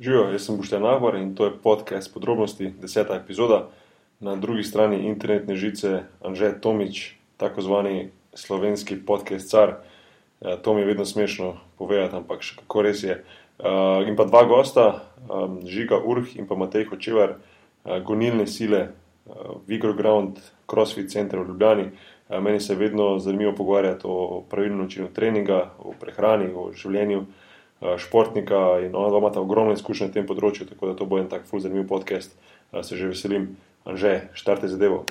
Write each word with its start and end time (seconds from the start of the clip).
Živijo, 0.00 0.28
jaz 0.30 0.44
sem 0.46 0.56
Boštjan 0.56 0.82
Nahor 0.82 1.16
in 1.16 1.34
to 1.34 1.44
je 1.44 1.58
podcast 1.62 2.14
podrobnosti, 2.14 2.70
deseta 2.80 3.16
epizoda. 3.16 3.66
Na 4.20 4.36
drugi 4.36 4.62
strani 4.62 5.08
internetne 5.08 5.56
žice 5.56 6.04
Anže 6.22 6.52
Tomič, 6.60 7.16
tako 7.36 7.62
zvani 7.62 8.10
slovenski 8.34 8.96
podcast 9.06 9.50
car. 9.50 9.72
Ja, 10.40 10.56
to 10.56 10.74
mi 10.74 10.80
je 10.80 10.86
vedno 10.86 11.04
smešno 11.04 11.56
povedati, 11.78 12.14
ampak 12.14 12.46
še 12.46 12.60
kako 12.60 12.84
res 12.86 13.02
je. 13.02 13.16
Uh, 13.58 14.06
in 14.06 14.14
pa 14.14 14.22
dva 14.30 14.44
gosta, 14.46 15.02
um, 15.26 15.58
Žiga 15.66 15.98
Urh 15.98 16.30
in 16.38 16.46
pa 16.46 16.54
Matej 16.54 16.86
Hočevar, 16.92 17.34
uh, 17.34 17.98
gonilne 17.98 18.46
sile, 18.46 18.94
Vigroground, 19.66 20.38
CrossFit 20.70 21.10
Center 21.10 21.42
v 21.42 21.48
Ljubljani. 21.48 21.90
Meni 22.40 22.60
se 22.60 22.72
je 22.72 22.78
vedno 22.78 23.18
zanimivo 23.18 23.52
pogovarjati 23.52 24.06
o 24.06 24.44
pravilnem 24.50 24.86
načinu 24.86 25.10
treninga, 25.12 25.74
o 25.78 25.92
prehrani, 26.00 26.48
o 26.54 26.70
življenju. 26.72 27.26
Eh, 27.80 27.98
športnika 27.98 28.80
in 28.82 28.96
ona 28.96 29.08
dva 29.08 29.18
imata 29.18 29.40
ogromno 29.40 29.72
izkušnje 29.72 30.08
na 30.08 30.12
tem 30.12 30.26
področju, 30.26 30.66
tako 30.66 30.90
da 30.90 30.98
to 30.98 31.06
bo 31.06 31.20
en 31.22 31.28
tak 31.30 31.46
ful 31.46 31.62
zanimiv 31.62 31.86
podcast. 31.86 32.34
Eh, 32.72 32.82
se 32.82 32.98
že 32.98 33.06
veselim, 33.14 33.54
že 33.86 34.30
štarte 34.34 34.66
zadevo. 34.66 35.04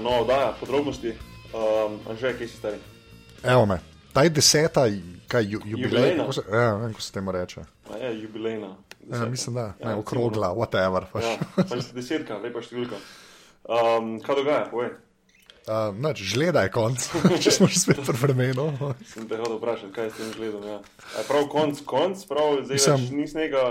Nova 0.00 0.20
oddaja, 0.20 0.52
podrobnosti. 0.60 1.14
Um, 1.50 1.98
Anže, 2.10 2.34
kje 2.38 2.48
si 2.48 2.56
stari? 2.56 2.76
Evo 3.42 3.66
me, 3.66 3.80
ta 4.12 4.22
je 4.22 4.30
deseta, 4.30 4.84
kaj 5.28 5.44
ju, 5.44 5.60
jubilej. 5.64 6.16
Kako 6.16 6.32
se, 6.32 6.42
ja, 6.52 6.74
vem, 6.76 6.92
kako 6.92 7.02
se 7.02 7.12
temu 7.12 7.32
reče. 7.32 7.60
A 7.92 7.96
je 7.96 8.22
jubilejna. 8.22 8.76
Ja, 9.10 9.24
mislim, 9.26 9.54
da 9.54 9.72
Ja, 9.80 9.88
ne, 9.88 9.94
okrogla, 9.94 10.54
whatever. 10.54 11.04
Pač. 11.12 11.24
Ja, 11.24 11.36
pač 11.56 11.90
desetka, 11.94 12.38
lepa 12.38 12.62
številka. 12.62 12.98
Um, 13.64 14.18
kaj 14.22 14.38
dogaja, 14.42 14.66
povej? 14.70 14.92
Uh, 15.70 15.90
nač, 15.94 16.22
žleda 16.24 16.62
je 16.66 16.70
konc, 16.74 16.98
če 17.44 17.50
smo 17.54 17.66
že 17.70 17.78
spet 17.78 18.00
pri 18.06 18.16
vremenu. 18.16 18.70
Sem 19.06 19.26
te 19.28 19.36
hotel 19.38 19.58
vprašati, 19.58 19.92
kaj 19.94 20.04
je 20.08 20.10
s 20.10 20.20
tem 20.20 20.30
gledom. 20.36 20.62
Ja. 20.66 20.78
A 21.14 21.22
je 21.22 21.26
prav 21.28 21.48
konc, 21.52 21.82
konc, 21.86 22.22
prav 22.30 22.62
zdaj 22.64 22.78
Mislim- 22.78 22.96
več 22.96 23.10
ni 23.18 23.26
snega, 23.28 23.64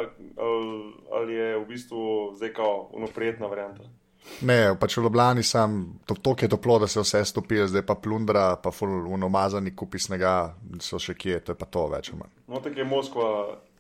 ali 1.16 1.34
je 1.34 1.50
v 1.60 1.66
bistvu 1.70 2.04
zdaj 2.38 2.54
kao 2.56 2.90
unoprijetna 2.94 3.48
varianta. 3.52 3.84
Ne, 4.42 4.76
pač 4.80 4.98
v 4.98 5.04
Ljubljani 5.04 5.44
sem, 5.44 5.80
to, 6.08 6.16
to 6.16 6.36
je 6.42 6.48
toplo, 6.48 6.80
da 6.80 6.88
se 6.88 7.02
vse 7.02 7.26
stopi, 7.26 7.60
zdaj 7.68 7.84
pa 7.88 7.96
plundra, 7.96 8.56
pa 8.62 8.72
unomazani 8.86 9.76
kupi 9.76 10.00
snega, 10.00 10.54
so 10.80 11.00
še 11.00 11.14
kje, 11.18 11.40
to 11.44 11.52
je 11.56 11.60
pa 11.60 11.66
to 11.66 11.88
več 11.92 12.12
manj. 12.14 12.32
No, 12.48 12.62
tako 12.64 12.80
je 12.80 12.86
Moskva 12.88 13.28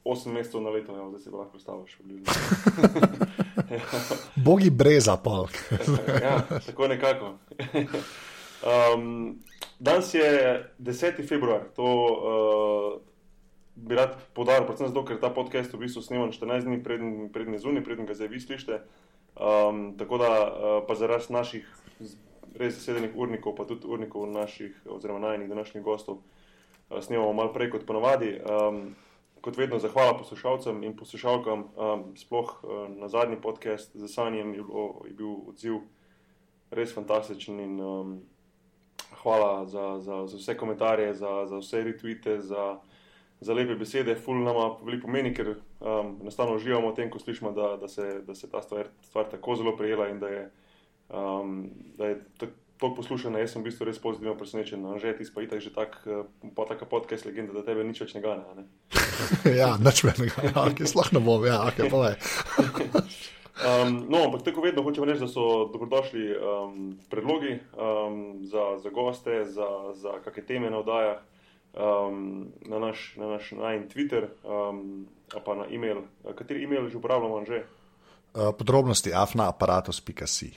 8 0.03 0.33
mesecev 0.33 0.61
na 0.61 0.69
leto, 0.73 0.95
ja, 0.97 1.05
zdaj 1.19 1.31
pa 1.31 1.37
lahko 1.43 1.59
staviš. 1.59 1.97
približno. 1.99 2.33
Bogi 4.45 4.69
breza, 4.69 5.17
pol. 5.17 5.47
ja, 6.25 6.41
tako 6.65 6.87
nekako. 6.87 7.35
um, 8.63 9.37
danes 9.79 10.13
je 10.13 10.29
10. 10.79 11.27
februar, 11.27 11.69
to 11.75 11.85
uh, 11.85 13.01
bi 13.75 13.95
rad 13.95 14.15
podaril, 14.33 14.65
predvsem 14.67 14.87
zato, 14.91 15.05
ker 15.05 15.19
ta 15.19 15.29
podcast 15.31 15.73
v 15.73 15.85
bistvu 15.85 16.03
snemam 16.03 16.31
14 16.31 16.67
dni 16.67 16.83
preden, 16.83 17.29
preden 17.31 17.55
je 17.55 17.63
zunaj, 17.63 17.83
preden 17.83 18.09
ga 18.09 18.17
zdaj 18.17 18.27
vi 18.27 18.41
slišite. 18.43 18.81
Um, 19.35 19.97
tako 19.97 20.17
da 20.17 20.31
uh, 20.31 20.83
pa 20.87 20.95
zaradi 20.95 21.33
naših 21.33 21.67
res 22.55 22.73
zasedenih 22.75 23.11
urnikov, 23.15 23.55
pa 23.55 23.65
tudi 23.65 23.87
urnikov 23.87 24.27
naših, 24.27 24.75
oziroma 24.89 25.19
najnih 25.19 25.49
današnjih 25.49 25.83
gostov, 25.83 26.17
uh, 26.17 26.99
snemamo 27.01 27.33
malo 27.33 27.53
prej 27.53 27.71
kot 27.71 27.85
ponavadi. 27.85 28.39
Um, 28.41 28.95
kot 29.41 29.57
vedno, 29.57 29.79
zahvala 29.79 30.17
poslušalcem 30.17 30.83
in 30.83 30.97
poslušalkam, 30.97 31.59
um, 31.75 32.03
sploh 32.15 32.63
uh, 32.63 32.89
na 32.89 33.07
zadnji 33.07 33.41
podcast 33.41 33.95
z 33.95 34.07
Sanjem 34.07 34.53
je, 34.53 34.63
bilo, 34.63 35.01
je 35.07 35.13
bil 35.13 35.35
odziv 35.47 35.79
res 36.71 36.93
fantastičen 36.93 37.59
in 37.59 37.79
um, 37.81 38.19
hvala 39.23 39.65
za, 39.65 39.99
za, 39.99 40.27
za 40.27 40.37
vse 40.37 40.57
komentarje, 40.57 41.13
za, 41.13 41.45
za 41.45 41.57
vse 41.57 41.83
retweete, 41.83 42.39
za, 42.41 42.79
za 43.41 43.53
lepe 43.53 43.75
besede. 43.75 44.15
Ful 44.15 44.43
nama 44.43 44.69
veliko 44.83 45.07
pomeni, 45.07 45.33
ker 45.35 45.55
um, 45.55 46.15
enostavno 46.21 46.57
uživamo 46.59 46.91
v 46.91 46.95
tem, 46.95 47.11
ko 47.11 47.19
slišimo, 47.19 47.51
da, 47.55 47.75
da, 47.81 47.87
se, 47.87 48.21
da 48.27 48.35
se 48.35 48.49
ta 48.51 48.61
stvar, 48.61 48.91
stvar 49.05 49.29
tako 49.31 49.55
zelo 49.55 49.75
prijela 49.77 50.09
in 50.09 50.19
da 50.19 50.27
je, 50.27 50.49
um, 51.09 51.69
da 51.97 52.13
je 52.13 52.23
to- 52.37 52.53
poslušana. 52.79 53.39
Jaz 53.39 53.51
sem 53.51 53.61
v 53.61 53.67
bistvu 53.67 53.85
res 53.89 53.97
pozitivno 53.99 54.37
presenečen. 54.39 54.85
Že 55.03 55.17
ti 55.19 55.25
pa 55.35 55.43
itak 55.43 55.59
že 55.59 55.73
tak, 55.75 55.99
uh, 56.07 56.23
pa 56.55 56.63
taka 56.63 56.87
podcast 56.87 57.27
legenda, 57.27 57.51
da 57.51 57.63
tebe 57.67 57.83
nič 57.83 57.99
več 57.99 58.15
ne 58.15 58.21
gane. 58.23 58.43
Ne? 58.55 58.63
ja, 59.59 59.75
nič 59.75 60.03
menega, 60.07 60.47
ja, 60.47 60.63
ki 60.71 60.87
sploh 60.87 61.11
ne 61.11 61.19
bom, 61.19 61.43
ja, 61.43 61.59
ok, 61.67 61.91
povej. 61.91 62.15
Um, 63.59 64.07
no, 64.07 64.23
ampak 64.23 64.47
tako 64.47 64.61
vedno 64.63 64.83
hočem 64.87 65.03
reči, 65.03 65.19
da 65.19 65.27
so 65.27 65.67
dobrodošli 65.67 66.31
um, 66.31 66.95
predlogi 67.11 67.59
um, 67.75 68.39
za, 68.47 68.79
za 68.79 68.89
goste, 68.89 69.43
za, 69.51 69.67
za 69.99 70.15
kakšne 70.23 70.43
teme 70.47 70.69
na 70.71 70.79
oddajah, 70.79 71.19
um, 71.73 72.47
na 72.65 72.79
naš, 72.79 73.13
na 73.17 73.27
naš 73.27 73.51
najn 73.51 73.89
Twitter, 73.89 74.29
um, 74.43 75.07
pa 75.45 75.55
na 75.55 75.65
e-mail. 75.69 76.01
Kateri 76.35 76.63
e-mail 76.63 76.89
že 76.89 76.97
uporabljamo 76.97 77.45
že? 77.45 77.63
Uh, 78.33 78.53
podrobnosti 78.57 79.13
afnaaparatus.si. 79.13 80.53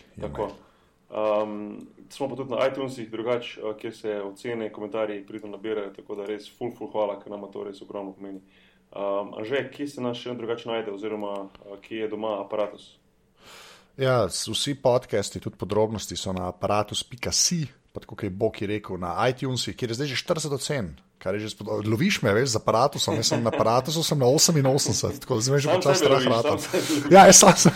Um, 1.13 1.87
smo 2.09 2.29
pa 2.29 2.37
tudi 2.37 2.51
na 2.51 2.67
iTunesih, 2.69 3.11
drugač, 3.11 3.59
uh, 3.59 3.77
kjer 3.77 3.97
se 3.97 4.23
ocene, 4.23 4.73
komentarji 4.73 5.27
pridno 5.27 5.51
nabirajo, 5.51 5.93
tako 5.97 6.17
da 6.17 6.27
res 6.29 6.49
full, 6.59 6.73
full 6.77 6.93
hvala, 6.93 7.19
ker 7.21 7.33
nam 7.33 7.45
to 7.53 7.65
res 7.65 7.83
ogromno 7.83 8.13
pomeni. 8.13 8.41
Um, 8.93 9.33
Anže, 9.37 9.71
kje 9.73 9.89
se 9.89 10.05
nas 10.05 10.21
še 10.21 10.35
drugače 10.37 10.69
najde, 10.69 10.93
oziroma 10.93 11.33
uh, 11.45 11.77
kje 11.81 12.05
je 12.05 12.09
doma 12.13 12.39
aparatus? 12.41 12.95
Ja, 13.97 14.25
vsi 14.29 14.75
podcasti, 14.81 15.41
tudi 15.41 15.57
podrobnosti 15.61 16.17
so 16.17 16.33
na 16.33 16.49
aparatus.si, 16.49 17.61
kot 17.93 18.23
je 18.23 18.31
je 18.33 18.67
rekel, 18.67 18.99
na 18.99 19.29
iTunesih, 19.29 19.77
kjer 19.77 19.91
je 19.91 19.95
zdaj 19.95 20.09
že 20.09 20.17
40 20.25 20.55
ocen. 20.55 20.97
Kar 21.19 21.35
je 21.35 21.47
že 21.47 21.51
spod... 21.55 21.87
Loviš 21.87 22.23
me, 22.23 22.33
veš, 22.35 22.57
z 22.57 22.57
aparatusom, 22.59 23.15
jaz 23.15 23.29
sem 23.31 23.43
na 23.43 23.53
aparatusu, 23.55 24.03
sem 24.03 24.19
na 24.19 24.27
88, 24.27 25.21
tako 25.23 25.39
da 25.39 25.41
zdaj 25.41 25.61
že 25.61 25.69
počasi 25.71 26.01
strah 26.03 26.25
rata. 26.27 26.57
Ja, 27.11 27.27
jaz 27.31 27.39
sam 27.39 27.55
sem. 27.55 27.73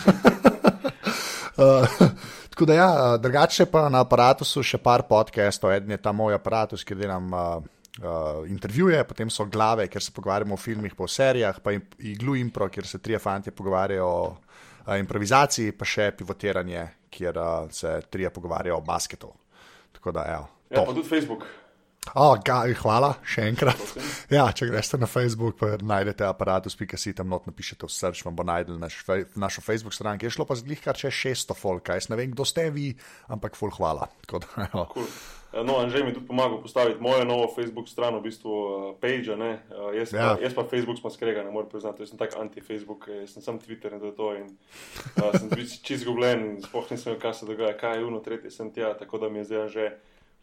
Uh, 1.57 1.87
tako 2.51 2.65
da, 2.65 2.73
ja, 2.73 2.89
uh, 2.89 3.21
drugače 3.21 3.65
pa 3.71 3.87
na 3.89 4.03
aparatusu 4.03 4.65
še 4.65 4.81
par 4.81 5.07
podcastov. 5.07 5.71
Eden 5.71 5.95
je 5.95 6.01
ta 6.01 6.11
moj 6.11 6.35
aparatus, 6.35 6.83
kjer 6.83 6.99
delam 6.99 7.31
uh, 7.31 7.63
uh, 8.03 8.43
intervjuje, 8.49 9.03
potem 9.07 9.29
so 9.29 9.45
glave, 9.45 9.87
kjer 9.87 10.03
se 10.03 10.11
pogovarjamo 10.11 10.53
o 10.53 10.61
filmih, 10.61 10.95
po 10.95 11.07
serijah, 11.07 11.61
pa 11.63 11.71
iglu 11.99 12.35
impro, 12.35 12.69
kjer 12.69 12.87
se 12.87 12.99
trije 12.99 13.19
fanti 13.19 13.51
pogovarjajo 13.51 14.05
o 14.05 14.21
uh, 14.27 14.99
improvizaciji, 14.99 15.71
pa 15.71 15.85
še 15.85 16.11
pivotiranje, 16.17 16.87
kjer 17.09 17.37
uh, 17.37 17.71
se 17.71 17.99
trije 18.09 18.29
pogovarjajo 18.33 18.77
o 18.77 18.85
basketu. 18.85 19.31
Tako 19.97 20.13
da, 20.15 20.27
evo. 20.37 20.51
Ja, 20.69 20.83
pa 20.83 20.93
tudi 20.93 21.07
Facebook. 21.07 21.47
Oh, 22.15 22.37
ga, 22.39 22.61
hvala, 22.79 23.17
še 23.27 23.49
enkrat. 23.51 23.81
Ja, 24.31 24.45
če 24.55 24.69
greste 24.69 24.99
na 24.99 25.09
Facebook, 25.09 25.57
pa 25.59 25.73
najdete 25.81 26.27
aparatus.si, 26.27 27.13
tam 27.17 27.31
not 27.33 27.47
napišete 27.49 27.87
v 27.87 27.91
search, 27.91 28.23
vam 28.27 28.37
bo 28.37 28.45
najdel 28.47 28.77
naš, 28.79 29.01
našo 29.35 29.63
Facebook 29.65 29.95
stran, 29.95 30.19
ki 30.19 30.29
je 30.29 30.35
šlo 30.37 30.47
pa 30.47 30.55
zglih 30.59 30.79
kar 30.83 30.99
čez 30.99 31.15
600 31.15 31.57
folka. 31.57 31.97
Jaz 31.99 32.07
ne 32.11 32.19
vem, 32.19 32.31
kdo 32.31 32.47
ste 32.47 32.69
vi, 32.75 32.93
ampak 33.33 33.59
ful 33.59 33.73
hvala. 33.75 34.07
Tako 34.23 34.43
da, 34.45 34.69
evo. 34.69 34.85
Cool. 34.93 35.11
No, 35.63 35.77
Anžej 35.79 36.03
mi 36.03 36.09
je 36.09 36.13
tudi 36.13 36.27
pomagal 36.27 36.61
postaviti 36.61 37.01
mojo 37.01 37.25
novo 37.25 37.47
Facebook 37.55 37.89
stran, 37.89 38.15
v 38.15 38.21
bistvu 38.21 38.51
uh, 38.51 38.95
page. 39.01 39.35
ne. 39.37 39.59
Uh, 39.69 39.95
jaz, 39.95 40.11
pa, 40.11 40.17
Ja. 40.17 40.37
jaz 40.41 40.53
pa 40.53 40.63
Facebook 40.63 40.97
smo 40.99 41.09
skrega, 41.09 41.43
ne 41.43 41.51
morem 41.51 41.69
priznati, 41.69 42.01
jaz 42.01 42.09
sem 42.09 42.17
tak 42.19 42.35
anti-Facebook, 42.37 43.07
eh, 43.07 43.21
jaz 43.25 43.33
sem 43.33 43.43
sam 43.43 43.59
Twitter 43.59 43.93
in 43.93 43.99
to 43.99 44.05
je 44.05 44.15
to. 44.15 44.35
In, 44.35 44.45
uh, 45.17 45.39
sem 45.39 45.49
bil 45.49 45.65
čist 45.69 45.89
izgubljen 45.91 46.45
in 46.45 46.61
sploh 46.61 46.85
nisem 46.91 47.13
vedel, 47.13 47.21
kaj 47.21 47.33
se 47.33 47.45
dogaja, 47.45 47.77
kaj 47.77 47.97
je 47.97 48.05
uno, 48.05 48.19
tretje 48.19 48.51
sem 48.51 48.71
tja, 48.71 48.93
tako 48.93 49.17
da 49.17 49.29
mi 49.29 49.39
je 49.39 49.43
zdaj 49.43 49.67
že 49.69 49.85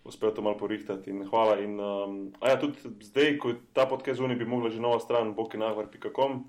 uspel 0.05 0.35
to 0.35 0.43
malo 0.43 0.59
porihtati 0.59 1.11
in 1.11 1.25
hvala. 1.25 1.61
In, 1.61 1.81
um, 1.81 2.33
a 2.41 2.51
ja, 2.51 2.61
tudi 2.61 2.77
zdaj, 3.01 3.39
ko 3.39 3.55
ta 3.73 3.87
podcast 3.87 4.19
zunaj, 4.21 4.37
bi 4.37 4.45
mogla 4.45 4.71
že 4.71 4.81
nova 4.81 5.01
stran 5.01 5.35
bokinahvar.com 5.35 6.45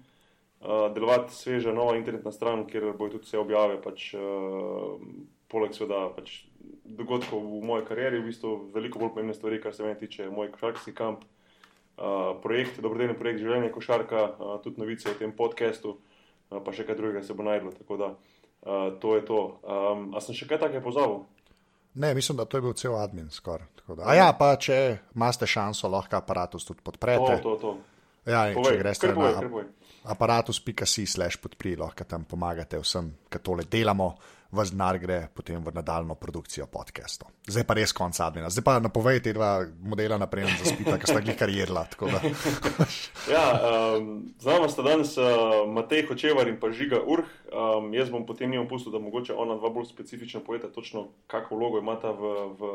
uh, 0.59 0.93
delovati 0.95 1.35
sveža 1.35 1.71
nova 1.73 1.95
internetna 1.95 2.31
stran, 2.31 2.65
kjer 2.67 2.93
bojo 2.97 3.11
tudi 3.15 3.29
vse 3.29 3.37
objave, 3.39 3.77
pač, 3.81 4.13
uh, 4.13 4.99
poleg 5.47 5.71
seveda 5.71 6.09
pač, 6.15 6.43
dogodkov 6.85 7.39
v 7.39 7.61
moji 7.65 7.85
karieri, 7.87 8.19
v 8.19 8.29
bistvu 8.29 8.71
veliko 8.73 8.99
bolj 9.01 9.13
pomembne 9.15 9.33
stvari, 9.33 9.61
kar 9.61 9.73
se 9.75 9.83
meni 9.83 9.99
tiče, 9.99 10.29
moj 10.29 10.51
košarkarski 10.53 10.93
kamp, 10.95 11.23
uh, 11.23 12.35
projekt, 12.43 12.79
dobrodelni 12.81 13.17
projekt 13.19 13.39
življenja 13.43 13.71
košarka, 13.73 14.23
uh, 14.35 14.55
tudi 14.63 14.81
novice 14.81 15.09
o 15.11 15.17
tem 15.19 15.31
podkastu, 15.35 15.95
uh, 15.97 16.59
pa 16.63 16.73
še 16.75 16.85
kaj 16.87 16.95
drugega 16.99 17.23
se 17.23 17.33
bo 17.33 17.43
najdlo. 17.47 17.71
Tako 17.77 17.97
da 17.97 18.11
uh, 18.15 18.99
to 19.01 19.15
je 19.15 19.25
to. 19.25 19.39
Um, 19.63 20.11
a 20.15 20.21
sem 20.21 20.35
še 20.35 20.47
kaj 20.49 20.63
takega 20.67 20.83
pozabil? 20.83 21.23
Ne, 21.95 22.13
mislim, 22.13 22.37
da 22.37 22.45
to 22.45 22.57
je 22.57 22.61
bil 22.61 22.73
cel 22.75 22.95
admin 22.99 23.29
skoraj. 23.31 23.67
A 24.03 24.15
ja, 24.17 24.31
pa 24.35 24.55
če 24.59 24.97
imate 25.15 25.47
šanso, 25.47 25.87
lahko 25.87 26.17
aparatus 26.17 26.65
tudi 26.65 26.81
To, 26.81 26.89
podprete. 26.89 27.37
to, 27.43 27.55
to. 27.61 27.77
Ja, 28.25 28.47
in 28.49 28.57
če 28.57 28.61
Povej, 28.63 28.77
greš 28.81 28.99
povej, 29.05 29.33
na 29.37 29.41
povej. 29.45 29.65
aparatus.si 30.09 31.05
slash 31.05 31.37
podpri, 31.37 31.75
lahko 31.77 32.03
tam 32.09 32.25
pomagate 32.25 32.79
vsem, 32.81 33.11
ki 33.29 33.39
tole 33.39 33.63
delamo, 33.69 34.15
vas 34.55 34.71
denar 34.71 34.97
gre 34.99 35.27
potem 35.35 35.59
v 35.63 35.73
nadaljno 35.75 36.15
produkcijo 36.15 36.65
podcastov. 36.71 37.29
Zdaj 37.47 37.65
pa 37.67 37.75
res 37.77 37.93
konc 37.93 38.17
admina. 38.23 38.49
Zdaj 38.49 38.63
pa 38.65 38.77
napovejte 38.79 39.33
dva 39.35 39.65
modela 39.83 40.17
naprej 40.17 40.47
za 40.61 40.71
spita, 40.71 40.97
ki 40.97 41.11
sta 41.11 41.19
jih 41.19 41.37
karjerla. 41.37 41.85
tako 41.91 42.09
da. 42.15 42.23
Ja, 43.25 43.45
um, 43.97 44.33
z 44.37 44.45
nami 44.45 44.69
sta 44.69 44.83
danes 44.85 45.15
uh, 45.17 45.65
Matej 45.65 46.05
Hočevar 46.05 46.47
in 46.47 46.59
pa 46.61 46.69
Žiga 46.71 47.01
Urh. 47.01 47.25
Um, 47.49 47.89
jaz 47.93 48.09
bom 48.13 48.25
potem 48.25 48.51
njemu 48.51 48.67
pustil, 48.69 48.93
da 48.93 48.99
mogoče 49.01 49.33
ona 49.33 49.57
dva 49.57 49.69
bolj 49.73 49.89
specifično 49.89 50.43
poveta, 50.45 50.69
točno 50.69 51.07
kakšno 51.27 51.57
vlogo 51.57 51.81
imata 51.81 52.11
v, 52.13 52.21
v, 52.53 52.69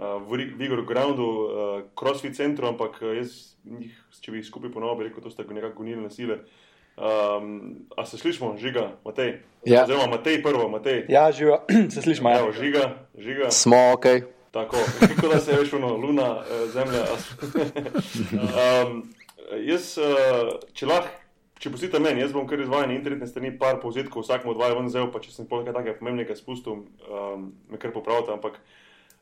uh, 0.00 0.22
v 0.24 0.40
Ri- 0.40 0.52
Vigor 0.56 0.84
Groundu, 0.88 1.28
uh, 1.28 1.48
CrossFit 2.00 2.36
centru, 2.36 2.72
ampak 2.72 2.96
jaz 3.02 3.54
njih, 3.64 3.92
če 4.20 4.32
bi 4.32 4.40
jih 4.40 4.48
skupaj 4.48 4.72
ponovil, 4.72 5.02
bi 5.02 5.08
rekel, 5.10 5.22
to 5.24 5.30
sta 5.30 5.44
nekako 5.44 5.82
gonilne 5.82 6.10
sile. 6.10 6.40
Um, 6.96 7.74
a 7.96 8.06
se 8.06 8.18
slišmo, 8.18 8.54
Žiga, 8.58 8.92
Matej? 9.04 9.40
Ja. 9.64 9.82
Oziroma 9.82 10.06
Matej 10.06 10.42
prvo, 10.42 10.68
Matej. 10.68 11.04
Ja, 11.08 11.32
živo, 11.32 11.58
se 11.92 12.02
slišimo. 12.02 12.30
Evo, 12.30 12.46
Ja. 12.46 12.52
žiga, 12.52 12.84
žiga. 13.18 13.50
Smo 13.50 13.76
ok. 13.92 14.06
Tako, 14.50 14.76
kot 15.20 15.32
da 15.32 15.40
se 15.40 15.50
je 15.50 15.58
veš, 15.58 15.72
ono, 15.72 15.96
luna, 15.96 16.44
eh, 16.46 16.66
zemlja. 16.70 17.02
um, 18.32 19.02
jaz, 19.70 19.98
eh, 19.98 20.52
če 20.72 20.86
lahko, 20.86 21.10
če 21.58 21.72
pustite 21.72 21.98
meni, 21.98 22.22
jaz 22.22 22.30
bom 22.30 22.46
kar 22.46 22.60
izvajal 22.62 22.88
na 22.88 22.94
internetne 22.94 23.26
strani, 23.26 23.50
par 23.58 23.80
povzetkov 23.82 24.22
vsakemu 24.22 24.52
od 24.54 24.60
vaju 24.60 24.78
ven 24.78 24.90
zel, 24.92 25.10
pa 25.10 25.18
če 25.18 25.32
sem 25.34 25.48
pol 25.50 25.64
kaj 25.66 25.74
takega 25.74 25.98
pomembnega 25.98 26.36
spustil, 26.38 26.84
um, 27.10 27.48
me 27.70 27.80
kar 27.82 27.90
popravite. 27.90 28.30
Ampak, 28.30 28.60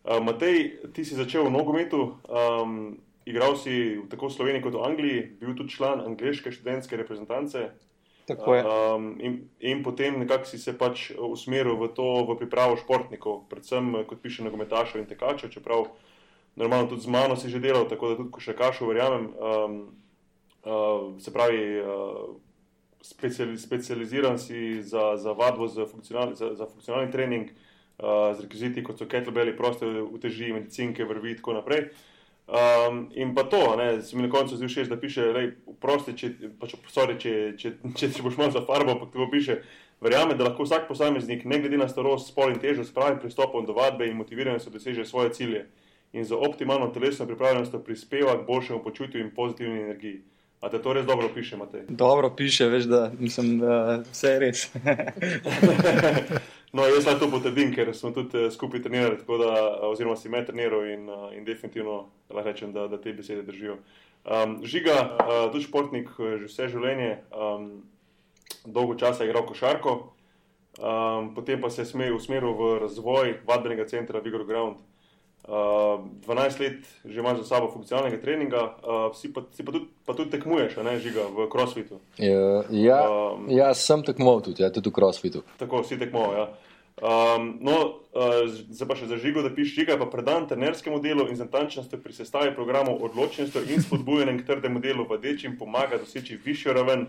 uh, 0.04 0.20
Matej, 0.20 0.60
ti 0.92 1.04
si 1.04 1.16
začel 1.16 1.48
v 1.48 1.54
nogometu, 1.56 2.02
um, 2.28 2.98
igral 3.24 3.56
si 3.56 4.00
tako 4.10 4.28
v 4.28 4.36
Sloveniji 4.36 4.62
kot 4.62 4.74
v 4.74 4.84
Angliji, 4.84 5.22
bil 5.40 5.56
tudi 5.56 5.74
član 5.74 6.00
angliške 6.00 6.52
študentske 6.52 6.96
reprezentance. 6.96 7.70
Tako 8.26 8.54
je. 8.54 8.62
Um, 8.62 9.20
in, 9.20 9.48
in 9.60 9.82
potem 9.82 10.18
nekako 10.18 10.46
si 10.46 10.58
se 10.58 10.74
pač 10.78 11.10
usmeril 11.18 11.74
v 11.74 11.90
to, 11.90 12.22
v 12.28 12.38
pripravo 12.38 12.78
športnikov, 12.78 13.48
predvsem 13.50 14.04
kot 14.06 14.22
piše 14.22 14.46
nogometašov 14.46 15.02
in 15.02 15.10
tekačev, 15.10 15.50
čeprav 15.50 15.90
normalno 16.56 16.88
tudi 16.88 17.02
z 17.02 17.10
mano 17.10 17.36
si 17.36 17.50
že 17.50 17.58
delal, 17.58 17.88
tako 17.90 18.12
da 18.12 18.20
tudi 18.22 18.30
košarkašov 18.30 18.88
verjamem. 18.88 19.26
Um, 19.34 19.74
uh, 20.62 21.18
se 21.18 21.34
pravi, 21.34 21.82
uh, 21.82 22.38
speciali, 23.02 23.58
specializiran 23.58 24.38
si 24.38 24.82
za, 24.82 25.16
za 25.16 25.32
vadbo, 25.32 25.66
za, 25.68 25.86
funkcional, 25.86 26.34
za, 26.34 26.54
za 26.54 26.66
funkcionalni 26.66 27.10
trening, 27.10 27.50
uh, 27.98 28.38
z 28.38 28.46
rekviziti 28.46 28.86
kot 28.86 28.98
so 29.02 29.10
kettlebelli, 29.10 29.56
proste 29.56 29.86
uteži, 29.86 30.52
medicinke, 30.52 31.04
vrvi 31.04 31.34
in 31.34 31.42
tako 31.42 31.58
naprej. 31.58 31.90
Um, 32.46 33.06
in 33.14 33.34
pa 33.34 33.44
to, 33.44 33.76
ne, 33.78 34.02
si 34.02 34.16
mi 34.16 34.26
na 34.26 34.30
koncu 34.30 34.56
zdi 34.58 34.66
všeč, 34.68 34.88
da 34.90 34.98
piše, 35.00 35.28
lej, 35.32 35.52
prosti, 35.80 36.12
če, 36.18 36.32
pač, 36.60 36.74
sorry, 36.90 37.14
če, 37.20 37.54
če, 37.56 37.76
če, 37.94 38.10
če 38.16 38.24
boš 38.24 38.36
malo 38.40 38.52
za 38.52 38.64
farbo, 38.66 38.96
ampak 38.96 39.14
to 39.14 39.28
piše, 39.30 39.60
verjame, 40.02 40.34
da 40.34 40.48
lahko 40.48 40.66
vsak 40.66 40.88
posameznik, 40.90 41.46
ne 41.48 41.60
glede 41.62 41.78
na 41.78 41.86
starost, 41.88 42.32
spol 42.32 42.50
in 42.52 42.58
težo, 42.60 42.84
s 42.84 42.92
pravim 42.92 43.22
pristopom 43.22 43.64
do 43.68 43.76
vadbe 43.78 44.10
in 44.10 44.18
motiviranostjo 44.18 44.74
doseže 44.74 45.06
svoje 45.06 45.32
cilje 45.38 45.64
in 46.12 46.26
za 46.28 46.36
optimalno 46.36 46.90
telesno 46.92 47.26
pripravljenost 47.26 47.78
prispeva 47.84 48.34
k 48.36 48.46
boljšemu 48.46 48.82
počutju 48.84 49.20
in 49.20 49.30
pozitivni 49.34 49.80
energiji. 49.80 50.20
A 50.60 50.68
te 50.68 50.78
to 50.82 50.92
res 50.92 51.06
dobro 51.06 51.30
piše, 51.34 51.56
Matej? 51.56 51.86
Dobro 51.88 52.30
piše, 52.36 52.66
veš, 52.70 52.84
da 52.84 53.12
mislim, 53.18 53.58
da 53.58 54.02
vse 54.12 54.28
je 54.28 54.38
res. 54.38 54.66
No, 56.72 56.86
jaz 56.88 57.04
lahko 57.04 57.26
to 57.26 57.30
potrdim, 57.34 57.68
ker 57.74 57.90
smo 57.92 58.14
tudi 58.16 58.46
eh, 58.46 58.50
skupaj 58.50 58.80
trenirali, 58.80 59.18
da, 59.28 59.48
eh, 59.52 59.82
oziroma 59.90 60.16
si 60.16 60.30
me 60.32 60.40
treniral 60.44 60.86
in, 60.88 61.08
eh, 61.08 61.36
in 61.36 61.44
definitivno 61.44 62.06
lahko 62.30 62.48
rečem, 62.48 62.72
da, 62.72 62.86
da 62.88 63.00
te 63.00 63.12
besede 63.12 63.42
držijo. 63.42 63.76
Um, 64.22 64.60
žiga, 64.62 64.94
uh, 65.18 65.48
tudi 65.50 65.64
športnik, 65.66 66.12
že 66.14 66.46
vse 66.46 66.68
življenje, 66.70 67.16
um, 67.34 67.64
dolgo 68.64 68.94
časa 68.94 69.24
je 69.24 69.32
igral 69.32 69.42
košarko, 69.48 69.94
um, 70.78 71.32
potem 71.34 71.60
pa 71.60 71.70
se 71.70 71.82
je 71.82 71.86
sme- 71.90 72.12
usmeril 72.14 72.54
v 72.54 72.68
razvoj 72.84 73.34
vadbenega 73.44 73.88
centra 73.90 74.22
Vigor 74.22 74.46
Ground. 74.46 74.78
Uh, 75.42 76.06
12 76.26 76.60
let 76.60 76.86
že 77.04 77.18
imaš 77.18 77.38
za 77.38 77.44
sabo 77.44 77.70
funkcionalnega 77.72 78.22
treninga, 78.22 78.62
uh, 78.62 79.10
si, 79.16 79.32
pa, 79.32 79.42
si 79.50 79.64
pa, 79.66 79.72
tudi, 79.72 79.86
pa 80.06 80.14
tudi 80.14 80.30
tekmuješ, 80.30 80.76
ne 80.86 80.94
žiga 81.02 81.26
v 81.34 81.48
crossfitu. 81.50 81.98
Ja, 82.18 82.62
ja, 82.70 83.00
Um, 83.32 83.50
ja, 83.50 83.74
sem 83.74 84.02
tekmoval 84.02 84.42
tudi, 84.42 84.62
ja, 84.62 84.70
tudi 84.70 84.90
v 84.90 84.94
CrossFitu. 84.94 85.42
Tako 85.58 85.82
si 85.82 85.98
tekmoval. 85.98 86.32
Ja. 86.36 86.46
Um, 87.02 87.58
no, 87.60 88.06
uh, 88.14 88.46
zdaj 88.70 88.86
pa 88.88 88.94
še 88.94 89.08
za 89.10 89.18
žigo, 89.18 89.42
da 89.42 89.50
pišeš 89.50 89.74
žiga, 89.74 89.98
pa 89.98 90.06
predan 90.06 90.46
trenerskemu 90.46 91.00
delu 91.02 91.26
in 91.26 91.34
z 91.34 91.46
natančnostjo 91.48 91.98
pri 91.98 92.14
sestavi 92.14 92.54
programov, 92.54 93.02
odločnostjo 93.02 93.64
in 93.66 93.82
spodbujanjem 93.82 94.38
k 94.38 94.46
trdemu 94.46 94.78
delu 94.84 95.06
vadečim 95.10 95.58
pomaga 95.58 95.98
doseči 95.98 96.38
višjo 96.44 96.76
raven 96.76 97.08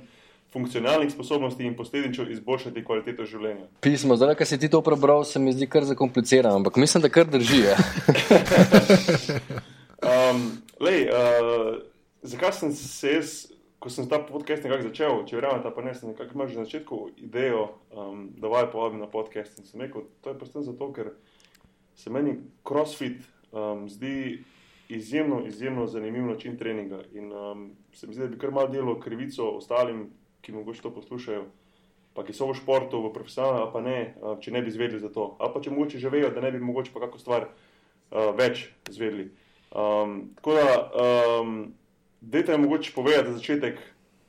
funkcionalnih 0.54 1.12
sposobnosti 1.12 1.66
in 1.66 1.76
posledično 1.76 2.30
izboljšati 2.30 2.84
kvaliteto 2.86 3.26
življenja. 3.26 3.68
Pismo, 3.82 4.16
zdaj, 4.16 4.36
ko 4.40 4.46
si 4.46 4.60
ti 4.62 4.70
to 4.70 4.82
prebral, 4.86 5.26
se 5.26 5.42
mi 5.42 5.54
zdi 5.54 5.68
kar 5.68 5.84
zakomplicirano, 5.90 6.62
ampak 6.62 6.78
mislim, 6.82 7.02
da 7.04 7.10
kar 7.10 7.26
drži. 7.30 7.64
Ja. 7.66 7.78
Um, 10.04 10.58
lej, 10.84 11.08
uh, 11.08 11.80
zakaj 12.28 12.52
sem 12.58 12.72
se 12.76 13.12
jaz, 13.14 13.30
ko 13.80 13.88
sem 13.90 14.08
ta 14.12 14.18
podcast 14.20 14.66
nekako 14.66 14.90
začel, 14.90 15.22
če 15.30 15.38
verjamem, 15.38 15.64
pa 15.76 15.84
ne, 15.86 15.94
sem 15.96 16.10
nekako 16.12 16.36
imel 16.36 16.50
že 16.52 16.58
na 16.60 16.66
začetku 16.68 16.98
idejo, 17.24 17.62
um, 17.96 18.26
da 18.36 18.52
vaj 18.52 18.68
povabim 18.74 19.00
na 19.00 19.08
podcast 19.08 19.62
in 19.62 19.68
sem 19.68 19.84
rekel, 19.86 20.10
to 20.20 20.34
je 20.34 20.40
predvsem 20.42 20.66
zato, 20.68 20.90
ker 20.96 21.14
se 21.96 22.12
meni 22.12 22.36
crossfit 22.68 23.24
um, 23.52 23.88
zdi 23.88 24.44
izjemno, 24.92 25.40
izjemno 25.48 25.88
zanimiv 25.88 26.28
način 26.28 26.58
treninga 26.60 27.00
in 27.16 27.32
um, 27.32 27.70
se 27.94 28.08
mi 28.08 28.18
zdi, 28.18 28.26
da 28.26 28.34
bi 28.34 28.42
kar 28.42 28.52
malo 28.52 28.68
delo 28.68 29.00
krivico 29.00 29.54
ostalim, 29.56 30.10
ki 30.44 30.52
mogoče 30.52 30.84
to 30.84 30.92
poslušajo. 30.94 31.46
Pa 32.14 32.22
ki 32.22 32.36
so 32.36 32.46
v 32.52 32.58
športu, 32.60 33.00
v 33.02 33.14
profesionalnem, 33.16 33.72
pa 33.74 33.82
ne, 33.82 33.98
uh, 34.22 34.36
če 34.38 34.54
ne 34.54 34.62
bi 34.62 34.70
izvedeli 34.70 35.02
za 35.02 35.10
to. 35.10 35.34
Ali 35.42 35.54
pa 35.56 35.62
če 35.64 35.74
mogoče 35.74 36.02
že 36.04 36.12
vejo, 36.14 36.30
da 36.36 36.44
ne 36.44 36.52
bi 36.54 36.62
mogoče 36.62 36.94
pa 36.94 37.02
kako 37.08 37.22
stvar 37.22 37.48
uh, 37.48 38.30
več 38.38 38.68
izvedeli. 38.92 39.32
Um, 39.74 40.36
tako 40.38 40.60
da, 40.60 40.68
um, 41.42 41.56
dajte 42.22 42.58
mi 42.58 42.68
mogoče 42.68 42.94
povedati 42.94 43.32
za 43.32 43.40
začetek, 43.40 43.80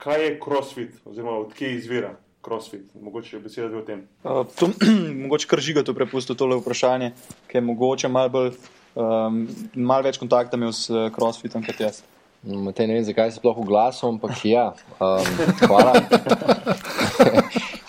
kaj 0.01 0.25
je 0.25 0.39
crossfit, 0.41 0.97
oziroma 1.05 1.37
odkje 1.43 1.75
izvira 1.75 2.15
crossfit. 2.45 2.89
Mogoče 2.95 3.43
beseda 3.45 3.69
dve 3.69 3.83
o 3.83 3.85
tem. 3.85 4.07
Uh, 4.25 4.47
to, 4.57 4.71
mogoče 5.25 5.51
kar 5.51 5.61
žiga 5.61 5.85
to 5.85 5.93
prepustil 5.97 6.39
tole 6.41 6.57
vprašanje, 6.63 7.13
ki 7.51 7.61
je 7.61 7.67
mogoče 7.69 8.09
malo 8.09 8.33
bolj. 8.33 8.57
Um, 8.95 9.49
malo 9.75 10.07
več 10.07 10.21
kontakta 10.23 10.55
imel 10.57 10.71
s 10.73 10.87
uh, 10.93 11.09
crossfitom 11.13 11.65
kot 11.67 11.81
jaz. 11.83 12.05
Matej, 12.45 12.87
ne 12.87 12.95
vem, 12.99 13.05
zakaj 13.05 13.31
si 13.33 13.41
sploh 13.41 13.57
v 13.57 13.65
glasu, 13.65 14.05
ampak 14.05 14.37
ja, 14.45 14.77
um, 15.01 15.25
hvala. 15.65 15.97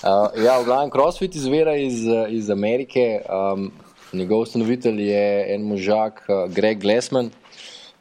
uh, 0.07 0.31
ja, 0.39 0.55
v 0.59 0.63
glavnem, 0.63 0.91
CrossFit 0.95 1.35
izvira 1.35 1.75
iz, 1.75 2.07
iz 2.31 2.47
Amerike. 2.47 3.19
Um, 3.27 3.67
njegov 4.15 4.47
ustanovitelj 4.47 5.11
je 5.11 5.27
en 5.55 5.67
možak, 5.67 6.23
uh, 6.31 6.47
Greg 6.47 6.79
Glassman. 6.79 7.35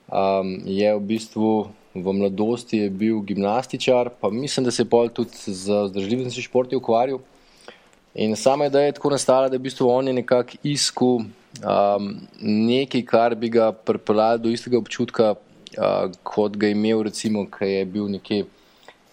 Um, 0.06 0.62
je 0.62 0.94
v 0.94 1.02
bistvu 1.02 1.74
v 1.94 2.06
mladosti 2.22 2.86
bil 2.90 3.18
gimnastičar, 3.26 4.14
pa 4.20 4.30
mislim, 4.30 4.64
da 4.64 4.70
se 4.70 4.82
je 4.82 4.90
pol 4.90 5.10
tudi 5.10 5.34
z 5.34 5.90
zdržljivimi 5.90 6.30
športi 6.30 6.78
ukvarjal. 6.78 7.18
In 8.14 8.36
sama 8.38 8.70
ideja 8.70 8.92
je 8.92 8.92
tako 8.92 9.10
nastala, 9.10 9.48
da 9.48 9.58
je 9.58 9.62
v 9.62 9.66
bistvu 9.66 9.90
on 9.90 10.14
nekako 10.14 10.54
iskal 10.62 11.18
um, 11.18 12.04
nekaj, 12.40 13.02
kar 13.02 13.34
bi 13.34 13.50
ga 13.50 13.72
pripeljalo 13.72 14.38
do 14.38 14.54
istega 14.54 14.78
občutka, 14.78 15.34
uh, 15.78 16.10
kot 16.22 16.56
ga 16.56 16.70
je 16.70 16.76
imel, 16.76 17.02
recimo, 17.06 17.46
ki 17.50 17.70
je 17.70 17.84
bil 17.84 18.08
nekje 18.12 18.44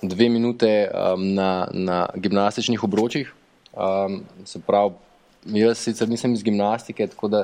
dve 0.02 0.30
minute 0.30 0.90
um, 0.90 1.34
na, 1.36 1.68
na 1.74 2.08
gimnastičnih 2.16 2.84
obročih. 2.84 3.34
Um, 3.74 4.22
se 4.46 4.60
pravi, 4.60 4.94
jaz 5.46 5.78
sicer 5.78 6.10
nisem 6.10 6.34
iz 6.34 6.44
gimnastike, 6.44 7.08
tako 7.08 7.28
da 7.28 7.44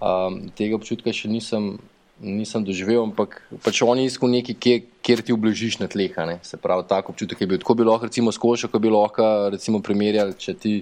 um, 0.00 0.42
tega 0.58 0.76
občutka 0.76 1.12
še 1.14 1.30
nisem, 1.30 1.76
nisem 2.20 2.64
doživel, 2.66 3.04
ampak 3.06 3.40
pač 3.64 3.82
on 3.86 4.02
je 4.02 4.08
iskal 4.10 4.30
nekaj, 4.32 4.58
kjer, 4.58 4.80
kjer 5.06 5.22
ti 5.22 5.34
ublažiš 5.36 5.78
na 5.82 5.88
tleh. 5.90 6.14
Se 6.42 6.58
pravi, 6.60 6.86
tako 6.88 7.14
občutek 7.14 7.40
je 7.40 7.50
bil. 7.50 7.60
Tako 7.62 7.78
bi 7.78 7.86
lahko, 7.86 8.10
recimo, 8.10 8.34
skošil, 8.34 8.70
ko 8.72 8.82
bi 8.82 8.90
lahko 8.92 9.50
recimo, 9.54 9.82
primerjali, 9.84 10.34
če 10.38 10.54
ti 10.58 10.74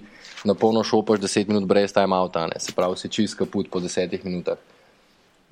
na 0.49 0.57
polno 0.57 0.85
šopaš 0.85 1.21
10 1.21 1.53
minut 1.53 1.69
brez 1.69 1.93
time-outa, 1.93 2.47
ne. 2.49 2.61
se 2.61 2.73
pravi, 2.73 2.97
si 2.97 3.13
čist 3.13 3.37
kaput 3.39 3.71
po 3.71 3.81
10 3.85 4.25
minutah. 4.25 4.59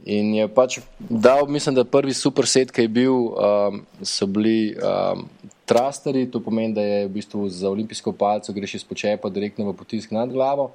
In 0.05 0.35
je 0.37 0.45
pač 0.53 0.79
dal, 1.01 1.47
mislim, 1.49 1.79
da 1.79 1.85
prvi 1.89 2.13
super 2.13 2.45
set, 2.45 2.69
ki 2.73 2.85
je 2.85 2.91
bil, 2.93 3.15
um, 3.33 3.79
so 4.05 4.27
bili 4.29 4.75
um, 4.77 5.25
trasteri, 5.65 6.27
to 6.29 6.43
pomeni, 6.45 6.75
da 6.77 6.85
je 6.85 7.07
v 7.07 7.13
bistvu 7.15 7.49
za 7.49 7.71
olimpijsko 7.73 8.13
palco 8.13 8.53
greš 8.53 8.75
iz 8.81 8.85
počepa 8.85 9.33
direktno 9.33 9.65
v 9.71 9.77
potisk 9.79 10.13
nad 10.13 10.29
glavo, 10.29 10.75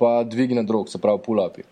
pa 0.00 0.22
dvigi 0.24 0.56
na 0.56 0.64
drog, 0.64 0.88
se 0.88 0.98
pravi 0.98 1.20
pull-upi. 1.20 1.66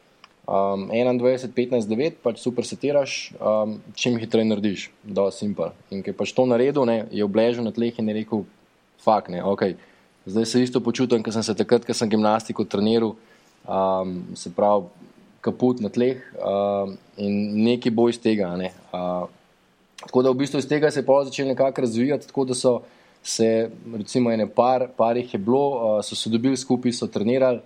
Um, 0.44 0.90
21, 0.92 1.48
15, 1.56 1.88
9, 1.88 2.20
pač 2.20 2.44
super 2.44 2.68
setiraš, 2.68 3.32
um, 3.40 3.78
čim 3.96 4.20
hitreje 4.20 4.50
narediš, 4.50 4.90
da 5.00 5.30
je 5.30 5.38
simpel. 5.38 5.72
In 5.88 6.04
ker 6.04 6.12
pač 6.16 6.34
to 6.36 6.44
naredil, 6.44 6.84
ne, 6.84 7.06
je 7.08 7.24
obležal 7.24 7.64
na 7.64 7.72
tleh 7.72 7.96
in 7.96 8.12
je 8.12 8.18
rekel, 8.20 8.44
fakt, 9.00 9.32
ne, 9.32 9.40
ok. 9.40 9.70
Zdaj 10.28 10.46
se 10.52 10.62
isto 10.68 10.84
počutim, 10.84 11.24
ker 11.24 11.32
sem 11.32 11.46
se 11.46 11.56
takrat, 11.56 11.86
ko 11.88 11.96
sem 11.96 12.12
gimnastiko 12.12 12.68
treniral, 12.68 13.14
um, 13.64 14.18
se 14.36 14.52
pravi, 14.52 14.99
kaput 15.40 15.80
na 15.80 15.88
tleh 15.88 16.20
uh, 16.36 16.90
in 17.16 17.64
nekaj 17.64 17.92
bo 17.92 18.08
iz 18.08 18.20
tega. 18.20 18.54
Ne. 18.56 18.72
Uh, 18.92 19.28
Tako 20.00 20.22
da 20.22 20.30
v 20.30 20.40
bistvu 20.40 20.58
iz 20.58 20.68
tega 20.68 20.90
se 20.90 21.00
je 21.00 21.06
pa 21.06 21.24
začelo 21.24 21.48
nekako 21.48 21.80
razvijati, 21.80 22.26
tako 22.26 22.44
da 22.44 22.54
so 22.54 22.80
se, 23.22 23.70
recimo, 23.96 24.32
ene 24.32 24.46
par, 24.48 24.88
par 24.96 25.16
jih 25.16 25.34
je 25.34 25.38
bilo, 25.38 25.66
uh, 25.68 26.04
so 26.04 26.16
se 26.16 26.30
dobili 26.30 26.56
skupaj, 26.56 26.92
so 26.92 27.06
trenirali. 27.06 27.60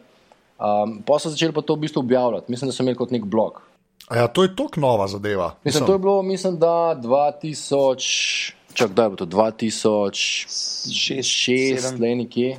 Um, 0.58 0.98
pa 1.06 1.18
so 1.18 1.30
začeli 1.30 1.54
pa 1.54 1.62
to 1.62 1.74
v 1.74 1.86
bistvu 1.86 2.00
objavljati. 2.00 2.50
Mislim, 2.50 2.68
da 2.68 2.74
so 2.74 2.82
imeli 2.82 2.98
kot 2.98 3.10
nek 3.10 3.24
blog. 3.24 3.62
A 4.08 4.16
ja, 4.18 4.26
to 4.28 4.42
je 4.42 4.56
tako 4.56 4.80
nova 4.80 5.06
zadeva. 5.08 5.54
Mislim, 5.64 5.86
to 5.86 5.92
je 5.92 5.98
bilo, 5.98 6.22
mislim, 6.22 6.58
da 6.58 7.00
2000. 7.02 8.52
Čak, 8.74 8.90
da 8.90 9.02
je 9.02 9.08
bilo 9.08 9.16
to 9.16 9.26
2006, 9.26 12.00
le 12.00 12.14
nekje. 12.14 12.58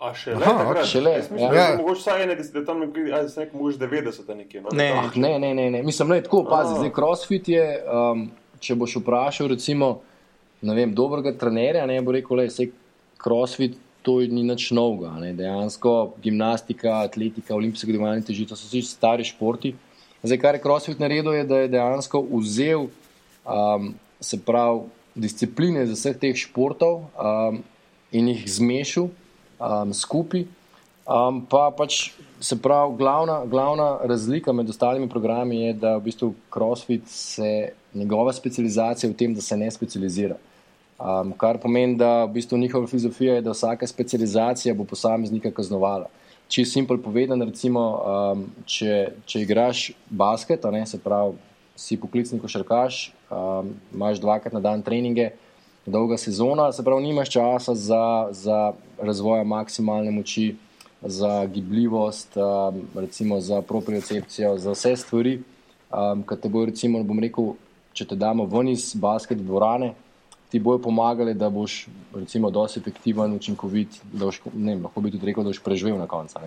A 0.00 0.14
še 0.16 0.30
le, 0.32 0.44
Aha, 0.44 0.64
takrat? 0.64 0.86
šele, 0.88 1.10
Jaz 1.18 1.28
mislim, 1.30 1.52
ja. 1.54 1.66
je 1.68 1.76
mogoče 1.76 2.00
vsaj 2.00 2.22
ene, 2.24 2.34
da 2.54 2.64
tam 2.64 2.80
nekje, 2.80 3.12
ajde, 3.12 3.28
se 3.28 3.40
nek 3.40 3.52
mogoče 3.52 3.78
90 3.78 4.34
nekje. 4.36 4.60
No, 4.64 4.68
Ne. 4.72 4.88
Ah, 4.96 5.10
ne, 5.14 5.38
ne, 5.38 5.54
ne, 5.54 5.70
ne. 5.70 5.82
Mislim, 5.84 6.08
da 6.08 6.14
je 6.16 6.22
tako, 6.24 6.44
pazi, 6.48 6.72
zdaj 6.78 6.90
crossfit 6.96 7.48
je, 7.52 7.66
um, 7.84 8.30
če 8.60 8.74
boš 8.80 8.96
vprašal, 9.02 9.48
recimo, 9.52 10.00
ne 10.64 10.74
vem, 10.74 10.94
dobrega 10.96 11.36
trenerja, 11.38 11.84
ne 11.86 12.00
bo 12.00 12.12
rekel, 12.16 12.36
da 12.40 12.44
je 12.48 12.70
crossfit. 13.20 13.76
To 14.00 14.16
ni 14.24 14.40
nič 14.40 14.70
novega. 14.72 15.12
ne. 15.20 15.34
Dejansko 15.36 16.16
gimnastika, 16.24 17.04
atletika, 17.04 17.52
olimpijske 17.52 17.92
gibalne 17.92 18.24
teži, 18.24 18.48
to 18.48 18.56
so 18.56 18.64
vsi 18.64 18.80
stari 18.88 19.28
športi. 19.28 19.74
Zdaj, 20.22 20.38
kar 20.40 20.54
je 20.56 20.62
CrossFit 20.64 20.96
naredil, 20.98 21.34
je, 21.36 21.44
da 21.44 21.58
je 21.60 21.68
dejansko 21.68 22.24
vzel 22.32 22.88
um, 23.44 23.92
se 24.20 24.40
pravi, 24.40 24.88
discipline 25.14 25.82
iz 25.84 25.92
vseh 25.94 26.16
teh 26.18 26.36
športov 26.36 27.06
um, 27.14 27.60
in 28.12 28.28
jih 28.32 28.44
zmešal 28.46 29.10
um, 29.10 29.94
skupaj. 29.94 30.46
Um, 31.10 31.40
pa 31.42 31.70
pač 31.74 32.12
se 32.40 32.54
pravi, 32.62 32.94
glavna, 32.96 33.40
glavna 33.50 33.98
razlika 34.06 34.52
med 34.52 34.68
ostalimi 34.70 35.08
programi 35.08 35.64
je, 35.64 35.72
da 35.82 35.96
v 35.96 36.04
bistvu 36.06 36.34
CrossFit 36.54 37.08
se 37.08 37.72
njegova 37.94 38.32
specializacija 38.32 39.10
v 39.10 39.16
tem, 39.18 39.34
da 39.34 39.42
se 39.42 39.56
ne 39.56 39.70
specializira. 39.70 40.36
Um, 41.00 41.32
kar 41.32 41.58
pomeni, 41.58 41.96
da 41.96 42.24
v 42.24 42.34
bistvu 42.36 42.58
njihova 42.58 42.86
filozofija 42.86 43.34
je, 43.34 43.42
da 43.42 43.56
vsaka 43.56 43.86
specializacija 43.86 44.74
bo 44.74 44.84
posameznika 44.84 45.50
kaznovala. 45.50 46.06
Če 46.50 46.62
je 46.62 46.66
simpel 46.66 46.98
povedan, 47.02 47.42
recimo, 47.42 47.82
um, 47.98 48.44
če, 48.66 49.12
če 49.26 49.42
igraš 49.42 49.90
basket, 50.10 50.66
ne, 50.70 50.84
se 50.86 50.98
pravi, 51.00 51.38
si 51.80 51.96
poklicni 51.96 52.40
košarkaš, 52.40 53.12
um, 53.30 53.72
imaš 53.94 54.20
dvakrat 54.20 54.52
na 54.52 54.60
dan 54.60 54.82
treninge, 54.82 55.30
dolga 55.86 56.18
sezona, 56.20 56.72
se 56.72 56.84
pravi, 56.84 57.02
nimaš 57.02 57.30
časa 57.30 57.74
za, 57.74 58.28
za 58.30 58.72
razvoj 59.00 59.44
maksimalne 59.44 60.10
moči, 60.10 60.56
za 61.02 61.46
gibljivost, 61.46 62.36
um, 62.36 62.82
recimo 62.94 63.40
za 63.40 63.62
propriocepcijo, 63.62 64.58
za 64.58 64.76
vse 64.76 64.96
stvari, 64.96 65.38
um, 65.88 66.22
ki 66.22 66.36
te 66.42 66.48
bojo, 66.48 66.68
recimo, 66.68 67.00
bom 67.04 67.18
rekel, 67.24 67.54
če 67.96 68.10
te 68.12 68.16
damo 68.16 68.44
ven 68.44 68.68
iz 68.74 68.92
basket 68.94 69.40
dvorane, 69.40 69.94
ti 70.52 70.60
bojo 70.60 70.82
pomagali, 70.84 71.34
da 71.34 71.48
boš, 71.50 71.86
recimo, 72.14 72.50
dosti 72.50 72.82
efektiven, 72.82 73.32
učinkovit, 73.40 74.02
da 74.12 74.26
boš, 74.26 74.42
ne 74.52 74.74
vem, 74.74 74.84
lahko 74.84 75.00
bi 75.00 75.14
tudi 75.14 75.32
rekel, 75.32 75.46
da 75.46 75.54
boš 75.54 75.62
preživel 75.64 75.96
na 75.98 76.10
koncu. 76.10 76.44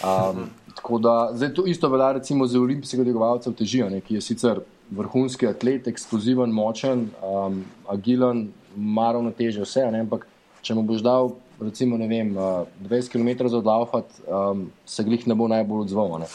Um, 0.00 0.48
tako 0.74 0.98
da, 0.98 1.30
zdaj 1.34 1.54
to 1.54 1.66
isto 1.66 1.88
velja 1.88 2.12
recimo 2.16 2.46
za 2.46 2.60
olimpijskega 2.60 3.04
dvigovalca 3.04 3.50
v 3.50 3.58
težijo, 3.60 3.90
ne, 3.90 4.00
ki 4.00 4.14
je 4.14 4.24
sicer 4.24 4.62
vrhunski 4.90 5.46
atlet, 5.46 5.86
eksploziven, 5.88 6.50
močen, 6.50 7.10
um, 7.22 7.62
agilen, 7.88 8.48
maravno 8.76 9.30
teže 9.36 9.62
vse, 9.62 9.84
ne, 9.92 10.00
ampak 10.06 10.26
če 10.62 10.74
mu 10.74 10.82
boš 10.86 11.04
dal 11.04 11.34
recimo 11.62 11.96
vem, 11.96 12.36
uh, 12.36 12.66
20 12.82 13.12
km 13.12 13.48
za 13.48 13.58
odlaufat, 13.58 14.04
um, 14.26 14.70
se 14.86 15.04
glih 15.04 15.26
ne 15.26 15.34
bo 15.34 15.48
najbolj 15.48 15.86
odzval. 15.86 16.18
Ne. 16.18 16.26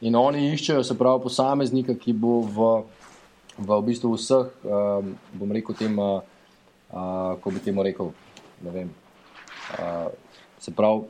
In 0.00 0.16
oni 0.16 0.52
iščejo 0.52 0.82
se 0.84 0.98
pravi 0.98 1.22
posameznika, 1.22 1.94
ki 1.94 2.12
bo 2.12 2.40
v, 2.42 2.70
v, 3.58 3.68
v 3.68 3.80
bistvu 3.86 4.14
vseh, 4.16 4.50
um, 4.64 5.14
bom 5.38 5.52
rekel, 5.52 5.76
tem, 5.78 5.98
uh, 5.98 6.22
uh, 6.90 7.34
ko 7.42 7.52
bi 7.52 7.62
temu 7.62 7.84
rekel, 7.84 8.12
ne 8.64 8.74
vem, 8.74 8.94
uh, 9.78 10.08
se 10.62 10.74
pravi, 10.74 11.06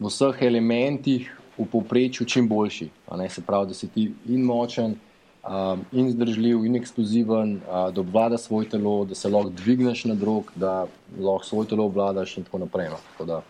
v 0.00 0.08
vseh 0.08 0.42
elementih 0.42 1.28
v 1.58 1.66
povprečju 1.68 2.26
čim 2.26 2.48
boljši. 2.48 2.88
se 3.28 3.42
pravi, 3.42 3.66
da 3.66 3.74
si 3.74 3.88
ti 3.88 4.12
in 4.28 4.42
močen, 4.44 4.96
um, 5.44 5.84
in 5.92 6.10
zdržljiv, 6.10 6.64
in 6.64 6.76
eksploziven, 6.76 7.56
uh, 7.56 7.92
da 7.94 8.00
obvladaš 8.00 8.40
svoje 8.40 8.68
telo, 8.68 9.04
da 9.04 9.14
se 9.14 9.28
lahko 9.28 9.50
dvigneš 9.50 10.04
na 10.04 10.14
drog, 10.14 10.52
da 10.54 10.86
lahko 11.18 11.44
svoje 11.44 11.68
telo 11.68 11.84
obvladaš 11.84 12.36
in 12.36 12.44
tako 12.44 12.58
naprej. 12.58 12.88
No. 12.88 12.96
Tako, 13.12 13.24
da, 13.24 13.42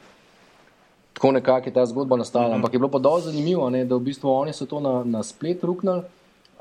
tako 1.12 1.32
nekako 1.32 1.68
je 1.68 1.72
ta 1.72 1.86
zgodba 1.86 2.16
nastala. 2.16 2.48
Mm 2.48 2.50
-hmm. 2.50 2.54
Ampak 2.54 2.72
je 2.72 2.78
bilo 2.78 2.90
pa 2.90 2.98
dosti 2.98 3.30
zanimivo, 3.30 3.70
ne, 3.70 3.84
da 3.84 3.96
v 3.96 4.00
bistvu 4.00 4.30
oni 4.30 4.52
so 4.52 4.66
to 4.66 4.80
na, 4.80 5.04
na 5.04 5.22
splet 5.22 5.64
ruknili. 5.64 6.02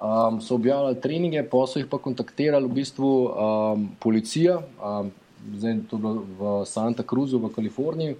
Um, 0.01 0.41
so 0.41 0.55
objavljali 0.55 1.01
treninge, 1.01 1.43
pa 1.43 1.67
so 1.67 1.79
jih 1.79 1.87
pa 1.87 1.97
kontaktirali 1.97 2.65
v 2.65 2.71
bistvu 2.71 3.25
um, 3.25 3.89
policija, 3.99 4.61
um, 4.85 5.11
zdaj 5.55 5.77
to 5.89 5.95
je 5.95 6.01
bilo 6.01 6.23
v 6.39 6.65
Santa 6.65 7.03
Cruzu 7.03 7.39
v 7.39 7.49
Kaliforniji. 7.49 8.15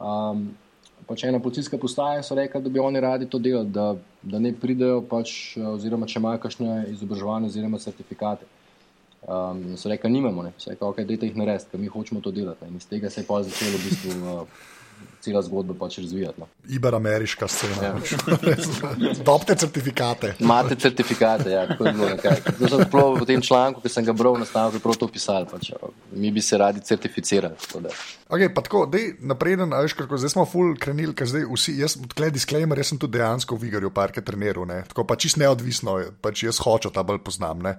Um, 0.00 0.56
pač 1.10 1.24
ena 1.26 1.40
policijska 1.42 1.78
postaja 1.78 2.22
so 2.22 2.36
rekli, 2.38 2.62
da 2.62 2.70
bi 2.70 2.78
oni 2.78 3.00
radi 3.02 3.26
to 3.26 3.38
delali, 3.42 3.66
da, 3.74 3.96
da 4.22 4.38
ne 4.38 4.52
pridejo, 4.54 5.00
pač, 5.10 5.56
oziroma 5.72 6.06
če 6.06 6.20
imajo 6.22 6.38
kakšne 6.44 6.84
izobraževanje 6.92 7.50
oziroma 7.50 7.80
certifikate. 7.82 8.46
Um, 9.20 9.64
so 9.76 9.90
rekli, 9.90 10.10
nimamo, 10.14 10.46
ne. 10.46 10.52
so 10.58 10.70
rekli, 10.70 10.86
ok, 10.86 11.02
dajte 11.08 11.28
jih 11.28 11.40
narediti, 11.40 11.72
ker 11.72 11.82
mi 11.82 11.90
hočemo 11.90 12.22
to 12.22 12.30
delati. 12.32 12.62
Ne. 12.62 12.76
In 12.76 12.78
iz 12.78 12.86
tega 12.88 13.10
se 13.10 13.24
je 13.24 13.26
pa 13.26 13.40
začelo 13.42 13.80
v 13.80 13.88
bistvu 13.88 14.14
uh, 14.20 14.62
cela 15.20 15.42
zgodba 15.42 15.74
pač 15.78 15.98
razvijati. 15.98 16.40
No. 16.40 16.48
Iberoameriška 16.68 17.48
scena. 17.48 17.82
Ja. 17.82 17.94
Dobte 19.30 19.54
certifikate. 19.54 20.34
Imate 20.38 20.76
certifikate, 20.76 21.50
ja, 21.50 21.66
tako 21.68 21.86
je 21.86 21.92
bilo. 21.92 22.08
nekako. 22.08 22.52
To 22.58 22.68
sem 22.68 22.84
prav 22.90 23.18
v 23.20 23.26
tem 23.28 23.42
članku, 23.42 23.80
ki 23.84 23.92
sem 23.92 24.04
ga 24.04 24.14
bral, 24.16 24.38
nastavil, 24.40 24.80
prav 24.80 24.96
to 25.00 25.08
pisal. 25.08 25.46
Pač, 25.50 25.72
mi 26.12 26.32
bi 26.32 26.40
se 26.40 26.58
radi 26.58 26.80
certificirali. 26.80 27.56
Okay, 28.30 28.46
pa 28.54 28.62
tako, 28.62 28.84
dej, 28.86 29.16
napreden, 29.26 29.72
a 29.74 29.82
veš, 29.82 29.96
kako, 29.98 30.18
zdaj 30.22 30.30
smo 30.36 30.44
full 30.46 30.76
krenili, 30.78 31.10
ker 31.18 31.26
zdaj 31.26 31.48
vsi, 31.50 31.74
jaz, 31.82 31.96
tle 32.14 32.28
disclaimer, 32.30 32.78
jaz 32.78 32.92
sem 32.92 33.00
tudi 33.02 33.18
dejansko 33.18 33.58
v 33.58 33.66
Vigorju 33.66 33.90
parke 33.90 34.22
treniral, 34.22 34.68
ne, 34.70 34.84
tako 34.86 35.02
pa 35.08 35.16
čist 35.18 35.40
neodvisno, 35.42 35.96
pač 36.22 36.44
jaz 36.46 36.60
hočem 36.62 36.94
ta 36.94 37.02
bolj 37.06 37.18
poznam, 37.26 37.58
ne, 37.66 37.72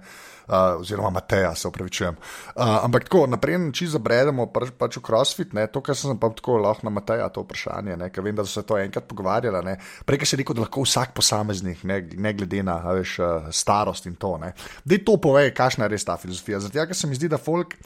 uh, 0.52 0.82
oziroma 0.82 1.08
Mateja, 1.16 1.54
se 1.56 1.70
upravičujem. 1.72 2.20
Uh, 2.20 2.84
ampak 2.84 3.08
tako, 3.08 3.24
napreden, 3.32 3.70
če 3.72 3.94
zabredemo 3.94 4.50
pač, 4.52 4.74
pač 4.76 5.00
v 5.00 5.04
crossfit, 5.08 5.56
ne, 5.56 5.64
to, 5.72 5.80
kar 5.80 5.96
sem 5.96 6.20
pa 6.20 6.28
tako 6.36 6.60
lahko 6.60 6.84
na 6.84 6.92
Mateja 7.00 7.31
to 7.32 7.44
vprašanje, 7.46 7.96
ne, 7.96 8.10
vem, 8.12 8.36
da 8.36 8.44
so 8.46 8.60
se 8.60 8.66
to 8.68 8.78
enkrat 8.78 9.08
pogovarjali, 9.08 9.64
ne, 9.66 9.76
prej 10.06 10.26
si 10.28 10.38
rekel, 10.40 10.56
da 10.58 10.66
lahko 10.66 10.84
vsak 10.86 11.16
posameznik, 11.16 11.82
ne, 11.88 12.00
ne 12.14 12.32
glede 12.36 12.62
na, 12.66 12.78
veš, 12.98 13.18
uh, 13.18 13.50
starost 13.50 14.06
in 14.10 14.16
to, 14.20 14.36
ne, 14.42 14.52
dej 14.84 15.02
to 15.06 15.18
povej, 15.22 15.50
kakšna 15.56 15.88
je 15.88 15.94
res 15.96 16.08
ta 16.08 16.16
filozofija, 16.20 16.62
zato 16.66 16.86
ker 16.86 16.96
se 16.96 17.10
mi 17.10 17.18
zdi, 17.18 17.32
da 17.32 17.40
folk, 17.40 17.76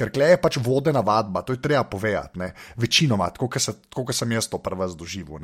Ker 0.00 0.10
kle 0.14 0.30
je 0.32 0.38
pač 0.40 0.56
vodena 0.62 1.02
vadba, 1.04 1.42
to 1.42 1.52
je 1.52 1.60
treba 1.62 1.82
povedati. 1.84 2.38
Ne? 2.38 2.52
Večinoma, 2.78 3.30
tako 3.34 3.50
kot 3.50 4.14
sem 4.14 4.32
jaz 4.32 4.48
to 4.48 4.60
prva 4.62 4.86
doživel. 4.86 5.42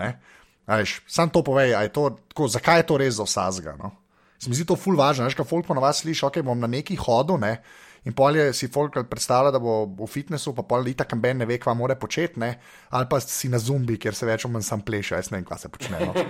Sam 1.06 1.30
to 1.30 1.42
povej, 1.46 1.74
je 1.74 1.92
to, 1.92 2.10
tako, 2.30 2.48
zakaj 2.50 2.80
je 2.82 2.86
to 2.86 2.98
res 3.02 3.18
za 3.18 3.26
vsazga. 3.26 3.76
No? 3.78 3.92
Se 4.38 4.50
mi 4.50 4.56
zdi 4.56 4.66
to 4.68 4.76
ful 4.78 4.98
važno, 4.98 5.26
veš, 5.26 5.36
kaj 5.38 5.48
folk 5.48 5.66
ponovadi 5.68 6.02
sliši, 6.02 6.26
ok, 6.28 6.40
bom 6.46 6.60
na 6.60 6.70
neki 6.70 6.96
hodu, 7.00 7.38
ne? 7.40 7.58
In 8.06 8.14
polje 8.14 8.52
si 8.54 8.68
folk 8.72 8.96
predstavlja, 9.10 9.50
da 9.54 9.58
bo 9.62 9.84
v 9.84 10.06
fitnessu, 10.10 10.54
pa 10.54 10.62
polje 10.62 10.94
itak 10.94 11.10
kamben 11.10 11.42
ne 11.42 11.46
ve, 11.48 11.58
kva 11.62 11.74
mora 11.74 11.96
početi, 11.98 12.40
ne? 12.40 12.54
ali 12.90 13.06
pa 13.10 13.20
si 13.20 13.50
na 13.50 13.58
zumbi, 13.58 13.98
kjer 13.98 14.14
se 14.14 14.26
več 14.26 14.46
o 14.46 14.48
manj 14.48 14.62
sam 14.68 14.80
pleše, 14.86 15.16
jaz 15.18 15.30
ne 15.32 15.40
vem, 15.40 15.46
kva 15.48 15.58
se 15.58 15.68
počne. 15.68 15.98
No? 16.06 16.14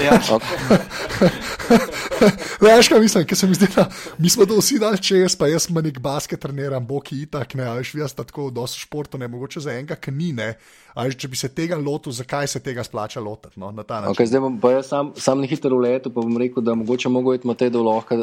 Ja, 0.00 0.16
Veš, 2.60 2.88
kaj 2.92 3.00
mislim, 3.00 3.24
ker 3.24 3.38
se 3.38 3.46
mi 3.48 3.54
zdi, 3.56 3.66
da 3.74 3.86
mi 4.18 4.28
smo 4.30 4.44
to 4.46 4.58
vsi 4.58 4.78
dali 4.80 4.98
čez, 5.00 5.36
pa 5.38 5.48
jaz 5.48 5.68
nek 5.72 5.98
basket 6.02 6.40
treniran, 6.42 6.84
boki 6.86 7.22
itak, 7.24 7.54
ne, 7.56 7.68
veš, 7.78 7.94
jaz 7.96 8.14
tako 8.16 8.50
dosti 8.52 8.82
športo, 8.84 9.18
ne, 9.18 9.28
mogoče 9.28 9.62
za 9.64 9.72
enega, 9.72 9.96
ki 9.96 10.12
ni, 10.12 10.32
ne, 10.36 10.50
a 10.94 11.06
veš, 11.06 11.16
če 11.22 11.30
bi 11.32 11.40
se 11.40 11.48
tega 11.54 11.78
lotil, 11.80 12.12
zakaj 12.12 12.50
se 12.50 12.60
tega 12.64 12.84
splača 12.84 13.22
lotiti, 13.24 13.60
no, 13.60 13.70
na 13.72 13.84
ta 13.86 14.00
način. 14.00 14.16
Okay, 14.16 14.28
zdaj 14.28 14.44
bom 14.44 14.58
pa 14.60 14.74
jaz 14.74 14.90
sam, 14.92 15.12
sam 15.16 15.40
na 15.40 15.48
hitro 15.48 15.78
letu, 15.80 16.12
pa 16.12 16.20
bom 16.20 16.36
rekel, 16.40 16.64
da 16.66 16.74
mogoče 16.76 17.12
mogo 17.12 17.34
iti 17.36 17.48
Matej 17.48 17.72
Doloh 17.72 18.12
uh, 18.12 18.20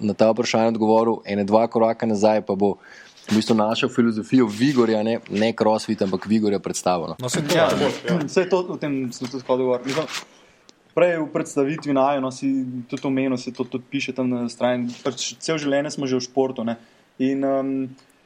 na 0.00 0.14
ta 0.14 0.30
vprašanje 0.32 0.76
odgovoril, 0.76 1.20
ene 1.28 1.44
dva 1.44 1.66
koraka 1.72 1.95
nazaj, 2.04 2.44
pa 2.44 2.52
bo 2.52 2.76
v 3.26 3.34
bistvu 3.34 3.56
našel 3.58 3.88
filozofijo 3.88 4.46
Vigorja, 4.46 5.02
ne, 5.02 5.18
ne 5.30 5.52
crossfit, 5.52 6.02
ampak 6.02 6.26
Vigorja 6.26 6.58
predstavljeno. 6.58 7.16
No, 7.18 7.28
se 7.28 7.42
to, 7.42 7.56
ja, 7.56 7.68
ja. 8.08 8.18
vse 8.24 8.48
to, 8.48 8.58
o 8.68 8.76
tem 8.76 9.12
sem 9.12 9.28
tudi. 9.28 9.44
Mislim, 9.84 10.06
Prej 10.96 11.18
v 11.20 11.28
predstavitvi 11.28 11.92
najo, 11.92 12.22
no, 12.24 12.30
si 12.32 12.48
tudi 12.88 13.04
omenil, 13.04 13.36
se 13.36 13.52
to 13.52 13.66
tudi 13.68 13.84
piše 13.90 14.14
tam 14.16 14.30
na 14.32 14.48
strani. 14.48 14.88
Pač 15.04 15.34
cel 15.44 15.58
življenje 15.60 15.92
smo 15.92 16.08
že 16.08 16.16
v 16.16 16.24
športu. 16.24 16.64
Ne. 16.64 16.78
In 17.20 17.44
um, 17.44 17.72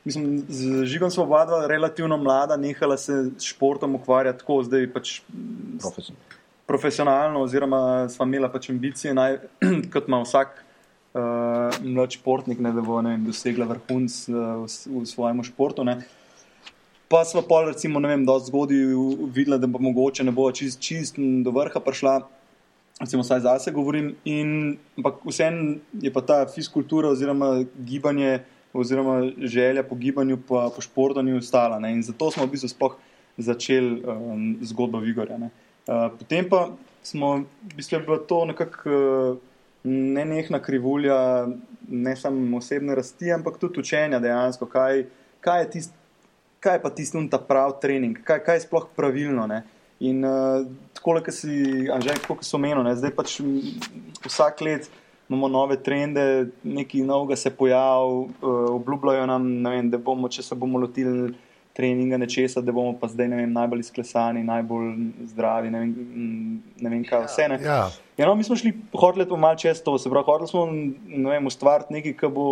mislim, 0.06 0.44
z 0.46 0.84
Žigom 0.86 1.10
smo 1.10 1.26
oba 1.26 1.66
relativno 1.66 2.14
mlada, 2.14 2.54
nehala 2.54 2.94
se 2.94 3.34
s 3.34 3.50
športom 3.50 3.98
ukvarjati 3.98 4.38
tako, 4.38 4.62
zdaj 4.62 4.86
pač 4.94 5.18
Profesor. 5.82 6.14
profesionalno, 6.66 7.42
oziroma 7.42 8.06
sva 8.06 8.28
imela 8.28 8.52
pač 8.52 8.70
ambicije, 8.70 9.18
naj, 9.18 9.40
kot 9.92 10.06
ima 10.06 10.22
vsak 10.22 10.62
uh, 11.14 11.80
mlad 11.82 12.16
športnik, 12.16 12.60
ne, 12.60 12.72
da 12.72 12.82
bo 12.84 13.00
ne, 13.02 13.16
dosegla 13.24 13.66
vrhunc 13.70 14.16
uh, 14.28 14.64
v, 14.64 14.68
v 15.00 15.04
svojem 15.08 15.42
športu. 15.46 15.84
Ne. 15.84 16.00
Pa 17.10 17.24
smo 17.26 17.42
pa, 17.42 17.64
recimo, 17.66 18.00
ne 18.00 18.12
vem, 18.12 18.26
dosti 18.26 18.52
zgodaj 18.52 18.84
videli, 19.34 19.58
da 19.58 19.66
bo 19.66 19.80
mogoče 19.82 20.24
ne 20.24 20.34
bo 20.34 20.46
čist, 20.54 20.78
čist 20.78 21.18
do 21.18 21.50
vrha 21.50 21.82
prišla. 21.82 22.20
recimo, 23.00 23.22
vsaj 23.22 23.40
za 23.40 23.58
sebe 23.58 23.74
govorim. 23.74 24.14
In, 24.24 24.76
ampak 24.98 25.24
vseeno 25.26 25.80
je 25.98 26.12
pa 26.12 26.20
ta 26.20 26.46
fiskultura 26.46 27.08
oziroma 27.08 27.64
gibanje 27.74 28.40
oziroma 28.72 29.30
želja 29.38 29.82
po 29.82 29.94
gibanju, 29.94 30.38
pa 30.48 30.70
po 30.76 30.80
športu 30.80 31.22
ni 31.22 31.32
ostala. 31.32 31.78
Ne? 31.78 31.92
In 31.92 32.02
zato 32.02 32.30
smo 32.30 32.46
v 32.46 32.50
bistvu 32.50 32.90
začeli 33.36 34.02
um, 34.04 34.56
zgodbo 34.62 34.98
Vigorja. 34.98 35.36
Uh, 35.36 35.50
potem 36.18 36.48
pa 36.48 36.68
smo, 37.02 37.36
v 37.62 37.74
bistvu, 37.76 38.00
bilo 38.06 38.18
to 38.18 38.44
nekako 38.44 38.90
uh, 38.90 39.49
nenehna 39.84 40.60
krivulja, 40.62 41.48
ne 41.88 42.16
samo 42.16 42.58
osebne 42.58 42.94
rasti, 42.94 43.32
ampak 43.32 43.58
tudi 43.58 43.80
učenja 43.80 44.20
dejansko, 44.20 44.66
kaj, 44.66 45.04
kaj 45.40 45.64
je 45.64 45.70
tisto. 45.70 45.96
Kaj 46.60 46.74
je 46.76 46.80
pa 46.82 46.90
tisto, 46.92 47.20
ta 47.32 47.38
pravi 47.40 47.78
trening, 47.80 48.18
kaj, 48.20 48.42
kaj 48.44 48.58
je 48.58 48.62
sploh 48.66 48.84
pravilno? 48.96 49.46
Ne? 49.48 49.62
In 50.04 50.18
uh, 50.28 50.66
tako, 50.92 51.14
kot 51.24 51.32
si, 51.32 51.88
Anžek, 51.88 52.20
kot 52.26 52.44
so 52.44 52.60
menili, 52.60 52.92
zdaj 53.00 53.14
pač 53.16 53.38
vsak 54.26 54.60
let 54.66 54.90
imamo 55.30 55.48
nove 55.48 55.78
trende, 55.80 56.50
nekaj 56.66 57.04
novega 57.06 57.36
se 57.36 57.52
pojavlja, 57.56 58.28
uh, 58.42 58.70
obljubljajo 58.74 59.26
nam, 59.30 59.46
vem, 59.64 59.88
da 59.88 59.98
bomo, 59.98 60.28
če 60.28 60.42
se 60.42 60.58
bomo 60.58 60.80
lotili 60.82 61.30
treninga 61.80 62.20
nečesa, 62.20 62.60
da 62.60 62.74
bomo 62.76 62.92
pa 63.00 63.08
zdaj 63.08 63.32
vem, 63.32 63.56
najbolj 63.56 63.82
izklesani, 63.86 64.44
najbolj 64.44 64.92
zdravi, 65.32 65.72
ne 65.72 65.82
vem, 65.82 65.92
ne 66.80 66.92
vem 66.92 67.02
kaj 67.08 67.24
vse. 67.24 67.48
Ne. 67.48 67.58
Ja. 67.64 67.80
Ja, 68.20 68.28
no, 68.28 68.36
mi 68.36 68.44
smo 68.44 68.58
šli 68.60 68.74
hoditi 68.92 69.28
po 69.32 69.40
malce 69.40 69.68
čez 69.68 69.80
to, 69.82 69.96
se 69.98 70.12
pravi, 70.12 70.28
hodili 70.28 70.52
smo 70.52 70.66
ne 70.70 71.30
vem, 71.32 71.48
ustvariti 71.50 71.98
nekaj, 71.98 72.16
kar 72.22 72.34
bo. 72.36 72.46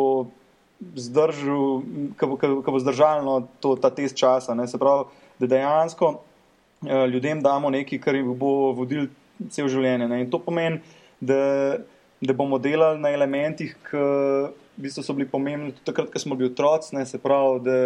Zdržal, 0.95 1.81
ko 2.23 2.71
bo 2.71 2.79
zdržalo 2.79 3.33
to, 3.59 3.73
ta 3.83 3.91
test 3.91 4.15
časa. 4.15 4.55
Ne? 4.55 4.63
Se 4.71 4.79
pravi, 4.79 5.09
da 5.43 5.49
dejansko 5.51 6.13
Eh, 6.87 7.07
ljudem 7.07 7.43
damo 7.43 7.71
nekaj, 7.71 7.99
kar 7.99 8.15
jih 8.15 8.27
bo 8.39 8.71
vodil 8.73 9.09
cel 9.51 9.67
življenje. 9.69 10.07
Ne? 10.09 10.21
In 10.23 10.31
to 10.31 10.39
pomeni, 10.39 10.79
da, 11.21 11.79
da 12.23 12.35
bomo 12.39 12.61
delali 12.63 13.01
na 13.03 13.11
elementih, 13.11 13.75
ki 13.89 14.03
v 14.79 14.87
bistvu 14.87 15.03
so 15.03 15.15
bili 15.15 15.27
pomembni 15.27 15.73
tudi 15.75 15.91
takrat, 15.91 16.11
ko 16.13 16.23
smo 16.23 16.37
bili 16.39 16.53
otroci. 16.53 16.95
Se 17.05 17.19
pravi, 17.19 17.61
da 17.67 17.77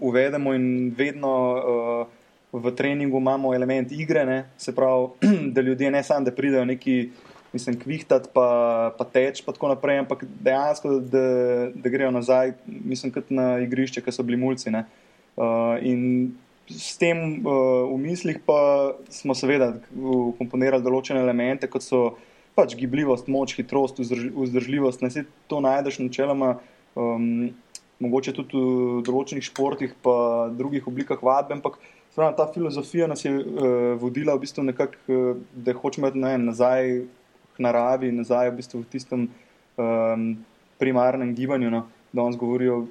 uvedemo 0.00 0.52
in 0.54 0.92
vedno 0.96 1.32
uh, 1.56 2.60
v 2.60 2.74
treningu 2.76 3.18
imamo 3.18 3.54
element 3.54 3.92
igre, 3.92 4.26
ne? 4.26 4.44
se 4.56 4.74
pravi, 4.74 5.08
da 5.54 5.60
ljudje 5.60 5.90
ne 5.90 6.02
samo, 6.02 6.24
da 6.24 6.32
pridejo 6.32 6.64
neki. 6.64 7.10
Mislim, 7.54 7.76
kvihtati, 7.78 8.28
pa, 8.34 8.90
pa 8.98 9.04
teč, 9.06 9.38
pa 9.46 9.52
tako 9.54 9.68
naprej, 9.70 10.00
ampak 10.02 10.24
dejansko, 10.42 10.96
da, 11.06 11.20
da 11.70 11.90
grejo 11.92 12.10
nazaj, 12.10 12.50
mislim, 12.66 13.12
kot 13.14 13.30
na 13.30 13.60
igrišče, 13.62 14.02
ki 14.02 14.10
so 14.10 14.24
bili 14.26 14.40
mulci. 14.42 14.72
Uh, 14.74 15.76
in 15.78 16.32
s 16.66 16.96
tem 16.98 17.46
uh, 17.46 17.86
v 17.92 18.00
mislih 18.02 18.40
pa 18.42 18.58
smo 19.06 19.38
seveda 19.38 19.70
komponirali 20.40 20.82
določene 20.82 21.22
elemente, 21.22 21.70
kot 21.70 21.86
so 21.86 22.02
pač 22.54 22.76
gibljivost, 22.78 23.28
moč, 23.28 23.56
hitrost, 23.58 23.98
vzdržljivost. 23.98 25.02
Ne 25.02 25.10
se 25.10 25.24
to 25.50 25.60
najdeš 25.64 25.98
načeloma, 26.02 26.56
um, 26.94 27.50
mogoče 28.02 28.34
tudi 28.36 28.58
v 28.58 29.02
določenih 29.06 29.46
športih, 29.48 29.94
pa 30.02 30.48
drugih 30.54 30.86
oblikah 30.90 31.20
vadbe, 31.22 31.56
ampak 31.56 31.78
spravo, 32.12 32.34
ta 32.38 32.46
filozofija 32.54 33.08
nas 33.10 33.24
je 33.24 33.32
uh, 33.34 33.94
vodila 34.00 34.36
v 34.36 34.44
bistvu 34.46 34.66
nekako, 34.70 35.02
uh, 35.08 35.42
da 35.54 35.74
hočemo 35.74 36.10
iti 36.12 36.22
ne, 36.22 36.36
nazaj 36.46 37.02
k 37.54 37.66
naravi, 37.66 38.12
nazaj 38.14 38.52
v, 38.52 38.56
bistvu 38.62 38.82
v 38.82 38.90
tistem 38.92 39.28
um, 39.76 40.30
primarnem 40.78 41.34
gibanju. 41.34 41.70
No 41.74 41.86
danes 42.14 42.36
govorijo 42.36 42.78
uh, 42.78 42.86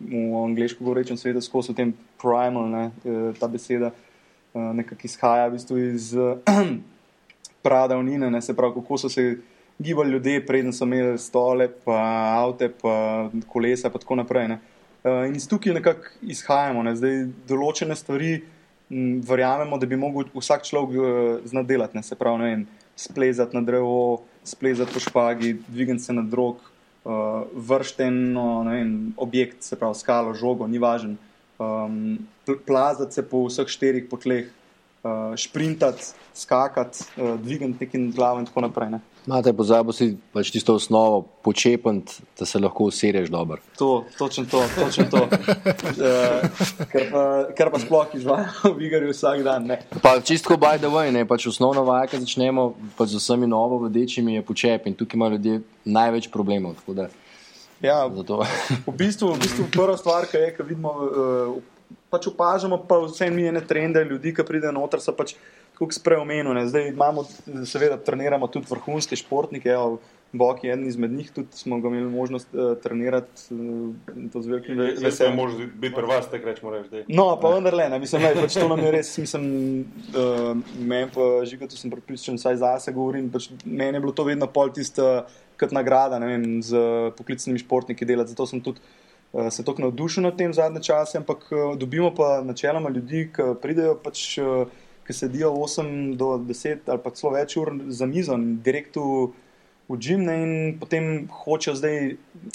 v 0.00 0.44
angliško 0.44 0.84
govorečem 0.84 1.16
svetu, 1.16 1.40
skozi 1.40 1.74
tem 1.74 1.94
primal, 2.18 2.66
ne, 2.68 2.84
uh, 3.04 3.36
ta 3.38 3.46
beseda 3.48 3.92
uh, 3.92 4.72
nekako 4.74 5.06
izhaja 5.06 5.46
v 5.48 5.54
bistvu 5.54 5.78
iz 5.92 6.10
uh, 6.18 6.38
pradavnine, 7.62 8.30
ne, 8.30 8.42
se 8.42 8.56
pravi, 8.56 8.74
kako 8.74 8.98
so 8.98 9.08
se 9.08 9.36
gibali 9.78 10.10
ljudje, 10.10 10.46
preden 10.46 10.72
so 10.72 10.84
imeli 10.84 11.18
stole, 11.18 11.68
pa 11.84 11.98
avte, 12.44 12.68
pa 12.82 13.30
kolesa, 13.48 13.90
pa 13.90 13.98
tako 13.98 14.20
naprej. 14.20 14.48
Ne. 14.48 14.58
Uh, 15.04 15.26
in 15.28 15.36
iz 15.36 15.48
tukaj 15.48 15.74
nekako 15.74 16.12
izhajamo, 16.22 16.82
ne, 16.82 16.96
zdaj 16.96 17.22
določene 17.48 17.96
stvari. 17.96 18.40
Verjamemo, 19.26 19.76
da 19.78 19.86
bi 19.86 19.94
lahko 19.94 20.40
vsak 20.42 20.64
človek 20.66 20.96
uh, 20.98 21.46
znal 21.46 21.64
delati, 21.64 21.96
ne 21.96 22.02
se 22.02 22.16
pravi, 22.18 22.42
ne 22.42 22.48
vem, 22.48 22.64
splezati 22.98 23.56
na 23.56 23.62
drevo, 23.62 24.24
splezati 24.44 24.92
po 24.92 25.00
špagi, 25.00 25.54
dvigati 25.68 26.02
se 26.02 26.12
na 26.12 26.24
drog, 26.26 26.58
uh, 27.04 27.46
vršten 27.54 28.34
objekt, 29.16 29.62
se 29.62 29.78
pravi 29.78 29.94
skalo, 29.94 30.34
žogo, 30.34 30.66
ni 30.66 30.82
važen, 30.82 31.14
um, 31.58 32.18
plazati 32.66 33.14
se 33.14 33.22
po 33.22 33.44
vseh 33.46 33.70
štirih 33.70 34.08
potleh, 34.10 34.50
uh, 35.02 35.36
šprintati, 35.36 36.04
skakati, 36.34 37.04
uh, 37.16 37.40
dvigati 37.40 37.74
neki 37.80 37.98
glavo 38.16 38.40
in 38.40 38.46
tako 38.46 38.60
naprej. 38.60 38.90
Ne. 38.90 39.00
Mate, 39.26 39.52
pozabo 39.52 39.92
si 39.92 40.16
pač 40.32 40.48
tisto 40.50 40.74
osnovo 40.74 41.20
počepant, 41.44 42.12
da 42.38 42.46
se 42.48 42.58
lahko 42.58 42.88
usereš 42.88 43.28
dobro. 43.28 43.60
To, 43.78 44.04
točno 44.18 44.44
to, 44.50 44.64
točno 44.74 45.04
to. 45.10 45.22
uh, 45.24 45.28
ker, 46.92 47.10
pa, 47.12 47.24
ker 47.56 47.70
pa 47.70 47.78
sploh 47.78 48.14
izvajamo 48.16 48.74
v 48.76 48.88
igri 48.88 49.12
vsak 49.12 49.44
dan. 49.44 49.68
Ne. 49.68 49.80
Pa 50.02 50.20
čisto 50.24 50.56
by 50.56 50.80
the 50.80 50.88
way, 50.88 51.12
ne, 51.12 51.26
pač 51.28 51.46
osnovna 51.52 51.84
vaja, 51.84 52.08
ki 52.08 52.24
začnemo 52.24 52.72
pač 52.96 53.12
z 53.12 53.20
vsemi 53.20 53.46
novo 53.46 53.82
vodečimi, 53.84 54.38
je 54.40 54.46
počep 54.46 54.88
in 54.88 54.96
tukaj 54.96 55.20
ima 55.20 55.28
ljudje 55.36 55.60
največ 55.84 56.30
problemov. 56.32 56.80
Ja, 57.80 58.04
v, 58.04 58.92
bistvu, 58.92 59.32
v 59.36 59.40
bistvu 59.40 59.68
prva 59.72 59.96
stvar, 59.96 60.28
ki 60.28 60.36
je, 60.36 60.48
ki 60.56 60.64
vidimo, 60.68 60.90
uh, 60.92 61.79
pač 62.10 62.26
opažamo 62.30 62.82
pa 62.88 62.98
vse 63.04 63.30
minjene 63.30 63.62
trende 63.66 64.04
ljudi, 64.04 64.34
ki 64.34 64.46
pridejo 64.46 64.74
noter, 64.76 65.02
so 65.02 65.14
pač 65.16 65.36
kot 65.80 65.94
spreomenil. 65.96 66.58
Zdaj 66.68 66.90
imamo, 66.92 67.24
seveda, 67.64 67.96
treniramo 68.04 68.50
tudi 68.52 68.68
vrhunske 68.70 69.16
športnike. 69.16 69.76
Bok 70.30 70.60
je 70.62 70.70
eden 70.70 70.84
izmed 70.86 71.10
njih, 71.10 71.30
tudi 71.34 71.58
smo 71.58 71.80
ga 71.82 71.88
imeli 71.88 72.06
možnost 72.06 72.52
uh, 72.54 72.76
trenirati. 72.78 73.48
Uh, 73.50 74.28
to 74.30 74.42
z 74.42 74.52
velikim 74.52 74.78
veseljem. 74.78 74.98
Zdaj 75.00 75.12
se 75.16 75.26
lahko 75.26 75.64
biti 75.74 75.94
pri 75.96 76.06
vas, 76.06 76.28
tako 76.30 76.46
rečemo. 76.46 76.70
Reč, 76.70 77.08
no, 77.08 77.24
pa 77.42 77.50
vendar 77.50 77.74
le, 77.74 77.88
mislim, 77.98 78.22
da 78.22 78.44
pač 78.44 78.54
to 78.54 78.68
nam 78.70 78.84
je 78.84 78.92
res, 78.94 79.10
mislim, 79.18 79.48
uh, 80.14 80.52
meni 80.78 81.10
pa 81.10 81.26
žiga, 81.50 81.66
tu 81.66 81.80
sem 81.80 81.90
pripričan, 81.90 82.38
saj 82.38 82.60
za 82.62 82.76
se 82.78 82.94
govorim. 82.94 83.26
Pač 83.34 83.48
meni 83.64 83.98
je 83.98 84.04
bilo 84.06 84.14
to 84.14 84.28
vedno 84.28 84.46
pol 84.46 84.70
tista 84.70 85.24
kot 85.58 85.74
nagrada, 85.74 86.22
ne 86.22 86.30
vem, 86.30 86.46
z 86.62 86.78
poklicnimi 87.18 87.58
športniki 87.64 88.06
delati. 88.06 88.36
Zato 88.36 88.46
sem 88.52 88.62
tudi 88.62 88.78
uh, 89.32 89.48
se 89.50 89.64
tako 89.64 89.82
navdušen 89.82 90.24
nad 90.24 90.36
tem 90.38 90.54
zadnje 90.54 90.82
čase, 90.82 91.18
ampak 91.18 91.48
uh, 91.52 91.76
dobimo 91.78 92.14
pa 92.14 92.40
načeloma 92.44 92.90
ljudi, 92.90 93.28
ki 93.34 93.54
pridejo 93.62 93.98
pač. 94.04 94.38
Uh, 94.38 94.66
ki 95.10 95.14
sedijo 95.16 95.50
8 95.50 96.16
do 96.16 96.26
10 96.38 96.86
ali 96.86 97.00
pa 97.02 97.10
celo 97.10 97.32
več 97.34 97.56
ur 97.58 97.72
za 97.88 98.06
mizo 98.06 98.36
in 98.38 98.60
direkt 98.62 98.94
v, 98.94 99.32
v 99.90 99.96
gim, 99.98 100.28
in 100.30 100.52
potem 100.78 101.26
hočejo 101.42 101.74
zdaj 101.80 101.96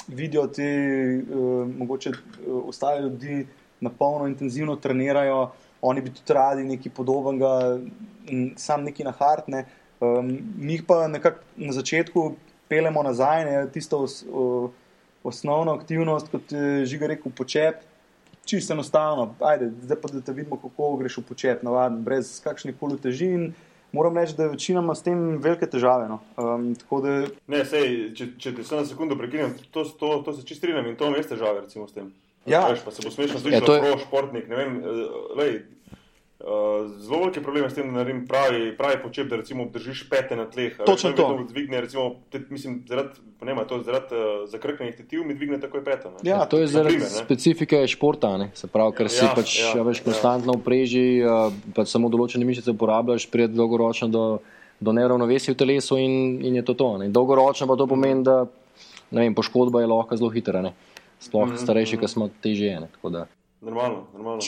vidijo 0.07 0.45
te, 0.47 0.69
uh, 1.19 1.65
mogoče 1.67 2.13
uh, 2.13 2.61
ostale 2.71 3.01
ljudi 3.09 3.41
na 3.83 3.91
polno 3.91 4.29
intenzivno 4.31 4.77
trenirajo, 4.79 5.49
oni 5.81 6.01
bi 6.01 6.13
tudi 6.15 6.33
radi 6.33 6.63
nekaj 6.63 6.93
podobnega, 6.95 7.51
sam 8.57 8.85
neki 8.87 9.03
na 9.03 9.11
hartne. 9.11 9.65
Um, 9.99 10.31
mi 10.57 10.77
jih 10.77 10.85
pa 10.87 11.07
nekako 11.11 11.43
na 11.57 11.75
začetku 11.75 12.23
pelemo 12.71 13.03
nazaj, 13.03 13.45
ne, 13.45 13.59
tisto 13.71 14.05
o, 14.31 14.45
osnovno 15.25 15.73
aktivnost, 15.73 16.31
kot 16.31 16.51
je 16.53 16.85
žiga 16.85 17.09
rekel, 17.13 17.33
počep 17.35 17.83
čisto 18.45 18.73
enostavno. 18.73 19.35
Ajde, 19.39 19.71
zdaj 19.81 19.97
pa 20.01 20.07
da 20.13 20.21
te 20.21 20.33
vidimo, 20.33 20.57
kako 20.61 20.95
greš 20.97 21.17
v 21.17 21.23
počep, 21.29 21.63
navaden, 21.63 22.03
brez 22.03 22.37
kakšnih 22.43 22.77
koli 22.79 22.99
težin. 23.01 23.53
Moram 23.95 24.17
reči, 24.17 24.35
da 24.37 24.47
večina 24.51 24.81
ima 24.83 24.95
s 24.95 25.03
tem 25.03 25.37
velike 25.41 25.67
težave. 25.71 26.07
No. 26.09 26.19
Um, 26.37 26.73
da... 27.01 27.15
ne, 27.47 27.61
sej, 27.65 28.11
če, 28.17 28.27
če 28.37 28.55
te 28.57 28.65
samo 28.67 28.83
na 28.83 28.89
sekundu 28.89 29.17
prekinem, 29.17 29.55
to, 29.71 29.85
to, 29.99 30.17
to 30.25 30.33
se 30.35 30.43
čisto 30.43 30.65
strinjam 30.65 30.89
in 30.89 30.97
to 30.99 31.09
mi 31.11 31.21
je 31.21 31.29
težave, 31.31 31.63
recimo, 31.63 31.87
s 31.87 31.95
tem. 31.95 32.11
Ja, 32.45 32.67
Veš, 32.69 32.83
pa 32.85 32.91
se 32.91 33.05
bo 33.05 33.13
smešno 33.13 33.39
slišati, 33.39 33.65
da 33.65 33.77
je 33.77 33.93
to 33.95 34.01
športnik. 34.03 34.51
Vem, 34.51 34.81
lej, 35.39 35.55
Uh, 35.65 35.74
zelo 36.99 37.19
velike 37.19 37.41
probleme 37.41 37.69
s 37.69 37.73
tem, 37.73 37.87
da 37.87 37.97
naredim 37.97 38.27
pravi, 38.27 38.77
pravi 38.77 38.99
počep, 39.03 39.27
da 39.29 39.35
recimo 39.35 39.63
obdržiš 39.63 40.03
pete 40.09 40.35
na 40.35 40.45
tleh. 40.45 40.77
Točno 40.85 41.11
to. 41.11 41.45
Dvigne, 41.49 41.81
recimo, 41.81 42.15
te, 42.29 42.41
mislim, 42.49 42.83
zaradi, 42.87 43.09
nema, 43.41 43.63
to 43.65 43.79
zaradi 43.81 44.15
uh, 44.15 44.49
zakrknenih 44.49 44.95
tetiv 44.95 45.23
mi 45.25 45.33
dvigne 45.33 45.59
takoj 45.59 45.83
pete. 45.83 46.11
Ja, 46.23 46.45
to 46.45 46.59
je 46.61 46.67
zaradi 46.67 46.99
primer, 46.99 47.09
specifike 47.09 47.87
športa, 47.87 48.37
ne? 48.37 48.51
se 48.53 48.67
pravi, 48.67 48.93
ker 48.97 49.09
si 49.09 49.23
ja, 49.25 49.31
pač 49.35 49.55
ja, 49.59 49.81
veš, 49.81 50.03
ja. 50.03 50.05
konstantno 50.05 50.53
v 50.59 50.61
preži, 50.65 51.07
uh, 51.25 51.49
pač 51.73 51.89
samo 51.89 52.13
določene 52.13 52.45
mišice 52.45 52.75
uporabljaš, 52.77 53.25
pred 53.33 53.49
dolgoročno 53.49 54.09
do, 54.13 54.25
do 54.77 54.93
neravnovesja 54.93 55.55
v 55.55 55.57
telesu 55.57 55.97
in, 55.97 56.43
in 56.45 56.61
je 56.61 56.65
to 56.67 56.77
to. 56.77 56.91
Ne? 57.01 57.09
Dolgoročno 57.09 57.65
pa 57.65 57.73
to 57.73 57.89
pomeni, 57.89 58.21
da 58.21 58.43
vem, 59.09 59.33
poškodba 59.33 59.81
je 59.81 59.89
lahko 59.89 60.21
zelo 60.21 60.29
hitra, 60.29 60.61
ne? 60.61 60.77
sploh 61.19 61.47
mm 61.47 61.55
-hmm. 61.55 61.63
starejši, 61.63 61.97
ki 61.97 62.07
smo 62.07 62.29
težje. 62.41 62.85
Normalno, 63.65 64.07
normalno. 64.13 64.41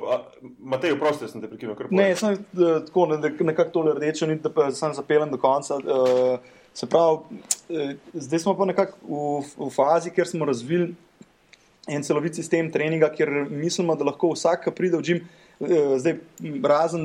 Pa... 0.00 0.24
Matej, 0.58 0.94
prosti, 0.98 1.28
sem 1.28 1.42
te 1.42 1.50
prekinil. 1.50 1.74
Ne, 1.90 2.12
sem 2.16 2.36
eh, 2.36 2.76
tako 2.86 3.08
ne, 3.10 3.18
nekako 3.50 3.72
tole 3.74 3.94
rdeče, 3.96 4.28
da 4.44 4.68
sem 4.74 4.94
zapeljen 4.94 5.32
do 5.34 5.40
konca. 5.42 5.80
Uh, 5.82 6.52
se 6.74 6.86
pravi, 6.90 7.40
uh, 7.74 7.94
zdaj 8.14 8.44
smo 8.44 8.54
pa 8.58 8.68
nekako 8.70 8.98
v, 9.02 9.40
v 9.66 9.70
fazi, 9.74 10.12
kjer 10.14 10.30
smo 10.30 10.46
razvili 10.46 10.92
en 11.90 12.06
celovit 12.06 12.38
sistem 12.38 12.70
treninga, 12.72 13.10
kjer 13.12 13.32
mislimo, 13.50 13.96
da 13.98 14.06
lahko 14.06 14.32
vsak, 14.36 14.68
ki 14.68 14.76
pride 14.78 15.02
v 15.02 15.10
žim, 15.10 15.24
Eh, 15.60 15.98
zdaj, 15.98 16.16
razen, 16.66 17.04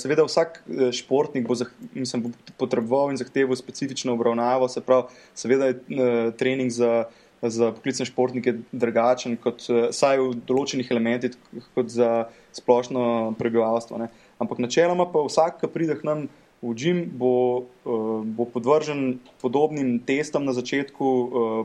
seveda, 0.00 0.24
vsak 0.24 0.62
športnik 0.96 1.44
bo, 1.44 1.54
mislim, 1.92 2.22
bo 2.24 2.30
potreboval 2.56 3.12
in 3.12 3.20
zahteval 3.20 3.56
specifično 3.56 4.14
obravnavo, 4.16 4.68
se 4.68 4.80
pravi, 4.80 5.12
seveda 5.36 5.66
je 5.66 6.32
trening 6.38 6.72
za, 6.72 7.04
za 7.42 7.72
poklicne 7.74 8.06
športnike 8.06 8.54
drugačen, 8.72 9.36
kot 9.40 9.64
saj 9.90 10.20
v 10.20 10.34
določenih 10.46 10.90
elementih, 10.94 11.34
kot 11.74 11.90
za 11.90 12.28
splošno 12.54 13.34
prebivalstvo. 13.38 13.98
Ne. 13.98 14.10
Ampak 14.42 14.62
načeloma 14.62 15.08
pa 15.10 15.24
vsak, 15.26 15.58
ki 15.60 15.70
pride 15.72 15.98
k 15.98 16.06
nam 16.06 16.28
v 16.62 16.74
Džim, 16.78 17.02
bo, 17.18 17.66
bo 17.82 18.46
podvržen 18.46 19.18
podobnim 19.42 19.96
testom 20.06 20.46
na 20.46 20.54
začetku, 20.54 21.06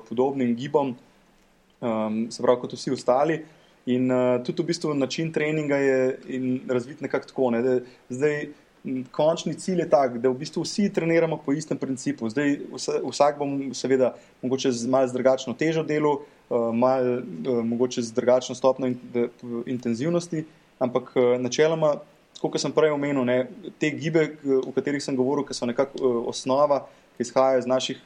podobnim 0.10 0.56
gibom, 0.58 0.96
se 1.78 2.42
pravi, 2.42 2.62
kot 2.64 2.74
vsi 2.74 2.96
ostali. 2.98 3.44
In 3.88 4.10
tudi 4.44 4.66
v 4.66 4.68
bistvu 4.74 4.96
način 4.98 5.30
treninga 5.32 5.78
je 5.78 6.00
razvit 6.68 7.06
nekako 7.06 7.30
tako. 7.30 7.52
Ne, 7.54 7.62
da, 7.62 7.76
zdaj, 8.10 8.50
končni 9.12 9.54
cilj 9.54 9.80
je 9.84 9.90
tak, 9.90 10.18
da 10.22 10.30
v 10.30 10.40
bistvu 10.40 10.64
vsi 10.64 10.90
treniramo 10.94 11.38
po 11.46 11.54
istem 11.54 11.78
principu. 11.78 12.30
Zdaj, 12.30 12.60
vsak 13.04 13.38
bom 13.40 13.74
seveda 13.74 14.14
mogoče 14.42 14.72
z 14.72 14.90
malo 14.90 15.12
drugačno 15.14 15.54
težo 15.54 15.84
delu, 15.84 16.14
uh, 16.50 16.70
malo 16.74 17.22
mogoče 17.64 18.02
z 18.02 18.14
drugačno 18.14 18.56
de, 19.14 19.28
intenzivnosti, 19.66 20.46
ampak 20.80 21.12
uh, 21.16 21.36
načeloma, 21.42 21.98
kot 22.42 22.60
sem 22.62 22.72
prej 22.72 22.94
omenil, 22.94 23.26
ne, 23.26 23.48
te 23.80 23.90
gibe, 23.90 24.38
o 24.46 24.72
katerih 24.72 25.04
sem 25.04 25.16
govoril, 25.16 25.46
ki 25.46 25.58
so 25.58 25.66
nekako 25.66 26.28
osnova, 26.30 26.86
ki 27.18 27.26
izhajajo 27.26 27.64
iz 27.64 27.66
naših 27.66 28.02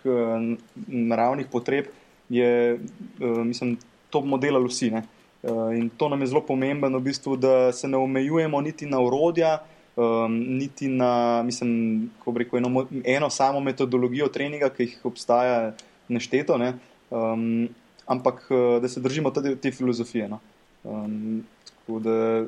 naravnih 0.88 1.50
potreb, 1.52 1.90
je, 2.32 2.80
mislim, 3.20 3.76
to 4.10 4.22
bomo 4.24 4.38
delali 4.40 4.72
vsi. 4.72 4.92
Ne. 4.92 5.04
Eh, 5.44 5.78
in 5.78 5.90
to 5.90 6.10
nam 6.10 6.22
je 6.22 6.28
zelo 6.28 6.42
pomembno, 6.42 7.00
v 7.00 7.02
bistvu, 7.02 7.36
da 7.36 7.72
se 7.72 7.88
ne 7.88 7.98
omejujemo 7.98 8.62
niti 8.62 8.86
na 8.86 9.00
urodja, 9.02 9.58
um, 9.96 10.38
niti 10.58 10.88
na 10.88 11.44
mislim, 11.44 12.10
rekel, 12.36 12.60
eno, 12.60 12.86
eno 13.04 13.30
samo 13.30 13.60
metodologijo 13.60 14.28
treninga, 14.28 14.70
ki 14.70 14.84
jih 14.84 15.06
obstaja 15.06 15.74
nešteto, 16.08 16.58
ne? 16.58 16.74
um, 17.10 17.70
ampak 18.06 18.48
eh, 18.50 18.80
da 18.82 18.90
se 18.90 19.00
držimo 19.00 19.32
tudi 19.32 19.56
te 19.56 19.72
filozofije. 19.72 20.30
No? 20.30 20.40
Um, 20.84 21.44
da... 21.88 22.46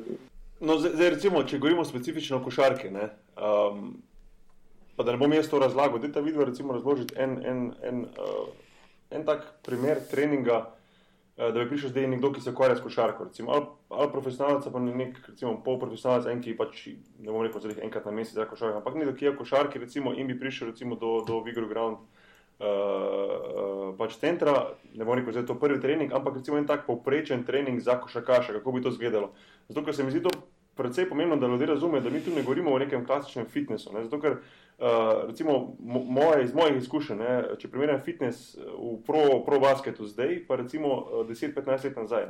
no, 0.60 0.78
zdaj, 0.78 0.92
zdaj, 0.94 1.10
recimo, 1.10 1.44
če 1.44 1.58
govorimo 1.58 1.84
specifično 1.84 2.40
o 2.40 2.44
košarki. 2.44 2.90
Ne? 2.90 3.08
Um, 3.36 3.94
Pa 4.96 5.02
da 5.02 5.12
ne 5.12 5.18
bom 5.18 5.32
jaz 5.32 5.48
to 5.50 5.58
razlagal, 5.58 5.98
da 5.98 6.12
ta 6.12 6.20
video 6.22 6.44
razložiti 6.46 7.14
en, 7.18 7.38
en, 7.46 7.62
en, 7.82 8.04
uh, 8.14 8.46
en 9.10 9.24
tak 9.26 9.42
primer 9.66 9.98
treninga, 10.10 10.60
da 11.36 11.50
bi 11.50 11.68
prišel 11.68 11.90
zdaj 11.90 12.06
nekdo, 12.06 12.30
ki 12.32 12.40
se 12.40 12.50
ukvarja 12.50 12.76
s 12.76 12.82
košarko, 12.82 13.24
recimo, 13.24 13.50
ali, 13.52 13.66
ali 13.88 14.10
profesionalec, 14.12 14.68
pa 14.72 14.80
nek, 14.80 15.16
recimo, 15.28 15.56
polprofesionalec, 15.64 16.28
en, 16.30 16.42
ki 16.42 16.54
pač 16.56 16.84
ne 17.18 17.32
bom 17.32 17.42
rekel, 17.42 17.64
da 17.64 17.72
je 17.72 17.86
enkrat 17.88 18.06
na 18.06 18.14
mesec 18.14 18.38
za 18.38 18.46
košarko, 18.46 18.78
ampak 18.78 18.98
nekdo, 19.00 19.16
ki 19.18 19.26
je 19.26 19.34
košarki, 19.40 19.82
recimo, 19.82 20.14
in 20.14 20.30
bi 20.30 20.38
prišel 20.38 20.70
recimo, 20.70 20.94
do, 21.00 21.16
do 21.26 21.40
Vigor 21.42 21.66
Ground 21.70 21.98
uh, 21.98 22.68
uh, 22.70 23.86
pač 23.98 24.14
centra, 24.22 24.54
ne 24.94 25.02
bom 25.02 25.18
rekel, 25.18 25.34
da 25.34 25.42
je 25.42 25.50
to 25.50 25.58
prvi 25.58 25.80
trening, 25.82 26.14
ampak 26.14 26.38
recimo 26.38 26.60
en 26.60 26.70
tak 26.70 26.86
povprečen 26.86 27.42
trening 27.42 27.82
za 27.82 27.98
košarkaša, 27.98 28.60
kako 28.60 28.78
bi 28.78 28.84
to 28.86 28.94
izgledalo. 28.94 29.32
Zato, 29.68 29.82
ker 29.82 29.96
se 29.96 30.06
mi 30.06 30.14
zdi 30.14 30.22
to 30.22 30.30
predvsej 30.78 31.08
pomembno, 31.10 31.36
da 31.38 31.50
ljudje 31.50 31.66
razumejo, 31.66 32.02
da 32.02 32.10
mi 32.14 32.22
tu 32.22 32.30
ne 32.30 32.46
govorimo 32.46 32.70
o 32.70 32.78
nekem 32.78 33.02
klasičnem 33.06 33.50
fitnessu. 33.50 33.90
Ne? 33.94 34.06
Zato, 34.06 34.22
ker 34.22 34.38
Uh, 34.38 34.63
recimo, 35.26 35.76
moje, 35.78 36.44
iz 36.44 36.54
mojih 36.54 36.76
izkušenj, 36.76 37.18
ne, 37.18 37.34
če 37.58 37.68
primerjam 37.70 38.00
fitness 38.02 38.56
eh, 38.56 38.62
v 38.74 38.96
pro-basketu 39.46 40.02
pro 40.02 40.10
zdaj, 40.10 40.38
pa 40.48 40.56
recimo 40.58 41.06
10-15 41.28 41.70
eh, 41.70 41.88
let 41.88 41.96
nazaj. 41.96 42.26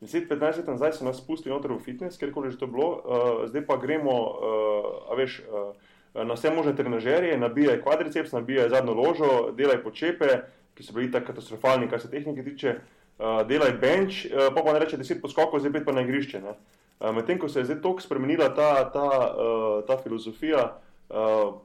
10-15 0.00 0.62
let 0.62 0.68
nazaj 0.70 0.92
so 0.92 1.04
nas 1.04 1.18
spustili 1.18 1.54
noter 1.54 1.74
v 1.74 1.82
fitness, 1.82 2.18
kjerkoli 2.18 2.52
že 2.54 2.60
to 2.62 2.66
bilo, 2.70 2.88
uh, 3.04 3.42
zdaj 3.50 3.66
pa 3.68 3.76
gremo, 3.76 4.14
uh, 4.16 5.10
a 5.12 5.16
veš, 5.18 5.42
uh, 5.44 5.74
na 6.16 6.38
vse 6.38 6.54
možne 6.54 6.72
trenažerje, 6.72 7.36
nabijaj 7.36 7.82
kvadriceps, 7.82 8.32
nabijaj 8.32 8.70
zadnjo 8.72 8.94
ložo, 8.96 9.32
delaj 9.52 9.82
počepe, 9.84 10.40
ki 10.72 10.86
so 10.86 10.96
bili 10.96 11.10
tako 11.12 11.34
katastrofalni, 11.34 11.90
kar 11.90 12.00
se 12.00 12.08
tehnike 12.08 12.46
tiče, 12.46 12.78
uh, 13.18 13.42
delaj 13.44 13.76
bench, 13.82 14.24
uh, 14.30 14.48
pa 14.54 14.64
pa 14.64 14.72
ne 14.72 14.80
reče 14.80 14.96
10 14.96 15.20
poskokov, 15.20 15.60
zdaj 15.60 15.84
pa 15.84 15.92
na 15.92 16.06
igrišče. 16.06 16.40
Uh, 16.40 17.12
Medtem 17.12 17.36
ko 17.36 17.52
se 17.52 17.60
je 17.60 17.68
zdaj 17.68 17.82
toliko 17.84 18.00
spremenila 18.00 18.48
ta, 18.56 18.88
ta, 18.94 19.08
uh, 19.36 19.84
ta 19.84 20.00
filozofija, 20.00 20.64
Uh, 20.64 20.89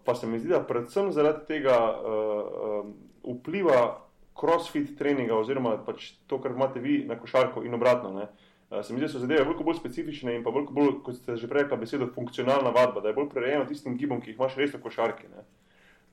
pa 0.05 0.15
se 0.15 0.27
mi 0.27 0.39
zdi, 0.39 0.49
da 0.49 0.63
predvsem 0.63 1.12
zaradi 1.12 1.45
tega 1.47 1.77
uh, 1.77 2.86
um, 2.86 2.93
vpliva 3.38 4.01
crossfit 4.39 4.97
treninga, 4.97 5.38
oziroma 5.38 5.77
pač 5.86 6.12
to, 6.27 6.39
kar 6.41 6.51
imate 6.51 6.79
vi 6.79 7.03
na 7.08 7.19
košarko 7.19 7.63
in 7.63 7.73
obratno. 7.73 8.10
Uh, 8.15 8.81
se 8.81 8.93
mi 8.93 8.99
zdi, 8.99 9.05
da 9.05 9.12
so 9.13 9.21
zadeve 9.21 9.43
veliko 9.45 9.63
bolj 9.63 9.77
specifične 9.77 10.36
in 10.36 10.43
pa 10.43 10.53
veliko 10.53 10.73
bolj, 10.73 10.95
kot 11.05 11.19
ste 11.19 11.38
že 11.38 11.49
prej 11.51 11.67
rekli, 11.67 11.77
besedo 11.84 12.10
funkcionalna 12.15 12.73
vadba, 12.73 13.03
da 13.03 13.12
je 13.12 13.19
bolj 13.19 13.29
prirejena 13.34 13.67
tistim 13.69 13.97
gibom, 13.97 14.21
ki 14.21 14.34
jih 14.34 14.41
imaš 14.41 14.58
res 14.58 14.73
v 14.73 14.81
košarki. 14.81 15.29
Ne? 15.29 15.45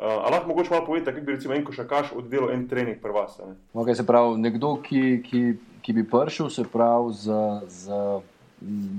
Uh, 0.03 0.19
lahko 0.29 0.51
mogoče 0.51 0.75
malo 0.75 0.87
povete, 0.87 1.15
kako 1.15 1.27
bi 1.27 1.39
recimo 1.39 1.55
en 1.55 1.65
košarkaš 1.65 2.13
oddelal 2.19 2.53
en 2.53 2.67
trening 2.69 3.01
pri 3.01 3.17
vas? 3.17 3.39
Ne? 3.41 3.57
Okay, 3.73 3.97
se 3.97 4.05
pravi, 4.07 4.37
nekdo, 4.45 4.77
ki, 4.85 5.23
ki, 5.25 5.43
ki 5.83 5.97
bi 5.97 6.05
prišel, 6.05 6.53
se 6.53 6.69
pravi, 6.69 7.17
z. 7.17 7.41
z 7.69 8.31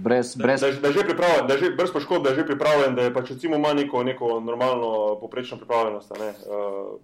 brez, 0.04 0.36
brez... 0.36 0.62
Da, 0.62 0.72
da, 0.72 0.80
da, 0.82 0.92
že 0.92 1.02
da 1.48 1.58
že 1.58 1.72
brez 1.78 1.92
poškodb, 1.92 2.24
da 2.24 2.30
je 2.30 2.36
že 2.36 2.46
pripravljen, 2.46 2.96
da 2.96 3.02
je 3.02 3.14
pač 3.14 3.30
recimo 3.30 3.56
ima 3.56 3.74
neko, 3.74 4.04
neko 4.04 4.40
normalno, 4.40 5.18
poprečno 5.22 5.58
pripravljenost. 5.58 6.12
Ne, 6.20 6.30
uh, 6.30 7.00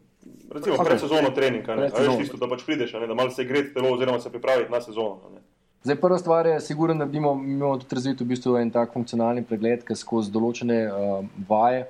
recimo 0.54 0.76
okay. 0.76 0.86
pred 0.86 1.00
sezono 1.00 1.30
treninga, 1.30 1.76
da 1.76 1.88
veš 1.88 2.18
tisto, 2.18 2.38
da 2.38 2.50
pač 2.50 2.66
prideš, 2.66 2.94
ne, 2.94 3.08
da 3.08 3.14
malo 3.14 3.32
se 3.32 3.46
gre 3.46 3.64
telo 3.74 3.94
oziroma 3.94 4.20
se 4.20 4.30
pripravi 4.30 4.68
na 4.70 4.82
sezono. 4.82 5.32
Ne. 5.34 5.42
Zdaj, 5.84 5.96
prva 5.96 6.18
stvar 6.18 6.48
je, 6.48 6.60
sigurno 6.60 6.94
naredimo, 6.94 7.32
imamo 7.34 7.78
tudi 7.80 7.96
razvit 7.96 8.22
v 8.22 8.26
bistvu 8.34 8.58
en 8.60 8.72
tak 8.72 8.92
funkcionalni 8.94 9.46
pregled, 9.48 9.86
ki 9.88 9.96
skozi 9.96 10.32
določene 10.32 10.80
uh, 10.92 11.22
vaje 11.48 11.86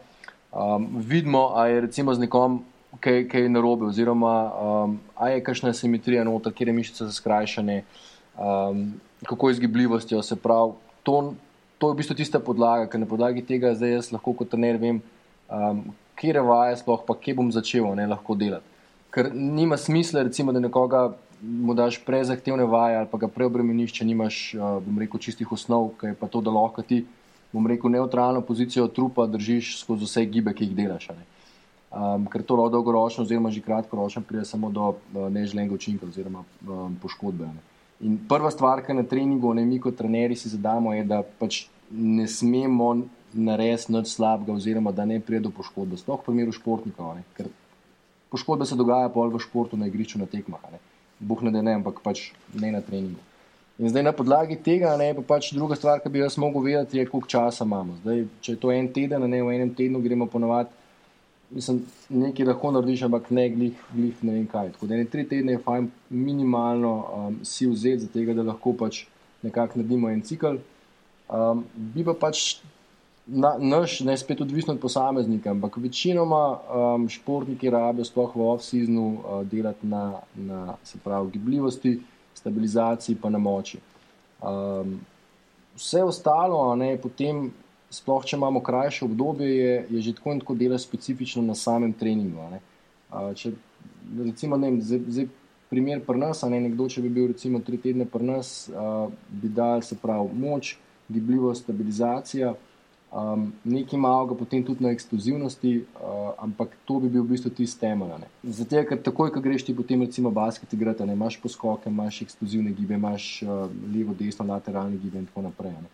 um, 0.53 0.86
vidimo, 1.01 1.49
a 1.58 1.67
je 1.67 1.82
recimo 1.88 2.13
z 2.13 2.27
nekom 2.27 2.62
kaj, 3.01 3.23
kaj 3.32 3.49
narobe, 3.49 3.89
oziroma 3.89 4.36
um, 4.53 4.99
a 5.17 5.29
je 5.34 5.43
kakšna 5.43 5.73
simetrija 5.73 6.23
noter, 6.23 6.53
kjer 6.53 6.69
je 6.69 6.77
mišice 6.77 7.10
skrajšane. 7.17 7.84
Um, 8.38 8.99
kako 9.25 9.49
je 9.49 9.55
z 9.55 9.60
gibljivostjo. 9.60 10.21
Se 10.21 10.36
pravi, 10.36 10.73
to, 11.03 11.34
to 11.77 11.89
je 11.89 11.93
v 11.93 11.97
bistvu 11.97 12.15
tista 12.15 12.39
podlaga, 12.39 12.88
ker 12.88 12.99
na 12.99 13.08
podlagi 13.10 13.43
tega 13.45 13.73
zdaj 13.75 13.91
jaz 13.91 14.12
lahko 14.15 14.34
kot 14.34 14.51
trener 14.51 14.79
vem, 14.79 15.01
um, 15.49 15.84
kje 16.19 16.36
je 16.36 16.43
vaje, 16.43 16.77
sploh 16.82 17.03
pa 17.08 17.15
kje 17.15 17.36
bom 17.36 17.51
začel 17.51 17.88
ne, 17.95 18.08
lahko 18.08 18.36
delati. 18.36 18.65
Ker 19.10 19.32
nima 19.34 19.77
smisla, 19.77 20.23
recimo, 20.27 20.53
da 20.53 20.62
nekoga 20.62 21.10
mu 21.41 21.73
daš 21.73 22.01
prezahtevne 22.05 22.65
vaje 22.67 22.97
ali 22.99 23.08
pa 23.12 23.17
ga 23.17 23.29
preobremeniš, 23.32 23.95
če 23.95 24.05
nimaš, 24.05 24.41
uh, 24.55 24.77
bom 24.84 24.99
rekel, 24.99 25.23
čistih 25.23 25.51
osnov, 25.51 25.93
kaj 26.01 26.15
pa 26.19 26.27
to, 26.27 26.43
da 26.45 26.53
lahko 26.53 26.84
ti, 26.86 27.05
bom 27.51 27.65
rekel, 27.67 27.91
neutralno 27.91 28.43
pozicijo 28.45 28.88
trupa 28.93 29.25
držiš 29.27 29.79
skozi 29.82 30.05
vse 30.05 30.25
gibe, 30.29 30.53
ki 30.53 30.67
jih 30.67 30.77
delaš. 30.77 31.10
Um, 31.89 32.27
ker 32.29 32.43
to 32.45 32.60
lahko 32.60 32.75
dolgoročno, 32.75 33.25
oziroma 33.25 33.49
že 33.49 33.63
kratkoročno, 33.65 34.21
pride 34.21 34.45
samo 34.45 34.69
do 34.69 34.93
uh, 34.93 35.25
neželenega 35.34 35.73
učinka 35.73 36.05
oziroma 36.05 36.43
um, 36.67 36.99
poškodbe. 37.01 37.49
Ne. 37.49 37.79
In 37.99 38.15
prva 38.29 38.51
stvar, 38.51 38.81
ki 38.85 38.95
na 38.95 39.03
treningu, 39.03 39.51
ne 39.53 39.65
mi 39.67 39.79
kot 39.79 39.97
trenerji 39.99 40.38
si 40.39 40.51
zadamo, 40.53 40.93
je, 40.95 41.03
da 41.03 41.19
pač 41.23 41.65
ne 41.91 42.27
smemo 42.27 42.93
narediti 43.33 43.91
nič 43.91 44.13
slabega, 44.15 44.55
oziroma 44.55 44.93
da 44.95 45.05
ne 45.05 45.19
pride 45.19 45.47
do 45.47 45.51
poškodbe. 45.53 45.99
Sploh 45.99 46.21
v 46.21 46.29
primeru 46.29 46.55
športnikov, 46.55 47.17
ne? 47.17 47.25
ker 47.35 47.51
poškodbe 48.31 48.65
se 48.65 48.77
dogajajo 48.79 49.12
pol 49.13 49.33
v 49.33 49.43
športu, 49.43 49.77
na 49.77 49.89
igrišču, 49.91 50.21
na 50.21 50.29
tekmah. 50.31 50.63
Buh 51.19 51.43
ne 51.43 51.51
da 51.51 51.62
ne, 51.65 51.75
ampak 51.81 51.99
pač 52.05 52.29
ne 52.55 52.71
na 52.71 52.79
treningu. 52.81 53.19
In 53.79 53.91
zdaj 53.91 54.03
na 54.03 54.12
podlagi 54.15 54.57
tega, 54.63 54.95
ne, 54.99 55.12
pa 55.15 55.35
pač 55.35 55.53
druga 55.55 55.75
stvar, 55.75 55.99
ki 56.03 56.12
bi 56.12 56.23
jaz 56.23 56.39
mogel 56.39 56.63
vedeti, 56.63 56.99
je, 56.99 57.07
koliko 57.07 57.31
časa 57.31 57.67
imamo. 57.67 57.99
Zdaj, 58.03 58.25
če 58.43 58.55
je 58.55 58.59
to 58.59 58.71
en 58.75 58.88
teden, 58.95 59.27
ne 59.27 59.43
v 59.43 59.55
enem 59.55 59.75
tednu 59.75 60.01
gremo 60.03 60.27
ponovadi 60.31 60.79
mislim, 61.51 61.85
nekaj 62.09 62.45
lahko 62.45 62.71
narediš, 62.71 63.03
ampak 63.07 63.29
ne 63.31 63.49
glih, 63.49 63.85
glih 63.93 64.23
ne 64.23 64.33
vem 64.33 64.47
kaj. 64.47 64.71
Tako 64.75 64.88
da 64.88 64.97
ne 64.97 65.05
tri 65.05 65.27
tedne 65.27 65.55
je 65.55 65.62
fajn 65.65 65.89
minimalno 66.09 66.93
um, 66.97 67.39
si 67.45 67.67
vzeti 67.67 68.07
tega, 68.13 68.33
da 68.33 68.45
lahko 68.51 68.73
pač 68.73 69.05
nekako 69.41 69.79
naredimo 69.79 70.09
en 70.09 70.21
cikl. 70.21 70.59
Um, 71.29 71.63
bi 71.75 72.03
pa 72.05 72.13
pač 72.17 72.59
na, 73.27 73.55
naš, 73.59 73.99
ne 73.99 74.17
spet 74.17 74.41
odvisno 74.41 74.73
od 74.73 74.79
posameznika, 74.81 75.51
ampak 75.51 75.77
večinoma 75.77 76.43
um, 76.57 77.09
športniki 77.09 77.69
rabijo 77.69 78.05
sploh 78.05 78.35
v 78.35 78.49
off-seasonu 78.53 79.07
uh, 79.13 79.43
delati 79.47 79.88
na, 79.88 80.19
na 80.35 80.75
se 80.83 80.97
pravi, 81.03 81.31
gibljivosti, 81.38 81.99
stabilizaciji 82.33 83.17
pa 83.21 83.29
na 83.29 83.38
moči. 83.38 83.79
Um, 84.41 84.99
vse 85.75 86.03
ostalo, 86.03 86.75
ne, 86.75 86.97
potem 86.97 87.49
sploh 87.89 88.25
če 88.25 88.38
imamo 88.38 88.62
krajše 88.63 89.06
obdobje, 89.06 89.49
je, 89.49 89.73
je 89.89 90.02
že 90.02 90.15
tako 90.19 90.34
in 90.34 90.39
tako 90.43 90.56
delo 90.56 90.78
specifično 90.78 91.41
na 91.41 91.56
samem 91.56 91.93
treningu. 91.93 92.45
Če, 93.36 93.52
recimo, 94.17 94.58
ne, 94.58 94.75
zdaj, 94.82 95.02
zdaj 95.08 95.30
primer 95.69 96.02
pri 96.06 96.17
nas, 96.21 96.41
ne, 96.49 96.62
nekdo, 96.62 96.89
če 96.89 97.02
bi 97.02 97.10
bil 97.13 97.30
recimo 97.34 97.62
tri 97.65 97.78
tedne 97.82 98.06
pri 98.10 98.25
nas, 98.25 98.69
a, 98.69 99.08
bi 99.30 99.49
dal 99.54 99.82
se 99.86 99.97
pravi 99.97 100.34
moč, 100.34 100.75
gibljivost, 101.10 101.65
stabilizacija. 101.65 102.56
Um, 103.10 103.47
nekaj 103.65 103.97
malega, 103.97 104.36
potem 104.38 104.62
tudi 104.62 104.86
na 104.86 104.91
eksplozivnosti, 104.93 105.71
uh, 105.97 106.28
ampak 106.45 106.75
to 106.86 106.99
bi 107.02 107.10
bil 107.10 107.23
v 107.23 107.32
bistvu 107.32 107.49
tisti 107.58 107.82
temelj. 107.82 108.28
Zato, 108.43 108.84
ker 108.86 108.99
takoj, 109.02 109.32
ko 109.34 109.41
greš 109.41 109.65
ti 109.65 109.73
potem 109.73 110.04
recimo 110.06 110.30
basket 110.30 110.75
igrati, 110.78 111.08
imaš 111.10 111.39
poskoke, 111.41 111.89
imaš 111.89 112.21
eksplozivne 112.28 112.69
gibe, 112.78 112.99
imaš 113.02 113.32
uh, 113.41 113.65
levo, 113.89 114.13
desno, 114.13 114.45
lateralne 114.52 115.02
gibe 115.02 115.17
in 115.23 115.25
tako 115.25 115.47
naprej. 115.47 115.73
Ne. 115.82 115.89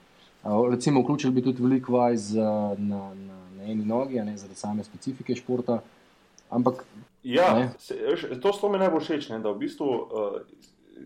Recimo, 0.46 1.02
vključili 1.02 1.34
bi 1.34 1.42
tudi 1.42 1.64
veliko 1.64 1.94
vaj 1.94 2.18
z, 2.18 2.38
na, 2.78 3.14
na, 3.16 3.36
na 3.58 3.64
eni 3.64 3.86
nogi, 3.86 4.20
ne, 4.22 4.38
zaradi 4.38 4.60
same 4.60 4.84
specifike 4.84 5.36
športa. 5.36 5.80
Ampak, 6.50 6.86
ja, 7.24 7.70
se, 7.80 7.98
veš, 8.10 8.28
to 8.42 8.54
so 8.54 8.70
mi 8.70 8.78
najbolj 8.78 9.02
všeč. 9.02 9.30
Ne, 9.34 9.40
v 9.42 9.56
bistvu, 9.58 9.88
uh, 9.90 10.36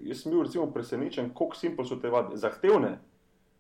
jaz 0.04 0.26
sem 0.26 0.34
bil 0.34 0.44
recimo, 0.44 0.68
presenečen, 0.74 1.32
koliko 1.34 1.56
simpel 1.56 1.88
so 1.88 1.96
te 1.96 2.12
vadbe. 2.12 2.38
Zahtevne, 2.38 2.98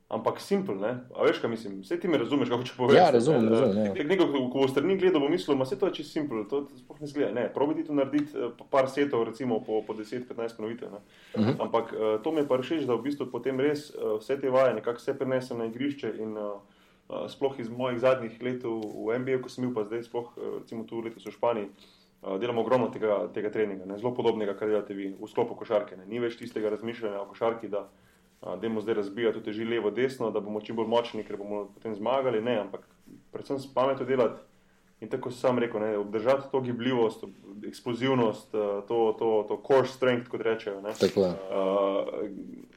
ampak 0.09 0.41
simpel. 0.41 0.75
Ne? 0.81 1.05
A 1.13 1.23
veš, 1.23 1.37
kaj 1.37 1.49
mislim? 1.49 1.81
Vse 1.85 1.99
ti 2.01 2.09
me 2.09 2.17
razumeš, 2.17 2.49
kako 2.49 2.65
če 2.65 2.73
poveš. 2.77 2.97
Ja, 2.97 3.09
razumem. 3.13 3.45
razumem 3.49 3.85
ja. 3.85 4.05
Nekdo, 4.09 4.25
ko 4.49 4.63
bo 4.63 4.67
strani 4.67 4.97
gledal, 4.97 5.21
bo 5.21 5.29
mislil, 5.29 5.57
da 5.57 5.67
je 5.69 5.77
to 5.79 5.89
čisto 5.93 6.17
simpel. 6.17 6.41
To 6.49 6.63
sploh 6.81 7.01
ne 7.01 7.07
zgleda. 7.07 7.31
Ne, 7.37 7.43
probiti 7.53 7.85
to 7.85 7.93
narediti 7.93 8.33
eh, 8.33 8.49
par 8.73 8.89
setov, 8.89 9.23
recimo 9.29 9.61
po, 9.61 9.83
po 9.85 9.93
10-15 9.93 10.57
ponovitev. 10.57 10.89
Uh 10.89 10.99
Mhm. 11.39 11.49
-huh. 11.49 11.61
Ampak 11.61 11.93
uh, 11.93 12.21
to 12.23 12.31
mi 12.31 12.41
je 12.41 12.47
pa 12.47 12.57
všeč, 12.57 12.83
da 12.89 12.95
v 12.95 13.01
bistvu 13.01 13.29
potem 13.31 13.59
res 13.59 13.93
uh, 13.95 14.17
vse 14.19 14.39
te 14.41 14.49
vaje 14.49 14.73
nekako 14.73 14.97
vse 14.97 15.13
prenesem 15.13 15.57
na 15.57 15.65
igrišče. 15.65 16.13
In, 16.19 16.37
uh, 16.37 16.59
Uh, 17.09 17.25
sploh 17.27 17.59
iz 17.59 17.69
mojih 17.69 17.99
zadnjih 17.99 18.41
let 18.41 18.63
v 18.63 19.17
MBA, 19.19 19.41
ko 19.41 19.49
sem 19.49 19.65
bil 19.65 19.73
pa 19.73 19.81
zdaj, 19.83 20.03
sploh 20.03 20.29
recimo 20.61 20.83
tu 20.83 21.01
letos 21.01 21.25
v 21.25 21.31
Španiji, 21.31 21.65
uh, 22.21 22.37
delamo 22.39 22.61
ogromno 22.61 22.87
tega, 22.93 23.27
tega 23.33 23.49
treninga, 23.49 23.85
ne? 23.85 23.97
zelo 23.97 24.13
podobnega, 24.13 24.53
kar 24.53 24.67
delate 24.69 24.93
vi 24.93 25.15
v 25.21 25.27
sklopu 25.27 25.55
košarke. 25.55 25.97
Ne? 25.97 26.05
Ni 26.05 26.19
več 26.19 26.37
tistega 26.37 26.69
razmišljanja 26.69 27.21
o 27.21 27.25
košarki, 27.25 27.67
da 27.67 27.79
uh, 27.79 28.08
demo 28.61 28.81
zdaj 28.81 28.93
razbijati 28.93 29.43
teži 29.43 29.65
levo, 29.65 29.91
desno, 29.91 30.31
da 30.31 30.39
bomo 30.39 30.61
čim 30.61 30.75
bolj 30.75 30.87
močni, 30.87 31.23
ker 31.23 31.37
bomo 31.37 31.65
potem 31.73 31.95
zmagali. 31.95 32.41
Ne, 32.41 32.59
ampak 32.59 32.85
predvsem 33.31 33.59
s 33.59 33.73
pametjo 33.73 34.05
delati 34.05 34.41
in 34.99 35.09
tako 35.09 35.31
sem 35.31 35.59
rekel, 35.59 35.79
ne? 35.81 35.97
obdržati 35.97 36.51
to 36.51 36.61
gibljivost, 36.61 37.23
eksplozivnost, 37.67 38.53
uh, 38.53 38.61
to, 38.87 39.15
to, 39.19 39.45
to 39.47 39.61
core 39.67 39.87
strength, 39.87 40.27
kot 40.27 40.41
rečejo. 40.41 40.81
Ne? 40.81 40.93
Tako 40.99 41.21
je. 41.21 41.29
Uh, 41.29 42.29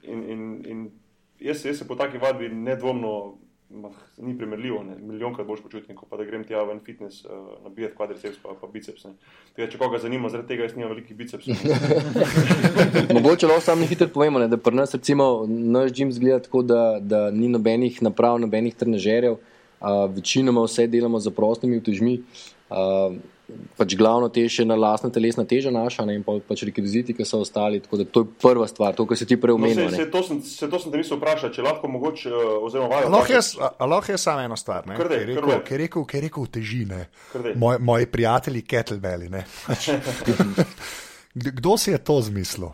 in, 0.02 0.22
in, 0.30 0.42
in 0.66 0.90
jaz, 1.38 1.64
jaz 1.66 1.78
se 1.78 1.88
po 1.88 1.94
taki 1.94 2.18
vadbi 2.18 2.48
nedvomno. 2.48 3.38
Mah, 3.74 3.92
ni 4.18 4.38
primerljivo, 4.38 4.82
ne. 4.82 4.96
milijonkrat 5.00 5.46
boš 5.46 5.62
počutil, 5.64 5.94
kot 5.96 6.08
pa 6.10 6.18
da 6.20 6.26
grem 6.28 6.42
tja 6.44 6.60
v 6.60 6.74
en 6.74 6.80
fitness, 6.84 7.24
uh, 7.24 7.30
nabijati 7.64 7.96
kvadriceps 7.96 8.36
pa, 8.42 8.52
pa 8.60 8.68
biceps. 8.68 9.06
Tega, 9.56 9.68
če 9.72 9.78
koga 9.80 10.00
zanima, 10.02 10.28
zaradi 10.28 10.52
tega 10.52 10.66
jaz 10.66 10.74
nimam 10.76 10.92
velikih 10.92 11.16
bicepsov. 11.16 11.56
Mogoče 13.16 13.48
lahko 13.48 13.64
samo 13.64 13.88
hitro 13.88 14.10
povemo, 14.12 14.42
ne, 14.42 14.50
da 14.52 14.58
pri 14.60 14.76
nas 14.76 14.92
recimo 14.92 15.46
naš 15.48 15.94
gim 15.96 16.12
zgleda 16.12 16.42
tako, 16.44 16.60
da, 16.68 16.82
da 17.00 17.22
ni 17.32 17.48
nobenih 17.48 18.02
naprav, 18.04 18.36
nobenih 18.44 18.76
trenažerjev, 18.76 19.38
uh, 19.40 20.04
večinoma 20.12 20.66
vse 20.68 20.86
delamo 20.92 21.20
z 21.20 21.32
prostimi 21.32 21.80
utežmi. 21.80 22.18
Uh, 22.68 23.16
pač 23.76 23.94
glavno 23.94 24.28
tež 24.28 24.58
je 24.58 24.64
na 24.64 24.74
lastna 24.74 25.10
telesna 25.10 25.44
teža 25.44 25.70
naša 25.70 26.04
ne, 26.04 26.14
in 26.14 26.22
pa, 26.22 26.38
pač 26.42 26.62
rekviziti, 26.62 27.12
ki 27.12 27.24
so 27.24 27.40
ostali. 27.40 27.80
Tako 27.80 27.96
da 27.96 28.04
to 28.06 28.20
je 28.20 28.30
prva 28.38 28.66
stvar, 28.66 28.94
to, 28.94 29.04
kar 29.04 29.16
se 29.16 29.24
ti 29.24 29.36
prej 29.36 29.52
omenil. 29.52 29.84
No, 29.84 29.90
se, 29.90 29.96
se, 29.96 30.10
to 30.10 30.22
sem, 30.22 30.42
se 30.42 30.66
to 30.66 30.78
sem 30.78 30.90
te 30.90 30.98
mislil 30.98 31.16
vprašati, 31.16 31.54
če 31.54 31.62
lahko 31.62 31.88
mogoče, 31.88 32.28
uh, 32.28 32.42
oziroma 32.60 32.88
vajo. 32.88 33.08
Lahko 33.08 33.32
je, 33.32 33.42
lahko 33.86 34.12
je 34.12 34.18
samo 34.18 34.40
eno 34.42 34.56
stvar, 34.56 34.84
Kar 34.86 35.08
daj, 35.08 35.18
ki 35.18 35.22
je 35.22 35.26
rekel, 35.32 35.62
ki 35.62 35.74
je 35.74 35.78
rekel, 35.78 36.04
ki 36.04 36.16
je 36.16 36.22
rekel 36.22 36.46
težine. 36.48 37.00
Moj, 37.56 37.78
moji 37.80 38.06
prijatelji 38.08 38.62
kettlebelli. 38.64 39.28
ne. 39.28 39.44
Kdo- 40.24 40.62
Kdo 41.54 41.78
si 41.78 41.90
je 41.90 41.98
to 41.98 42.20
zmislil? 42.20 42.72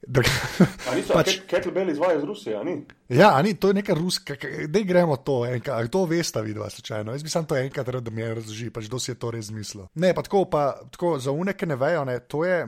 Da, 0.00 0.22
niso 0.96 1.12
pač, 1.12 1.26
pač, 1.26 1.32
kettlebell 1.48 1.90
izvaja 1.92 2.16
iz 2.16 2.24
Rusije, 2.24 2.54
a 2.56 2.64
ni? 2.64 2.78
ja, 3.12 3.34
ni, 3.44 3.52
to 3.60 3.68
je 3.68 3.76
neka 3.76 3.94
ruska, 3.94 4.36
da 4.68 4.80
gremo 4.80 5.18
to, 5.20 5.42
enkrat, 5.46 5.90
kdo 5.90 6.06
veste, 6.08 6.40
vidva 6.42 6.70
slučajno. 6.72 7.12
Jaz 7.12 7.22
bi 7.22 7.32
sam 7.32 7.44
to 7.44 7.58
enkrat 7.60 7.88
rad, 7.88 8.06
da 8.06 8.10
mi 8.10 8.22
je 8.22 8.34
razloži, 8.34 8.70
pač 8.72 8.88
kdo 8.88 8.98
si 8.98 9.10
je 9.12 9.18
to 9.20 9.30
res 9.34 9.50
zmislil. 9.52 9.90
Ne, 10.00 10.14
pa 10.16 10.24
tako, 10.24 10.46
pa 10.48 10.70
tako 10.90 11.18
za 11.20 11.34
uneke 11.36 11.68
ne 11.68 11.76
vejo, 11.76 12.06
ne, 12.08 12.16
to 12.20 12.46
je. 12.48 12.62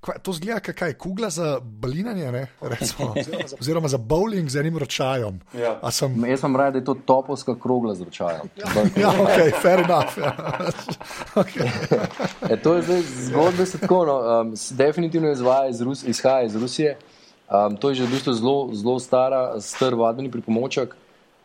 Kva, 0.00 0.14
to 0.22 0.32
zgleda, 0.32 0.60
kot 0.62 0.76
kaj, 0.78 0.92
kugla 0.94 1.30
za 1.30 1.58
balinanje, 1.60 2.32
ne, 2.32 2.44
recimo, 2.60 3.14
oziroma 3.60 3.88
za 3.88 3.98
bowling 3.98 4.48
z 4.48 4.60
enim 4.60 4.78
ročajem. 4.78 5.40
Ja. 5.58 5.78
A 5.82 5.90
sem, 5.90 6.14
Jaz 6.24 6.40
sem 6.40 6.56
raje, 6.56 6.70
da 6.76 6.78
je 6.78 6.84
to 6.84 6.94
topovska 6.94 7.56
krogla 7.58 7.94
z 7.94 8.06
ročajem. 8.06 8.46
ja, 9.02 9.10
ok, 9.10 9.62
fair 9.62 9.82
enough. 9.82 10.18
Ja. 10.18 10.36
okay. 11.42 11.70
E, 12.50 12.56
to 12.62 12.74
je 12.74 12.82
zdaj 12.82 13.02
zgodba, 13.02 13.66
se 13.66 13.78
tako. 13.78 14.04
No, 14.06 14.40
um, 14.40 14.54
definitivno 14.70 15.30
iz 15.70 15.82
Rus, 15.82 16.04
izhaja 16.04 16.46
iz 16.46 16.56
Rusije. 16.56 16.96
Um, 17.50 17.76
to 17.76 17.88
je 17.88 17.94
že 17.94 18.04
v 18.06 18.10
bistvu 18.10 18.32
zelo, 18.32 18.56
zelo 18.72 18.98
stara, 19.00 19.60
star 19.60 19.94
vadbeni 19.94 20.30
pripomoček. 20.30 20.94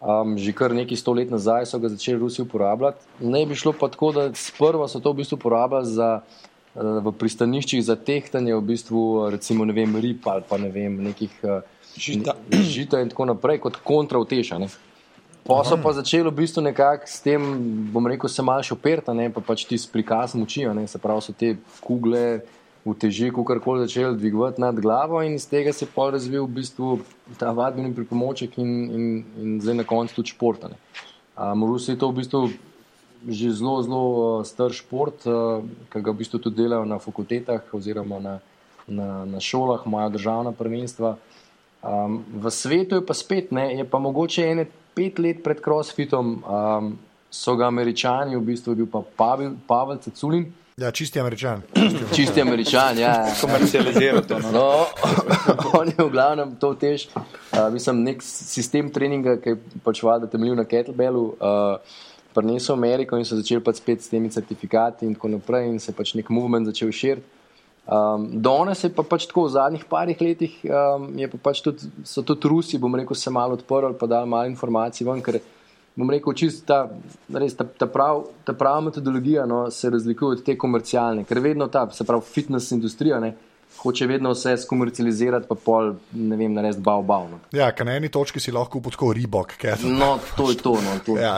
Um, 0.03 0.37
že 0.37 0.51
kar 0.51 0.75
nekaj 0.75 0.99
sto 0.99 1.13
let 1.15 1.31
nazaj 1.31 1.65
so 1.65 1.79
ga 1.79 1.89
začeli 1.89 2.19
Rusi 2.19 2.41
uporabljati. 2.43 2.99
Ne 3.19 3.45
bi 3.45 3.55
šlo 3.55 3.73
pa 3.73 3.87
tako, 3.87 4.11
da 4.11 4.29
sprva 4.35 4.87
so 4.87 4.99
to 4.99 5.11
v 5.11 5.23
bistvu 5.23 5.39
uporabljali 5.39 5.87
za, 5.87 6.19
v 6.75 7.12
pristaniščih 7.13 7.83
za 7.86 7.95
tehtanje 7.95 8.55
v 8.55 8.62
bistvu, 8.62 9.29
recimo, 9.29 9.65
ne 9.65 9.73
vem, 9.73 9.93
rib 10.01 10.25
ali 10.25 10.43
pa 10.49 10.57
ne 10.57 10.71
vem, 10.73 10.97
nekih 11.09 11.33
eh, 11.43 11.62
Žita. 11.97 12.33
žita 12.49 13.01
in 13.01 13.12
tako 13.13 13.29
naprej, 13.29 13.59
kot 13.62 13.77
kontravteša. 13.86 14.57
ne. 14.57 14.67
Pa 15.43 15.59
so 15.67 15.75
pa 15.75 15.91
začeli 15.91 16.31
v 16.31 16.39
bistvu 16.39 16.63
nekako 16.63 17.03
s 17.05 17.19
tem, 17.19 17.43
bom 17.91 18.07
rekel, 18.07 18.31
se 18.31 18.41
malo 18.41 18.63
šoperta, 18.63 19.13
ne 19.13 19.27
pa 19.29 19.43
pač 19.43 19.67
ti 19.67 19.77
s 19.77 19.86
prikazom 19.86 20.41
moči, 20.41 20.63
ne, 20.65 20.88
se 20.88 20.97
pravi, 20.97 21.21
so 21.21 21.36
te 21.36 21.57
kugle 21.83 22.41
v 22.83 22.93
teži, 22.99 23.29
kakorkoli 23.31 23.83
začeli 23.83 24.17
dvigovati 24.17 24.62
nad 24.62 24.79
glavo 24.79 25.21
in 25.23 25.36
iz 25.36 25.47
tega 25.47 25.73
se 25.73 25.86
je 25.86 25.91
pol 25.91 26.12
razvil 26.12 26.47
v 26.47 26.55
bistvu 26.59 26.99
ta 27.39 27.51
vadbeni 27.51 27.93
pripomoček 27.95 28.57
in, 28.57 28.71
in, 28.91 29.03
in 29.39 29.49
zdaj 29.62 29.75
na 29.75 29.86
koncu 29.88 30.15
tudi 30.15 30.31
šport. 30.31 30.63
a 30.63 30.71
ne. 30.71 30.77
Um, 31.38 31.63
v 31.63 31.75
Rusiji 31.75 31.95
je 31.95 31.99
to 31.99 32.12
v 32.12 32.15
bistvu 32.19 32.41
že 33.29 33.51
zelo, 33.51 33.81
zelo 33.83 34.03
uh, 34.03 34.45
star 34.45 34.71
šport, 34.71 35.25
uh, 35.25 35.63
ki 35.91 36.01
ga 36.01 36.12
v 36.12 36.19
bistvu 36.19 36.39
tudi 36.39 36.63
delajo 36.63 36.86
na 36.86 36.99
fakultetah 36.99 37.62
oziroma 37.73 38.19
na, 38.19 38.36
na, 38.88 39.25
na 39.25 39.39
šolah, 39.39 39.86
imajo 39.86 40.09
državna 40.17 40.51
prvenstva. 40.51 41.17
Um, 41.83 42.23
v 42.39 42.51
svetu 42.51 42.99
je 42.99 43.05
pa 43.05 43.13
spet, 43.13 43.51
ne, 43.51 43.75
je 43.75 43.86
pa 43.86 43.99
mogoče 43.99 44.47
ene 44.47 44.67
pet 44.95 45.19
let 45.19 45.43
pred 45.43 45.59
CrossFitom, 45.59 46.43
um, 46.43 46.97
so 47.33 47.55
ga 47.55 47.67
američani, 47.67 48.38
v 48.38 48.45
bistvu 48.53 48.71
je 48.71 48.83
bil 48.83 48.89
pa 48.91 49.01
Pavel, 49.01 49.55
Pavel 49.67 49.97
Ceculin, 49.97 50.51
Ja, 50.77 50.91
čisti 50.91 51.19
američan. 51.19 51.62
čisti 52.15 52.41
američan. 52.41 52.97
Ja. 52.97 53.25
Komercializirati 53.41 54.27
to. 54.27 54.39
No. 54.39 54.51
No, 54.51 54.86
on 55.79 55.88
je 55.88 55.93
v 55.97 56.09
glavnem 56.09 56.55
to 56.55 56.73
tež, 56.73 57.07
uh, 57.13 57.69
mislim, 57.73 58.01
nek 58.03 58.23
sistem 58.25 58.89
treninga, 58.89 59.38
ki 59.38 59.53
je 59.53 59.59
pač 59.86 60.01
valjda 60.03 60.31
temeljil 60.33 60.57
na 60.57 60.65
kettlebellu, 60.65 61.23
uh, 61.38 62.01
prinesel 62.33 62.75
v 62.75 62.81
Ameriko 62.81 63.17
in 63.17 63.25
so 63.25 63.37
začeli 63.37 63.63
pač 63.63 63.79
spet 63.81 64.03
s 64.03 64.11
temi 64.11 64.31
certifikati 64.33 65.05
in 65.05 65.15
tako 65.15 65.31
naprej 65.37 65.69
in 65.69 65.79
se 65.79 65.93
pač 65.93 66.15
nek 66.17 66.29
movement 66.29 66.69
začel 66.69 66.91
širiti. 66.91 67.41
Um, 67.83 68.29
Danes 68.39 68.83
je 68.83 68.89
pa 68.95 69.03
pač 69.03 69.25
tako 69.27 69.43
v 69.43 69.53
zadnjih 69.57 69.83
parih 69.91 70.21
letih, 70.23 70.53
um, 70.63 71.09
je 71.19 71.27
pa 71.27 71.37
pač 71.49 71.59
tudi, 71.59 71.89
so 72.07 72.23
tudi 72.23 72.47
Rusi, 72.47 72.79
bom 72.79 72.95
rekel, 72.95 73.15
se 73.15 73.29
malo 73.29 73.57
odprli, 73.59 73.91
pa 73.99 74.07
dali 74.07 74.29
malo 74.29 74.47
informacij 74.47 75.03
ven, 75.03 75.19
ker 75.19 75.41
bom 75.99 76.09
rekel, 76.09 76.31
čist 76.33 76.63
ta, 76.69 76.85
res, 77.27 77.57
ta, 77.59 77.67
ta, 77.67 77.89
prav, 77.91 78.23
ta 78.47 78.55
prava 78.55 78.85
metodologija 78.87 79.43
no, 79.45 79.65
se 79.71 79.91
razlikuje 79.91 80.37
od 80.37 80.45
te 80.47 80.55
komercialne, 80.57 81.25
ker 81.27 81.43
vedno 81.43 81.67
ta, 81.67 81.83
se 81.91 82.07
pravi, 82.07 82.23
fitness 82.23 82.71
industrija 82.71 83.19
ne, 83.19 83.33
hoče 83.83 84.07
vedno 84.07 84.31
vse 84.31 84.55
skomercializirati, 84.57 85.47
pa 85.49 85.55
pol, 85.55 85.93
ne 86.13 86.37
vem, 86.39 86.53
narediti 86.55 86.81
bav 86.81 87.03
bav. 87.03 87.27
No. 87.31 87.39
Ja, 87.51 87.67
ker 87.75 87.85
na 87.85 87.97
eni 87.99 88.09
točki 88.09 88.39
si 88.39 88.51
lahko 88.51 88.79
tako 88.91 89.11
ribok. 89.13 89.53
kettlebell. 89.59 89.99
no, 89.99 90.13
to 90.37 90.49
je 90.51 90.57
to. 90.57 90.73
No, 90.79 90.95
to. 91.05 91.17
Ja. 91.19 91.35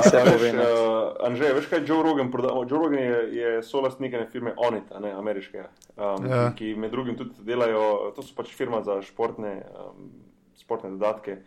Vse 0.00 0.16
A, 0.18 0.24
pove, 0.26 0.36
veš, 0.42 0.52
ne. 0.58 0.66
uh, 0.66 1.26
Anže, 1.26 1.52
veš 1.54 1.66
kaj 1.70 1.84
Joe 1.86 2.02
Rogan? 2.02 2.32
Joe 2.68 2.78
Rogan 2.82 2.98
je, 2.98 3.18
je 3.38 3.62
solastnik 3.62 4.12
ene 4.14 4.26
firme 4.32 4.52
Onita, 4.56 5.00
ne, 5.00 5.12
ameriške, 5.12 5.64
um, 5.96 6.26
Ja. 6.26 6.36
ja. 6.36 6.52
ki 6.58 6.74
med 6.74 6.90
drugim 6.90 7.16
tudi 7.16 7.30
delajo, 7.46 8.12
to 8.16 8.22
so 8.22 8.34
pač 8.36 8.50
firma 8.54 8.82
za 8.84 8.98
športne, 9.02 9.54
um, 9.78 10.10
športne 10.60 10.90
dodatke, 10.90 11.38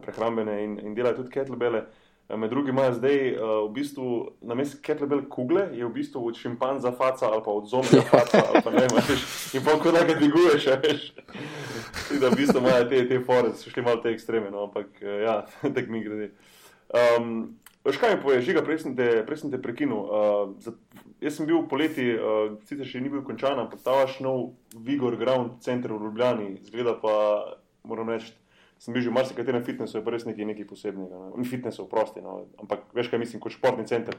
prehrambene 0.00 0.62
in, 0.64 0.78
in 0.80 0.94
delajo 0.94 1.20
tudi 1.22 1.34
kettlebele. 1.36 1.78
Eh, 1.78 1.99
Med 2.36 2.50
drugim 2.50 2.74
imajo 2.74 2.92
zdaj 2.94 3.16
uh, 3.32 3.40
v 3.66 3.72
bistvu 3.74 4.08
na 4.40 4.54
mestu 4.54 4.78
kettlebell 4.82 5.24
kugle, 5.28 5.64
je 5.72 5.86
v 5.86 5.92
bistvu 5.94 6.22
od 6.28 6.36
šimpanza 6.38 6.92
faca 6.92 7.26
ali 7.26 7.42
pa 7.44 7.50
od 7.50 7.68
zombija 7.68 8.02
faca, 8.12 8.42
ali 8.48 8.62
pa 8.64 8.70
ne 8.70 8.86
veš, 8.94 9.24
in 9.54 9.64
pa 9.64 9.74
ko 9.82 9.90
da 9.90 10.04
ga 10.04 10.14
dviguješ, 10.14 10.66
veš. 10.82 11.08
Tako 11.14 12.20
Da 12.20 12.28
v 12.28 12.36
bistvu 12.36 12.62
imajo 12.62 12.88
te, 12.90 13.02
te 13.08 13.20
fore, 13.26 13.54
so 13.54 13.70
šli 13.70 13.82
malo 13.82 14.02
te 14.02 14.14
ekstreme, 14.14 14.50
no, 14.50 14.68
ampak 14.68 15.02
eh, 15.02 15.24
ja, 15.26 15.40
tak 15.74 15.88
mi 15.88 16.04
gre. 16.04 16.30
Um, 16.94 17.60
Veš 17.84 17.96
kaj 17.96 18.12
mi 18.12 18.20
poveš, 18.20 18.42
žiga, 18.44 18.60
prej 18.60 18.82
sem 18.82 18.92
te, 18.96 19.06
prej 19.24 19.38
sem 19.40 19.52
te 19.52 19.58
prekinil. 19.62 20.00
Uh, 20.04 20.50
za, 20.60 20.74
jaz 21.24 21.38
sem 21.38 21.46
bil 21.48 21.62
poleti, 21.68 22.10
uh, 22.12 22.58
sicer 22.68 22.84
še 22.84 23.00
ni 23.00 23.08
bil 23.08 23.22
končan, 23.24 23.56
ampak 23.56 23.80
ta 23.80 23.94
vaš 23.96 24.18
nov 24.20 24.50
Vigor 24.76 25.16
Ground 25.16 25.62
center 25.64 25.94
v 25.96 26.02
Ljubljani, 26.04 26.50
zgleda 26.68 26.92
pa, 27.00 27.14
moram 27.88 28.12
reči, 28.12 28.34
sem 28.80 28.96
bil 28.96 29.04
že 29.04 29.12
v 29.12 29.18
marsikaterem 29.20 29.64
fitnessu, 29.64 30.00
je 30.00 30.04
pa 30.04 30.14
res 30.14 30.24
nekaj, 30.24 30.46
nekaj 30.52 30.64
posebnega. 30.64 31.12
No. 31.12 31.36
Ni 31.36 31.44
fitnessov, 31.44 31.90
prosti, 31.92 32.24
no. 32.24 32.48
ampak 32.56 32.88
veš 32.96 33.12
kaj 33.12 33.20
mislim, 33.20 33.42
kot 33.42 33.52
športni 33.52 33.84
center. 33.84 34.16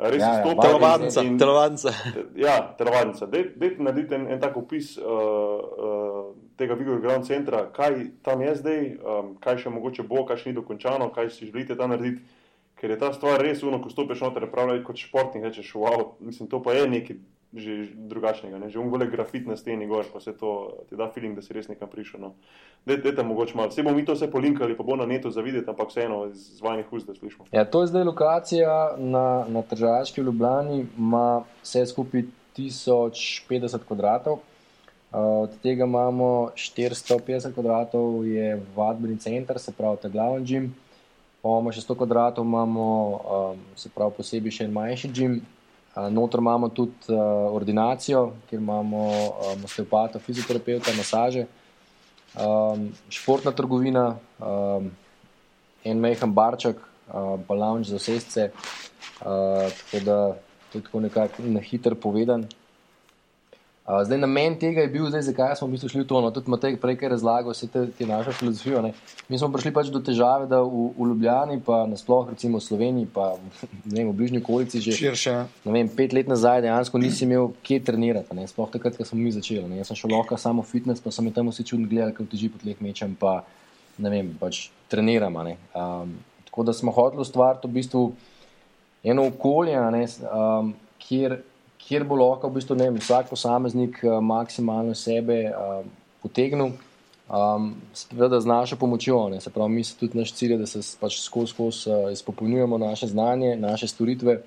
Res 0.00 0.16
Ja, 0.16 0.24
ja, 0.24 0.32
ja, 0.32 0.36
izstopa. 0.40 0.64
Telovadnica, 0.64 1.22
in- 1.28 1.36
telovadnica. 1.36 1.92
Ja, 2.46 2.54
telovadnica. 2.78 3.28
Dajte 3.28 3.84
narediti 3.84 4.16
en, 4.16 4.24
en 4.32 4.40
tak 4.40 4.56
opis 4.56 4.94
uh, 4.96 5.04
uh, 5.04 6.30
tega 6.56 6.72
Vigor 6.80 7.02
Ground 7.04 7.28
centra, 7.28 7.66
kaj 7.68 8.06
tam 8.24 8.40
je 8.40 8.54
zdaj, 8.56 8.80
um, 9.04 9.34
kaj 9.44 9.60
še 9.66 9.72
mogoče 9.74 10.06
bo, 10.08 10.24
kaj 10.24 10.40
še 10.40 10.48
ni 10.48 10.56
dokončano, 10.56 11.10
kaj 11.12 11.28
si 11.36 11.50
želite 11.50 11.76
tam 11.76 11.92
narediti. 11.92 12.24
Ker 12.80 12.94
je 12.94 12.96
ta 12.96 13.12
stvar 13.12 13.44
res 13.44 13.60
uno, 13.60 13.82
ko 13.84 13.92
stopiš 13.92 14.24
noter, 14.24 14.48
pravi 14.48 14.80
kot 14.80 14.96
športnik, 14.96 15.44
rečeš, 15.44 15.74
wow, 15.76 16.14
mislim, 16.24 16.48
to 16.48 16.62
pa 16.64 16.72
je 16.72 16.88
nekaj 16.88 17.20
že 17.50 17.90
drugačnega. 17.94 18.58
Ne? 18.58 18.70
Že 18.70 18.78
umgole 18.78 19.10
grafit 19.10 19.46
na 19.46 19.56
steni 19.56 19.86
gor, 19.90 20.06
pa 20.12 20.20
se 20.20 20.32
to 20.32 20.78
ti 20.88 20.96
da 20.96 21.10
feeling, 21.10 21.34
da 21.34 21.42
si 21.42 21.52
res 21.52 21.66
nekam 21.68 21.90
prišel. 21.90 22.20
No. 22.22 22.34
Dajte 22.86 23.22
mogoče 23.26 23.58
malo. 23.58 23.68
Vse 23.74 23.82
bomo 23.82 23.96
mi 23.96 24.04
to 24.06 24.14
vse 24.14 24.30
polinkali, 24.30 24.76
pa 24.76 24.86
bo 24.86 24.96
na 24.96 25.06
netu 25.06 25.30
za 25.30 25.42
videti, 25.42 25.66
ampak 25.70 25.90
vseeno 25.90 26.26
iz 26.30 26.60
vajnih 26.62 26.92
ust, 26.92 27.10
da 27.10 27.14
slišimo. 27.14 27.50
Ja, 27.50 27.64
to 27.64 27.82
je 27.82 27.90
zdaj 27.90 28.06
lokacija 28.06 28.94
na, 28.98 29.44
na 29.48 29.62
Tržaški 29.62 30.22
v 30.22 30.30
Ljubljani, 30.30 30.86
ima 30.98 31.42
vse 31.62 31.86
skupaj 31.90 32.22
1050 32.56 33.86
kvadratov. 33.88 34.38
Uh, 35.10 35.42
od 35.42 35.58
tega 35.58 35.84
imamo 35.84 36.54
450 36.54 37.50
kvadratov, 37.54 38.26
je 38.30 38.60
vadbeni 38.76 39.18
center, 39.18 39.58
se 39.58 39.72
pravi, 39.74 39.98
ta 40.02 40.08
glavni 40.08 40.46
gim. 40.46 40.74
Pa 41.42 41.48
imamo 41.48 41.72
še 41.74 41.82
100 41.82 41.96
kvadratov, 41.98 42.46
imamo 42.46 42.86
um, 43.10 43.64
se 43.74 43.90
pravi 43.90 44.14
posebej 44.16 44.54
še 44.54 44.68
en 44.68 44.76
manjši 44.76 45.10
gim. 45.10 45.40
Uh, 46.00 46.12
Notro 46.12 46.40
imamo 46.40 46.68
tudi 46.68 46.92
uh, 47.08 47.18
ordinacijo, 47.52 48.32
kjer 48.48 48.60
imamo 48.60 49.08
um, 49.08 49.64
osteopata, 49.64 50.18
fizioterapeuta, 50.18 50.92
masaže, 50.96 51.46
um, 52.36 52.88
športna 53.08 53.52
trgovina, 53.52 54.16
um, 54.38 54.90
en 55.84 56.00
mehen 56.00 56.32
barček, 56.32 56.76
uh, 56.76 57.36
pa 57.46 57.54
lounge 57.54 57.90
za 57.90 57.98
sestce. 57.98 58.50
Uh, 59.20 59.68
tako 59.68 60.04
da 60.04 60.16
to 60.72 60.78
je 60.78 60.82
tako 60.82 61.00
nekako 61.00 61.42
na 61.42 61.60
hiter 61.60 61.94
povedan. 61.94 62.46
Uh, 63.90 64.04
zdaj, 64.06 64.18
namen 64.18 64.54
tega 64.54 64.84
je 64.84 64.88
bil, 64.88 65.08
zdaj, 65.10 65.22
zakaj 65.26 65.56
smo 65.58 65.66
v 65.66 65.74
bistvu 65.74 65.88
šli 65.90 66.04
v 66.04 66.06
to. 66.06 66.20
No, 66.22 66.30
tudi 66.30 66.50
Matej 66.52 66.76
prej 66.78 66.94
razlagal 67.10 67.50
vse 67.50 67.66
te, 67.66 67.80
te 67.90 68.06
naše 68.06 68.30
filozofije. 68.38 68.82
Ne. 68.82 68.92
Mi 69.26 69.38
smo 69.38 69.48
prišli 69.50 69.72
pač 69.74 69.90
do 69.90 69.98
težave, 69.98 70.46
da 70.46 70.60
v, 70.62 70.92
v 70.94 71.08
Ljubljani, 71.10 71.58
pa 71.58 71.82
nasplošno 71.90 72.36
recimo 72.36 72.60
v 72.60 72.64
Sloveniji, 72.68 73.08
pa 73.10 73.34
vem, 73.96 74.06
v 74.06 74.14
bližnji 74.14 74.38
okolici 74.38 74.78
že 74.78 74.94
širše. 74.94 75.34
Vem, 75.66 75.90
pet 75.90 76.14
let 76.14 76.30
nazaj 76.30 76.62
dejansko 76.62 77.02
nisi 77.02 77.26
imel 77.26 77.50
kje 77.66 77.80
trenirati. 77.90 78.30
Ne. 78.38 78.46
Sploh 78.46 78.70
takrat, 78.70 78.94
ko 78.94 79.02
smo 79.02 79.18
mi 79.18 79.34
začeli. 79.34 79.66
Ne. 79.66 79.82
Jaz 79.82 79.90
sem 79.90 79.98
šel 79.98 80.14
lahko 80.14 80.38
samo 80.38 80.62
fitness, 80.62 81.02
pa 81.02 81.10
sem 81.10 81.26
tam 81.34 81.50
vsi 81.50 81.66
čudni 81.66 81.90
gledali, 81.90 82.14
kako 82.14 82.30
teži 82.30 82.52
po 82.52 82.62
tleh 82.62 82.78
mečem, 82.78 83.18
pa 83.18 83.40
ne 83.98 84.12
vem, 84.12 84.30
pač 84.38 84.68
treniramo. 84.86 85.42
Um, 85.74 86.14
tako 86.46 86.62
da 86.62 86.78
smo 86.78 86.94
hoteli 86.94 87.26
ustvariti 87.26 87.66
v 87.66 87.74
bistvu 87.74 88.06
eno 89.02 89.26
okolje, 89.26 89.82
ne, 89.90 90.06
um, 90.30 90.74
kjer 91.02 91.40
kjer 91.90 92.06
bo 92.06 92.14
lahko 92.14 92.46
v 92.46 92.60
bistvu, 92.60 92.76
vem, 92.78 93.00
vsak 93.02 93.32
posameznik 93.32 93.98
uh, 94.04 94.20
maksimalno 94.22 94.94
sebe 94.94 95.42
uh, 95.50 95.80
potegnil, 96.22 96.76
um, 97.26 97.72
seveda 97.98 98.38
z 98.38 98.46
našo 98.46 98.78
pomočjo. 98.78 99.24
Ne, 99.34 99.40
se 99.42 99.50
pravi, 99.50 99.74
mi 99.74 99.84
se 99.84 99.96
tudi 99.98 100.18
naš 100.18 100.36
cilj, 100.38 100.54
da 100.60 100.70
se 100.70 100.84
pač 101.00 101.18
skozi 101.18 101.58
uh, 101.58 102.12
izpopolnjujemo 102.14 102.78
naše 102.78 103.10
znanje, 103.10 103.56
naše 103.58 103.90
storitve. 103.90 104.38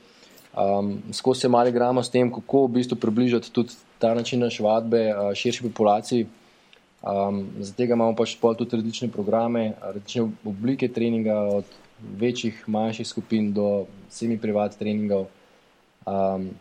Um, 0.54 0.96
skozi 1.12 1.42
se 1.42 1.52
mali 1.52 1.76
gramo 1.76 2.04
s 2.04 2.14
tem, 2.14 2.32
kako 2.32 2.68
v 2.68 2.80
bistvu 2.80 2.96
približati 3.02 3.52
tudi 3.52 3.76
ta 4.00 4.14
način 4.16 4.40
naše 4.40 4.64
vadbe 4.64 5.10
uh, 5.12 5.34
širši 5.36 5.68
populaciji. 5.68 6.28
Um, 7.04 7.50
Zato 7.60 7.84
imamo 7.84 8.16
pač 8.16 8.38
tudi 8.40 8.78
različne 8.78 9.12
programe, 9.12 9.74
različne 9.82 10.30
oblike 10.48 10.88
treninga, 10.88 11.42
od 11.60 11.66
večjih, 12.20 12.64
manjših 12.68 13.08
skupin 13.08 13.52
do 13.54 13.86
semi-privat 14.10 14.78
treningov. 14.80 15.28
Um, 16.06 16.54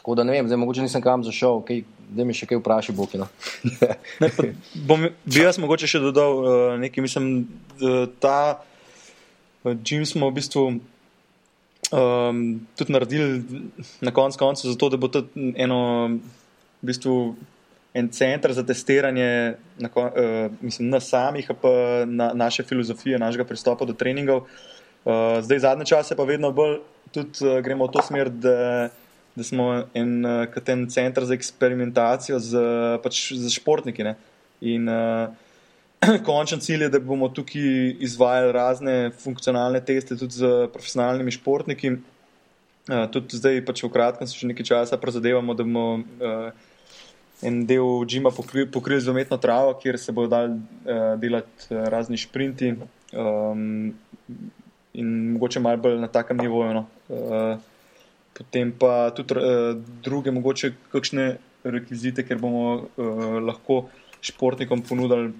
Tako 0.00 0.14
da 0.16 0.24
ne 0.24 0.32
vem, 0.32 0.46
zdaj 0.48 0.56
mogoče 0.56 0.82
nisem 0.82 1.02
kam 1.04 1.20
zašel, 1.24 1.60
okay, 1.60 1.82
da 2.08 2.24
mi 2.24 2.32
še 2.32 2.46
kaj 2.48 2.56
vprašaj, 2.62 2.94
Boki. 2.96 3.20
No. 3.20 3.28
bi 4.80 5.42
jaz 5.44 5.60
mogoče 5.60 5.90
še 5.90 6.00
dodal 6.00 6.38
uh, 6.40 6.54
nekaj, 6.80 7.04
mislim, 7.04 7.26
da 7.76 8.06
ta 8.16 8.38
Jim 9.84 10.06
smo 10.08 10.30
v 10.30 10.36
bistvu 10.38 10.62
um, 11.92 12.40
tudi 12.80 12.96
naredili 12.96 13.42
na 14.00 14.08
koncu 14.10 14.40
koncu, 14.40 14.70
zato 14.72 14.88
da 14.88 14.96
bo 14.96 15.12
to 15.12 15.26
eno, 15.36 16.08
v 16.80 16.88
bistvu, 16.88 17.36
en 17.92 18.08
center 18.08 18.56
za 18.56 18.64
testiranje 18.64 19.60
na, 19.76 19.90
uh, 19.92 20.48
mislim, 20.64 20.88
na 20.88 21.00
samih, 21.00 21.50
pa 21.60 21.68
na 22.08 22.32
naše 22.32 22.64
filozofije, 22.64 23.18
našega 23.18 23.44
pristopa 23.44 23.84
do 23.84 23.92
treningov. 23.92 24.48
Uh, 25.04 25.44
zdaj 25.44 25.58
zadnje 25.58 25.92
čase 25.92 26.16
pa 26.16 26.24
vedno 26.24 26.52
bolj 26.56 26.78
tudi 27.12 27.44
uh, 27.44 27.60
gremo 27.60 27.84
v 27.84 27.92
to 27.92 28.02
smer, 28.08 28.32
da 28.32 28.88
da 29.34 29.44
smo 29.44 29.84
en, 29.94 30.24
uh, 30.24 30.62
en 30.66 30.88
center 30.90 31.24
za 31.24 31.34
eksperimentacijo 31.34 32.38
z, 32.38 32.64
pač, 33.02 33.32
z 33.32 33.52
športniki. 33.54 34.04
Ne? 34.04 34.16
In 34.60 34.88
uh, 34.88 35.30
končen 36.28 36.60
cilj 36.60 36.86
je, 36.86 36.94
da 36.96 37.00
bomo 37.00 37.28
tukaj 37.28 37.96
izvajali 38.00 38.52
razne 38.52 38.96
funkcionalne 39.22 39.82
teste 39.84 40.16
tudi 40.16 40.40
z 40.40 40.66
profesionalnimi 40.72 41.34
športniki. 41.36 41.94
Uh, 42.90 43.06
tudi 43.12 43.38
zdaj, 43.38 43.62
pač 43.66 43.84
v 43.84 43.92
kratkem, 43.92 44.26
se 44.26 44.38
še 44.38 44.50
nekaj 44.50 44.66
časa 44.72 44.98
prizadevamo, 45.00 45.54
da 45.54 45.66
bomo 45.66 45.86
uh, 46.00 46.50
en 47.46 47.62
del 47.68 48.04
džima 48.08 48.32
pokrili 48.32 49.00
z 49.00 49.12
umetno 49.12 49.38
travo, 49.40 49.74
kjer 49.80 49.98
se 49.98 50.12
bodo 50.12 50.34
dali 50.34 50.56
uh, 50.58 51.14
delati 51.20 51.70
uh, 51.70 51.86
razni 51.92 52.18
sprinti. 52.18 52.74
Um, 53.12 53.92
in 54.92 55.32
mogoče 55.32 55.60
malo 55.60 55.76
bolj 55.76 56.00
na 56.00 56.08
takem 56.08 56.36
nivoju. 56.36 56.74
No. 56.74 56.86
Uh, 57.08 57.69
potem 58.40 58.72
pa 58.72 59.12
tudi 59.12 59.36
uh, 59.36 59.76
druge, 60.04 60.32
mogoče 60.32 60.72
kakšne 60.92 61.26
rekvizite, 61.64 62.24
ker 62.24 62.40
bomo 62.40 62.64
uh, 62.72 63.36
lahko 63.44 63.82
športnikom 64.24 64.80
ponudili 64.88 65.34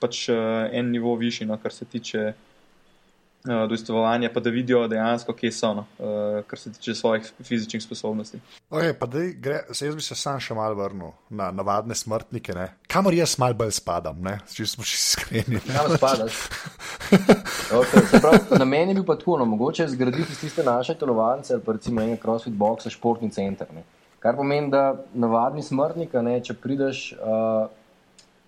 pač 0.00 0.24
uh, 0.32 0.70
en 0.72 0.88
nivo 0.88 1.12
višji, 1.20 1.50
no, 1.50 1.60
kar 1.60 1.76
se 1.76 1.84
tiče 1.84 2.30
uh, 3.44 3.68
dojstvovanja, 3.68 4.30
pa 4.34 4.40
da 4.40 4.50
vidijo 4.50 4.88
dejansko, 4.88 5.32
kje 5.32 5.52
so, 5.52 5.72
no, 5.74 5.84
uh, 5.98 6.44
kar 6.46 6.58
se 6.58 6.72
tiče 6.72 6.94
svojih 6.94 7.32
fizičnih 7.42 7.82
sposobnosti. 7.82 8.40
Okay, 8.70 8.94
dej, 9.12 9.32
gre, 9.40 9.60
se 9.72 9.86
jaz 9.86 9.94
bi 9.96 10.02
se 10.02 10.14
sam 10.14 10.40
še 10.40 10.54
mal 10.54 10.74
vrnil 10.74 11.12
na 11.28 11.50
navadne 11.50 11.94
smrtnike, 11.94 12.54
ne? 12.54 12.68
kamor 12.90 13.14
jaz 13.14 13.36
mal 13.38 13.54
bolj 13.54 13.72
spadam, 13.78 14.28
če 14.52 14.66
smo 14.66 14.84
še 14.84 14.98
iskreni. 14.98 15.62
Kam 15.70 15.96
spadaš? 15.96 16.42
Okay, 17.70 18.02
pravi, 18.18 18.58
na 18.58 18.64
meni 18.66 18.94
bi 18.94 19.02
pa 19.06 19.14
tako, 19.18 19.36
no, 19.38 19.44
mogoče 19.46 19.86
zgraditi 19.92 20.34
tiste 20.40 20.64
naše 20.66 20.96
telovance 20.98 21.52
ali 21.54 21.62
pa 21.62 21.76
recimo 21.76 22.02
enega 22.02 22.18
crossfit 22.22 22.54
boxa, 22.58 22.90
športni 22.90 23.30
center. 23.30 23.68
Ne. 23.74 23.84
Kar 24.18 24.34
pomeni, 24.36 24.70
da 24.70 24.96
navadni 25.14 25.62
smrtnik, 25.62 26.16
ne, 26.26 26.36
če 26.42 26.56
prideš, 26.58 27.04
uh, 27.14 27.70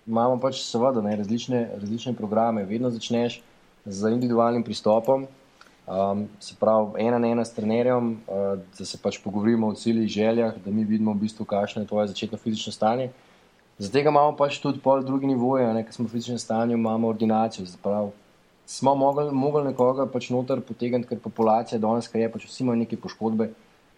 imamo 0.07 0.41
pač 0.43 0.59
seveda 0.65 1.01
ne, 1.03 1.15
različne, 1.21 1.61
različne 1.79 2.13
programe. 2.19 2.65
Vedno 2.67 2.91
začneš 2.91 3.39
z 3.85 4.11
individualnim 4.11 4.63
pristopom, 4.63 5.27
um, 5.87 6.27
se 6.39 6.55
pravi, 6.59 7.03
ena 7.03 7.19
na 7.19 7.27
ena 7.27 7.45
s 7.45 7.53
trenerjem, 7.53 8.13
uh, 8.27 8.59
da 8.77 8.85
se 8.85 8.97
pač 8.97 9.19
pogovorimo 9.23 9.67
o 9.67 9.75
ciljih, 9.75 10.09
željah, 10.09 10.55
da 10.65 10.71
mi 10.71 10.83
vidimo 10.83 11.13
v 11.13 11.25
bistvu, 11.25 11.45
kakšno 11.45 11.81
je 11.81 11.87
tvoje 11.87 12.07
začetno 12.07 12.37
fizično 12.37 12.73
stanje. 12.73 13.11
Zato 13.77 13.99
imamo 13.99 14.35
pač 14.37 14.59
tudi 14.61 14.79
pol 14.79 15.01
drugi 15.03 15.27
nivoje, 15.27 15.65
ker 15.83 15.93
smo 15.93 16.05
v 16.05 16.13
fizičnem 16.13 16.39
stanju, 16.39 16.77
imamo 16.77 17.09
ordinacijo. 17.09 17.65
Zaprav, 17.65 18.11
smo 18.65 18.95
mogli, 18.95 19.31
mogli 19.31 19.63
nekoga 19.63 20.05
pač 20.05 20.29
noter 20.29 20.61
potegniti, 20.61 21.09
ker 21.09 21.19
populacija 21.19 21.79
danes 21.81 22.09
je, 22.13 22.29
pač 22.31 22.45
vsi 22.45 22.63
imajo 22.63 22.79
neke 22.83 22.97
poškodbe. 22.97 23.49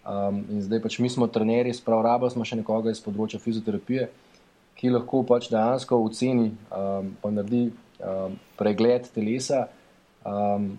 Um, 0.06 0.44
in 0.54 0.62
zdaj 0.62 0.84
pač 0.84 1.00
mi 1.02 1.10
smo 1.10 1.28
trenerji, 1.28 1.74
sprav 1.74 2.04
rabili 2.06 2.30
smo 2.32 2.46
še 2.46 2.60
nekoga 2.60 2.94
iz 2.94 3.02
področja 3.02 3.40
fizioterapije, 3.42 4.08
ki 4.78 4.92
lahko 4.94 5.24
pač 5.26 5.50
dejansko 5.50 5.98
oceni 5.98 6.52
um, 6.52 7.10
pa 7.22 7.32
naredi 7.34 7.72
um, 8.00 8.36
pregled 8.58 9.10
telesa. 9.16 9.66
Um, 10.26 10.78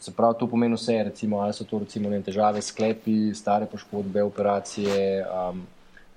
se 0.00 0.12
pravi, 0.14 0.38
to 0.38 0.46
pomeni 0.46 0.74
vse, 0.74 1.02
recimo, 1.04 1.40
ali 1.40 1.52
so 1.52 1.64
to 1.64 1.78
recimo, 1.78 2.10
ne, 2.10 2.20
težave, 2.22 2.62
sklepi, 2.62 3.34
stare 3.34 3.66
poškodbe, 3.66 4.22
operacije, 4.22 5.24
um, 5.26 5.64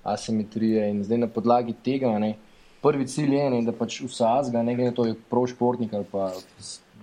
asimetrije. 0.02 0.90
In 0.90 1.02
zdaj 1.04 1.18
na 1.18 1.26
podlagi 1.26 1.74
tega, 1.84 2.12
ne, 2.18 2.36
prvi 2.82 3.06
cilj 3.06 3.34
je, 3.34 3.48
ne, 3.50 3.62
da 3.66 3.74
pač 3.74 4.00
vsazga, 4.06 4.62
ne 4.62 4.76
glede 4.78 4.92
na 4.92 4.96
to, 4.96 5.08
je 5.10 5.18
prav 5.30 5.48
športnik 5.50 5.94
ali 5.94 6.06
pa 6.12 6.30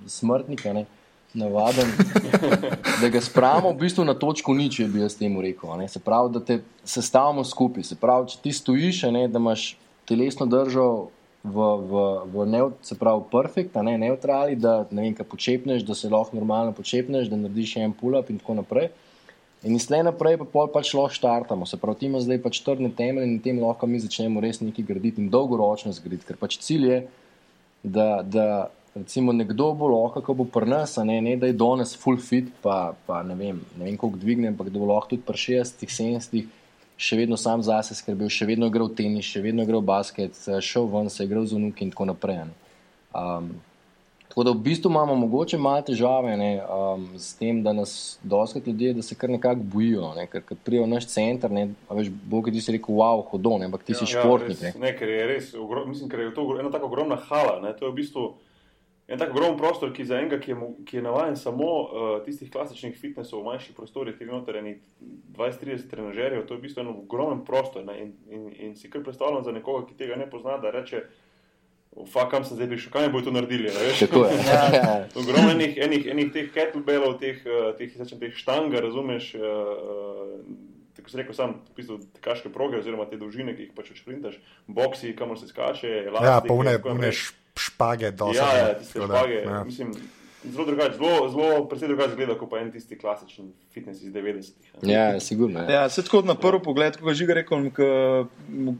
smrtnika, 0.07 0.73
ne, 0.73 0.85
navaden, 1.33 1.91
da 3.01 3.09
ga 3.09 3.21
spravimo 3.21 3.73
v 3.73 3.79
bistvu 3.83 4.05
na 4.07 4.15
točko 4.17 4.55
nič, 4.55 4.79
če 4.79 4.87
bi 4.89 5.03
jaz 5.03 5.19
temu 5.19 5.43
rekel. 5.43 5.75
Ne. 5.77 5.87
Se 5.91 5.99
pravi, 5.99 6.33
da 6.33 6.41
te 6.41 6.61
sestavimo 6.83 7.43
skupaj. 7.43 7.83
Se 7.91 7.99
pravi, 7.99 8.31
če 8.31 8.39
ti 8.43 8.55
stojiš, 8.55 9.03
ne, 9.13 9.27
da 9.27 9.37
imaš 9.37 9.75
telesno 10.09 10.47
držo 10.49 11.09
v, 11.43 11.57
v, 11.89 11.91
v 12.33 12.45
ne, 12.45 12.61
se 12.81 12.95
pravi, 12.99 13.23
perfekt, 13.31 13.75
ne, 13.75 13.97
neutrali, 13.97 14.57
da 14.59 14.83
ne 14.91 15.05
vem, 15.05 15.13
kaj 15.15 15.27
počepneš, 15.31 15.85
da 15.87 15.95
se 15.95 16.11
lahko 16.11 16.35
normalno 16.35 16.73
počepneš, 16.75 17.29
da 17.31 17.39
narediš 17.39 17.77
en 17.79 17.93
pull-up 17.95 18.31
in 18.31 18.41
tako 18.41 18.59
naprej. 18.59 18.89
In 19.63 19.75
iz 19.75 19.87
tle 19.87 19.99
naprej 20.03 20.37
pa 20.39 20.47
pol 20.47 20.69
pač 20.71 20.93
lahko 20.95 21.15
štartamo. 21.15 21.67
Se 21.67 21.79
pravi, 21.79 22.07
ima 22.07 22.19
zdaj 22.23 22.41
pač 22.43 22.61
trdne 22.63 22.91
temelje 22.95 23.27
in 23.27 23.39
tem 23.43 23.59
lahko 23.59 23.87
mi 23.87 23.99
začnemo 23.99 24.43
res 24.43 24.61
nekaj 24.63 24.87
graditi 24.87 25.23
in 25.23 25.31
dolgoročno 25.31 25.91
zgraditi. 25.95 26.27
Ker 26.27 26.39
pač 26.39 26.59
cilj 26.63 26.87
je, 26.87 26.99
da, 27.83 28.21
da 28.23 28.45
recimo 28.95 29.35
nekdo 29.35 29.73
bo 29.79 29.87
lahko, 29.91 30.23
ko 30.23 30.35
bo 30.35 30.47
pri 30.47 30.67
nas, 30.67 30.95
ne, 31.03 31.19
ne 31.23 31.35
da 31.39 31.47
je 31.47 31.55
danes 31.59 31.95
full 31.99 32.19
fit, 32.23 32.51
pa, 32.63 32.93
pa 33.07 33.23
ne 33.23 33.35
vem, 33.39 33.59
ne 33.79 33.87
vem 33.87 33.99
koliko 33.99 34.19
dvigne, 34.19 34.51
ampak 34.51 34.71
da 34.71 34.79
bo 34.79 34.91
lahko 34.91 35.15
tudi 35.15 35.27
pri 35.27 35.39
60, 35.63 35.87
70 35.87 36.58
še 36.99 37.15
vedno 37.15 37.37
sam 37.39 37.63
zase 37.63 37.95
skrbel, 37.95 38.27
še 38.31 38.45
vedno 38.49 38.67
igral 38.67 38.91
tenis, 38.91 39.29
še 39.31 39.41
vedno 39.43 39.63
igral 39.63 39.81
basket, 39.85 40.35
šel 40.35 40.89
ven, 40.91 41.07
se 41.09 41.23
igral 41.23 41.47
z 41.47 41.55
unuki 41.55 41.87
in 41.87 41.93
tako 41.93 42.09
naprej. 42.11 42.43
Um, 43.15 43.53
tako 44.27 44.43
da 44.45 44.51
v 44.53 44.61
bistvu 44.67 44.91
imamo 44.91 45.15
mogoče 45.21 45.57
malo 45.57 45.85
težave 45.87 46.35
ne, 46.37 46.49
um, 46.59 47.05
s 47.17 47.31
tem, 47.39 47.63
da 47.63 47.71
nas 47.73 47.93
doskrat 48.21 48.67
ljudje, 48.67 48.91
da 48.99 49.05
se 49.05 49.15
kar 49.15 49.31
nekako 49.31 49.63
bojijo. 49.71 50.11
Ne, 50.17 50.27
ker 50.27 50.43
prijo 50.67 50.83
v 50.83 50.91
naš 50.91 51.07
center, 51.13 51.55
ne, 51.55 51.69
veš, 51.87 52.11
Bog 52.29 52.51
ti 52.51 52.61
si 52.61 52.75
rekel, 52.75 52.99
wow, 52.99 53.23
hodo, 53.31 53.55
ne, 53.57 53.71
ampak 53.71 53.87
ti 53.87 53.95
si 53.95 54.03
ja, 54.03 54.19
športnik. 54.19 54.59
Ja, 54.59 54.73
res, 54.73 54.83
ne, 54.83 54.93
ker 54.99 55.15
je 55.15 55.25
res, 55.31 55.49
ogro, 55.55 55.87
mislim, 55.87 56.11
ker 56.11 56.27
je 56.27 56.35
to 56.35 56.45
ena 56.59 56.69
tako 56.73 56.91
ogromna 56.91 57.17
hala. 57.31 57.57
Ne, 57.63 57.73
to 57.79 57.87
je 57.87 57.95
v 57.95 57.99
bistvu 58.03 58.27
en 59.09 59.17
tako 59.17 59.31
ogromen 59.31 59.57
prostor, 59.57 59.93
ki 59.93 60.05
za 60.05 60.19
enega, 60.21 60.37
ki 60.39 60.51
je, 60.51 60.57
ki 60.85 60.97
je 60.99 61.01
navaden 61.01 61.37
samo 61.37 61.69
uh, 61.81 62.09
tistih 62.25 62.51
klasičnih 62.53 62.97
fitnesov 62.97 63.41
v 63.41 63.49
manjših 63.49 63.75
prostorih, 63.75 64.17
ki 64.17 64.27
imajo 64.27 64.43
20-30 64.45 65.89
trenažerjev, 65.89 66.45
to 66.45 66.53
je 66.53 66.59
v 66.59 66.65
bistvu 66.67 66.83
en 66.83 66.91
ogromen 66.93 67.41
prostor. 67.45 67.85
Ne, 67.87 67.97
in, 68.03 68.13
in, 68.29 68.45
in 68.67 68.77
si 68.77 68.89
kar 68.89 69.01
predstavljam 69.03 69.43
za 69.43 69.55
nekoga, 69.55 69.87
ki 69.89 69.97
tega 69.97 70.19
ne 70.19 70.29
pozna, 70.29 70.59
da 70.61 70.71
reče. 70.75 71.03
Fak, 72.13 72.29
kam 72.29 72.45
sem 72.45 72.53
zdaj 72.53 72.69
prišel, 72.69 72.91
kaj 72.93 73.09
bodo 73.09 73.31
to 73.31 73.31
naredili? 73.33 73.71
Ja, 74.49 74.61
ja. 74.77 74.91
Ogromno 75.17 75.55
enih, 75.55 75.77
enih, 75.81 76.05
enih 76.13 76.29
teh 76.33 76.51
kettlebellov, 76.53 77.17
teh, 77.17 77.41
eh, 77.41 77.71
teh, 77.81 77.97
teh 78.13 78.35
štanga, 78.37 78.81
razumeš. 78.85 79.33
Uh, 79.35 80.37
Tako 80.99 81.09
se 81.09 81.17
reče, 81.17 81.33
sam 81.33 81.53
v 81.71 81.75
bistvu 81.77 81.95
tekaške 82.17 82.49
proge, 82.51 82.77
oziroma 82.77 83.05
te 83.07 83.17
dolžine, 83.17 83.53
ki 83.55 83.69
jih 83.69 83.75
pač 83.75 83.93
šprintaš, 83.95 84.35
boksi, 84.67 85.13
kamor 85.15 85.39
se 85.39 85.47
skače. 85.47 85.93
Ja, 86.11 86.41
pa 86.43 86.57
vne 86.59 86.75
špage, 87.57 88.11
dolžine. 88.11 88.45
Ja, 88.45 88.67
ja, 88.67 88.79
tiste 88.79 89.01
špage. 89.05 89.41
Ja. 89.45 89.63
Mislim, 89.63 89.93
zelo 90.43 90.65
drugače, 90.65 90.97
zelo, 90.97 91.29
zelo 91.29 91.65
precej 91.69 91.87
drugače 91.87 92.15
gleda 92.15 92.35
kot 92.39 92.49
pa 92.49 92.59
en 92.59 92.71
tisti 92.71 92.97
klasičen 92.99 93.51
fitness 93.73 94.03
iz 94.03 94.13
90-ih. 94.13 94.71
Ja, 94.89 95.19
sigurno. 95.19 95.59
Ja, 95.59 95.81
ja 95.81 95.89
se 95.89 96.03
tako 96.03 96.21
na 96.21 96.35
prvi 96.35 96.61
pogled, 96.63 96.97
ko 96.97 97.13
že 97.13 97.27
rekel, 97.33 97.71
k, 97.75 97.89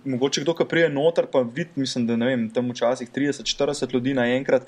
mogoče 0.06 0.46
kdo, 0.46 0.56
ki 0.56 0.70
prije 0.70 0.90
noter, 0.90 1.28
pa 1.32 1.42
vidi, 1.42 1.76
mislim, 1.76 2.08
da 2.08 2.16
ne 2.16 2.32
vem, 2.32 2.48
tam 2.54 2.72
včasih 2.72 3.12
30-40 3.16 3.94
ljudi 3.94 4.14
naenkrat 4.14 4.68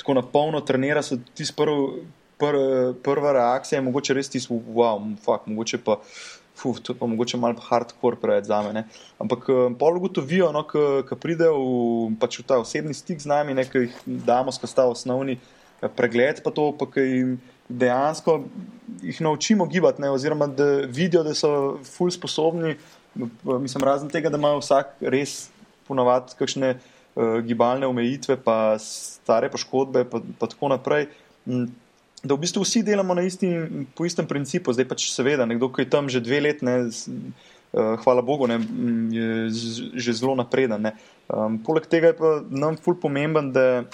tako 0.00 0.14
na 0.14 0.22
polno 0.22 0.60
trenira, 0.60 1.02
so 1.02 1.18
ti 1.34 1.44
prv, 1.56 1.76
pr, 2.40 2.56
prva 3.04 3.32
reakcija, 3.36 3.82
mogoče 3.84 4.16
res 4.16 4.32
ti 4.32 4.40
smo, 4.40 4.56
wow, 4.74 4.96
fuck, 5.24 5.46
mogoče 5.46 5.82
pa. 5.84 6.00
Fuf, 6.60 6.80
to 6.84 6.94
pa 6.94 7.08
mogoče 7.08 7.38
malo 7.40 7.60
hardcore 7.64 8.18
preveč 8.20 8.50
za 8.50 8.60
me. 8.62 8.84
Ampak 9.18 9.46
pol 9.80 9.96
ugotovijo, 9.96 10.50
no, 10.52 10.64
ko 10.68 11.16
pridejo 11.16 11.56
v, 11.56 12.18
pač 12.20 12.40
v 12.42 12.44
ta 12.44 12.60
osebni 12.60 12.94
stik 12.94 13.22
z 13.22 13.30
nami, 13.30 13.56
nekaj 13.56 13.86
jih 13.86 13.96
damo 14.04 14.52
skozi 14.52 14.76
ta 14.76 14.84
osnovni 14.90 15.38
pregled, 15.96 16.42
pa 16.44 16.52
to, 16.52 16.70
pa 16.76 16.84
ki 16.92 17.00
jim 17.00 17.32
dejansko 17.70 18.42
jih 19.02 19.20
naučimo 19.20 19.66
gibati, 19.66 20.02
ne, 20.02 20.10
oziroma 20.10 20.46
da 20.46 20.64
vidijo, 20.84 21.22
da 21.24 21.34
so 21.34 21.78
fully 21.86 22.12
sposobni. 22.12 22.76
Mislim, 23.44 23.84
razen 23.84 24.10
tega, 24.10 24.30
da 24.30 24.38
imajo 24.38 24.60
vsak 24.60 25.00
res 25.00 25.48
ponovadi 25.88 26.36
kakšne 26.38 26.74
uh, 26.76 27.38
gibalne 27.46 27.88
omejitve, 27.88 28.36
pa 28.44 28.76
stare 28.78 29.50
poškodbe, 29.50 30.04
pa, 30.10 30.20
pa 30.38 30.50
tako 30.50 30.74
naprej. 30.74 31.08
Da 32.20 32.36
v 32.36 32.42
bistvu 32.42 32.62
vsi 32.66 32.82
delamo 32.84 33.16
isti, 33.20 33.48
po 33.96 34.04
istem 34.04 34.28
principu, 34.28 34.74
zdaj 34.76 34.88
pač 34.88 35.08
seveda, 35.08 35.46
nekdo, 35.48 35.70
ki 35.72 35.86
je 35.86 35.90
tam 35.90 36.08
že 36.12 36.20
dve 36.20 36.40
leti, 36.44 36.66
uh, 36.66 37.96
hvala 38.04 38.20
Bogu, 38.20 38.44
ne, 38.50 38.60
je 39.14 39.28
že 39.96 40.18
zelo 40.20 40.36
napreden. 40.36 40.92
Um, 41.30 41.56
poleg 41.64 41.88
tega 41.88 42.12
je 42.12 42.18
pa 42.20 42.32
nam 42.50 42.76
ful 42.76 42.98
pomemben, 43.00 43.54
da 43.56 43.86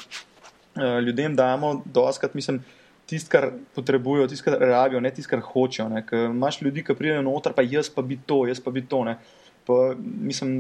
Eh, 0.77 1.01
ljudem 1.01 1.37
damo, 1.37 1.83
doskrat, 1.85 2.35
mislim, 2.35 2.65
tisto, 3.07 3.31
kar 3.31 3.51
potrebujejo, 3.75 4.29
tisto, 4.29 4.45
kar 4.45 4.61
rabijo, 4.61 5.01
ne 5.01 5.11
tisto, 5.11 5.31
kar 5.31 5.41
hočejo. 5.41 5.89
Imáš 6.13 6.61
ljudi, 6.63 6.85
ki 6.85 6.95
pridejo 6.95 7.23
noter, 7.23 7.55
pa 7.57 7.63
jaz 7.63 7.89
pa 7.89 8.03
bi 8.03 8.19
to, 8.27 8.45
jaz 8.47 8.61
pa 8.61 8.71
bi 8.71 8.83
to. 8.85 9.05
Ne? 9.05 9.17
Pa, 9.67 9.95
mislim, 9.99 10.51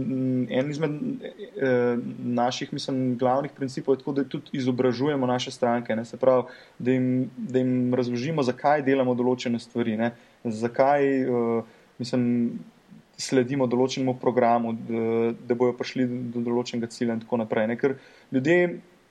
en 0.51 0.71
izmed 0.71 0.91
eh, 0.91 1.99
naših 2.19 2.73
mislim, 2.73 3.17
glavnih 3.19 3.53
principov 3.55 3.95
je 3.95 3.99
tako, 3.99 4.13
da 4.13 4.25
tudi 4.25 4.59
izobražujemo 4.59 5.27
naše 5.27 5.51
stranke. 5.51 5.95
Se 6.05 6.17
pravi, 6.17 6.43
da 6.79 6.91
jim, 6.91 7.31
da 7.37 7.59
jim 7.59 7.95
razložimo, 7.95 8.43
zakaj 8.43 8.83
delamo 8.83 9.15
določene 9.15 9.63
stvari, 9.63 9.97
ne? 9.97 10.11
zakaj 10.45 11.07
eh, 11.23 11.63
mislim, 11.99 12.27
sledimo 13.17 13.67
določenemu 13.71 14.19
programu, 14.21 14.75
da, 14.89 15.33
da 15.49 15.55
bojo 15.57 15.77
prišli 15.79 16.05
do 16.35 16.43
določenega 16.45 16.91
cilja 16.93 17.17
in 17.17 17.23
tako 17.23 17.41
naprej. 17.41 17.71
Ne? 17.71 17.79
Ker 17.81 17.97
ljudje 18.35 18.59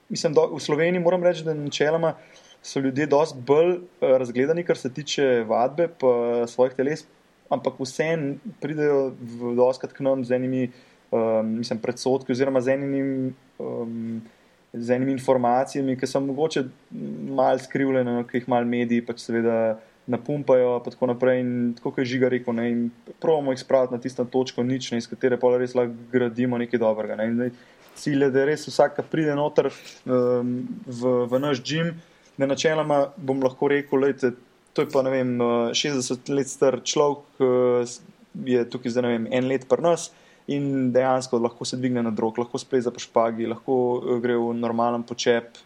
mislim, 0.09 0.33
da 0.33 0.45
v 0.51 0.59
Sloveniji 0.59 1.01
moram 1.01 1.23
reči, 1.23 1.43
da 1.43 1.53
načeloma 1.53 2.13
so 2.65 2.79
ljudje 2.79 3.07
dosti 3.07 3.41
bolj 3.45 3.71
uh, 3.75 4.17
razgledani, 4.17 4.63
kar 4.63 4.77
se 4.77 4.93
tiče 4.93 5.45
vadbe, 5.47 5.87
pa 5.87 6.45
svojih 6.47 6.73
teles, 6.77 7.05
ampak 7.49 7.79
vseeno 7.79 8.35
pridejo 8.61 9.11
doskrat 9.57 9.93
k 9.93 10.05
nam 10.05 10.23
z 10.25 10.37
enimi 10.39 10.69
um, 11.11 11.57
mislim, 11.59 11.79
predsotki 11.79 12.31
oziroma 12.31 12.61
z 12.61 12.77
enimi. 12.77 13.33
Um, 13.59 14.23
Z 14.75 14.91
enimi 14.91 15.13
informacijami, 15.15 15.93
ki 15.95 16.03
so 16.03 16.19
mogoče 16.19 16.65
malo 17.31 17.61
skrivljene, 17.63 18.11
no, 18.11 18.23
ki 18.27 18.41
jih 18.41 18.47
malo 18.51 18.67
mediji 18.67 19.05
pač 19.07 19.21
seveda 19.23 19.77
napumpajo, 20.11 20.73
pa 20.83 20.91
tako 20.91 21.07
naprej. 21.13 21.39
In 21.39 21.53
tako 21.77 21.93
je 22.01 22.09
žiga 22.11 22.27
rekel, 22.27 22.57
ne, 22.57 22.65
in 22.73 22.81
pravimo 23.23 23.53
jih 23.55 23.61
spraviti 23.63 23.95
na 23.95 24.01
tisto 24.03 24.25
točko, 24.27 24.65
nič, 24.67 24.89
ne, 24.91 24.99
iz 24.99 25.07
katere 25.07 25.39
pa 25.39 25.53
res 25.55 25.77
lahko 25.79 25.95
gradimo 26.11 26.59
nekaj 26.59 26.81
dobrega. 26.83 27.15
Ne. 27.15 27.29
In, 27.31 27.55
cilje, 27.95 28.27
da 28.35 28.43
res 28.49 28.67
vsak, 28.67 28.97
ki 28.97 29.07
pride 29.13 29.37
noter 29.39 29.71
um, 29.71 30.57
v, 30.83 31.15
v 31.31 31.39
naš 31.39 31.63
gim, 31.63 31.93
da 32.35 32.51
načeloma 32.51 32.99
bom 33.15 33.39
lahko 33.47 33.71
rekel, 33.71 34.09
da 34.19 34.35
to 34.75 34.83
je 34.83 34.91
pa 34.91 35.01
ne 35.05 35.13
vem, 35.13 35.33
60 35.39 36.29
let 36.35 36.51
star 36.51 36.81
človek, 36.83 37.23
uh, 37.39 37.97
je 38.45 38.65
tukaj 38.69 38.99
ne 39.01 39.15
vem, 39.15 39.27
en 39.31 39.49
let 39.51 39.67
pri 39.71 39.87
nas. 39.87 40.11
In 40.51 40.91
dejansko 40.93 41.39
lahko 41.41 41.65
se 41.65 41.79
dvigne 41.79 42.03
na 42.05 42.11
drog, 42.13 42.37
lahko 42.37 42.59
spleza 42.61 42.91
po 42.93 43.01
špagi, 43.01 43.47
lahko 43.49 43.77
uh, 43.97 44.17
gre 44.21 44.35
v 44.37 44.51
normalen 44.59 45.07
počep, 45.07 45.57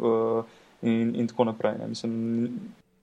in, 0.79 1.09
in 1.19 1.27
tako 1.27 1.49
naprej. 1.49 1.81
Mislim, 1.89 2.13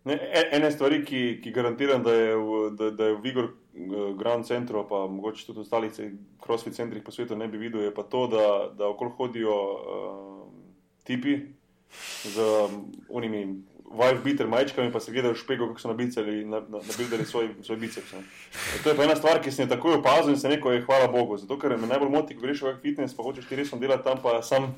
Ne, 0.06 0.14
e, 0.14 0.42
ene 0.52 0.70
stvari, 0.70 1.00
ki, 1.04 1.20
ki 1.42 1.50
garantiram, 1.50 2.02
da 2.06 2.12
je 2.14 2.34
v, 2.38 2.58
da, 2.78 2.90
da 2.94 3.08
je 3.08 3.14
v 3.16 3.22
Vigor 3.24 3.44
eh, 3.44 4.12
Grand 4.18 4.46
Centru, 4.46 4.84
pa 4.86 5.00
mogoče 5.10 5.48
tudi 5.48 5.58
v 5.58 5.64
ostalih 5.64 5.96
crossfit 6.44 6.76
centrih 6.78 7.02
po 7.02 7.10
svetu 7.10 7.34
ne 7.36 7.48
bi 7.50 7.58
videl, 7.58 7.82
je 7.88 7.94
pa 7.94 8.04
to, 8.06 8.28
da, 8.30 8.44
da 8.78 8.86
okoli 8.86 9.10
hodijo 9.18 9.56
uh, 9.56 10.44
tipi 11.02 11.34
z 12.22 12.46
unimi 13.08 13.42
wife 13.90 14.22
beater 14.24 14.46
majčkami, 14.46 14.92
pa 14.92 15.00
se 15.00 15.12
gledajo 15.12 15.34
v 15.34 15.38
špego, 15.38 15.68
kako 15.68 15.80
so 15.80 15.88
nabicali, 15.88 16.44
nabildali 16.44 17.24
svoj, 17.24 17.48
svoj 17.62 17.76
biceps. 17.76 18.12
Ne. 18.12 18.22
To 18.82 18.90
je 18.90 18.96
pa 18.96 19.04
ena 19.04 19.16
stvar, 19.16 19.40
ki 19.42 19.52
sem 19.52 19.66
jo 19.66 19.74
takoj 19.74 19.98
opazil 20.00 20.34
in 20.34 20.40
se 20.40 20.48
neko 20.48 20.72
je 20.72 20.84
hvala 20.84 21.08
Bogu. 21.12 21.36
Zato, 21.36 21.58
ker 21.58 21.76
me 21.78 21.86
najbolj 21.86 22.10
moti, 22.10 22.36
ko 22.36 22.46
greš 22.46 22.62
v 22.66 22.76
fitness, 22.82 23.16
pa 23.16 23.22
hočeš 23.22 23.48
ti 23.48 23.56
resno 23.56 23.78
delati 23.78 24.04
tam, 24.04 24.22
pa 24.22 24.42
sam. 24.42 24.74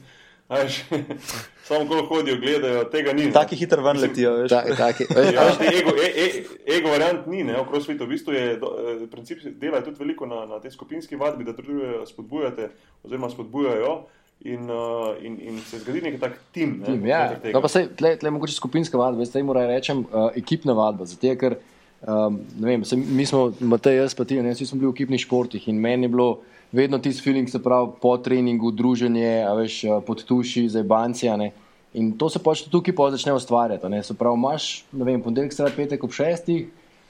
Samo 1.69 1.85
ko 1.89 2.07
hodijo, 2.09 2.39
gledajo, 2.41 2.85
tega 2.89 3.13
ni. 3.13 3.33
Taki 3.33 3.57
hitro 3.57 3.83
ven 3.85 4.01
letijo. 4.01 4.49
Ta, 4.49 4.63
taki, 4.77 5.05
ja, 5.35 5.45
ego, 5.79 5.93
e, 5.93 6.09
e, 6.09 6.45
ego 6.77 6.89
variant 6.89 7.27
ni, 7.27 7.43
ne, 7.45 7.53
v 7.53 7.67
crossfitu. 7.69 8.07
V 8.07 8.15
bistvu 8.15 8.33
je 8.33 8.57
do, 8.57 8.71
eh, 8.81 9.03
princip 9.13 9.45
dela 9.61 9.83
tudi 9.85 10.01
veliko 10.01 10.27
na, 10.27 10.47
na 10.47 10.61
tej 10.61 10.73
skupinski 10.73 11.17
vadbi, 11.21 11.45
da 11.45 11.53
trudijo 11.53 12.07
spodbujate 12.07 12.71
oziroma 13.05 13.29
spodbujajo. 13.31 13.93
In, 14.47 14.71
uh, 14.71 15.17
in, 15.19 15.35
in 15.43 15.57
se 15.67 15.81
zgodi 15.83 16.01
neki 16.05 16.21
tak 16.23 16.37
tim. 16.55 16.77
Ne, 16.79 16.93
tim 16.93 17.07
ja. 17.07 17.25
no, 17.53 17.63
pa 17.63 17.71
sej, 17.71 17.89
tle, 17.99 18.13
tle 18.21 18.31
mogoče 18.31 18.55
skupinska 18.55 18.99
vadba, 18.99 19.27
zdaj 19.27 19.43
moram 19.43 19.67
reči 19.67 19.97
uh, 19.97 20.29
ekipna 20.39 20.77
vadba. 20.79 21.09
Zato, 21.11 21.33
ker 21.41 21.57
um, 22.07 22.39
vem, 22.63 22.85
se, 22.87 22.97
mi 22.97 23.27
smo, 23.27 23.49
Matej, 23.59 23.99
jaz 23.99 24.15
pa 24.15 24.29
ti, 24.29 24.39
ne, 24.39 24.55
vsi 24.55 24.69
smo 24.71 24.79
bili 24.79 24.93
v 24.93 24.95
ekipnih 24.95 25.25
športih 25.27 25.67
in 25.73 25.81
meni 25.83 26.07
je 26.07 26.13
bilo 26.15 26.29
vedno 26.73 27.01
tisti 27.03 27.25
feeling, 27.25 27.51
se 27.51 27.59
pravi, 27.63 27.91
po 28.01 28.17
treningu, 28.23 28.71
druženje, 28.71 29.33
veš, 29.59 29.81
pod 30.07 30.23
tuši, 30.25 30.69
za 30.69 30.83
bancije. 30.83 31.51
In 31.99 32.13
to 32.21 32.29
se 32.31 32.39
pač 32.39 32.63
tukaj 32.69 32.95
pa 32.95 33.09
začne 33.11 33.33
ustvarjati. 33.35 33.89
Ne? 33.89 34.03
Se 34.05 34.15
pravi, 34.15 34.39
imaš, 34.39 34.69
ne 34.93 35.09
vem, 35.09 35.23
ponedeljek, 35.25 35.57
sredi 35.57 35.77
petek 35.77 36.05
ob 36.05 36.13
šestih, 36.13 36.69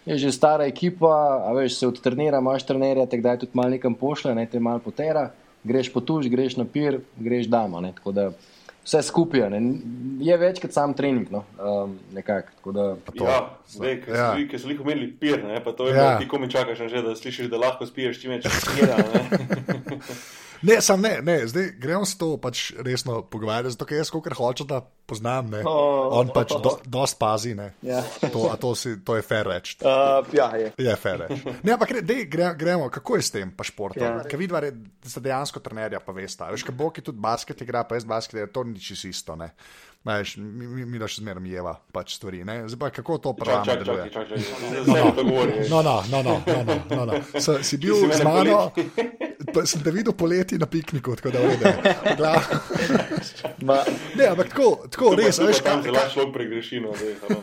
je 0.09 0.16
že 0.18 0.33
stara 0.33 0.64
ekipa, 0.64 1.12
a 1.45 1.53
veš, 1.53 1.76
se 1.81 1.89
odtrenira, 1.91 2.41
imaš 2.41 2.64
trenerja, 2.64 3.05
te 3.07 3.18
kdaj 3.20 3.43
tudi 3.43 3.59
malo 3.59 3.74
nekam 3.74 3.95
pošle, 3.99 4.35
ne 4.35 4.47
te 4.47 4.61
malo 4.62 4.81
potera, 4.81 5.29
greš 5.68 5.92
po 5.92 6.00
tuš, 6.00 6.30
greš 6.32 6.56
na 6.58 6.64
pir, 6.64 7.02
greš 7.16 7.50
dama. 7.52 7.82
Ne? 7.84 7.92
Tako 7.96 8.14
da 8.16 8.30
vse 8.88 9.02
skupaj. 9.04 9.44
Ne? 9.52 9.60
Je 10.24 10.36
več 10.40 10.60
kot 10.62 10.74
sam 10.74 10.94
trening. 10.96 11.28
No? 11.32 11.44
Um, 11.60 11.98
nekak, 12.16 12.50
da, 12.64 12.90
ja, 13.20 13.38
zdaj, 13.68 14.00
ki 14.04 14.16
ja. 14.16 14.58
so 14.58 14.72
jih 14.72 14.82
omenili, 14.84 15.10
pir, 15.20 15.42
ne? 15.44 15.60
pa 15.64 15.76
to 15.76 15.90
je 15.90 15.96
ja. 15.96 16.16
ti, 16.20 16.28
ko 16.30 16.40
mi 16.40 16.50
čakaš, 16.50 16.86
že, 16.88 17.04
da 17.04 17.14
slišiš, 17.18 17.52
da 17.52 17.60
lahko 17.60 17.88
spiješ 17.88 18.22
čim 18.22 18.36
več 18.36 18.48
pira. 18.72 18.96
Ne, 20.62 20.80
sam 20.80 21.00
ne, 21.00 21.18
ne. 21.22 21.46
zdaj 21.46 21.70
gremo 21.78 22.06
s 22.06 22.18
to 22.18 22.36
pač 22.40 22.72
resno 22.84 23.22
pogovarjati, 23.22 23.74
zato 23.76 23.86
jaz, 23.94 24.11
kot 24.11 24.32
hočem, 24.34 24.66
da 24.66 24.80
poznam, 24.80 25.50
ne. 25.50 25.62
Oh, 25.66 26.12
on 26.18 26.32
pač 26.34 26.52
do, 26.62 26.74
dost 26.84 27.18
pazi. 27.18 27.54
Ja. 27.82 28.02
To, 28.32 28.50
to, 28.61 28.74
si, 28.76 28.98
to 29.04 29.16
je 29.16 29.24
fair 29.24 29.48
reč. 29.48 29.76
Uh, 29.80 30.20
ja, 30.36 30.50
je. 30.59 30.72
je 30.76 30.96
fair 31.00 31.24
reč. 31.24 31.44
Ne, 31.62 31.74
ampak 31.74 31.94
gre, 31.94 32.24
gre, 32.28 32.52
gremo, 32.59 32.90
kako 32.92 33.18
je 33.18 33.26
s 33.28 33.34
tem 33.34 33.52
pa 33.54 33.66
športom? 33.66 34.04
Ja. 34.04 34.26
Ker 34.28 34.40
vidva, 34.40 34.62
da 34.68 35.11
ste 35.11 35.22
dejansko 35.24 35.62
trenerja, 35.64 36.02
pa 36.04 36.14
veste. 36.16 36.48
Veš, 36.52 36.66
kaj 36.66 36.76
bo, 36.76 36.90
ki 36.94 37.06
tudi 37.06 37.22
basket 37.22 37.64
igra, 37.64 37.86
pa 37.88 37.98
jaz 37.98 38.09
basket, 38.09 38.42
je 38.42 38.50
to 38.52 38.66
nič 38.68 38.92
isto. 39.09 39.38
Ne. 39.38 39.52
Veš, 40.09 40.36
mi, 40.36 40.66
mi, 40.66 40.84
mi 40.88 40.98
da 40.98 41.04
še 41.04 41.20
zmeraj 41.20 41.44
jeva 41.52 41.74
pač 41.92 42.14
stvari. 42.16 42.40
Zdaj, 42.40 42.78
pa, 42.80 42.88
kako 42.94 43.18
to 43.20 43.32
pravi? 43.36 43.76
No, 45.68 45.82
no, 45.82 46.00
no, 46.09 46.22
no, 46.22 46.40
no, 46.46 46.62
no, 46.64 46.76
no, 46.88 47.04
no. 47.04 47.18
Si 47.36 47.76
bil 47.76 48.09
z 48.09 48.24
mano, 48.24 48.72
pa 49.54 49.64
sem 49.68 49.84
te 49.84 49.92
videl 49.92 50.16
poleti 50.16 50.56
na 50.61 50.64
pikniku, 50.70 51.12
tako 51.20 51.34
da 51.36 51.44
vede. 51.44 51.74
Ne, 54.16 54.24
ampak 54.32 54.48
tako, 54.54 54.88
tako 54.88 55.12
res, 55.18 55.40
veš, 55.42 55.61
kam 55.66 55.84
kaj 55.84 55.90
se 55.90 55.94
lahko 55.98 56.14
človek 56.16 56.32
pregreši. 56.38 56.80
No, 56.80 56.96
zdaj, 56.96 57.12
a 57.12 57.26
no. 57.28 57.38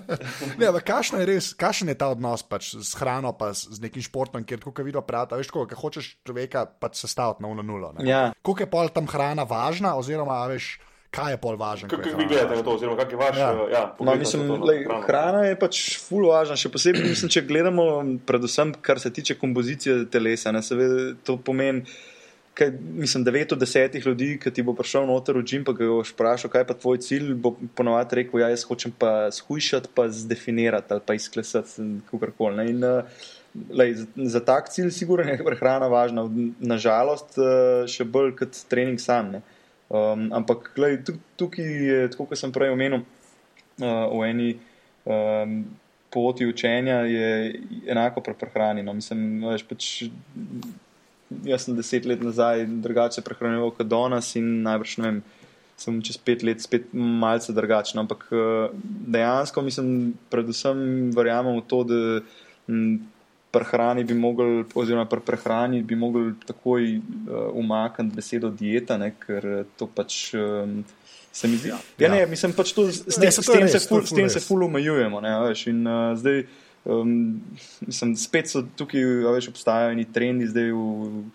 Ne, 0.60 0.70
ampak 0.70 0.86
kakšno 0.86 1.18
je 1.22 1.28
res, 1.28 1.50
kakšen 1.58 1.90
je 1.90 1.98
ta 1.98 2.12
odnos 2.14 2.46
pač 2.46 2.74
s 2.78 2.94
hrano, 3.00 3.34
pa 3.34 3.50
s, 3.56 3.66
z 3.74 3.82
nekim 3.82 4.04
športom, 4.04 4.46
kjer 4.46 4.62
tako 4.62 4.74
kot 4.78 4.86
vidno 4.86 5.02
pravita, 5.02 5.38
veš, 5.40 5.50
ko 5.50 5.66
hočeš 5.66 6.14
človeka 6.22 6.66
pač 6.78 7.02
sestaviti 7.02 7.42
na 7.42 7.50
uno 7.50 7.66
nulo. 7.66 7.90
ne. 7.98 8.06
Ja. 8.06 8.24
Koliko 8.42 8.62
je 8.62 8.70
pol 8.70 8.94
tam 8.94 9.10
hrana 9.10 9.42
važna, 9.48 9.96
oziroma 9.98 10.44
veš, 10.50 10.76
kaj 11.14 11.34
je 11.34 11.38
pol 11.40 11.58
važno? 11.60 11.88
ko 11.88 11.96
Kako 11.96 12.18
vi 12.18 12.26
gledate 12.30 12.56
na 12.56 12.62
to, 12.66 12.74
oziroma 12.74 12.96
kak 12.98 13.12
je 13.12 13.18
vaš? 13.20 13.36
Ja. 13.38 13.50
eh, 13.52 13.72
Ja, 13.72 13.82
No, 13.84 13.92
pogled 13.98 14.16
na 14.16 14.22
mislim, 14.24 14.48
to, 14.48 14.56
lej, 14.66 14.80
hrana 15.06 15.44
je 15.46 15.58
pač 15.60 15.82
ful 16.02 16.26
važna, 16.28 16.56
še 16.58 16.70
posebej, 16.74 17.06
mislim, 17.06 17.30
če 17.30 17.44
gledamo, 17.46 17.84
predvsem 18.26 18.74
kar 18.82 19.00
se 19.00 19.12
tiče 19.14 19.38
kompozicije 19.38 20.04
telesa. 20.10 20.52
Ne, 20.54 20.62
seveda, 20.66 21.14
to 21.26 21.36
pomeni, 21.38 21.84
kaj, 22.54 22.70
mislim, 23.02 23.24
9 23.26 23.54
od 23.56 23.62
10 23.62 23.96
ljudi, 24.06 24.28
ki 24.42 24.52
ti 24.54 24.62
bo 24.62 24.74
prišel 24.78 25.06
noter 25.10 25.38
v 25.38 25.44
gim, 25.46 25.64
pa 25.66 25.74
ga 25.74 25.88
boš 25.90 26.12
vprašal, 26.14 26.52
kaj 26.52 26.62
je 26.62 26.68
pa 26.70 26.74
tvoj 26.74 27.00
cilj, 27.02 27.30
bo 27.34 27.54
ponovadi 27.74 28.20
rekel, 28.22 28.42
ja, 28.44 28.50
jaz 28.52 28.66
hočem 28.68 28.94
pa 28.94 29.30
shujšati, 29.34 29.90
pa 29.94 30.08
zdefinirati 30.10 30.94
ali 30.94 31.02
pa 31.06 31.16
izklesati, 31.18 31.88
kakorkoli. 32.10 32.56
ne. 32.56 32.68
In, 32.70 32.84
eh, 32.84 33.32
Lej, 33.70 33.92
za, 33.94 34.06
za 34.34 34.40
tak 34.42 34.66
cilj 34.66 34.88
sigurno 34.90 35.30
je 35.30 35.38
prehrana 35.38 35.86
važna, 35.86 36.24
nažalost 36.58 37.36
še 37.86 38.02
bolj 38.02 38.32
kot 38.40 38.56
trening 38.66 38.98
sam. 38.98 39.28
Ne. 39.30 39.42
Um, 39.92 40.30
ampak 40.32 40.72
lej, 40.80 41.02
tu- 41.04 41.20
tukaj 41.36 41.64
je, 41.64 41.98
tako 42.14 42.26
kot 42.30 42.40
sem 42.40 42.52
prej 42.52 42.72
omenil, 42.72 43.04
uh, 43.82 44.06
v 44.10 44.20
eni 44.30 44.50
um, 45.04 45.64
poti 46.14 46.46
učenja 46.46 47.02
je 47.10 47.60
enako 47.86 48.20
pri 48.20 48.34
prehrani. 48.38 48.82
No. 48.82 48.94
Mislim, 48.94 49.42
veš, 49.44 49.64
pač, 49.68 49.88
jaz 51.44 51.66
sem 51.66 51.76
deset 51.76 52.06
let 52.06 52.22
nazaj 52.22 52.66
drugače 52.84 53.24
prehranjeval 53.26 53.74
kot 53.74 53.90
danes 53.90 54.34
in 54.38 54.62
najbrž 54.66 54.98
ne 55.00 55.08
vem. 55.08 55.22
Sem 55.76 55.98
čez 56.06 56.16
pet 56.22 56.44
let 56.46 56.62
spet 56.62 56.92
malce 56.94 57.50
drugačen, 57.52 57.98
ampak 57.98 58.28
eh, 58.30 58.74
dejansko 59.10 59.62
mislim, 59.66 60.12
predvsem 60.30 61.10
verjamem 61.16 61.58
v 61.58 61.64
to, 61.66 61.80
da 61.88 61.98
m, 62.70 63.00
pri 63.54 63.64
hrani 63.64 64.02
bi 64.04 64.14
mogli, 64.14 64.64
oziroma 64.74 65.06
pri 65.06 65.22
prehrani 65.22 65.82
bi 65.82 65.94
mogli 65.96 66.32
takoj 66.42 66.82
uh, 66.90 67.00
umakniti 67.54 68.16
besedo 68.16 68.50
dieta, 68.50 68.98
ne, 68.98 69.12
ker 69.16 69.46
eh, 69.52 69.64
to 69.78 69.86
pač 69.86 70.34
um, 70.34 70.80
se 71.34 71.48
mi 71.48 71.56
zdi. 71.56 71.70
Ja, 71.70 71.78
ja. 71.98 72.10
ne, 72.10 72.20
mislim 72.26 72.52
pač 72.52 72.74
to, 72.74 72.88
s, 72.90 73.04
s, 73.06 73.16
Ne, 73.16 73.26
tem, 73.26 73.32
s 73.32 73.40
to 73.40 73.52
je 73.52 73.58
tem, 73.58 73.64
res, 73.64 73.72
se, 73.72 73.86
to 73.86 73.94
ful, 73.94 74.04
s 74.04 74.12
tem 74.12 74.28
se 74.28 74.38
res. 74.38 74.46
ful 74.46 74.66
omejujemo. 74.66 75.22
Ne, 75.22 75.32
a 75.32 75.42
veš, 75.46 75.66
in 75.70 75.82
uh, 75.86 76.12
zdaj, 76.18 76.44
um, 76.84 77.40
mislim, 77.80 78.14
spet 78.18 78.50
so 78.50 78.62
tukaj, 78.76 79.02
a 79.24 79.34
veš, 79.34 79.50
obstajajo 79.54 79.96
neki 79.96 80.12
trendi, 80.12 80.50
zdaj 80.50 80.70
v 80.70 81.26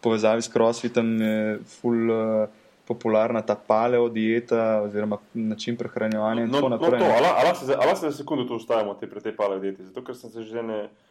povezavi 0.00 0.42
s 0.42 0.52
crossfitom 0.52 1.16
je 1.20 1.34
ful. 1.78 2.06
Uh, 2.08 2.62
Popularna 2.86 3.40
ta 3.42 3.56
paleo 3.58 4.04
dieta, 4.06 4.78
oziroma 4.84 5.16
način 5.34 5.74
prehranjevanja, 5.74 6.44
in 6.44 6.52
No, 6.52 6.60
tako 6.60 6.68
no, 6.68 6.76
naprej. 6.76 7.00
to, 7.00 7.06
ne. 7.08 7.16
ala, 7.18 7.32
ala, 7.42 7.54
se, 7.58 7.66
za- 7.66 7.96
se 7.98 8.12
sekundo 8.12 8.44
tu 8.46 8.54
ustavimo 8.54 8.94
te, 8.94 9.08
pri 9.10 9.18
tej 9.20 9.34
pale 9.34 9.58
dieti. 9.58 9.82
Zato, 9.88 10.04
ker 10.06 10.14
sem 10.14 10.30
se 10.30 10.44
že 10.46 10.62
ne, 10.62 10.76
uh, 10.84 11.05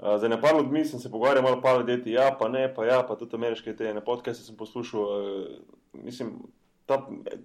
za 0.00 0.28
ne 0.28 0.40
par 0.40 0.54
ljudmi 0.56 0.84
sem 0.84 1.00
se 1.00 1.10
pogovarjal 1.10 1.42
malo 1.44 1.60
pale 1.60 1.84
dieti, 1.84 2.12
ja, 2.12 2.30
pa 2.38 2.48
ne, 2.48 2.74
pa 2.74 2.86
ja, 2.86 3.02
pa 3.02 3.16
tudi 3.16 3.36
ameriške 3.36 3.76
te 3.76 3.94
ne 3.94 4.00
podcaste 4.00 4.44
sem 4.44 4.56
poslušal. 4.56 5.00
Uh, 5.00 5.44
mislim, 6.04 6.30
ta, 6.86 6.96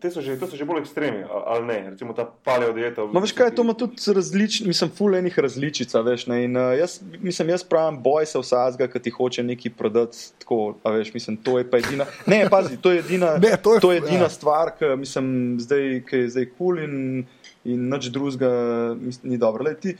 te 0.01 0.09
so 0.09 0.21
že, 0.21 0.39
to 0.39 0.47
so 0.47 0.57
že 0.57 0.65
bolj 0.65 0.79
ekstremi, 0.81 1.21
ali 1.45 1.65
ne, 1.67 1.89
recimo 1.89 2.13
ta 2.13 2.25
paleo 2.25 2.71
dieta. 2.73 3.05
Ma 3.13 3.21
veš 3.21 3.33
kaj, 3.37 3.51
to 3.55 3.61
ima 3.61 3.75
tudi 3.77 4.01
različne, 4.15 4.67
mislim, 4.67 4.89
fulejnih 4.97 5.39
različic, 5.39 5.93
a 5.95 6.01
veš, 6.01 6.25
ne, 6.31 6.39
in 6.47 6.57
uh, 6.57 6.71
jaz, 6.79 6.95
mislim, 7.21 7.51
jaz 7.53 7.63
pravim, 7.63 7.99
boj 8.01 8.25
se 8.25 8.39
vsakega, 8.39 8.87
ki 8.87 8.99
ti 8.99 9.13
hoče 9.13 9.43
nekaj 9.43 9.75
prodati, 9.77 10.17
tako, 10.41 10.61
a 10.83 10.95
veš, 10.95 11.13
mislim, 11.13 11.37
to 11.37 11.59
je 11.59 11.67
pa 11.69 11.77
edina, 11.77 12.07
ne, 12.25 12.45
pazi, 12.49 12.79
to 12.81 12.91
je 12.91 13.03
edina, 13.03 13.35
Ne, 13.37 13.53
to 13.61 13.75
je- 13.75 13.81
to 13.81 13.91
je 13.91 13.97
edina 13.97 14.25
ja. 14.25 14.33
stvar, 14.33 14.73
ki, 14.79 14.95
mislim, 14.97 15.29
zdaj, 15.59 16.03
ki 16.09 16.23
je 16.23 16.29
zdaj 16.29 16.45
kul 16.45 16.57
cool 16.57 16.83
in, 16.83 17.25
in 17.65 17.89
nič 17.89 18.09
drugega 18.09 18.49
mislim, 18.97 19.31
ni 19.31 19.37
dobro. 19.37 19.63
Lej, 19.63 19.75
ti 19.81 19.97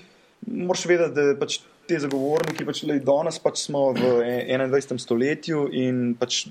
moraš 0.48 0.86
vedeti, 0.86 1.14
da 1.16 1.36
pač 1.40 1.60
te 1.86 2.00
zagovorniki, 2.02 2.66
pač, 2.66 2.84
lej, 2.90 3.02
danes 3.06 3.38
pač 3.42 3.66
smo 3.68 3.92
v 3.94 4.16
e- 4.26 4.58
21. 4.58 4.98
stoletju 5.02 5.68
in 5.74 6.16
pač 6.18 6.48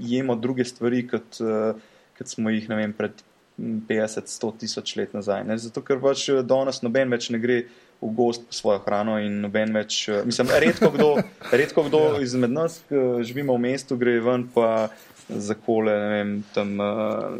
jemo 0.00 0.36
druge 0.36 0.64
stvari, 0.64 1.02
kot, 1.08 1.40
uh, 1.44 1.76
kot 2.18 2.32
smo 2.32 2.52
jih, 2.52 2.68
vem, 2.72 2.92
pred 2.96 3.20
50-100 3.60 4.52
tisoč 4.58 4.96
let 4.96 5.12
nazaj. 5.14 5.44
Ne? 5.44 5.58
Zato, 5.60 5.82
ker 5.84 6.00
pač 6.02 6.28
eh, 6.32 6.42
danes 6.42 6.80
noben 6.82 7.12
več 7.12 7.28
ne 7.30 7.38
gre 7.42 7.62
v 8.02 8.10
gost 8.16 8.46
po 8.48 8.56
svojo 8.56 8.80
hrano 8.82 9.18
in 9.22 9.42
noben 9.44 9.74
več, 9.76 10.08
eh, 10.08 10.22
mislim, 10.26 10.50
redko 10.64 10.90
kdo, 10.90 11.10
redko 11.52 11.84
kdo 11.86 12.00
Ja. 12.16 12.22
izmed 12.24 12.50
nas, 12.50 12.80
ki 12.88 13.22
živimo 13.28 13.54
v 13.54 13.62
mestu, 13.68 13.98
gre 14.00 14.18
ven 14.24 14.48
pa 14.54 14.88
za 15.28 15.54
kole, 15.54 15.92
ne 15.92 16.08
vem, 16.16 16.32
tam 16.52 16.72
uh, 16.82 17.38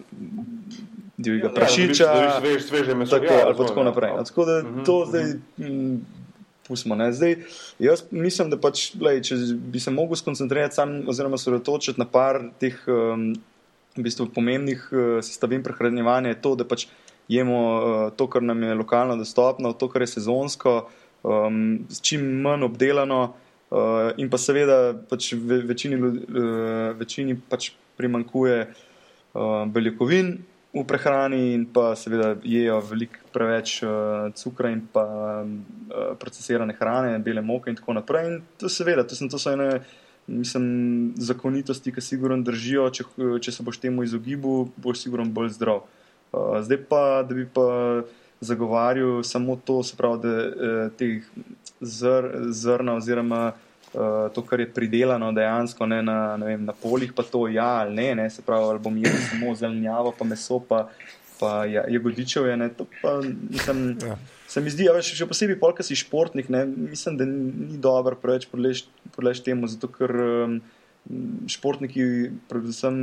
divjega 1.17 1.47
Ja, 1.47 1.53
prašiča. 1.53 2.07
dobiš 2.07 2.33
svež- 2.43 2.65
sveže 2.65 2.95
meso. 2.95 3.11
Tako, 3.13 3.25
Ja, 3.27 3.45
ali 3.45 3.55
pa 3.55 3.65
tako 3.65 3.81
ja. 3.81 3.85
naprej. 3.85 4.11
No, 4.13 4.25
Tako 4.25 4.45
da 4.45 4.55
Mhm, 4.61 4.83
to 4.83 4.95
mhm. 4.97 5.09
zdaj. 5.09 5.25
mm, 5.61 5.97
Pustimo, 6.65 6.95
ne. 6.95 7.13
Zdaj, 7.13 7.37
jaz 7.79 8.05
mislim, 8.09 8.49
da 8.49 8.57
pač, 8.57 8.95
lej, 8.97 9.21
če 9.23 9.35
bi 9.67 9.81
se 9.81 9.91
mogel 9.91 10.15
skoncentrirati 10.15 10.75
sam, 10.75 11.03
oziroma 11.07 11.37
se 11.37 11.43
osredotočiti 11.43 11.99
na 11.99 12.07
par 12.07 12.39
teh 12.57 12.77
um, 12.87 13.35
v 13.93 14.01
bistvu 14.01 14.29
pomembnih 14.29 14.89
uh, 14.89 14.99
sestavin 15.21 15.61
prehranjevanja, 15.61 16.29
je 16.29 16.39
to, 16.39 16.55
da 16.55 16.65
pač 16.65 16.87
jemo 17.29 17.59
uh, 17.59 17.83
to, 18.13 18.27
kar 18.27 18.43
nam 18.43 18.63
je 18.63 18.75
lokalno 18.75 19.17
dostopno, 19.17 19.73
to, 19.73 19.89
kar 19.89 20.03
je 20.03 20.07
sezonsko, 20.09 20.87
um, 21.25 21.59
čim 22.01 22.41
manj 22.41 22.65
obdelano, 22.65 23.35
uh, 23.69 23.79
in 24.17 24.31
pa 24.31 24.39
seveda 24.39 24.79
pač 25.05 25.33
ve, 25.35 25.61
večini, 25.65 25.97
uh, 25.97 26.15
večini 26.95 27.37
pač 27.43 27.71
primankuje 27.97 28.71
uh, 29.35 29.43
beljakovin 29.67 30.39
v 30.73 30.85
prehrani 30.89 31.53
in 31.53 31.67
pa 31.69 31.93
seveda 31.97 32.33
jejo 32.43 32.79
veliko 32.81 33.21
preveč 33.33 33.83
uh, 33.85 34.33
cukra 34.33 34.71
in 34.73 34.81
pa 34.93 35.05
uh, 35.45 36.17
procesirane 36.17 36.73
hrane, 36.79 37.19
bele 37.19 37.43
moke 37.45 37.71
in 37.71 37.77
tako 37.77 37.93
naprej. 37.93 38.29
In 38.29 38.39
to 38.57 38.73
seveda, 38.73 39.05
to, 39.05 39.17
sem, 39.17 39.29
to 39.29 39.39
so 39.39 39.53
ene. 39.53 39.83
Mislim, 40.23 41.13
zakonitosti, 41.19 41.91
ki 41.91 42.01
sigurno 42.01 42.37
držijo, 42.47 42.85
če, 42.95 43.05
če 43.43 43.53
se 43.53 43.65
boš 43.67 43.81
temu 43.83 44.05
izogibal, 44.07 44.69
boš 44.79 45.01
sigurno 45.03 45.27
bolj 45.27 45.51
zdrav. 45.57 45.83
Uh, 46.31 46.61
zdaj 46.63 46.79
pa, 46.89 47.01
da 47.27 47.35
bi 47.35 47.43
pa 47.43 47.67
zagovarjal 48.41 49.25
samo 49.27 49.59
to, 49.67 49.81
se 49.83 49.99
pravi, 49.99 50.23
da 50.23 50.37
uh, 50.47 50.95
teh 50.97 51.27
zr, 51.83 52.31
zrna 52.55 52.95
oziroma 53.03 53.43
uh, 53.51 53.72
to, 53.93 54.43
kar 54.49 54.61
je 54.61 54.71
pridelano 54.73 55.33
dejansko 55.33 55.87
ne, 55.87 56.03
na, 56.03 56.37
ne 56.41 56.47
vem, 56.47 56.65
na 56.65 56.73
poljih, 56.73 57.13
pa 57.17 57.23
to 57.23 57.47
ja 57.49 57.83
ali 57.85 57.95
ne, 57.95 58.15
ne 58.15 58.31
se 58.31 58.43
pravi, 58.43 58.65
ali 58.65 58.81
bom 58.81 58.97
jedel 58.97 59.21
samo 59.31 59.55
zelenjavo, 59.55 60.15
pa 60.19 60.25
meso, 60.25 60.61
pa, 60.69 60.87
pa 61.41 61.65
ja, 61.69 61.85
jagodičev 61.89 62.47
je, 62.47 62.57
ne, 62.57 62.69
to 62.73 62.87
pa 63.03 63.21
mislim. 63.51 63.99
Ja. 64.03 64.19
Se 64.53 64.61
mi 64.61 64.69
zdi, 64.69 64.85
a 64.85 64.93
veš, 64.93 65.15
še 65.17 65.25
posebej, 65.25 65.57
polk 65.57 65.79
si 65.81 65.97
športnik, 65.97 66.51
ne, 66.53 66.67
mislim, 66.69 67.15
da 67.17 67.25
ni 67.25 67.79
dobro 67.81 68.19
preveč 68.21 68.45
podlež 68.53 69.41
temu, 69.41 69.69
zato 69.73 69.89
ker 69.89 70.13
um, 70.13 70.59
športniki 71.49 72.05
predvsem 72.51 72.99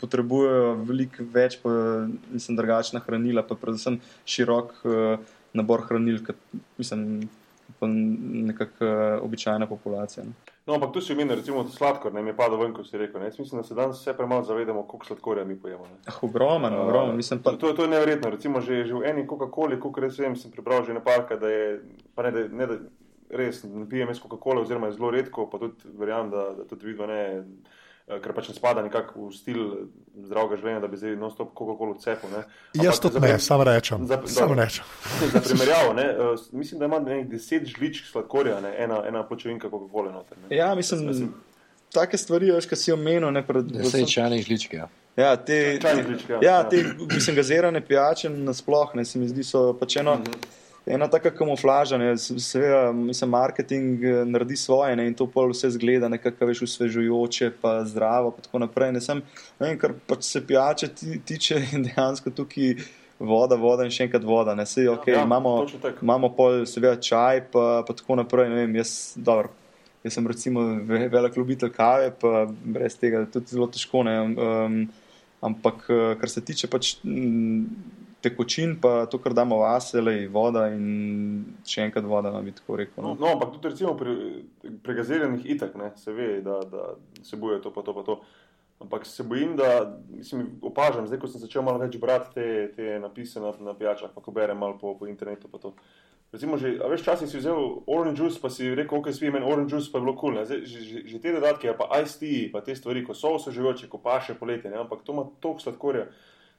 potrebujejo 0.00 0.70
veliko 0.88 1.26
več, 1.34 1.58
pa 1.60 1.70
mislim, 2.32 2.56
drugačna 2.56 3.02
hranila, 3.04 3.44
pa 3.44 3.58
predvsem 3.60 4.00
širok 4.24 4.72
uh, 4.88 5.34
nabor 5.56 5.84
hranil, 5.84 6.22
kot 6.24 6.40
mislim, 6.80 7.28
pa 7.80 7.86
nekako 7.86 8.84
uh, 8.84 9.24
običajna 9.24 9.66
populacija. 9.66 10.24
Ne. 10.24 10.32
No, 10.66 10.74
ampak 10.74 10.92
tu 10.92 11.00
si 11.00 11.12
omenil, 11.14 11.36
recimo, 11.38 11.62
sladkor, 11.70 12.14
ne 12.14 12.22
mi 12.22 12.32
je 12.32 12.36
padlo 12.36 12.58
ven, 12.58 12.72
ko 12.74 12.82
si 12.84 12.98
rekel. 12.98 13.20
Ne? 13.20 13.28
Jaz 13.30 13.38
mislim, 13.38 13.60
da 13.60 13.66
se 13.66 13.74
danes 13.74 14.00
vse 14.00 14.16
premalo 14.16 14.42
zavedamo, 14.42 14.82
koliko 14.82 15.06
sladkorja 15.06 15.44
mi 15.44 15.54
pojemo. 15.60 15.86
Ne? 15.86 15.98
Ah, 16.06 16.18
Ogromen, 16.22 16.74
ogromen, 16.74 17.16
mislim 17.16 17.42
pa. 17.42 17.52
To, 17.52 17.72
to 17.72 17.82
je 17.82 17.88
neverjetno. 17.88 18.30
Recimo, 18.30 18.60
že, 18.60 18.84
že 18.84 18.94
v 18.94 19.06
eni 19.06 19.26
Coca-Coli, 19.30 19.78
kot 19.80 19.98
res 20.02 20.18
vem, 20.18 20.34
sem 20.36 20.50
prebral 20.50 20.82
že 20.84 20.96
neparka, 20.96 21.38
da 21.38 21.48
je, 21.48 21.68
pa 22.14 22.26
ne, 22.26 22.32
da, 22.34 22.42
ne, 22.50 22.66
da 22.66 22.78
res 23.30 23.62
ne 23.62 23.86
pijem 23.86 24.10
jaz 24.10 24.20
Coca-Cola, 24.24 24.66
oziroma 24.66 24.90
je 24.90 24.98
zelo 24.98 25.10
redko, 25.14 25.46
pa 25.50 25.62
tudi 25.62 25.94
verjamem, 25.98 26.34
da, 26.34 26.48
da 26.58 26.66
tudi 26.66 26.90
vidno 26.90 27.06
ne, 27.06 27.22
ker 28.06 28.32
pač 28.32 28.48
ne 28.48 28.54
spada 28.54 28.82
nekako 28.82 29.26
v 29.26 29.32
stil 29.34 29.62
zdravega 30.16 30.56
življenja, 30.56 30.80
da 30.80 30.86
bi 30.86 30.96
zdaj 30.96 31.16
non-stop 31.16 31.50
Coca-Cola 31.52 31.96
cepil. 31.98 32.30
ne. 32.30 32.42
Jaz 32.74 33.00
za 33.02 33.18
ne, 33.18 33.38
samo 33.40 33.64
rečem. 33.64 34.06
za- 34.06 34.20
Samo 34.24 34.48
dobro. 34.48 34.62
rečem. 34.62 34.84
Za 35.32 35.40
primerjavo, 35.40 35.92
ne, 35.92 36.02
eh, 36.04 36.16
mislim, 36.52 36.78
da 36.78 36.84
ima 36.84 36.98
nekaj 36.98 37.24
deset 37.24 37.66
žličk 37.66 38.04
sladkorja, 38.06 38.60
ne, 38.60 38.74
ena, 38.78 39.02
ena 39.06 39.22
pločevinka 39.22 39.68
Coca-Cola 39.68 40.12
noter. 40.12 40.38
Ne. 40.40 40.56
Ja, 40.56 40.74
mislim, 40.74 41.32
take 41.90 42.16
stvari, 42.16 42.50
veš, 42.50 42.66
ki 42.66 42.76
si 42.76 42.92
omenil, 42.92 43.30
ne 43.30 43.42
pred. 43.42 43.64
Vse 43.72 44.06
čajne 44.06 44.38
žličke. 44.38 44.76
Ja. 44.76 44.88
Ja, 45.16 45.36
te, 45.36 45.78
žličke, 45.80 46.32
ja. 46.32 46.38
ja, 46.38 46.50
Ja. 46.52 46.62
te 46.62 46.76
mislim, 47.08 47.36
gazirane 47.36 47.80
pijače 47.80 48.28
nasploh, 48.30 48.94
ne, 48.94 49.04
se 49.04 49.18
mi 49.18 49.28
zdi, 49.28 49.42
so 49.42 49.72
pač 49.72 49.96
eno, 49.96 50.18
ena 50.86 51.08
taka 51.08 51.30
kamuflaža, 51.30 51.98
ne, 51.98 52.16
se- 52.16 52.38
seveda, 52.38 52.92
mislim, 52.92 53.30
marketing 53.30 54.04
eh, 54.04 54.24
naredi 54.24 54.56
svoje, 54.56 54.96
ne, 54.96 55.06
in 55.06 55.14
to 55.14 55.26
pol 55.26 55.50
vse 55.50 55.70
zgleda 55.70 56.08
nekako, 56.08 56.46
veš, 56.46 56.62
osvežujoče, 56.62 57.50
pa 57.60 57.84
zdravo, 57.84 58.30
pa 58.30 58.42
tako 58.42 58.58
naprej, 58.58 58.92
ne, 58.92 59.00
sem, 59.00 59.22
ne 59.60 59.72
kar 59.76 59.92
pač 60.06 60.22
se 60.24 60.40
pijače 60.42 60.88
ti, 60.90 61.20
tiče, 61.20 61.54
je 61.66 61.82
dejansko 61.82 62.30
tukaj 62.32 62.74
voda, 63.18 63.56
voda 63.56 63.82
in 63.82 63.90
še 63.90 64.04
enkrat 64.04 64.24
voda, 64.24 64.54
ne, 64.54 64.66
sej, 64.66 64.88
ok, 64.88 65.08
Ja, 65.08 65.24
imamo, 65.24 65.56
točno 65.60 65.80
tako. 65.80 65.98
imamo 66.02 66.28
pol 66.30 66.64
seveda 66.66 66.96
čaj, 66.98 67.46
pa, 67.50 67.82
pa 67.82 67.94
tako 67.94 68.16
naprej, 68.16 68.48
ne 68.48 68.56
vem, 68.56 68.76
jaz, 68.76 68.92
dobro, 69.16 69.50
Jaz 70.04 70.14
sem 70.14 70.26
recimo 70.26 70.60
ve- 70.86 71.08
velik 71.08 71.34
ljubitelj 71.34 71.72
kave, 71.72 72.12
pa 72.12 72.44
brez 72.46 72.94
tega 72.94 73.24
tudi 73.26 73.46
zelo 73.48 73.66
težko. 73.66 74.04
ne, 74.04 74.12
Um, 74.38 74.76
ampak 75.42 75.88
eh, 75.90 76.14
kar 76.14 76.30
se 76.30 76.40
tiče 76.40 76.68
pač 76.68 76.92
mm, 77.02 77.64
tekočin, 78.26 78.76
pa 78.82 79.06
to, 79.06 79.18
kar 79.18 79.34
damo 79.34 79.62
vase, 79.62 80.02
le 80.02 80.16
voda 80.28 80.66
in 80.74 80.86
še 81.66 81.86
enkrat 81.86 82.04
voda, 82.04 82.30
no, 82.34 82.42
bi 82.42 82.52
tako 82.52 82.80
rekel. 82.82 83.00
No, 83.02 83.14
No. 83.14 83.20
no, 83.22 83.32
ampak 83.34 83.54
tudi 83.54 83.72
recimo 83.72 83.94
pri 83.96 84.16
pregaziranih 84.82 85.46
itak, 85.46 85.78
ne, 85.78 85.92
se 85.96 86.12
ve, 86.12 86.40
da, 86.42 86.60
da 86.66 86.90
se 87.22 87.36
boje 87.36 87.62
to, 87.62 87.72
pa 87.72 87.82
to, 87.82 87.94
pa 87.94 88.02
to. 88.02 88.20
Ampak 88.76 89.06
se 89.08 89.24
bojim, 89.24 89.54
da 89.56 89.68
mislim, 90.12 90.58
opažam, 90.60 91.06
zdaj 91.08 91.22
ko 91.22 91.28
sem 91.32 91.40
začel 91.40 91.62
malo 91.64 91.80
več 91.80 91.94
brati 91.96 92.34
te, 92.34 92.44
te 92.76 92.98
napise 93.00 93.40
na, 93.40 93.54
na 93.64 93.72
pijačah, 93.72 94.10
pa 94.12 94.20
ko 94.20 94.34
berem 94.36 94.58
malo 94.60 94.76
po, 94.76 94.92
po 95.00 95.08
internetu. 95.08 95.48
pa. 95.48 95.72
Recimo, 96.28 96.58
že, 96.60 96.74
a 96.84 96.88
veš, 96.90 97.00
včasih 97.00 97.30
si 97.30 97.38
vzel 97.40 97.56
orange 97.88 98.20
juice, 98.20 98.36
pa 98.42 98.50
si 98.52 98.68
rekel, 98.76 98.98
ok, 98.98 99.08
svi 99.14 99.30
meni 99.32 99.48
orange 99.48 99.72
juice, 99.72 99.88
pa 99.88 99.96
je 99.96 100.04
bilo 100.04 100.12
kul. 100.12 100.36
Cool, 100.36 100.44
že, 100.44 100.58
že, 100.68 101.06
že 101.08 101.18
te 101.22 101.32
dodatke, 101.32 101.70
ali 101.70 101.78
pa 101.78 101.88
ice 102.02 102.18
tea, 102.20 102.50
pa 102.52 102.60
te 102.60 102.76
stvari, 102.76 103.00
ko 103.06 103.16
so 103.16 103.38
vse 103.38 103.54
živoče, 103.56 103.88
ko 103.88 103.96
paše 104.02 104.34
poletje, 104.36 104.68
ne, 104.68 104.76
ampak 104.82 105.06
to 105.06 105.14
ima 105.16 105.24
toliko 105.40 105.64
sladkorja, 105.64 106.04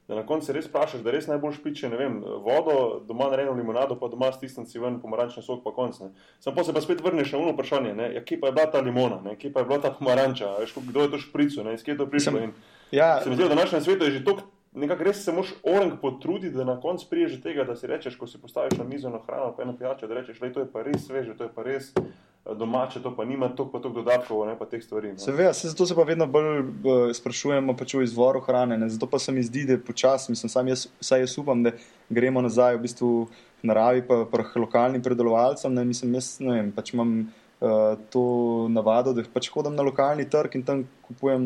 da 0.08 0.16
na 0.16 0.24
koncu 0.26 0.53
res 0.55 0.70
vprašaš, 0.70 1.01
da 1.03 1.12
res 1.12 1.28
najbolj 1.28 1.58
špiče, 1.58 1.89
ne 1.91 1.97
vem, 1.99 2.18
vodo, 2.43 3.01
doma 3.08 3.28
narejeno 3.32 3.58
limonado, 3.58 3.97
pa 3.99 4.08
doma 4.08 4.32
stisnem 4.32 4.66
si 4.66 4.80
ven 4.80 5.01
pomarančni 5.03 5.43
sok, 5.43 5.64
pa 5.66 5.74
konc. 5.76 5.99
Sam 6.39 6.55
pa 6.55 6.64
se 6.64 6.74
pa 6.74 6.82
spet 6.82 7.03
vrneš 7.03 7.34
na 7.36 7.43
uno 7.43 7.51
vprašanje, 7.55 7.93
ne, 7.93 8.14
ja, 8.16 8.24
kje 8.24 8.39
pa 8.41 8.51
je 8.51 8.55
bila 8.60 8.72
ta 8.72 8.82
limona, 8.82 9.20
ne, 9.26 9.36
kje 9.36 9.51
pa 9.53 9.64
je 9.64 9.70
bila 9.72 9.82
ta 9.84 9.91
pomaranča, 9.91 10.53
veš, 10.62 10.78
kdo 10.89 11.08
je 11.08 11.12
to 11.12 11.20
šprico, 11.26 11.64
ne, 11.68 11.76
iz 11.76 11.84
kje 11.84 11.97
je 11.97 12.01
to 12.03 12.08
prišlo. 12.12 12.43
In 12.47 12.55
Ja, 12.91 13.22
se 13.24 13.30
mi 13.30 13.36
zdi, 13.36 13.43
da 13.43 13.55
na 13.55 13.62
našem 13.62 13.82
svetu 13.82 14.05
je 14.05 14.12
že 14.12 14.24
toliko, 14.24 14.47
nekako 14.74 15.03
res 15.03 15.24
se 15.24 15.32
moš 15.32 15.53
orang 15.64 15.97
potruditi, 16.01 16.55
da 16.55 16.64
na 16.64 16.80
koncu 16.82 17.10
priješ 17.10 17.36
do 17.36 17.41
tega, 17.43 17.64
da 17.64 17.76
si 17.76 17.88
rečeš, 17.88 18.16
ko 18.16 18.28
si 18.28 18.39
postaviš 18.41 18.78
na 18.78 18.84
mizo 18.84 19.10
na 19.10 19.20
hrano, 19.28 19.53
pa 19.58 19.64
eno 19.64 19.76
pijačo, 19.78 20.08
da 20.08 20.22
rečeš, 20.22 20.39
da 20.39 20.53
to 20.53 20.60
je 20.60 20.72
pa 20.72 20.84
res 20.84 21.05
sveže, 21.08 21.38
to 21.38 21.43
je 21.43 21.49
pa 21.55 21.64
res 21.64 21.91
domače, 22.56 23.02
to 23.02 23.16
pa 23.16 23.26
nima 23.26 23.50
toliko 23.50 23.72
pa 23.72 23.82
toliko 23.82 24.02
dodatkov, 24.02 24.45
ne 24.48 24.56
pa 24.60 24.66
teh 24.66 24.84
stvari. 24.84 25.12
no. 25.12 25.18
Seveda, 25.18 25.54
se 25.54 25.70
zato 25.70 25.86
se 25.86 25.95
pa 25.95 26.04
vedno 26.04 26.28
bolj 26.28 26.60
uh, 26.60 26.68
sprašujemo 27.14 27.76
pač 27.78 27.95
o 27.95 28.02
izvoru 28.02 28.39
hrane. 28.39 28.78
Ne? 28.78 28.89
Zato 28.89 29.08
pa 29.08 29.20
se 29.20 29.32
mi 29.32 29.43
zdi, 29.43 29.66
da 29.66 29.78
počasi, 29.78 30.32
mislim, 30.32 30.50
sam 30.50 30.68
jaz, 30.68 30.88
vsaj 31.00 31.20
jaz 31.20 31.38
upam, 31.38 31.64
da 31.64 31.72
gremo 32.10 32.41
nazaj 32.41 32.78
v 32.78 32.82
bistvu 32.86 33.12
naravi, 33.64 34.06
pa 34.08 34.26
pa 34.32 34.45
lokalnim 34.56 35.04
predelovalcem. 35.04 35.74
Ne? 35.74 35.86
Mislim, 35.86 36.14
jaz 36.14 36.38
ne 36.39 36.56
vem, 36.56 36.72
pač 36.72 36.93
imam 36.93 37.14
uh, 37.60 38.00
to 38.10 38.24
navado, 38.70 39.14
da 39.14 39.26
pač 39.34 39.52
hodim 39.54 39.76
na 39.76 39.84
lokalni 39.84 40.30
trg 40.30 40.56
in 40.56 40.64
tam 40.64 40.84
kupujem 41.08 41.45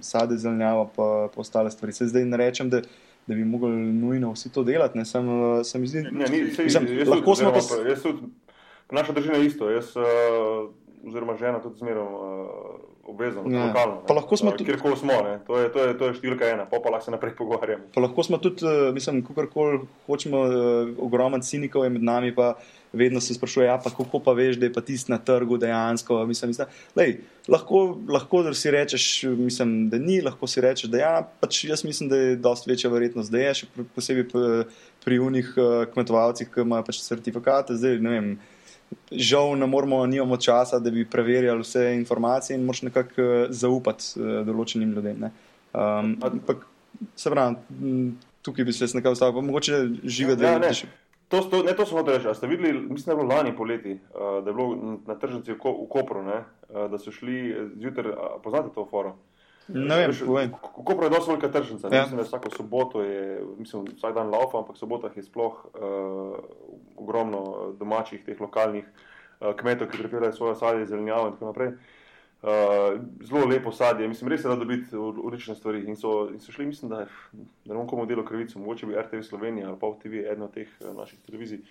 sade, 0.00 0.36
zelenjavo, 0.36 0.90
pa, 0.96 1.10
pa 1.34 1.40
ostale 1.40 1.70
stvari. 1.70 1.92
Se 1.92 2.10
zdaj 2.12 2.24
ne 2.24 2.36
rečem, 2.36 2.70
da, 2.70 2.82
da 3.26 3.34
bi 3.34 3.44
mogli 3.44 3.72
nujno 3.72 4.32
vsi 4.32 4.52
to 4.52 4.64
delati. 4.64 4.98
Ne? 4.98 5.04
Sem, 5.04 5.28
uh, 5.28 5.62
se 5.64 5.78
mi 5.78 5.88
zdi, 5.88 6.08
Ne, 6.10 6.28
ni, 6.28 6.50
sej, 6.52 6.68
mislim, 6.68 7.06
lahko 7.08 7.36
smo 7.36 7.54
pa. 7.56 7.62
Jaz 7.88 8.02
tudi, 8.02 8.34
naša 8.90 9.12
družina 9.12 9.34
je 9.34 9.46
isto, 9.46 9.70
jaz, 9.70 9.92
uh, 9.92 10.68
oziroma 11.02 11.36
žena 11.36 11.58
tudi 11.58 11.78
zmeraj 11.78 12.02
uh, 12.02 12.46
obvezno, 13.06 13.42
Ja. 13.46 13.66
lokalno. 13.66 14.02
Pa 14.02 14.14
lahko 14.14 14.36
smo 14.36 14.50
Eh, 14.50 14.56
tudi- 14.56 14.64
Kjerkoli 14.66 14.96
smo, 14.96 15.12
ne, 15.22 15.38
to 15.46 15.56
je, 15.56 15.70
to, 15.70 15.78
je, 15.80 15.94
to 15.94 16.04
je 16.04 16.14
številka 16.14 16.42
ena, 16.44 16.64
pa 16.64 16.80
pa 16.80 16.90
lahko 16.90 17.04
se 17.04 17.10
naprej 17.10 17.34
pogovarjamo. 17.34 17.84
Pa 17.94 18.00
lahko 18.00 18.22
smo 18.22 18.38
tudi, 18.38 18.62
eh, 18.62 18.90
mislim, 18.92 19.22
kakorkoli 19.22 19.78
hočemo, 20.06 20.38
eh, 20.42 20.50
ogromno 20.98 21.38
cinikov 21.38 21.84
je 21.84 21.90
med 21.90 22.02
nami, 22.02 22.34
pa 22.34 22.56
vedno 22.92 23.20
se 23.20 23.30
sprašuje, 23.30 23.66
ja, 23.66 23.78
pa 23.78 23.90
kako 23.90 24.18
pa 24.18 24.32
veš, 24.32 24.56
da 24.56 24.66
je 24.66 24.72
pa 24.72 24.80
tisti 24.80 25.12
na 25.12 25.18
trgu 25.18 25.54
dejansko. 25.56 26.26
Mislim, 26.26 26.50
mislim, 26.50 26.66
lej, 26.96 27.16
lahko, 27.46 27.80
lahko 28.08 28.54
si 28.54 28.70
rečeš, 28.70 29.04
mislim, 29.28 29.88
da 29.88 29.98
ni, 29.98 30.20
lahko 30.20 30.46
si 30.46 30.60
rečeš, 30.60 30.90
da 30.90 30.98
ja, 30.98 31.12
pač 31.40 31.64
jaz 31.64 31.84
mislim, 31.84 32.08
da 32.08 32.16
je 32.16 32.36
dosti 32.36 32.70
večja 32.70 32.90
verjetnost, 32.90 33.30
da 33.30 33.38
je, 33.38 33.54
še 33.54 33.66
posebej 33.94 34.26
pri, 35.04 35.18
unih 35.20 35.46
uh, 35.56 35.64
kmetovalcih, 35.86 36.50
ki 36.50 36.60
imajo 36.60 36.82
pač 36.82 36.98
certifikate. 37.00 37.74
Zdaj, 37.74 38.00
ne 38.00 38.10
vem, 38.10 38.26
žal 39.12 39.54
ne 39.54 39.66
moramo, 39.66 40.06
nimamo 40.06 40.36
časa, 40.36 40.78
da 40.78 40.90
bi 40.90 41.04
preverjali 41.06 41.60
vse 41.60 41.94
informacije 41.94 42.56
in 42.56 42.64
moraš 42.64 42.82
nekako 42.82 43.22
uh, 43.22 43.46
zaupati 43.50 44.04
uh, 44.16 44.46
določenim 44.46 44.92
ljudem. 44.92 45.18
Ne. 45.18 45.30
Um, 45.72 46.16
ampak, 46.22 46.66
se 47.14 47.30
pravi, 47.30 47.56
tukaj 48.42 48.64
bi 48.64 48.72
se 48.72 48.88
nekaj 48.94 49.12
ustavil, 49.12 49.34
pa 49.34 49.40
mogoče 49.42 49.80
žive, 50.04 50.36
Ja, 50.36 50.58
ne. 50.58 50.58
da 50.60 50.72
še- 50.72 50.88
To, 51.26 51.40
to, 51.42 51.62
ne, 51.62 51.72
to 51.74 51.82
hotel 51.84 52.14
reči. 52.14 52.34
Ste 52.34 52.46
videli, 52.46 52.72
mislim, 52.80 53.04
da 53.04 53.12
je 53.12 53.16
bilo 53.16 53.28
lani 53.28 53.50
poleti, 53.52 53.96
uh, 54.12 54.44
da 54.44 54.46
je 54.46 54.54
bilo 54.54 54.68
na 55.04 55.14
tržnici 55.16 55.52
v, 55.52 55.58
Ko, 55.58 55.72
v 55.74 55.88
Kopru, 55.88 56.22
ne, 56.22 56.44
da 56.70 56.98
so 56.98 57.10
šli 57.10 57.38
zjutraj, 57.76 58.12
poznate 58.40 58.70
to 58.70 58.86
foro? 58.86 59.16
Ne 59.68 59.96
vem, 59.96 60.06
Veš, 60.06 60.20
povej. 60.22 60.48
K- 60.48 60.60
K- 60.64 60.84
Koper 60.84 61.04
je 61.04 61.10
dosti 61.10 61.30
velika 61.30 61.48
tržnica. 61.50 61.88
Ja. 61.88 62.02
Mislim, 62.02 62.16
da 62.16 62.22
vsako 62.22 62.50
soboto 62.50 63.02
je, 63.02 63.22
mislim, 63.58 63.84
vsak 63.96 64.14
dan 64.14 64.30
laufa, 64.30 64.58
ampak 64.58 64.76
sobotah 64.76 65.16
je 65.16 65.22
sploh 65.22 65.66
uh, 65.66 66.38
ogromno 66.96 67.40
domačih, 67.72 68.24
teh 68.24 68.40
lokalnih 68.40 68.84
uh, 68.84 69.52
kmetov, 69.52 69.88
ki 69.88 69.98
pripeljejo 69.98 70.32
svoje 70.32 70.54
sadje, 70.54 70.86
zelenjavo 70.86 71.26
in 71.26 71.32
tako 71.32 71.46
naprej. 71.46 71.72
Uh, 72.42 72.50
zelo 73.22 73.46
lepo 73.46 73.72
sadje, 73.72 74.08
mislim, 74.08 74.28
res 74.28 74.42
se 74.42 74.48
da 74.48 74.54
dobiti 74.56 74.96
odlične 74.96 75.54
stvari. 75.54 75.82
In 75.82 75.96
so, 75.96 76.28
in 76.28 76.38
so 76.38 76.52
šli, 76.52 76.66
mislim, 76.66 76.90
da, 76.90 77.00
je- 77.00 77.06
da 77.64 77.72
ne 77.72 77.76
bom 77.76 77.88
komu 77.88 78.06
delo 78.06 78.24
krivico, 78.24 78.58
mogoče 78.58 78.86
bi 78.86 78.94
RTV 78.94 79.22
Slovenija 79.22 79.68
ali 79.68 79.78
pa 79.80 79.92
TV, 79.98 80.22
ena 80.28 80.44
od 80.44 80.52
teh 80.52 80.68
uh, 80.80 80.96
naših 80.96 81.18
televizij. 81.20 81.58
Uh, 81.58 81.64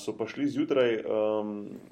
so 0.00 0.14
pa 0.16 0.24
šli 0.24 0.46
zjutraj 0.48 0.94
um, 1.04 1.50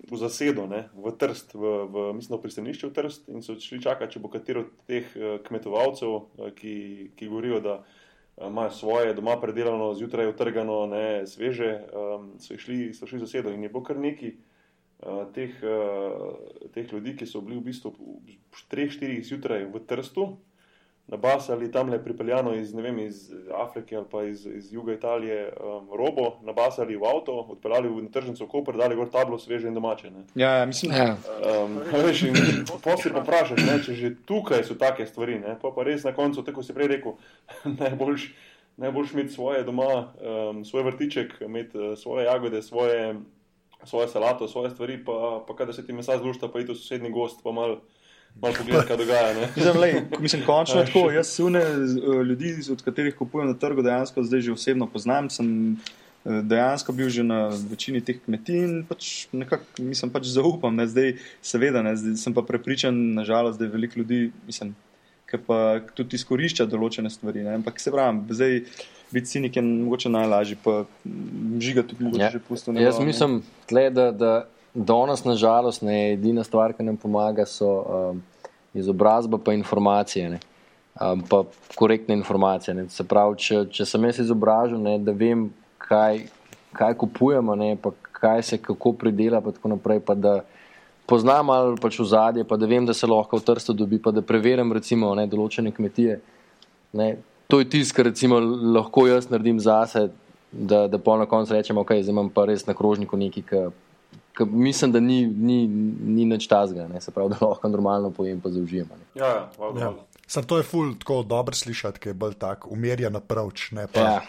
v 0.08 0.16
zasedo, 0.16 0.64
ne, 0.70 0.86
v 0.96 1.12
Trst, 1.12 1.52
v, 1.52 1.72
v, 1.92 2.04
mislim, 2.16 2.40
pristanišče 2.40 2.88
v 2.88 2.94
Trst, 2.96 3.28
in 3.28 3.44
so 3.44 3.58
šli 3.60 3.82
čakati, 3.84 4.16
če 4.16 4.22
bo 4.24 4.32
katero 4.32 4.64
od 4.64 4.72
teh 4.88 5.12
uh, 5.12 5.36
kmetovalcev, 5.44 6.14
uh, 6.16 6.50
ki, 6.56 6.76
ki 7.18 7.28
govorijo, 7.28 7.60
da 7.60 7.74
uh, 7.82 7.94
imajo 8.40 8.70
svoje 8.70 9.14
doma 9.14 9.40
predelano, 9.40 9.94
zjutraj 9.94 10.28
utrgano, 10.28 10.86
ne, 10.86 11.26
sveže, 11.26 11.80
um, 11.92 12.32
so 12.38 12.58
šli, 12.58 12.94
so 12.94 13.06
šli 13.06 13.18
v 13.18 13.24
zasedo 13.24 13.52
in 13.52 13.62
je 13.62 13.68
bilo 13.68 13.84
kar 13.84 13.96
nekaj 13.98 14.32
uh, 14.32 15.24
teh, 15.32 15.56
uh, 15.64 16.36
teh 16.74 16.92
ljudi, 16.92 17.16
ki 17.16 17.26
so 17.26 17.40
bili 17.40 17.56
v 17.60 17.68
bistvu 17.70 17.94
v 17.96 18.64
3-4 18.72 19.22
zjutraj 19.24 19.64
v 19.72 19.80
Trstu. 19.88 20.36
Na 21.08 21.16
bas 21.16 21.48
ali 21.50 21.72
tam 21.72 21.88
le 21.88 22.04
pripeljano 22.04 22.54
iz, 22.54 22.72
vem, 22.74 22.98
iz 22.98 23.30
Afrike 23.54 23.96
ali 23.96 24.06
pa 24.10 24.24
iz, 24.24 24.46
iz 24.46 24.72
juga 24.72 24.92
Italije, 24.92 25.52
um, 25.60 25.88
robo, 25.98 26.32
na 26.42 26.52
bas 26.52 26.78
ali 26.78 26.96
v 26.96 27.04
avto, 27.06 27.32
odpeljali 27.32 27.88
v 27.88 28.08
tržnico 28.10 28.44
v 28.44 28.48
Koper, 28.48 28.76
dali 28.76 28.96
gor 28.96 29.10
tablo 29.10 29.38
sveže 29.38 29.68
in 29.68 29.74
domače. 29.74 30.10
Ne. 30.10 30.24
Ja, 30.34 30.50
ja, 30.50 30.66
mislim, 30.66 30.92
Ja. 30.92 31.16
Um, 31.64 31.78
veš, 31.92 32.22
in 32.22 32.34
Posebej 32.82 33.14
pa 33.14 33.22
vprašaš, 33.22 33.62
ne, 33.62 33.78
če 33.84 33.94
že 33.94 34.10
tukaj 34.26 34.64
so 34.66 34.74
take 34.74 35.06
stvari, 35.06 35.38
ne, 35.38 35.54
pa, 35.62 35.70
pa 35.70 35.86
res 35.86 36.02
na 36.04 36.10
koncu, 36.12 36.42
tako 36.42 36.66
si 36.66 36.74
prej 36.74 36.88
rekel, 36.96 37.14
najboljš, 37.82 38.32
najboljš 38.76 39.12
imeti 39.12 39.34
svoje 39.34 39.62
doma, 39.62 40.10
um, 40.18 40.64
svoj 40.64 40.88
vrtiček, 40.90 41.38
imeti 41.46 41.78
uh, 41.78 41.94
svoje 41.98 42.26
jagode, 42.26 42.62
svoje, 42.62 43.14
svoje 43.84 44.08
salato, 44.08 44.48
svoje 44.48 44.74
stvari, 44.74 44.98
pa, 45.04 45.44
pa 45.46 45.56
kada 45.56 45.72
se 45.72 45.86
ti 45.86 45.92
mesa 45.92 46.18
zlušta, 46.18 46.48
pa 46.50 46.60
iti 46.60 46.72
v 46.72 46.80
sosednji 46.80 47.14
gost, 47.14 47.44
pa 47.44 47.54
malo 47.54 47.84
mal 48.42 48.52
pogledati, 48.58 48.88
kaj 48.88 48.96
dogaja. 48.96 49.34
Ne. 49.34 49.48
Mislim, 49.56 49.78
lej, 49.80 49.94
mislim, 50.18 50.42
končno 50.46 50.80
je 50.80 50.86
tako. 50.86 51.10
Jaz 51.10 51.28
sune 51.28 51.62
ljudi, 52.28 52.54
od 52.72 52.82
katerih 52.82 53.14
kupujem 53.16 53.48
na 53.48 53.54
trgu, 53.58 53.82
dejansko 53.82 54.22
zdaj 54.22 54.40
že 54.40 54.52
osebno 54.52 54.86
poznam. 54.86 55.30
Sem 55.30 55.48
eh, 55.72 56.42
dejansko 56.42 56.92
bil 56.92 57.08
že 57.08 57.24
na 57.24 57.48
večini 57.70 58.00
teh 58.00 58.18
kmetij 58.24 58.64
in 58.64 58.74
pač 58.88 59.28
nekako, 59.32 59.64
mislim, 59.78 60.12
pač 60.12 60.28
zaupam. 60.32 60.76
Ne. 60.76 60.86
Zdaj, 60.86 61.16
seveda, 61.42 61.82
ne, 61.82 61.96
zdaj 61.96 62.16
sem 62.22 62.34
pa 62.34 62.42
prepričan, 62.42 63.14
nažalost, 63.14 63.58
da 63.58 63.64
je 63.64 63.72
veliko 63.72 64.00
ljudi, 64.00 64.30
mislim, 64.46 64.74
ki 65.30 65.40
pa 65.46 65.80
tudi 65.94 66.20
izkorišča 66.20 66.68
določene 66.70 67.10
stvari. 67.10 67.46
Ne. 67.46 67.56
Ampak 67.60 67.80
se 67.80 67.90
pravi, 67.94 68.36
zdaj 68.36 68.60
biti 69.12 69.26
cinik 69.26 69.56
je 69.56 69.62
mogoče 69.62 70.10
najlažje, 70.10 70.58
pa 70.64 70.84
žiga 71.62 71.82
tudi 71.82 72.04
mogoče 72.04 72.22
Ja. 72.22 72.30
že 72.30 72.38
pusto. 72.48 72.72
Jaz 72.72 72.98
mislim, 73.00 73.42
tle, 73.66 73.90
da, 73.90 74.10
da 74.12 74.32
danes, 74.76 75.24
nažalost, 75.24 75.82
ne, 75.82 76.12
edina 76.12 76.44
stvar, 76.44 76.74
ki 76.76 76.84
nam 76.84 76.96
pomaga, 77.00 77.46
so 77.48 77.68
um, 77.68 78.22
izobrazba 78.74 79.40
in 79.52 79.60
informacije. 79.60 80.30
Ne. 80.30 80.40
Um, 81.00 81.22
pa 81.28 81.44
korektne 81.74 82.14
informacije. 82.14 82.74
Ne. 82.74 82.88
Se 82.88 83.04
pravi, 83.04 83.36
če, 83.40 83.64
če 83.72 83.86
sem 83.88 84.04
jaz 84.04 84.20
izobražen, 84.26 84.82
ne, 84.82 84.98
da 84.98 85.12
vem, 85.12 85.48
kaj, 85.78 86.26
kaj 86.76 86.94
kupujemo, 87.00 87.54
ne, 87.54 87.76
pa 87.76 87.92
kaj 88.12 88.42
se 88.42 88.58
kako 88.58 88.92
pridela, 88.92 89.40
pa 89.40 89.52
tako 89.52 89.74
naprej. 89.76 90.00
Pa 90.04 90.14
da 90.14 90.40
poznam 91.06 91.50
ali 91.50 91.80
pač 91.80 91.98
v 92.00 92.08
zadje, 92.10 92.44
pa 92.44 92.56
da 92.56 92.66
vem, 92.66 92.86
da 92.86 92.94
se 92.94 93.06
lahko 93.06 93.40
v 93.40 93.46
trstu 93.48 93.72
dobi, 93.72 93.98
pa 94.02 94.12
da 94.12 94.24
preverjam 94.24 94.72
recimo 94.72 95.14
ne, 95.14 95.26
določene 95.26 95.72
kmetije. 95.72 96.20
Ne. 96.96 97.16
To 97.48 97.60
je 97.62 97.68
tisto, 97.70 97.94
kar 97.96 98.10
recimo 98.10 98.40
lahko 98.40 99.06
jaz 99.06 99.30
naredim 99.30 99.60
zase, 99.62 100.08
da, 100.50 100.86
da 100.90 100.98
pa 100.98 101.16
na 101.20 101.26
koncu 101.30 101.54
rečem, 101.54 101.78
ok, 101.78 101.98
zdaj 102.00 102.12
imam 102.12 102.30
pa 102.32 102.46
res 102.48 102.64
na 102.66 102.74
krožniku 102.74 103.18
nekaj, 103.20 103.44
Ker 103.46 103.68
mislim, 104.44 104.92
da 104.92 105.00
ni, 105.00 105.26
ni, 105.26 105.66
ni 106.04 106.24
nič 106.24 106.46
tazga, 106.46 106.88
ne? 106.88 107.00
se 107.00 107.10
pravi, 107.10 107.30
da 107.30 107.46
lahko 107.46 107.68
normalno 107.68 108.10
pojem, 108.10 108.40
pa 108.40 108.50
zaužijem. 108.50 108.86
ne. 108.90 109.20
Ja, 109.22 109.26
ja, 109.26 109.48
Ja. 109.80 109.92
Sam 110.26 110.44
to 110.44 110.56
je 110.56 110.62
ful 110.62 110.94
tako 110.98 111.22
dobro 111.22 111.54
slišati, 111.54 111.98
ker 111.98 112.10
je 112.10 112.14
bolj 112.14 112.34
tak 112.34 112.66
umirjen 112.66 113.16
approach. 113.16 113.72
Ne, 113.72 113.86
pa, 113.86 114.00
Ja. 114.00 114.20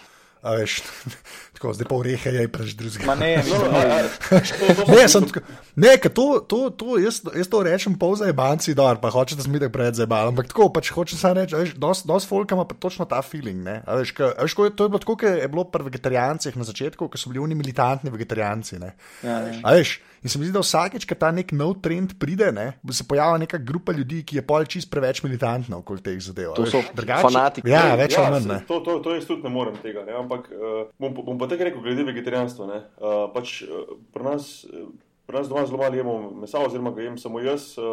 A 0.48 0.56
veš, 0.56 0.80
tako, 1.60 1.74
zdaj 1.76 1.88
pa 1.90 1.96
urehe 2.00 2.32
je 2.32 2.48
preč 2.48 2.72
drugega. 2.80 3.16
Ne, 3.22 3.44
Ne, 4.88 5.04
sem, 5.10 5.26
tako- 5.28 5.44
ne, 5.76 5.94
to, 5.98 6.26
to, 6.48 6.60
to 6.72 6.98
jaz, 7.02 7.20
jaz 7.36 7.50
to 7.52 7.62
rečem 7.68 7.96
pol 8.00 8.16
za 8.16 8.30
ebanci, 8.32 8.76
da 8.78 8.96
pa 8.96 9.12
hočeš, 9.12 9.38
da 9.38 9.44
sem 9.46 9.54
videl 9.54 9.72
pred 9.74 9.98
zebal. 9.98 10.32
Ampak 10.32 10.50
tako, 10.52 10.70
pač 10.74 10.92
hočem 10.96 11.20
samo 11.20 11.42
reči, 11.42 11.58
veš, 11.58 11.76
dosti 11.76 12.08
dos 12.08 12.28
folka 12.30 12.56
ima 12.56 12.66
pa 12.66 12.76
točno 12.76 13.06
ta 13.06 13.20
feeling. 13.22 13.62
Ne? 13.66 13.82
A 13.84 14.00
Veš, 14.00 14.14
ka, 14.16 14.32
veš, 14.40 14.56
ko 14.56 14.70
to 14.70 14.88
je 14.88 14.94
bilo 14.94 15.02
tako, 15.04 15.18
kot 15.18 15.28
je 15.42 15.48
bilo 15.52 15.66
pri 15.68 15.88
vegetarijancih 15.90 16.58
na 16.58 16.64
začetku, 16.64 17.10
ko 17.10 17.18
so 17.20 17.30
bili 17.30 17.44
oni 17.44 17.58
militantni 17.58 18.14
vegetarijanci. 18.14 18.80
Ne? 18.80 18.94
Ja, 19.26 19.40
ja. 19.44 19.60
A 19.64 19.76
veš, 19.76 19.98
In 20.20 20.30
se 20.30 20.40
mi 20.40 20.46
zdi, 20.46 20.52
da 20.52 20.60
vsakeč, 20.60 21.06
ko 21.06 21.16
ta 21.16 21.30
nek 21.30 21.52
nov 21.52 21.76
trend 21.78 22.16
pride, 22.16 22.52
ne, 22.52 22.66
se 22.90 23.04
pojavlja 23.04 23.38
neka 23.40 23.58
grupa 23.60 23.92
ljudi, 23.92 24.24
ki 24.24 24.36
je 24.36 24.44
pol 24.44 24.66
čist 24.66 24.90
preveč 24.90 25.22
militantna 25.22 25.78
okoli 25.78 26.02
teh 26.02 26.18
zadev. 26.20 26.54
To 26.54 26.66
so 26.66 26.80
veš. 26.80 26.90
Drugače- 26.92 27.22
fanatiki. 27.24 27.70
Ja, 27.70 27.96
več 27.96 28.14
ja, 28.14 28.24
ali 28.24 28.34
manj. 28.34 28.42
se- 28.42 28.50
ne. 28.50 28.60
To, 28.66 28.80
to, 28.80 29.00
to 29.00 29.14
jaz 29.14 29.26
tudi 29.26 29.44
ne 29.44 29.50
morem 29.50 29.78
tega. 29.78 30.02
Ne? 30.04 30.16
Ampak 30.16 30.50
uh, 30.50 30.90
bom, 30.98 31.14
bom 31.14 31.38
pa 31.38 31.46
tako 31.46 31.64
rekel, 31.64 31.82
glede 31.82 32.04
vegetarijanstva. 32.04 32.68
ne. 32.68 32.80
Uh, 32.98 33.30
pač, 33.30 33.62
uh, 33.62 33.70
pri, 34.10 34.24
nas, 34.26 34.50
uh, 34.66 34.90
pri 35.26 35.38
nas 35.38 35.48
doma 35.48 35.66
zelo 35.66 35.78
malo 35.78 35.96
jemo 35.96 36.14
mesa, 36.36 36.60
oziroma 36.60 36.92
ga 36.92 37.02
jem 37.04 37.18
samo 37.18 37.40
jaz, 37.40 37.76
uh, 37.76 37.86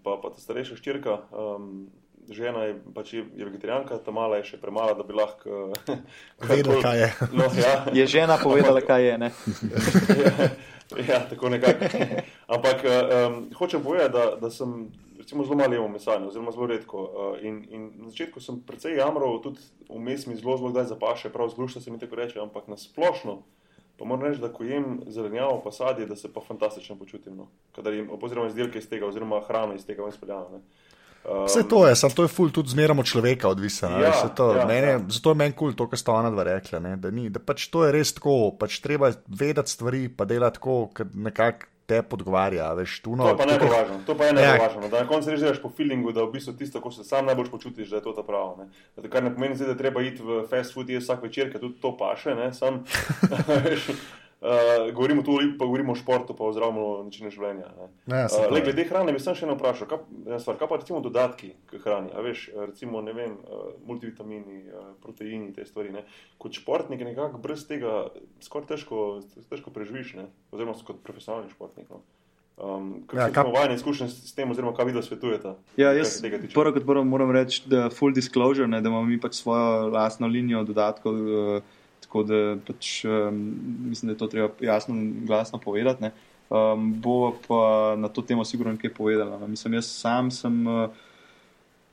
pa, 0.00 0.16
pa 0.16 0.30
ta 0.30 0.40
starejša 0.40 0.76
ščirka. 0.76 1.18
Um, 1.30 1.88
žena 2.28 2.64
je, 2.64 2.74
pač 2.92 3.12
je, 3.14 3.22
je 3.34 3.44
vegetarijanka, 3.44 3.96
ta 3.98 4.12
mala 4.12 4.36
je 4.36 4.44
še 4.46 4.58
premala, 4.58 4.92
da 4.92 5.02
bi 5.02 5.12
lahko. 5.12 5.48
Uh, 6.38 6.48
Vedela, 6.48 6.80
kaj 6.80 6.98
je. 6.98 7.08
No, 7.32 7.44
ja. 7.52 7.72
Je 7.92 8.04
žena 8.06 8.36
povedala, 8.38 8.80
kaj 8.88 9.02
je. 9.02 9.14
Ne? 9.18 9.30
ja, 11.08 11.20
tako 11.30 11.48
nekako. 11.48 11.84
Ampak 12.46 12.84
um, 12.84 13.50
hočem 13.58 13.82
povedati, 13.82 14.12
da, 14.12 14.36
da 14.40 14.50
sem 14.50 14.90
recimo, 15.18 15.44
zelo 15.44 15.56
malo 15.56 15.74
jemal 15.74 15.88
mesa, 15.88 16.16
oziroma 16.26 16.52
zelo 16.52 16.66
redko. 16.66 17.02
Uh, 17.02 17.44
in, 17.44 17.64
in 17.70 17.92
na 17.96 18.08
začetku 18.08 18.40
sem 18.40 18.60
precej 18.66 18.96
jamral, 18.96 19.42
tudi 19.42 19.60
vmes 19.88 20.26
mi 20.26 20.36
zelo, 20.36 20.56
zelo 20.56 20.70
kdaj 20.70 20.84
zapaše, 20.84 21.28
prav 21.30 21.48
zlušta 21.48 21.80
se 21.80 21.90
mi 21.90 21.98
tako 21.98 22.16
reče, 22.16 22.40
ampak 22.40 22.68
na 22.68 22.76
splošno. 22.76 23.42
Pa 23.98 24.04
moram 24.04 24.28
reči, 24.28 24.40
da 24.40 24.52
ko 24.52 24.64
jem 24.64 25.00
zelenjavo, 25.06 25.60
pa 25.64 25.72
sadje, 25.72 26.06
da 26.06 26.16
se 26.16 26.32
pa 26.32 26.40
fantastično 26.40 26.96
počutim. 26.96 27.36
No. 27.36 27.48
Kadar 27.74 27.92
jem, 27.92 28.10
oziroma 28.22 28.48
izdelke 28.48 28.78
iz 28.78 28.88
tega, 28.88 29.06
oziroma 29.06 29.40
hrano 29.48 29.74
iz 29.74 29.86
tega 29.86 30.02
ven 30.02 30.12
speljano. 30.12 30.46
Um, 30.54 30.62
Vse 31.24 31.62
to 31.68 31.86
je, 31.88 31.96
samo 31.96 32.14
to 32.14 32.24
je 32.24 32.28
ful 32.28 32.50
tudi 32.50 32.68
zmeraj 32.68 32.98
od 32.98 33.06
človeka 33.06 33.48
odvisno. 33.48 33.88
Ja, 33.90 33.98
Ja, 34.08 34.28
to, 34.28 34.52
ja, 34.52 34.58
ja, 34.58 34.66
mene, 34.66 34.86
ja. 34.86 34.92
ja. 34.92 35.00
Zato 35.08 35.30
je 35.30 35.34
meni 35.34 35.52
kul 35.52 35.72
cool 35.72 35.76
to, 35.76 35.88
kar 35.88 35.98
sta 35.98 36.12
ona 36.12 36.30
dva 36.30 36.42
rekla. 36.44 36.78
Ne, 36.80 36.96
da, 36.96 37.10
ni, 37.10 37.28
da 37.28 37.40
pač 37.40 37.66
to 37.68 37.84
je 37.84 37.92
res 37.92 38.14
tako, 38.14 38.52
pač 38.56 38.78
treba 38.80 39.10
vedeti 39.28 39.70
stvari, 39.70 40.08
pa 40.08 40.24
delati 40.24 40.56
tako, 40.56 40.88
ker 40.88 41.06
nekako 41.14 41.66
te 41.88 42.02
podgovarja. 42.02 42.72
Veš, 42.76 42.98
tu, 43.00 43.16
no, 43.16 43.28
To 43.28 43.36
pa 43.36 43.46
najbolj 43.48 43.70
važno. 43.72 43.94
To 44.06 44.14
pa 44.14 44.24
je 44.24 44.32
najbolj 44.36 44.56
Ja. 44.56 44.60
važno. 44.60 44.88
Da 44.88 45.00
na 45.00 45.08
koncu 45.08 45.30
res 45.30 45.40
delaš 45.40 45.60
po 45.62 45.70
feelingu, 45.72 46.12
da 46.12 46.24
v 46.24 46.32
bistvu 46.32 46.52
tisto, 46.52 46.80
ko 46.80 46.90
se 46.92 47.04
sam 47.04 47.24
najbolj 47.26 47.48
počutiš, 47.50 47.88
da 47.88 47.96
je 47.96 48.02
to 48.02 48.12
ta 48.12 48.22
pravo. 48.22 48.56
Ne. 48.58 48.66
Zato, 48.96 49.08
kar 49.08 49.24
ne 49.24 49.32
pomeni, 49.32 49.56
da 49.56 49.76
treba 49.76 50.02
iti 50.04 50.20
v 50.22 50.42
fast 50.48 50.74
food 50.74 50.88
jesti 50.88 51.04
vsak 51.06 51.22
večer, 51.22 51.48
ker 51.52 51.60
tudi 51.60 51.80
to 51.80 51.96
paše. 51.96 52.34
Ne, 52.34 52.52
sam, 52.52 52.84
veš, 53.64 53.88
uh, 54.40 54.48
govorimo 54.92 55.22
tu, 55.22 55.38
pa 55.58 55.64
govorimo 55.64 55.92
o 55.92 55.98
športu, 55.98 56.34
pa 56.34 56.44
o 56.44 56.52
zdravem 56.52 56.78
načinu 57.04 57.30
življenja. 57.30 57.68
Ne. 58.06 58.16
Ja, 58.16 58.26
Uh, 58.26 58.44
to 58.44 58.54
le, 58.54 58.60
je. 58.60 58.64
glede 58.64 58.84
hrane 58.84 59.12
bi 59.12 59.20
sem 59.20 59.34
še 59.34 59.46
eno 59.46 59.54
vprašal, 59.54 59.88
kaj, 59.88 59.98
stvar, 60.38 60.56
kaj 60.56 60.68
pa 60.68 60.76
recimo 60.76 61.00
dodatki 61.00 61.52
k 61.66 61.78
hrani, 61.78 62.10
a 62.12 62.20
veš, 62.20 62.48
eh, 62.48 62.66
recimo, 62.66 63.00
ne 63.00 63.12
vem, 63.12 63.32
uh, 63.42 63.72
multivitamini, 63.86 64.62
uh, 64.68 64.92
proteini, 65.02 65.52
te 65.52 65.64
stvari. 65.64 65.90
Ne. 65.90 66.04
Kot 66.38 66.52
športnik 66.52 67.00
nekako 67.00 67.38
brez 67.38 67.66
tega 67.66 68.08
skoraj 68.40 68.68
težko, 68.68 69.20
težko 69.48 69.70
preživiš, 69.70 70.14
ne. 70.14 70.28
oziroma 70.52 70.74
kot 70.76 71.02
profesionalni 71.02 71.50
športnik. 71.50 71.90
No. 71.90 72.02
Um, 72.58 73.04
Ja, 73.14 73.20
ja, 73.20 73.30
kap- 73.30 73.52
vajni 73.54 73.74
izkušnje 73.74 74.08
s 74.08 74.30
s 74.30 74.34
tem, 74.34 74.50
oziroma 74.50 74.74
kaj 74.74 74.86
vi 74.86 74.92
da 74.92 75.02
svetujete? 75.02 75.52
Ja, 75.76 75.92
jaz 75.92 76.18
prvo 76.54 76.72
kot 76.72 76.82
prvo 76.82 77.04
moram 77.04 77.30
reči, 77.30 77.62
da 77.66 77.84
je 77.84 77.90
full 77.90 78.10
disclosure, 78.12 78.66
ne, 78.66 78.80
da 78.80 78.88
imamo 78.88 79.06
mi 79.06 79.20
pač 79.20 79.34
svojo 79.34 79.86
lastno 79.88 80.26
linijo 80.26 80.64
dodatkov. 80.64 81.14
Uh, 81.14 81.62
tako 82.08 82.22
da 82.24 82.56
pač, 82.66 83.04
um, 83.04 83.36
mislim, 83.84 84.08
da 84.08 84.12
je 84.12 84.18
to 84.18 84.26
treba 84.26 84.48
jasno 84.60 84.96
in 84.96 85.26
glasno 85.26 85.58
povedati. 85.60 86.02
Ne. 86.02 86.12
Um, 86.48 86.94
bo 87.00 87.36
pa 87.48 87.94
na 87.98 88.08
to 88.08 88.22
temo 88.22 88.44
sigurno 88.44 88.72
nekaj 88.72 88.94
povedala. 88.94 89.38
No. 89.38 89.46
Mislim, 89.46 89.74
jaz 89.74 89.86
sam 89.86 90.30
sem, 90.30 90.66
uh, 90.66 90.88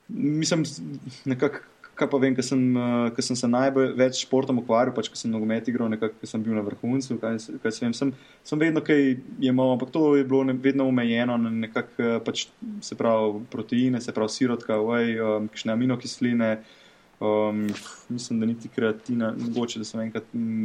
mislim, 0.07 0.63
nekako. 1.26 1.59
Kaj 1.95 2.09
pa 2.11 2.20
vem, 2.20 2.34
ker 2.36 2.43
sem, 2.43 2.59
uh, 2.76 3.05
ker 3.16 3.24
sem 3.24 3.38
se 3.39 3.47
najbolj 3.47 3.93
več 3.95 4.18
s 4.18 4.26
športom 4.26 4.57
ukvarjal, 4.59 4.91
pač 4.91 5.07
ko 5.07 5.16
sem 5.16 5.32
nogomet 5.32 5.70
igral, 5.72 5.88
nekako, 5.88 6.18
ker 6.20 6.28
sem 6.28 6.41
bil 6.43 6.51
na 6.51 6.63
vrhuncu. 6.66 7.16
Kaj, 7.22 7.38
kaj 7.63 7.72
se 7.72 7.86
vem, 7.86 7.93
sem, 7.95 8.11
sem 8.43 8.59
vedno 8.59 8.84
kaj 8.84 9.13
jemal, 9.39 9.72
ampak 9.78 9.93
to 9.95 10.09
je 10.20 10.26
bilo 10.28 10.41
ne, 10.43 10.57
vedno 10.59 10.89
omejeno 10.91 11.38
na 11.39 11.53
nekako, 11.55 12.18
pač, 12.28 12.49
se 12.84 12.99
pravi, 12.99 13.45
proteine, 13.47 14.03
se 14.03 14.11
pravi, 14.11 14.36
sirotka, 14.36 14.76
vaj, 14.84 15.16
um, 15.24 15.47
kakšne 15.53 15.72
aminokisline. 15.72 16.49
Um, 17.20 17.68
mislim, 18.09 18.39
da 18.39 18.45
niti 18.45 18.68
kreatina, 18.68 19.34
mogoče 19.39 19.80
da 19.80 19.86
sem 19.86 20.01
enkrat 20.01 20.24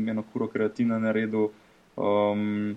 eno 0.08 0.22
kuro 0.32 0.48
kreatina 0.50 0.98
naredil. 0.98 1.48
Um, 1.96 2.76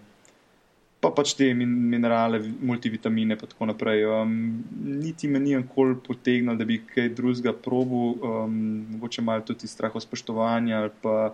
pa 1.03 1.09
pač 1.11 1.33
te 1.35 1.49
min 1.53 1.69
minerale, 1.91 2.39
vi- 2.39 2.53
multivitamine 2.61 3.35
in 3.35 3.39
tako 3.39 3.65
naprej. 3.65 4.05
Um, 4.05 4.63
niti 4.83 5.27
me 5.27 5.39
ni 5.39 5.55
nikoli 5.55 5.97
potegnilo, 6.07 6.55
da 6.55 6.65
bi 6.65 6.79
kaj 6.79 7.09
drugega 7.17 7.53
probil, 7.53 8.21
um, 8.23 8.85
mogoče 8.95 9.21
malo 9.21 9.41
tudi 9.41 9.65
iz 9.67 9.71
strahu 9.71 9.99
spoštovanja 9.99 10.77
ali 10.79 10.91
pa 11.01 11.33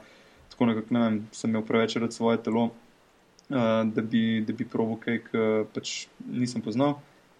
tako 0.50 0.66
nekako, 0.66 0.94
ne 0.94 1.00
vem, 1.00 1.20
sem 1.32 1.50
imel 1.50 1.62
preveč 1.68 1.96
rad 1.96 2.14
svoje 2.14 2.42
telo, 2.44 2.64
uh, 3.50 3.84
da 3.86 4.02
bi, 4.02 4.42
da 4.48 4.54
bi 4.54 4.66
probil 4.66 4.98
kaj, 5.04 5.22
ki 5.28 5.46
pač 5.76 6.08
nisem 6.26 6.62
poznal. 6.66 6.98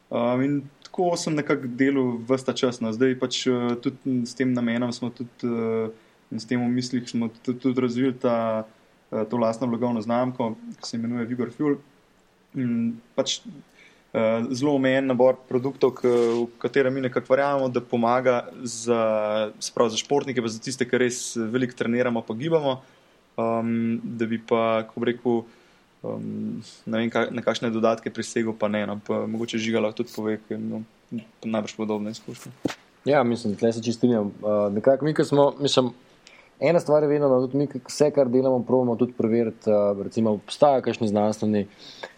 Um, 0.10 0.42
in 0.42 0.62
tako 0.90 1.16
sem 1.18 1.36
nekako 1.36 1.68
delal 1.68 2.18
vse 2.28 2.46
ta 2.46 2.54
čas. 2.54 2.82
No. 2.82 2.92
Zdaj 2.94 3.16
pač 3.22 3.46
uh, 3.48 3.78
tudi 3.80 4.26
s 4.26 4.36
tem 4.36 4.52
namenom 4.54 4.92
smo 4.92 5.10
tudi 5.14 5.48
uh, 5.48 5.94
in 6.34 6.42
s 6.42 6.46
tem 6.46 6.60
v 6.60 6.70
mislih 6.70 7.06
smo 7.08 7.30
tudi, 7.30 7.60
tudi 7.60 7.82
razvili 7.82 8.14
ta, 8.14 8.66
uh, 9.12 9.24
to 9.30 9.38
lastno 9.38 9.68
blagovno 9.70 10.02
znamko, 10.02 10.56
ki 10.82 10.90
se 10.90 10.98
imenuje 10.98 11.30
Vigor 11.30 11.54
Fuel. 11.54 11.78
Pač 13.16 13.42
zelo 14.50 14.74
omejen 14.74 15.06
nabor 15.06 15.36
produktov, 15.46 16.00
v 16.02 16.48
katerem 16.58 16.96
mi 16.98 17.02
nekako 17.06 17.30
verjamemo, 17.30 17.68
da 17.70 17.78
pomaga 17.78 18.50
za, 18.66 19.52
sprav, 19.62 19.92
za 19.94 20.00
športnike, 20.02 20.42
pa 20.42 20.50
za 20.50 20.58
tiste, 20.58 20.88
ki 20.90 20.98
res 20.98 21.20
veliko 21.38 21.78
treniramo, 21.78 22.24
pa 22.26 22.34
gibamo, 22.34 22.80
um, 23.38 24.02
da 24.02 24.26
bi 24.26 24.42
pa, 24.42 24.90
kako 24.90 25.06
rekel, 25.06 25.38
um, 26.04 26.62
ne 26.86 26.98
vem, 26.98 27.10
ka, 27.10 27.28
na 27.32 27.42
kakšne 27.46 27.72
dodatke 27.74 28.12
prisegel, 28.14 28.54
pa 28.58 28.68
ne. 28.68 28.86
No, 28.88 29.00
pa 29.06 29.26
mogoče 29.28 29.62
žiga 29.62 29.82
lahko 29.84 30.04
tudi 30.04 30.14
pove, 30.16 30.38
ker 30.48 30.60
no, 30.60 30.84
najbrž 31.44 31.76
podobne 31.78 32.14
izkušnje. 32.16 32.52
Ja, 33.06 33.24
mislim, 33.24 33.56
tle 33.56 33.74
se 33.74 33.84
čistinjam. 33.84 34.32
Uh, 34.42 34.74
nekako 34.74 35.06
mi, 35.06 35.14
ki 35.14 35.24
smo, 35.24 35.54
mislim, 35.60 35.92
ena 36.60 36.80
stvar 36.80 37.04
je 37.04 37.10
vedno, 37.10 37.30
da 37.30 37.40
tudi 37.46 37.58
mi, 37.58 37.68
vse, 37.88 38.12
kar 38.12 38.30
delamo, 38.30 38.64
probamo 38.64 38.96
tudi 38.96 39.14
preveriti. 39.18 39.70
Uh, 39.70 40.04
recimo, 40.04 40.32
obstajajo 40.32 40.84
kakšni 40.86 41.08
znanstveni, 41.08 41.68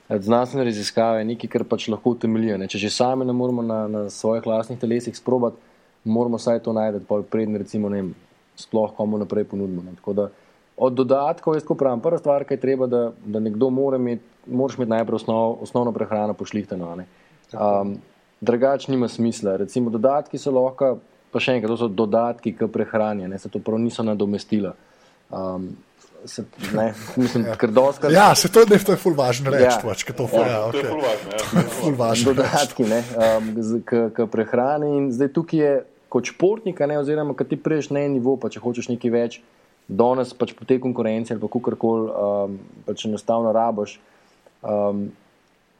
eh, 0.10 0.20
znanstvene 0.20 0.66
raziskave, 0.66 1.24
nekaj, 1.26 1.50
kar 1.50 1.64
pač 1.64 1.88
lahko 1.88 2.16
utemeljijo. 2.18 2.58
ne. 2.58 2.68
Če 2.68 2.78
že 2.78 2.90
sami 2.90 3.26
ne 3.26 3.34
moremo 3.34 3.62
na, 3.62 3.88
na 3.88 4.10
svojih 4.10 4.48
lastnih 4.48 4.80
telesih 4.80 5.18
sprobati, 5.18 5.58
moramo 6.04 6.38
vsaj 6.38 6.60
to 6.60 6.74
najti, 6.74 7.06
pa 7.08 7.22
predn, 7.22 7.56
recimo, 7.56 7.90
ne 7.90 8.02
vem, 8.02 8.14
sploh 8.56 8.94
komu 8.98 9.18
naprej 9.18 9.44
ponudimo. 9.44 9.84
Ne. 9.86 9.96
Tako 9.96 10.14
da 10.14 10.30
od 10.78 10.94
dodatkov, 10.94 11.56
jaz 11.56 11.64
tako 11.64 11.76
pravim, 11.76 12.00
prva 12.00 12.18
stvar, 12.18 12.44
ki 12.44 12.54
je 12.54 12.60
treba, 12.60 12.88
da, 12.88 13.02
da 13.26 13.40
nekdo 13.40 13.70
mora 13.70 13.98
imeti, 13.98 14.24
moraš 14.48 14.78
imeti 14.78 14.90
najprej 14.90 15.16
osnov, 15.16 15.58
osnovno 15.62 15.92
prehrano 15.92 16.34
pošlihteno. 16.34 16.90
a 16.90 16.96
ne. 16.96 17.06
Um, 17.54 17.98
drugače 18.42 18.92
nima 18.92 19.08
smisla. 19.08 19.56
Recimo 19.58 19.90
dodatki 19.90 20.38
so 20.38 20.52
lahko, 20.52 20.98
pa 21.32 21.40
še 21.40 21.52
enkrat, 21.54 21.70
to 21.70 21.78
so 21.78 21.88
dodatki 21.88 22.54
k 22.54 22.68
prehrani, 22.68 23.28
ne, 23.28 23.38
se 23.38 23.50
to 23.50 23.60
prav 23.60 23.78
niso 23.78 24.04
nadomestila. 24.04 24.74
Um, 25.30 25.70
se, 26.26 26.44
ne, 26.74 26.88
mislim, 27.16 27.46
ker 27.58 27.72
doskrat 27.72 28.12
Ja, 28.12 28.36
se 28.36 28.50
to, 28.50 28.66
ne, 28.66 28.80
to 28.80 28.92
je 28.92 28.98
ful 28.98 29.14
važno 29.14 29.52
reči, 29.52 29.64
Ja. 29.64 29.72
ja. 29.72 29.82
pač, 29.84 30.04
to 30.06 30.28
Ja, 30.34 30.42
ja, 30.42 30.72
To 30.72 30.78
je 30.78 30.84
okay. 30.84 30.88
zelo 30.88 31.02
važno. 31.02 31.32
Ja. 31.32 31.62
ful 31.80 31.94
važno. 31.94 32.34
dodatki 32.34 32.84
ne, 32.86 33.04
um, 33.16 33.54
z- 33.60 33.82
k, 33.84 34.10
k 34.10 34.28
prehrani. 34.28 34.98
In 34.98 35.12
zdaj 35.12 35.30
tukaj 35.30 35.60
je 35.60 35.72
kot 36.10 36.26
športnik, 36.26 36.82
a 36.82 36.86
ne, 36.86 37.00
oziroma 37.00 37.34
kad 37.34 37.48
ti 37.48 37.56
prejš 37.56 37.90
na 37.90 38.00
en 38.00 38.14
nivo, 38.14 38.36
pa 38.36 38.50
če 38.50 38.60
hočeš 38.60 38.90
nekaj 38.90 39.12
več, 39.12 39.40
danes 39.92 40.32
pač 40.34 40.56
po 40.56 40.66
tej 40.66 40.80
konkurenci 40.80 41.34
ali 41.34 41.42
pa 41.44 41.50
kakorkoli 41.52 42.08
um, 42.08 42.58
pač 42.88 43.06
enostavno 43.06 43.52
raboš. 43.52 44.00
Um, 44.64 45.10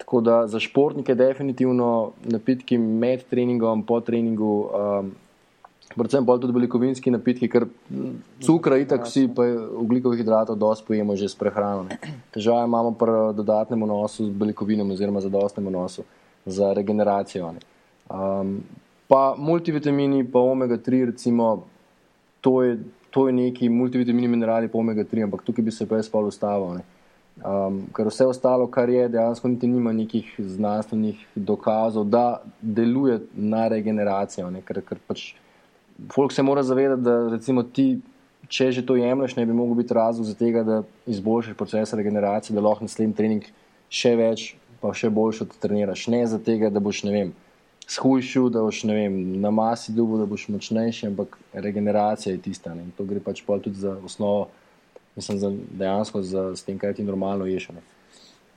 tako 0.02 0.22
da 0.26 0.48
za 0.48 0.60
športnike 0.60 1.16
definitivno 1.16 2.12
napitki 2.26 2.78
med 2.78 3.24
treningom, 3.30 3.86
po 3.86 4.02
treningu. 4.02 4.56
Um, 4.70 5.12
Predvsem 5.92 6.24
pa 6.24 6.38
tudi 6.40 6.56
beljakovinski 6.56 7.12
napitki, 7.12 7.50
ker 7.52 7.66
cukra 8.40 8.78
itak 8.80 9.04
vsi, 9.04 9.26
pa 9.36 9.44
ugljikovih 9.82 10.22
hidratov 10.22 10.56
dosti 10.56 10.88
pojemo 10.88 11.18
že 11.20 11.28
s 11.28 11.36
prehrano. 11.36 11.84
ne. 11.84 11.98
Težave 12.32 12.64
imamo 12.64 12.94
pri 12.96 13.36
dodatnem 13.36 13.84
vnosu 13.84 14.30
z 14.30 14.32
beljakovinami 14.32 14.96
oziroma 14.96 15.20
zadostnem 15.20 15.68
vnosu 15.68 16.08
za 16.46 16.72
regeneracijo. 16.74 17.52
ne. 17.52 17.60
Um, 18.08 18.64
pa 19.08 19.36
multivitamini, 19.38 20.24
pa 20.24 20.40
omega-3, 20.40 21.12
recimo, 21.12 21.68
to 22.42 22.64
je, 22.64 22.80
to 23.12 23.28
je 23.28 23.34
neki 23.36 23.70
multivitamini, 23.70 24.28
minerali, 24.32 24.72
pa 24.72 24.80
omega-3, 24.80 25.26
ampak 25.28 25.44
tukaj 25.44 25.66
bi 25.68 25.72
se 25.72 25.88
pa 25.88 26.00
jaz 26.00 26.10
pa 26.10 26.20
ustavil. 26.20 26.80
ne. 26.80 26.88
Um, 27.42 27.86
ker 27.96 28.06
vse 28.06 28.26
ostalo, 28.28 28.68
kar 28.68 28.90
je, 28.90 29.08
dejansko 29.10 29.50
niti 29.50 29.68
nima 29.68 29.94
nekih 29.96 30.28
znanstvenih 30.38 31.22
dokazov, 31.36 32.06
da 32.06 32.42
deluje 32.62 33.20
na 33.34 33.68
regeneracijo. 33.72 34.50
Ne, 34.52 34.62
ker, 34.62 34.82
ker 34.86 35.00
pač 35.08 35.32
folk 36.14 36.32
se 36.32 36.44
mora 36.44 36.64
zavedati, 36.64 37.02
da 37.02 37.16
recimo 37.32 37.64
ti, 37.64 38.00
če 38.48 38.72
že 38.72 38.86
to 38.86 38.96
jemliš, 39.00 39.36
ne 39.36 39.46
bi 39.46 39.54
mogel 39.54 39.80
biti 39.80 39.94
razlog 39.94 40.28
za 40.28 40.36
tega, 40.36 40.64
da 40.64 40.82
izboljšaš 41.08 41.58
proces 41.58 41.94
regeneracije, 41.94 42.56
da 42.56 42.62
lahko 42.62 42.86
naslednji 42.86 43.16
trening 43.18 43.48
še 43.90 44.16
več, 44.20 44.46
pa 44.82 44.94
še 44.94 45.10
boljše 45.10 45.48
odtreniraš. 45.48 46.08
Ne 46.14 46.26
za 46.28 46.40
tega, 46.40 46.70
da 46.70 46.84
boš, 46.84 47.04
ne 47.08 47.16
vem, 47.16 47.34
shujšil, 47.92 48.50
da 48.50 48.64
boš, 48.64 48.84
ne 48.88 48.96
vem, 48.96 49.18
na 49.42 49.52
masi 49.52 49.92
dubu, 49.92 50.18
da 50.18 50.26
boš 50.26 50.48
močnejši, 50.48 51.08
ampak 51.12 51.38
regeneracija 51.54 52.34
je 52.34 52.42
tista. 52.42 52.74
Ne. 52.76 52.88
In 52.88 52.92
to 52.98 53.04
gre 53.08 53.20
pač 53.20 53.44
pol 53.46 53.60
tudi 53.60 53.80
za 53.80 53.98
osnovo, 54.06 54.48
mislim, 55.16 55.40
za 55.40 55.52
dejansko 55.72 56.22
za 56.24 56.46
s 56.56 56.64
tem, 56.64 56.80
kaj 56.80 56.94
ti 57.00 57.04
normalno 57.04 57.46
ješ 57.46 57.70
ne, 57.76 57.84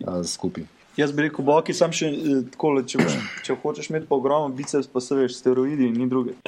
a, 0.07 0.23
skupaj. 0.23 0.67
Jaz 0.97 1.13
bi 1.13 1.27
rekel, 1.27 1.43
boki 1.43 1.75
sam 1.75 1.91
še 1.91 2.13
eh, 2.13 2.43
tako, 2.55 2.77
če, 2.87 3.01
boš- 3.03 3.31
če 3.47 3.57
hočeš 3.63 3.91
imeti 3.91 4.07
pa 4.07 4.15
ogromen 4.15 4.55
biceps, 4.55 4.87
pa 4.87 5.03
se 5.03 5.19
veš, 5.19 5.41
steroidi 5.41 5.91
in 5.91 5.99
ni 5.99 6.07
druge. 6.11 6.37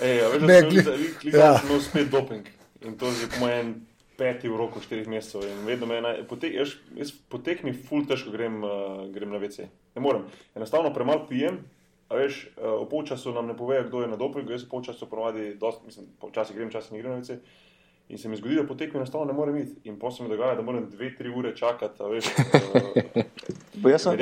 Ej, 0.00 0.22
a 0.24 0.32
veš, 0.32 0.40
da 0.40 0.56
sem 0.88 1.34
ja. 1.34 1.52
ja. 1.52 1.80
spet 1.84 2.08
doping. 2.14 2.48
In 2.86 2.96
to 2.96 3.10
je 3.12 3.28
po 3.34 3.44
mojem 3.44 3.74
peti 4.18 4.50
v 4.50 4.58
roku 4.58 4.82
štirih 4.82 5.06
mesecev. 5.08 5.46
In 5.46 5.62
vedno 5.66 5.86
me 5.86 6.00
naj, 6.02 6.24
potek, 6.26 6.56
jaz, 6.58 6.74
jaz 6.98 7.14
po 7.30 7.38
tekmi 7.38 7.72
ful 7.72 8.02
težko 8.08 8.34
grem, 8.34 8.58
uh, 8.66 9.06
grem 9.14 9.30
na 9.30 9.38
WC. 9.38 9.68
Ne 9.94 10.02
morem. 10.02 10.26
Enostavno 10.58 10.90
premalo 10.94 11.28
pijem. 11.30 11.62
A 12.08 12.16
veš, 12.16 12.48
uh, 12.56 12.80
v 12.82 12.88
polčasu 12.90 13.34
nam 13.36 13.46
ne 13.46 13.54
povejo, 13.56 13.86
kdo 13.86 14.02
je 14.02 14.10
na 14.10 14.16
dopingu, 14.16 14.50
jaz 14.50 14.64
v 14.64 14.72
polčasu 14.72 15.06
ponovadi, 15.06 15.52
dost, 15.60 15.84
mislim, 15.86 16.08
včasih 16.24 16.56
grem, 16.56 16.70
včasih 16.72 16.96
ne 16.96 17.02
grem 17.02 17.14
na 17.14 17.20
WC. 17.20 17.38
In 18.08 18.18
se 18.18 18.28
mi 18.28 18.36
zgodi, 18.36 18.54
da 18.54 18.66
po 18.66 18.74
tekmi 18.74 18.96
enostavno 18.96 19.26
ne 19.26 19.32
morem 19.32 19.56
iti. 19.56 19.88
In 19.88 19.98
potem 19.98 20.16
se 20.16 20.22
mi 20.22 20.28
dogaja, 20.28 20.54
da 20.54 20.62
moram 20.62 20.86
dve, 20.90 21.10
tri 21.16 21.28
ure 21.28 21.56
čakati. 21.56 22.02
a 22.02 22.06
Veš, 22.06 22.24
uh, 23.84 24.00
sem, 24.00 24.16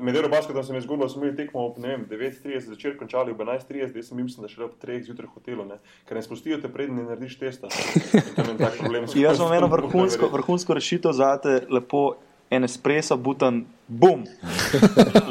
Med 0.00 0.16
Eurobasketom, 0.16 0.64
se 0.64 0.72
mi 0.72 0.78
je 0.78 0.82
zgodilo, 0.82 1.06
da 1.06 1.12
smo 1.12 1.22
imeli 1.22 1.36
tekmo 1.36 1.66
ob 1.66 1.78
ne 1.78 1.88
vem, 1.88 2.06
9.30 2.10 2.60
zvečer, 2.60 2.98
končali 2.98 3.32
ob 3.32 3.40
11.30, 3.40 3.96
jaz 3.96 4.08
sem 4.08 4.22
mislim, 4.22 4.42
da 4.42 4.48
šele 4.48 4.66
ob 4.66 4.72
3 4.82 5.02
zjutraj 5.04 5.26
v 5.26 5.34
hotelu, 5.34 5.64
ne? 5.64 5.78
ker 6.08 6.16
ne 6.16 6.22
spustijo 6.22 6.58
te 6.60 6.68
prednji, 6.68 6.96
ne 6.96 7.08
narediš 7.08 7.38
testa. 7.38 7.68
In 8.12 8.60
problem. 8.78 9.08
jaz 9.26 9.40
imam 9.40 9.52
eno 9.52 9.72
vrhunsko, 9.76 10.28
vrhunsko 10.32 10.74
rešitev 10.74 11.12
za 11.12 11.36
te, 11.40 11.62
lepo 11.70 12.14
en 12.50 12.64
espresso, 12.64 13.16
butan, 13.16 13.64
bum, 13.88 14.24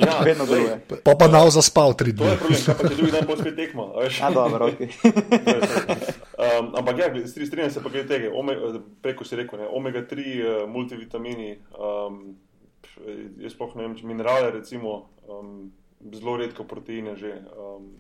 ja, 0.08 0.20
vedno 0.26 0.46
deluje. 0.46 0.82
Pa 1.04 1.14
pa 1.20 1.28
nav 1.28 1.50
zaspal 1.50 1.94
tri 1.94 2.18
To 2.18 2.26
je 2.26 2.36
dni. 2.36 2.38
problem, 2.42 2.78
pa 2.82 2.90
če 2.90 2.96
drugi 2.96 3.12
dan 3.12 3.28
pospet 3.30 3.56
tekmo. 3.56 3.92
a 3.96 4.00
veš. 4.02 4.22
A 4.22 4.32
dobro, 4.34 4.74
ok. 4.74 6.20
Um, 6.60 6.72
ampak 6.76 6.98
ja, 6.98 7.28
strinjam 7.28 7.72
se 7.72 7.84
pa 7.84 7.90
glede 7.90 8.08
tega, 8.08 8.32
ome, 8.36 8.56
preko 9.02 9.26
si 9.26 9.36
rekel, 9.36 9.60
ne, 9.60 9.68
omega-3 9.68 10.14
uh, 10.20 10.70
multivitamini, 10.70 11.58
um, 11.78 12.36
pf, 12.82 12.98
jaz 13.44 13.56
sploh 13.56 13.76
ne 13.76 13.88
vem, 13.88 13.96
minerale, 14.04 14.52
recimo, 14.52 15.10
um, 15.30 15.72
zelo 16.14 16.38
redko 16.38 16.64
proteine 16.64 17.16
že. 17.16 17.38
Um, 17.58 17.92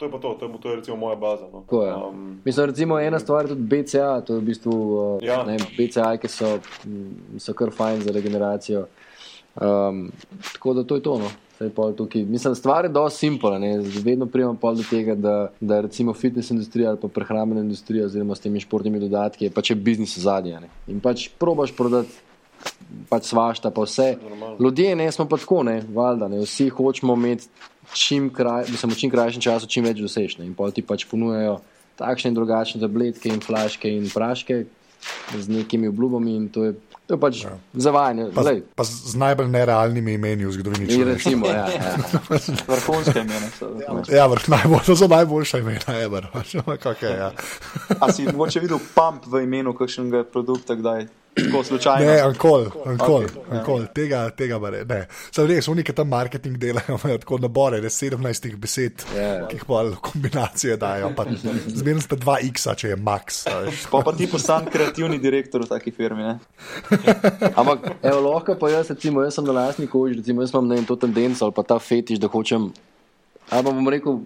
to 0.00 0.06
je 0.06 0.10
pa 0.12 0.18
to, 0.18 0.34
to 0.34 0.46
je, 0.46 0.52
to 0.62 0.70
je 0.70 0.76
recimo 0.76 0.96
moja 0.96 1.16
baza. 1.16 1.48
No. 1.52 1.60
Tako 1.60 1.82
je. 1.84 1.94
Um, 1.94 2.40
Mislim, 2.44 2.66
recimo 2.66 3.00
ena 3.00 3.18
stvar 3.18 3.44
je 3.44 3.48
tudi 3.48 3.62
BCA, 3.62 4.20
to 4.20 4.34
je 4.34 4.40
v 4.40 4.42
bistvu 4.42 4.72
uh, 4.72 5.22
Ja. 5.22 5.42
ne, 5.44 5.58
BCA, 5.78 6.16
ki 6.16 6.28
so, 6.28 6.58
so 7.38 7.52
kar 7.52 7.70
fajn 7.70 8.00
za 8.00 8.12
regeneracijo. 8.12 8.86
Um, 9.60 10.10
tako 10.52 10.74
da 10.74 10.84
to 10.84 10.94
je 10.94 11.02
to. 11.02 11.18
No. 11.18 11.30
Mislim, 12.14 12.54
stvar 12.54 12.84
je 12.84 12.88
dosti 12.88 13.18
simpla. 13.18 13.60
Vedno 14.04 14.26
prijemam 14.26 14.56
pol 14.56 14.74
do 14.74 14.82
tega, 14.90 15.14
da, 15.14 15.50
da 15.60 15.80
recimo 15.80 16.14
fitness 16.14 16.50
industrija 16.50 16.88
ali 16.88 16.98
pa 17.00 17.08
prehrambena 17.08 17.60
industrija 17.60 18.06
oziroma 18.06 18.34
s 18.34 18.40
temi 18.40 18.60
športnimi 18.60 19.00
dodatki 19.00 19.44
je 19.44 19.50
pač 19.50 19.70
je 19.70 19.76
biznis 19.76 20.18
zadnja. 20.18 20.62
In 20.88 21.00
pač 21.00 21.28
probaš 21.38 21.76
prodati 21.76 22.08
pač 23.08 23.28
svašta, 23.28 23.70
pa 23.70 23.84
vse. 23.84 24.14
Normalno. 24.22 24.56
Ljudje 24.60 24.96
ne 24.96 25.12
smo 25.12 25.28
pa 25.28 25.36
tako, 25.36 25.62
ne, 25.62 25.82
valjda, 25.94 26.28
ne. 26.28 26.40
vsi 26.44 26.68
hočemo 26.68 27.14
imeti 27.14 27.48
čim, 27.94 28.30
kraj, 28.32 28.64
mislim, 28.70 28.92
v 28.92 28.96
čim 28.96 29.10
krajšem 29.10 29.42
času 29.42 29.68
čim 29.68 29.84
več 29.84 30.00
dosežene. 30.00 30.46
In 30.46 30.54
pol 30.54 30.72
ti 30.72 30.82
pač 30.82 31.04
ponujajo 31.10 31.58
takšne 32.00 32.32
in 32.32 32.36
drugačne 32.38 32.80
tabletke 32.80 33.28
in 33.28 33.42
flaške 33.44 33.90
in 33.90 34.08
praške 34.12 34.64
z 35.36 35.48
nekimi 35.48 35.88
obljubami 35.88 36.36
in 36.36 36.48
to 36.52 36.64
je, 36.64 36.74
to 37.10 37.18
je 37.18 37.20
pač 37.20 37.42
ja. 37.42 37.58
zavajanje. 37.74 38.30
Pa, 38.30 38.42
Glej, 38.46 38.62
pa 38.78 38.86
z 38.86 39.18
najbolj 39.18 39.48
nerealnimi 39.50 40.14
imeni 40.14 40.46
v 40.46 40.52
zgodovini. 40.54 40.86
in 40.86 40.90
človeštva. 40.94 41.14
recimo, 41.18 41.44
ja, 41.50 41.66
ja. 41.66 41.94
Vrhunske 42.70 43.18
imene 43.18 43.48
so. 43.50 43.66
Ja, 44.06 44.30
vrh 44.30 44.46
najbolj, 44.46 44.82
to 44.86 44.94
so 44.94 45.10
najboljša 45.10 45.58
imena, 45.58 45.96
ever. 45.98 46.30
pač, 46.38 46.54
okej, 46.86 47.10
ja. 47.10 47.32
A 47.98 48.12
si 48.14 48.30
mogoče 48.30 48.62
videl 48.62 48.78
pump 48.94 49.26
v 49.26 49.42
imenu 49.42 49.74
kakšnega 49.74 50.22
produkta, 50.30 50.78
kdaj? 50.78 51.10
Tako 51.30 51.60
slučajno. 51.64 52.06
Ne, 52.06 52.16
ankol, 52.20 52.64
ankol, 52.86 53.24
Okej, 53.24 53.36
ja. 53.38 53.58
ankol. 53.58 53.84
Tega, 53.94 54.30
tega 54.30 54.58
pa 54.60 54.70
ne. 54.70 55.06
Sam 55.30 55.46
res, 55.46 55.68
oni, 55.68 55.84
ki 55.86 55.94
tam 55.94 56.08
marketing 56.10 56.58
delajo, 56.58 56.98
imajo 56.98 57.18
tako 57.22 57.38
nabore, 57.38 57.78
ne 57.80 57.88
17 57.88 58.56
besed, 58.58 59.04
Ja. 59.14 59.46
ki 59.46 59.56
jih 59.56 59.64
pa 59.64 59.84
kombinacije 60.02 60.76
dajo. 60.76 61.12
pa 61.16 61.24
Zmerno 61.66 62.02
sta 62.02 62.16
2x, 62.16 62.66
če 62.76 62.88
je 62.88 62.96
max. 62.98 63.44
Pa 63.90 64.02
pa 64.02 64.12
ti 64.12 64.26
postan 64.26 64.66
kreativni 64.66 65.18
direktor 65.18 65.62
v 65.64 65.70
taki 65.70 65.90
firmi. 65.90 66.22
Ne? 66.22 66.38
Ampak, 67.54 67.94
evo, 68.02 68.20
lahko 68.26 68.58
pa 68.58 68.70
jaz, 68.70 68.90
recimo, 68.90 69.22
jaz 69.22 69.38
sem 69.38 69.46
na 69.46 69.52
lastni 69.52 69.86
koži, 69.86 70.18
recimo, 70.18 70.42
jaz 70.42 70.52
imam 70.52 70.68
ne 70.68 70.76
vem, 70.76 70.84
to 70.84 70.96
tendenco 70.96 71.46
ali 71.46 71.54
pa 71.56 71.62
ta 71.62 71.78
fetiš, 71.78 72.18
da 72.18 72.28
hočem. 72.28 72.70
Ali 73.50 73.64
pa 73.64 73.70
bom 73.70 73.88
rekel, 73.88 74.20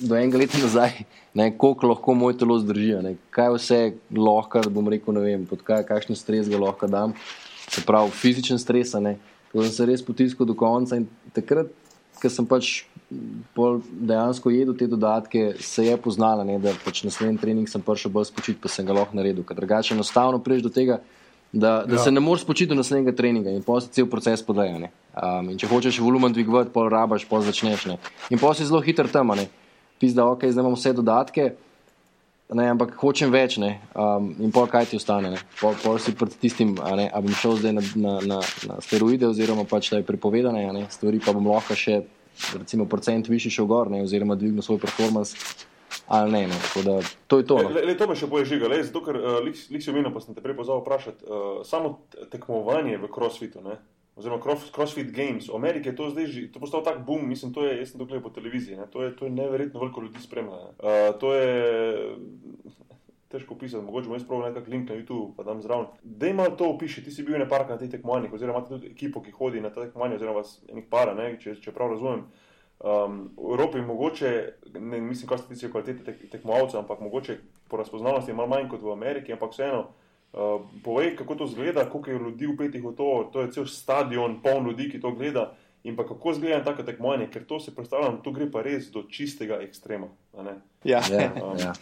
do 0.00 0.16
enega 0.16 0.40
leta 0.40 0.58
nazaj, 0.58 1.04
ne, 1.34 1.50
koliko 1.58 1.92
lahko 1.92 2.14
moj 2.16 2.36
telo 2.40 2.58
zdrži, 2.58 2.94
ne, 3.04 3.14
kaj 3.34 3.52
vse 3.56 3.80
lahko, 4.16 4.62
bom 4.72 4.88
rekel, 4.88 5.14
ne 5.16 5.24
vem, 5.24 5.44
pod 5.48 5.62
kaj, 5.66 5.84
kakšen 5.88 6.18
stres 6.18 6.48
ga 6.50 6.60
lahko 6.60 6.88
dam, 6.90 7.14
se 7.68 7.84
pravi, 7.86 8.10
fizičen 8.10 8.58
stres, 8.58 8.94
ne. 8.98 9.18
Da 9.52 9.66
sem 9.66 9.74
se 9.74 9.86
res 9.88 10.02
potiskal 10.06 10.46
do 10.46 10.54
konca 10.54 10.98
in 11.00 11.08
takrat, 11.34 11.72
ko 12.20 12.30
sem 12.30 12.46
pač 12.46 12.84
dejansko 13.10 14.52
jedel 14.54 14.76
te 14.78 14.86
dodatke, 14.86 15.54
se 15.64 15.86
je 15.86 15.96
poznala, 15.98 16.44
ne, 16.46 16.58
da 16.62 16.74
pač 16.84 17.02
naslednji 17.06 17.40
trening 17.42 17.70
sem 17.70 17.82
prišel 17.82 18.12
bolj 18.14 18.28
spočit, 18.30 18.60
pa 18.62 18.70
sem 18.70 18.86
ga 18.86 18.94
lahko 18.94 19.18
naredil. 19.18 19.46
Ker 19.46 19.58
drugače 19.58 19.96
enostavno 19.96 20.38
priješ 20.44 20.68
do 20.68 20.72
tega, 20.74 21.00
da, 21.52 21.80
da 21.82 21.96
ja. 21.96 22.04
se 22.04 22.12
ne 22.14 22.22
moreš 22.22 22.44
spočiti 22.44 22.70
do 22.70 22.78
naslednjega 22.78 23.16
treninga 23.16 23.50
in 23.50 23.64
potem 23.66 23.88
se 23.88 23.94
cel 23.94 24.06
proces 24.06 24.42
podaja. 24.46 24.76
Um, 24.78 25.50
če 25.58 25.66
hočeš 25.66 25.98
volumen 25.98 26.32
dvigovati, 26.32 26.70
pol 26.70 26.86
rabaš, 26.92 27.24
pol 27.26 27.42
začneš. 27.42 27.88
Ne. 27.90 27.96
In 28.30 28.38
potem 28.38 28.60
si 28.60 28.68
zelo 28.70 28.78
hiter 28.84 29.10
tam, 29.10 29.34
ne. 29.34 29.48
Pizda, 30.00 30.24
ok, 30.32 30.46
zdaj 30.48 30.64
imam 30.64 30.74
vse 30.78 30.92
dodatke, 30.96 31.50
ne, 32.56 32.66
ampak 32.72 32.94
hočem 32.98 33.32
več, 33.32 33.58
ne. 33.60 33.74
Um, 33.92 34.30
in 34.40 34.52
pol 34.54 34.68
kaj 34.70 34.90
ti 34.90 34.98
ostane. 34.98 35.30
ne. 35.34 35.40
Pol, 35.60 35.76
pol 35.82 36.00
si 36.02 36.14
pred 36.16 36.32
tistim, 36.40 36.74
a, 36.80 36.94
ne, 36.98 37.06
a 37.12 37.20
bom 37.20 37.34
šel 37.36 37.58
zdaj 37.60 37.74
na, 37.76 37.84
na, 37.94 38.14
na, 38.32 38.38
na 38.70 38.78
steroide, 38.84 39.28
oziroma 39.28 39.66
pač 39.68 39.92
je 39.92 40.02
prepovedane, 40.06 40.64
ne, 40.72 40.86
stvari 40.90 41.20
pa 41.20 41.36
bom 41.36 41.50
lahko 41.52 41.76
še, 41.76 42.00
recimo, 42.56 42.88
procent 42.88 43.28
više 43.28 43.52
šel 43.52 43.68
gor, 43.70 43.92
ne, 43.92 44.02
oziroma 44.06 44.38
dvignil 44.40 44.64
svoj 44.64 44.80
performance. 44.82 45.36
Ali 46.10 46.32
ne, 46.32 46.42
ne. 46.50 46.58
Tako 46.64 46.82
da 46.86 46.96
to 47.26 47.38
je 47.38 47.46
to. 47.46 47.56
No. 47.62 47.70
Le, 47.74 47.82
le, 47.86 47.94
to 47.98 48.06
me 48.10 48.16
še 48.18 48.26
boje 48.30 48.48
žiga, 48.50 48.70
le, 48.70 48.80
zato 48.86 49.02
ker 49.04 49.18
uh, 49.18 49.38
lik 49.42 49.82
si 49.82 49.90
omenil, 49.92 50.10
pa 50.14 50.22
sem 50.22 50.34
te 50.34 50.42
prej 50.42 50.56
pozval 50.58 50.82
vprašati. 50.82 51.26
Uh, 51.26 51.60
samo 51.66 51.98
tekmovanje 52.32 52.98
v 52.98 53.10
crossfitu, 53.10 53.62
ne? 53.62 53.78
Oziroma 54.16 54.42
cross, 54.42 54.70
CrossFit 54.74 55.10
Games, 55.14 55.48
v 55.48 55.56
Ameriki 55.56 55.88
je 55.88 55.96
to 55.96 56.10
zdaj 56.10 56.26
že, 56.26 56.46
to 56.52 56.60
postal 56.60 56.82
tak 56.84 57.04
boom, 57.06 57.28
mislim, 57.28 57.52
to 57.52 57.64
je, 57.66 57.78
jaz 57.78 57.92
sem 57.92 58.00
to 58.00 58.06
gledal 58.06 58.24
po 58.24 58.34
televiziji, 58.34 58.78
to 58.92 59.02
je, 59.02 59.14
to 59.16 59.24
je 59.24 59.30
neverjetno 59.30 59.80
veliko 59.80 60.02
ljudi 60.02 60.22
spremlja. 60.22 60.56
ne. 60.56 60.72
Uh, 60.78 61.18
to 61.20 61.34
je 61.34 61.48
težko 63.30 63.54
opisati, 63.54 63.84
mogoče 63.84 64.08
bom 64.08 64.16
jaz 64.18 64.26
pravil 64.26 64.48
nekak 64.48 64.68
link 64.68 64.88
na 64.90 64.96
YouTube, 64.96 65.32
pa 65.36 65.44
dam 65.46 65.62
zraven. 65.62 65.86
Dej 66.02 66.32
malo 66.34 66.56
to 66.58 66.66
opiši, 66.72 67.04
ti 67.04 67.12
si 67.14 67.22
bil 67.22 67.38
nepark 67.38 67.68
na 67.70 67.78
teh 67.78 67.90
tekmovanjih, 67.90 68.32
oziroma 68.34 68.58
imate 68.58 68.74
tudi 68.74 68.90
ekipo, 68.90 69.22
ki 69.22 69.34
hodi 69.36 69.62
na 69.62 69.70
ta 69.70 69.84
tekmovanja, 69.84 70.18
oziroma 70.18 70.42
vas 70.42 70.56
enih 70.66 70.88
para, 70.90 71.14
ne? 71.14 71.36
če, 71.38 71.54
če 71.62 71.74
prav 71.76 71.94
razumem. 71.94 72.24
Um, 72.80 73.20
v 73.36 73.52
Evropi 73.54 73.84
mogoče, 73.86 74.32
ne 74.80 75.00
mislim, 75.04 75.28
kar 75.30 75.38
se 75.38 75.46
tiče 75.52 75.70
kvalitete 75.70 76.04
tek, 76.04 76.26
tekmovalcev, 76.32 76.80
ampak 76.80 77.00
mogoče 77.06 77.38
po 77.68 77.78
razpoznavnosti 77.78 78.32
je 78.32 78.34
malo 78.34 78.50
manj 78.50 78.66
kot 78.72 78.82
v 78.82 78.92
Ameriki, 78.96 79.32
ampak 79.36 79.54
vseeno. 79.54 79.84
Uh, 80.30 80.60
povej, 80.84 81.16
kako 81.18 81.34
to 81.34 81.46
zgleda, 81.50 81.88
koliko 81.90 82.10
je 82.10 82.18
ljudi 82.18 82.46
upetih 82.46 82.84
v 82.84 82.92
to, 82.96 83.30
to 83.32 83.40
je 83.42 83.50
cel 83.52 83.66
stadion, 83.66 84.38
poln 84.42 84.66
ljudi, 84.66 84.86
ki 84.90 85.00
to 85.00 85.10
gleda. 85.10 85.50
In 85.84 85.96
pa 85.96 86.04
kako 86.06 86.34
zgleda 86.36 86.60
tako 86.64 86.84
tekmovanje, 86.86 87.26
ker 87.32 87.42
to 87.48 87.58
si 87.60 87.74
predstavljam, 87.74 88.20
tu 88.22 88.30
gre 88.30 88.46
pa 88.50 88.62
res 88.62 88.90
do 88.92 89.02
čistega 89.10 89.58
ekstrema. 89.64 90.06
a 90.38 90.42
ne? 90.42 90.54
Ja. 90.84 91.00
Ja, 91.10 91.32
ja. 91.58 91.72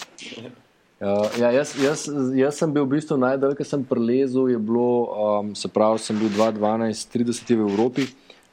Uh, 0.98 1.28
ja, 1.38 1.50
jaz, 1.54 1.74
jaz, 1.78 2.06
jaz 2.34 2.56
sem 2.58 2.72
bil 2.74 2.82
v 2.82 2.96
bistvu 2.96 3.18
najdalj, 3.20 3.52
ki 3.58 3.66
sem 3.68 3.84
prelezel, 3.86 4.48
je 4.50 4.58
bilo, 4.58 4.86
um, 5.06 5.52
se 5.54 5.68
pravi, 5.70 6.00
sem 6.02 6.16
bil 6.18 6.32
2012-30 6.34 7.52
v 7.54 7.66
Evropi. 7.68 8.06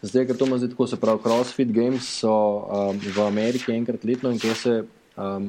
Zdaj, 0.05 0.27
ker 0.27 0.37
to 0.37 0.45
ima 0.45 0.59
zdaj 0.61 0.75
tako, 0.75 0.85
se 0.91 0.99
pravi, 1.01 1.23
CrossFit 1.23 1.71
Games 1.73 2.05
so 2.19 2.35
um, 2.35 2.99
v 2.99 3.23
Ameriki 3.25 3.73
enkrat 3.73 4.03
letno 4.05 4.29
in 4.29 4.37
kjer 4.37 4.59
se 4.59 4.75
um, 5.17 5.47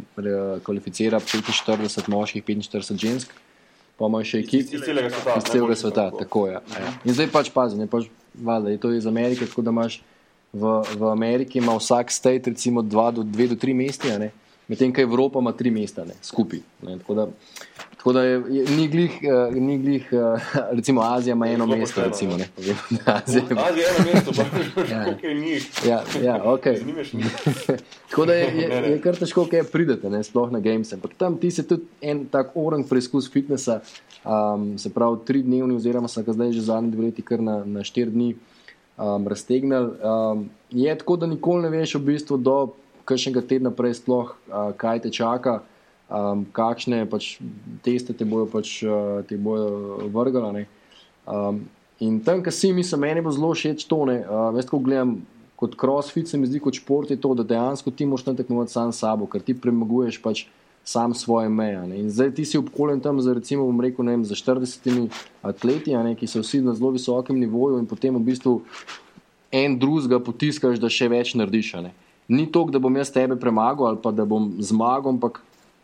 kvalificira 0.64 1.20
45 1.20 2.08
moških, 2.08 2.44
45 2.46 2.96
žensk, 2.96 3.34
pa 3.96 4.06
imajo 4.06 4.24
še 4.24 4.40
Iz, 4.40 4.46
ekip 4.46 4.74
iz 4.74 4.80
celega 4.84 5.10
sveta. 5.10 5.36
iz 5.38 5.44
celega 5.44 5.76
sveta. 5.76 6.10
tako. 6.10 6.18
Tako 6.18 6.46
je. 6.46 6.52
Ja. 6.52 6.92
In 7.04 7.14
zdaj 7.14 7.30
pač 7.32 7.50
pazi, 7.50 7.78
ne 7.78 7.86
pač 7.86 8.08
valjda, 8.34 8.70
je 8.70 8.78
to 8.78 8.92
iz 8.92 9.06
Amerike, 9.06 9.46
tako 9.46 9.62
da 9.62 9.70
imaš 9.70 10.02
v, 10.52 10.74
v 10.96 11.10
Ameriki 11.10 11.58
ima 11.58 11.76
vsak 11.76 12.10
state 12.12 12.50
recimo 12.50 12.82
dva 12.82 13.10
do, 13.10 13.22
dve 13.22 13.48
do 13.48 13.56
tri 13.56 13.74
mesta, 13.74 14.08
a 14.14 14.18
ne. 14.18 14.30
medtem 14.68 14.92
ko 14.92 15.00
Evropa 15.00 15.38
ima 15.38 15.52
tri 15.52 15.70
mesta 15.70 16.04
ne, 16.04 16.14
skupaj. 16.22 16.60
Ne. 16.82 16.98
Tako 16.98 17.14
da, 17.14 17.26
tako 18.06 18.12
da 18.12 18.22
je, 18.22 18.42
je, 18.50 18.64
ni 18.66 18.88
glih, 18.88 19.18
uh, 19.50 19.54
ni 19.56 19.78
glih 19.78 20.08
uh, 20.12 20.40
recimo 20.70 21.02
Azija 21.02 21.32
ima 21.32 21.48
eno 21.48 21.66
Zelo 21.66 21.76
mesto, 21.76 22.02
recimo. 22.04 22.36
ne. 22.36 22.48
Ne. 22.90 22.98
Azija 23.04 23.42
ima- 23.50 23.62
eno 23.62 24.12
mesto, 24.14 24.30
pa 24.32 24.42
Ja. 24.94 25.28
je 25.28 25.34
njih. 25.34 25.70
Ja, 25.88 26.02
ja, 26.22 26.44
okay. 26.44 26.78
Z 26.78 26.86
njimi 26.86 26.98
je 26.98 27.04
šlo. 27.04 27.20
Tako 28.10 28.26
da 28.26 28.34
je, 28.34 28.46
je, 28.56 28.90
je 28.90 29.00
kar 29.00 29.16
težko, 29.16 29.46
kaj 29.46 29.64
pridete, 29.64 30.10
ne, 30.10 30.22
sploh 30.22 30.52
na 30.52 30.60
games. 30.60 30.92
Ampak 30.92 31.10
tam 31.14 31.36
ti 31.36 31.50
se 31.50 31.66
tudi 31.66 31.82
en 32.00 32.26
tak 32.26 32.50
orang 32.54 32.86
preizkus 32.88 33.32
fitnesa, 33.32 33.80
um, 34.24 34.78
se 34.78 34.90
pravi, 34.90 35.18
tri 35.26 35.42
dnevni, 35.42 35.74
oziroma 35.74 36.08
sem 36.08 36.24
ga 36.24 36.32
zdaj 36.32 36.52
že 36.52 36.60
zadnji 36.60 36.90
dve 36.90 37.04
leti 37.04 37.22
kar 37.22 37.42
na, 37.42 37.64
na 37.64 37.82
štiri 37.82 38.10
dni 38.10 38.36
um, 38.98 39.26
raztegnil. 39.28 39.90
Um, 39.98 40.46
je 40.70 40.98
tako, 40.98 41.16
da 41.16 41.26
nikoli 41.26 41.62
ne 41.62 41.74
veš 41.74 41.94
v 41.94 42.04
bistvu 42.04 42.38
do 42.38 42.68
kakšnega 43.04 43.42
tedna 43.42 43.70
prej 43.70 43.98
sploh, 43.98 44.36
uh, 44.46 44.70
kaj 44.76 45.00
te 45.00 45.10
čaka. 45.10 45.62
Um, 46.06 46.44
kakšne 46.54 47.00
pač 47.10 47.40
teste 47.82 48.14
te 48.14 48.24
bojo, 48.28 48.46
pač, 48.46 48.78
uh, 48.86 49.24
te 49.26 49.38
bojo 49.38 50.06
vrgala. 50.14 50.66
Um, 51.26 51.64
In 52.00 52.18
tam, 52.20 52.42
kjer 52.44 52.52
si 52.52 52.72
mislim, 52.76 53.00
meni 53.06 53.22
bo 53.24 53.32
zelo 53.32 53.54
všeč 53.56 53.86
to, 53.88 54.02
ne, 54.04 54.18
uh, 54.20 54.50
veš, 54.52 54.66
ko 54.68 54.80
gledam 54.84 55.14
kot 55.56 55.78
crossfit, 55.80 56.28
se 56.28 56.36
mi 56.36 56.48
zdi 56.48 56.60
kot 56.60 56.76
šport 56.76 57.10
je 57.10 57.16
to, 57.16 57.32
da 57.34 57.46
dejansko 57.54 57.90
ti 57.90 58.06
moraš 58.06 58.26
tam 58.26 58.36
tekmovati 58.36 58.72
sam 58.72 58.92
s 58.92 59.00
sabo, 59.00 59.24
ker 59.26 59.40
ti 59.40 59.54
premaguješ 59.56 60.18
pač 60.20 60.44
sam 60.84 61.14
svoje 61.14 61.48
meje. 61.48 61.80
Ne. 61.88 62.02
In 62.04 62.10
zdaj 62.12 62.34
ti 62.36 62.44
si 62.44 62.58
obkoljen 62.60 63.00
tam 63.00 63.20
za, 63.20 63.32
recimo, 63.34 63.64
bom 63.64 63.80
rekel, 63.80 64.04
ne 64.04 64.12
vem, 64.12 64.26
za 64.28 64.36
40 64.36 65.08
atleti, 65.42 65.96
ne, 65.96 66.12
ki 66.14 66.28
so 66.28 66.44
vsi 66.44 66.60
na 66.62 66.76
zelo 66.76 66.92
visokem 66.94 67.40
nivoju 67.40 67.80
in 67.80 67.88
potem 67.88 68.14
v 68.14 68.22
bistvu 68.28 68.60
en 69.50 69.78
drugega 69.80 70.20
potiskaš, 70.20 70.76
da 70.78 70.92
še 70.92 71.08
več 71.08 71.32
narediš. 71.34 71.72
Ne. 71.80 71.94
Ni 72.28 72.44
to, 72.52 72.66
da 72.70 72.82
bom 72.82 72.94
jaz 73.00 73.10
tebe 73.14 73.40
premagal 73.40 73.88
ali 73.88 74.02
pa 74.02 74.12
da 74.12 74.28
bom 74.28 74.52
zmagal, 74.60 75.16
ampak 75.16 75.40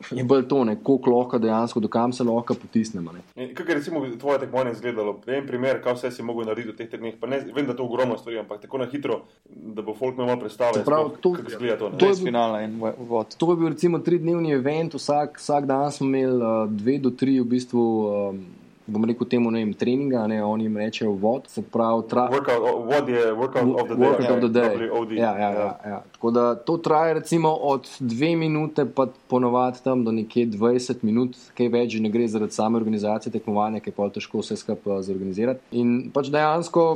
je 0.18 0.24
bolj 0.24 0.48
to, 0.48 0.64
koliko 0.82 1.10
lahko 1.10 1.38
dejansko, 1.38 1.80
do 1.80 1.88
kam 1.88 2.12
se 2.12 2.24
lahko 2.24 2.54
potisnemo. 2.54 3.12
Kako 3.54 3.70
je 3.70 3.74
recimo 3.74 4.06
tvoje 4.20 4.38
tekmovanje 4.38 4.72
izgledalo? 4.72 5.20
En 5.26 5.46
primer, 5.46 5.82
kaj 5.82 5.94
vse 5.94 6.10
si 6.10 6.22
mogel 6.22 6.46
narediti 6.46 6.72
v 6.72 6.76
teh 6.76 6.90
treh 6.90 7.00
dneh. 7.00 7.44
Vem, 7.54 7.66
da 7.66 7.76
to 7.76 7.84
ogromno 7.84 8.18
stvari, 8.18 8.38
ampak 8.38 8.60
tako 8.60 8.78
na 8.78 8.86
hitro, 8.86 9.20
da 9.48 9.82
bo 9.82 9.94
folk 9.94 10.18
imel 10.18 10.38
predstavo, 10.40 10.84
kako 10.84 11.36
izgleda 11.48 11.78
to. 11.78 11.90
To 11.98 12.08
je 12.08 12.16
finale 12.24 12.64
in 12.64 12.80
vod. 12.98 13.36
To 13.36 13.52
je 13.52 13.56
bil 13.56 13.68
recimo 13.68 13.98
tridnevni 13.98 14.52
event, 14.52 14.94
vsak, 14.94 15.38
vsak 15.38 15.66
dan 15.66 15.92
smo 15.92 16.06
imeli 16.06 16.36
uh, 16.36 16.70
dve 16.70 16.98
do 16.98 17.10
tri 17.10 17.40
v 17.40 17.44
bistvu. 17.44 17.86
Um, 18.30 18.44
bom 18.86 19.04
rekel 19.04 19.26
temu, 19.28 19.50
ne 19.50 19.62
vem, 19.62 19.72
treninga, 19.78 20.24
ne, 20.26 20.40
oni 20.44 20.66
jim 20.66 20.76
rečejo 20.76 21.12
vod, 21.12 21.46
se 21.48 21.62
pravi, 21.62 22.02
tra... 22.10 22.26
workout, 22.32 22.64
vod 22.88 23.08
je 23.08 23.22
workout 23.32 23.74
of 23.80 23.86
the 23.88 23.94
day. 23.94 24.08
Workout 24.08 24.30
of 24.30 24.40
the 24.40 24.48
day. 24.48 25.18
Ja, 25.18 25.32
ja, 25.38 25.50
ja, 25.50 25.70
ja. 25.86 26.02
Tako 26.12 26.30
da 26.30 26.54
to 26.54 26.76
traja 26.76 27.12
recimo 27.12 27.52
od 27.52 27.88
dve 28.00 28.36
minute 28.36 28.86
pa 28.94 29.06
ponovadi 29.28 29.78
tam 29.84 30.04
do 30.04 30.12
nekje 30.12 30.46
20 30.46 31.02
minut, 31.02 31.38
kaj 31.54 31.68
več, 31.68 31.96
ne 32.02 32.10
gre 32.10 32.26
zaradi 32.28 32.58
same 32.58 32.78
organizacije 32.78 33.32
tekmovanja, 33.32 33.80
ki 33.80 33.92
je 33.92 33.96
pa 33.96 34.10
težko 34.10 34.42
vse 34.42 34.58
skupaj 34.58 34.98
uh, 34.98 35.02
zorganizirati. 35.06 35.62
In 35.78 36.10
pač 36.14 36.32
dejansko 36.34 36.86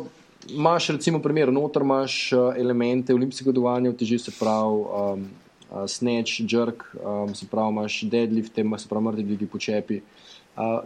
imaš 0.50 0.90
recimo 0.96 1.22
primer, 1.22 1.52
noter 1.54 1.86
imaš 1.86 2.32
uh, 2.32 2.50
elemente 2.58 3.14
olimpijskega 3.14 3.54
dovanja, 3.54 3.94
teži 3.94 4.18
se 4.18 4.34
pravi, 4.40 4.82
um, 4.82 5.26
uh, 5.70 5.86
snatch, 5.86 6.42
jerk, 6.50 6.82
um, 6.98 7.34
se 7.34 7.46
pravi, 7.50 7.78
imaš 7.78 8.02
deadlift, 8.10 8.58
se 8.58 8.88
pravi, 8.88 9.04
mrtvi 9.04 9.30
dvigi 9.30 9.46
počepi 9.46 10.02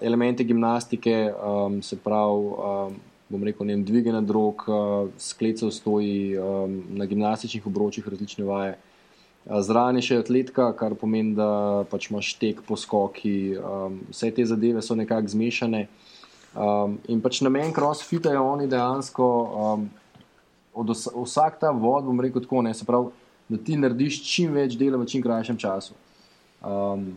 elemente 0.00 0.44
gimnastike, 0.44 1.32
um, 1.32 1.82
se 1.82 1.96
pravi, 1.96 2.46
um, 2.46 2.94
bom 3.30 3.44
rekel, 3.44 3.66
ne 3.66 3.74
vem, 3.74 3.84
dviganje 3.84 4.20
drog, 4.26 4.64
uh, 4.66 5.10
sklecev 5.18 5.70
stoji 5.70 6.38
um, 6.38 6.80
na 6.98 7.06
gimnastičnih 7.06 7.66
obročih, 7.66 8.08
različne 8.08 8.44
vaje. 8.44 8.78
Zraven 9.46 9.96
je 9.96 10.04
še 10.04 10.18
atletika, 10.20 10.68
kar 10.76 10.94
pomeni, 10.98 11.32
da 11.34 11.84
pač 11.90 12.10
imaš 12.10 12.34
tek, 12.38 12.60
poskoki, 12.66 13.56
um, 13.56 13.96
vse 14.10 14.28
te 14.36 14.44
zadeve 14.44 14.82
so 14.84 14.94
nekako 14.98 15.32
zmešane. 15.32 15.86
Um, 16.50 16.98
in 17.08 17.22
pač 17.22 17.40
namen 17.46 17.72
crossfita 17.72 18.34
je 18.34 18.42
oni 18.42 18.68
dejansko, 18.68 19.26
um, 19.64 19.88
od 20.74 20.92
vsak 20.92 21.60
ta 21.62 21.70
vod, 21.70 22.04
bom 22.04 22.20
rekel 22.20 22.42
tako, 22.44 22.62
ne, 22.66 22.74
se 22.74 22.84
pravi, 22.84 23.10
da 23.50 23.58
ti 23.58 23.78
narediš 23.78 24.20
čim 24.26 24.54
več 24.54 24.76
dela 24.78 24.98
v 25.00 25.08
čim 25.10 25.22
krajšem 25.22 25.58
času. 25.58 25.96
Um, 26.60 27.14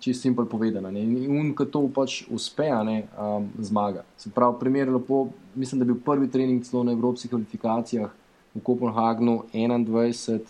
čisto 0.00 0.22
simpel 0.22 0.46
povedano. 0.46 0.90
Ne. 0.90 1.02
In 1.04 1.54
ko 1.54 1.64
to 1.64 1.84
pač 1.88 2.24
uspe, 2.30 2.66
ne, 2.84 3.04
um, 3.18 3.48
zmaga. 3.58 4.04
Se 4.16 4.30
pravi, 4.30 4.56
primer 4.60 4.92
lepo, 4.92 5.28
mislim, 5.54 5.78
da 5.78 5.82
je 5.84 5.92
bil 5.92 6.00
prvi 6.04 6.28
trening 6.30 6.64
celo 6.64 6.84
na 6.84 6.92
evropskih 6.92 7.30
kvalifikacijah 7.30 8.10
v 8.54 8.62
Kopenhagnu 8.62 9.44
21, 9.52 10.40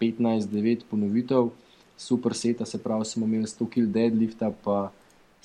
15, 0.00 0.48
9 0.52 0.84
ponovitev, 0.90 1.50
super 1.96 2.34
seta, 2.34 2.64
se 2.64 2.78
pravi, 2.78 3.04
smo 3.04 3.26
imeli 3.26 3.48
100 3.48 3.68
kg 3.70 3.88
deadlifta, 3.92 4.52
pa 4.64 4.90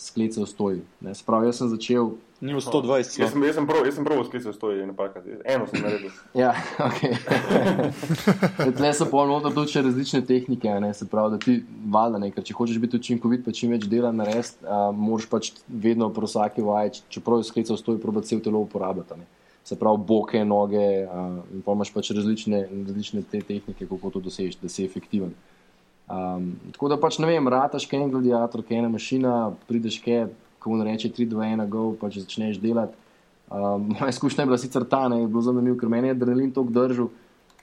sklece 0.01 0.41
v 0.41 0.49
stoju. 0.49 0.83
Se 1.13 1.25
pravi, 1.25 1.49
jaz 1.51 1.61
sem 1.61 1.69
začel 1.71 2.13
Ni 2.41 2.57
v 2.57 2.57
120. 2.57 3.21
Jaz 3.21 3.31
sem, 3.31 3.43
jaz 3.45 3.53
sem 3.53 3.65
prav, 3.69 3.85
jaz 3.85 3.93
sem 3.93 4.05
prav 4.05 4.23
sklical 4.25 4.53
stoji 4.55 4.81
in 4.81 4.87
napaka. 4.89 5.21
Eno 5.45 5.67
sem 5.69 5.83
naredil. 5.85 6.09
ja, 6.41 6.55
ok. 6.81 7.01
Tle 8.79 8.89
so 8.97 9.05
polno 9.11 9.37
tudi 9.45 9.69
še 9.69 9.83
različne 9.85 10.23
tehnike, 10.25 10.73
ne? 10.81 10.89
se 10.97 11.05
pravi, 11.05 11.35
da 11.35 11.39
ti 11.43 11.59
valjda 11.93 12.23
ne, 12.23 12.31
ker 12.33 12.47
če 12.47 12.55
hočeš 12.57 12.79
biti 12.81 12.97
učinkovit, 12.97 13.45
pa 13.45 13.53
čim 13.53 13.75
več 13.75 13.85
dela 13.91 14.09
narediti, 14.09 14.57
uh, 14.65 14.89
moraš 14.89 15.29
pač 15.29 15.51
vedno 15.69 16.09
pro 16.09 16.25
vsaki 16.25 16.65
vaj, 16.65 16.95
čeprav 17.13 17.43
je 17.43 17.51
sklical 17.51 17.77
stoji, 17.77 18.01
proba 18.01 18.25
cel 18.25 18.41
telo 18.41 18.65
uporabljati. 18.65 19.21
Ne? 19.21 19.29
Se 19.61 19.77
pravi, 19.77 20.01
boke, 20.09 20.41
noge 20.41 20.87
uh, 21.05 21.43
in 21.53 21.61
pa 21.61 21.77
imaš 21.77 21.93
pač 21.93 22.09
različne, 22.17 22.65
različne 22.89 23.21
te 23.21 23.45
tehnike, 23.45 23.85
kako 23.85 24.15
to 24.17 24.25
dosežeš, 24.31 24.57
da 24.65 24.73
si 24.73 24.89
efektiven. 24.89 25.37
Um, 26.11 26.51
tako 26.75 26.89
da 26.91 26.97
pač 26.99 27.21
ne 27.23 27.29
vem, 27.29 27.45
rataš 27.47 27.85
kaj 27.87 28.01
en 28.03 28.09
gladiator, 28.11 28.65
kaj 28.67 28.81
ena 28.81 28.89
mašina, 28.91 29.35
prideš 29.69 30.01
kaj 30.03 30.25
ko 30.61 30.69
mu 30.69 30.83
reče 30.83 31.09
3, 31.09 31.29
2, 31.29 31.41
1, 31.57 31.69
go, 31.69 31.91
pa 31.97 32.09
če 32.13 32.25
začneš 32.25 32.59
delati. 32.61 32.93
Um, 33.51 33.89
moja 33.95 34.11
izkušnja 34.13 34.43
je 34.43 34.49
bila 34.51 34.57
sicer 34.61 34.85
ta, 34.87 35.07
ne, 35.09 35.23
je 35.23 35.27
bilo 35.27 35.41
zanimivo, 35.41 35.77
ker 35.79 35.89
meni 35.89 36.11
je 36.11 36.15
adrenalin 36.15 36.51
tako 36.53 36.75
držal, 36.75 37.09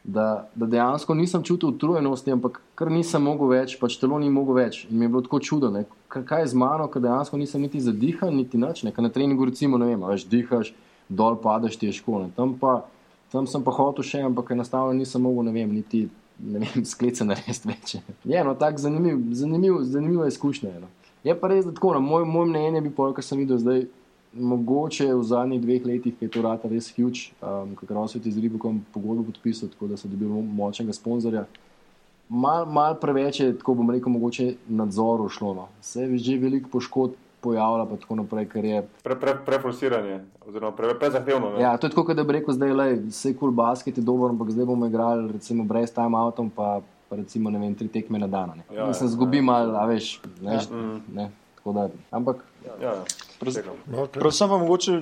da, 0.04 0.48
da 0.54 0.66
dejansko 0.66 1.14
nisem 1.14 1.44
čutil 1.46 1.70
utrujenosti, 1.70 2.32
ampak 2.34 2.58
kar 2.78 2.90
nisem 2.90 3.22
mogel 3.22 3.52
več, 3.52 3.76
pač 3.80 3.98
telo 4.00 4.18
ni 4.18 4.30
mogel 4.32 4.58
več. 4.58 4.82
In 4.90 4.98
mi 4.98 5.06
je 5.06 5.12
bilo 5.14 5.22
tako 5.24 5.40
čudo, 5.44 5.70
ne, 5.74 5.84
kaj 6.10 6.42
je 6.42 6.52
z 6.52 6.58
mano, 6.58 6.88
ker 6.90 7.04
dejansko 7.04 7.38
nisem 7.40 7.62
niti 7.62 7.80
zadihan, 7.84 8.34
niti 8.34 8.60
nič. 8.60 8.82
Ne, 8.88 8.92
na 8.92 9.12
treningu 9.14 9.46
recimo, 9.46 9.78
ne 9.78 9.92
vem, 9.92 10.06
veš, 10.10 10.26
dihaš, 10.28 10.72
dol 11.08 11.38
padaš, 11.42 11.78
ti 11.78 11.88
je 11.88 11.98
škola. 12.00 12.32
Tam, 12.36 12.56
tam 13.32 13.46
sem 13.46 13.64
pa 13.64 13.74
hotel 13.78 14.06
še, 14.06 14.24
ampak 14.26 14.56
enostavno 14.56 14.96
nisem 14.96 15.22
mogel, 15.22 15.46
ne 15.48 15.54
vem, 15.54 15.76
niti 15.80 16.06
ne 16.38 16.58
vem, 16.58 16.84
sklece 16.84 17.24
narediti 17.24 17.68
več. 17.68 17.94
Je 18.24 18.42
no, 18.44 18.54
tako 18.58 18.82
zanimiv, 18.82 19.20
zanimiv, 19.36 19.80
zanimiva 19.82 20.28
izkušnja. 20.30 20.74
No. 20.80 20.90
Je 21.24 21.34
pa 21.38 21.50
res, 21.50 21.64
da 21.66 21.74
tako, 21.74 21.94
na 21.96 22.02
moj, 22.02 22.26
moj 22.28 22.46
mnenje 22.48 22.82
bi 22.84 22.94
povedal, 22.94 23.16
kar 23.18 23.26
sem 23.26 23.40
videl 23.42 23.60
zdaj. 23.62 23.86
Mogoče 24.28 25.06
v 25.08 25.22
zadnjih 25.24 25.60
dveh 25.62 25.86
letih 25.88 26.18
je 26.20 26.26
to 26.28 26.42
rata 26.44 26.68
res 26.68 26.90
huge, 26.92 27.30
um, 27.40 27.72
ker 27.80 27.96
so 28.12 28.20
ti 28.20 28.28
z 28.30 28.42
Ribokom 28.44 28.82
pogodbo 28.92 29.24
podpisali, 29.30 29.72
tako 29.72 29.88
da 29.88 29.96
so 29.96 30.08
dobili 30.08 30.42
močnega 30.44 30.92
sponzorja. 30.92 31.46
Mal, 32.28 32.66
mal 32.68 32.98
preveč 33.00 33.40
je, 33.40 33.54
tako 33.56 33.78
bom 33.80 33.90
rekel, 33.90 34.12
mogoče 34.12 34.50
nadzor 34.68 35.24
ušlo. 35.24 35.54
No. 35.56 35.64
Se 35.80 36.04
je 36.04 36.18
že 36.18 36.36
veliko 36.38 36.68
poškodb 36.68 37.16
pojavlja, 37.40 37.86
pa 37.90 37.96
tako 37.96 38.18
naprej, 38.22 38.48
ker 38.52 38.64
je. 38.64 38.82
Preforsiranje, 39.46 40.20
pre 40.40 40.50
oziroma 40.50 40.94
prezahtevno. 41.00 41.54
Pre 41.54 41.62
ja, 41.62 41.76
to 41.76 41.86
je 41.86 41.94
tako, 41.94 42.14
da 42.14 42.24
bi 42.24 42.38
rekel, 42.38 42.54
zdaj 42.54 42.72
le, 42.74 42.86
vse 43.08 43.32
kul 43.34 43.48
cool 43.48 43.56
basket 43.58 43.98
je 43.98 44.04
dober, 44.04 44.34
ampak 44.34 44.50
zdaj 44.54 44.66
bomo 44.66 44.86
igrali 44.86 45.32
recimo 45.32 45.64
brez 45.64 45.94
time 45.94 46.18
outom, 46.18 46.50
pa 46.50 46.80
pa 47.08 47.16
recimo 47.16 47.50
vem, 47.50 47.74
tri 47.74 47.88
tekme 47.88 48.18
na 48.18 48.28
dan. 48.28 48.60
Ja, 48.68 48.86
ja, 48.86 48.94
se 48.94 49.08
zgubi 49.08 49.40
ja, 49.40 49.42
malo, 49.48 49.76
a 49.80 49.86
veš. 49.88 50.20
Ne, 50.44 50.54
ja. 50.54 50.62
ne, 51.12 51.30
da, 51.64 51.88
ampak. 52.10 52.44
Ja, 52.66 52.74
ja. 52.82 52.92
Predvsem 53.40 54.48
pa 54.48 54.58
mogoče, 54.58 54.98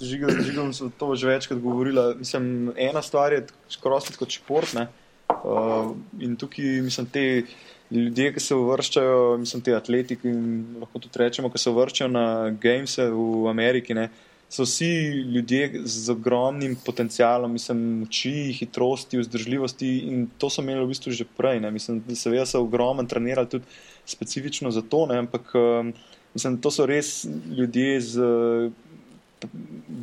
žigam 0.00 0.72
se 0.72 0.90
to 0.98 1.14
že 1.14 1.28
večkrat 1.28 1.60
govorila. 1.60 2.14
Mislim, 2.18 2.72
ena 2.76 3.02
stvar 3.02 3.32
je 3.32 3.46
crossfit 3.82 4.16
kot 4.16 4.30
šport. 4.30 4.74
Ne? 4.74 4.88
Uh, 5.30 5.94
in 6.18 6.36
tukaj, 6.36 6.80
mislim, 6.82 7.06
te 7.06 7.44
ljudje, 7.90 8.32
ki 8.34 8.40
se 8.40 8.54
uvrščajo, 8.54 9.20
mislim, 9.42 9.62
te 9.66 9.74
atletiki, 9.76 10.32
lahko 10.80 11.02
tudi 11.02 11.22
rečemo, 11.22 11.50
ki 11.50 11.58
se 11.58 11.70
uvrščajo 11.70 12.10
na 12.10 12.24
games 12.62 12.98
v 12.98 13.48
Ameriki. 13.50 13.96
Ne? 13.98 14.10
so 14.50 14.62
vsi 14.62 14.86
ljudje 15.34 15.80
z 15.84 16.10
ogromnim 16.10 16.76
potencialom, 16.84 17.52
mislim, 17.52 17.82
moči, 18.00 18.52
hitrosti, 18.52 19.18
vzdržljivosti 19.18 19.90
in 19.98 20.26
to 20.38 20.50
so 20.50 20.62
imeli 20.62 20.84
v 20.84 20.90
bistvu 20.90 21.12
že 21.14 21.24
prej. 21.36 21.60
Ne. 21.62 21.70
Mislim, 21.70 22.02
da 22.06 22.16
seveda 22.18 22.46
so 22.46 22.62
ogromno 22.64 23.04
trenirali 23.06 23.48
tudi 23.48 23.64
specifično 24.04 24.70
za 24.70 24.82
to, 24.82 25.06
ne. 25.06 25.18
ampak 25.22 25.54
um, 25.54 25.92
mislim, 26.34 26.58
to 26.58 26.70
so 26.70 26.86
res 26.86 27.26
ljudje 27.56 28.00
z 28.00 28.30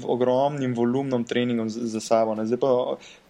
ogromnim 0.07 0.73
volumnom 0.73 1.23
treningom 1.23 1.69
za, 1.69 1.99
sabo. 1.99 2.35
Ne. 2.35 2.47
Zdaj 2.47 2.59
pa 2.63 2.71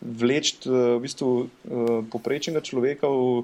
vleči 0.02 0.70
v 0.70 1.00
bistvu 1.02 1.32
uh, 1.34 2.06
poprečnega 2.14 2.62
človeka 2.62 3.10
v 3.10 3.42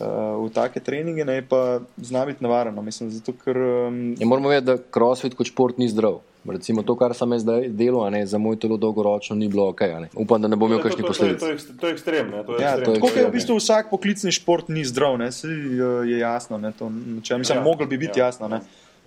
v 0.00 0.50
take 0.54 0.80
treninge, 0.80 1.24
ne 1.24 1.42
pa 1.48 1.80
zna 1.96 2.24
biti 2.26 2.44
navarno. 2.44 2.82
Mislim, 2.82 3.10
zato, 3.10 3.32
ker, 3.32 3.56
um, 3.56 4.14
ja, 4.18 4.26
moramo 4.26 4.48
vedeti, 4.48 4.66
da 4.66 4.90
crossfit 4.94 5.34
kot 5.38 5.46
šport 5.46 5.78
ni 5.78 5.88
zdrav. 5.88 6.20
Recimo 6.44 6.82
to, 6.84 6.92
kar 6.96 7.14
sem 7.16 7.30
zdaj 7.40 7.70
delal, 7.72 8.10
ne, 8.12 8.26
za 8.28 8.38
moj 8.38 8.58
telo 8.60 8.76
dolgoročno 8.76 9.36
ni 9.36 9.48
bilo 9.48 9.70
ok. 9.72 9.80
Upam, 10.20 10.42
da 10.42 10.48
ne 10.48 10.58
bom 10.60 10.68
imel 10.68 10.82
ja, 10.82 10.84
kakšnih 10.84 11.06
posledic. 11.06 11.40
To, 11.40 11.46
to, 11.46 11.66
to, 11.72 11.76
to 11.80 11.88
je 11.88 11.96
ekstremno. 11.96 12.42
Ja, 12.60 12.74
tako 12.84 13.08
je 13.14 13.24
v 13.24 13.32
bistvu 13.32 13.56
vsak 13.56 13.88
poklicni 13.90 14.32
šport 14.32 14.68
ni 14.68 14.84
zdrav, 14.84 15.16
ne, 15.18 15.30
se 15.32 15.48
je 15.48 16.18
jasno. 16.18 16.58
Ne, 16.60 16.74
to, 16.76 16.90
če, 17.22 17.38
mislim, 17.40 17.62
ja, 17.62 17.64
mogel 17.64 17.88
bi 17.88 17.98
biti 18.02 18.20
ja. 18.20 18.28
jasno. 18.28 18.50
Ne, 18.52 18.60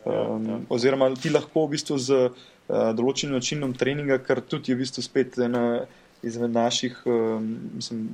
um, 0.05 0.49
ja, 0.49 0.55
ja. 0.55 0.59
Oziroma, 0.73 1.11
ti 1.13 1.29
lahko 1.29 1.67
v 1.67 1.75
bistvu 1.75 1.99
z 2.01 2.25
uh, 2.25 2.89
določenim 2.97 3.37
načinom 3.37 3.77
treninga, 3.77 4.17
kar 4.25 4.41
tudi 4.41 4.73
je 4.73 4.79
v 4.79 4.81
bistvu 4.81 5.05
spet 5.05 5.37
ena 5.45 5.85
izmed 6.23 6.51
naših 6.51 6.97
um, 7.05 7.47
mislim, 7.75 8.09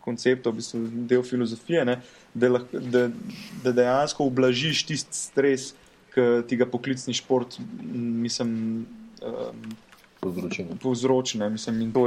konceptov, 0.00 0.52
v 0.52 0.60
bistvu 0.60 0.80
del 1.10 1.22
filozofije, 1.22 1.84
ne, 1.84 2.00
da, 2.34 2.48
lahko, 2.48 2.80
da, 2.80 3.06
da 3.64 3.72
dejansko 3.72 4.26
ublažiš 4.30 4.86
tisti 4.88 5.16
stres, 5.16 5.72
ki 6.12 6.42
ti 6.48 6.58
ga 6.60 6.66
poklicni 6.68 7.14
šport 7.16 7.56
mislim, 7.92 8.86
um, 9.24 9.62
povzroči. 10.80 11.38
To, 11.94 12.06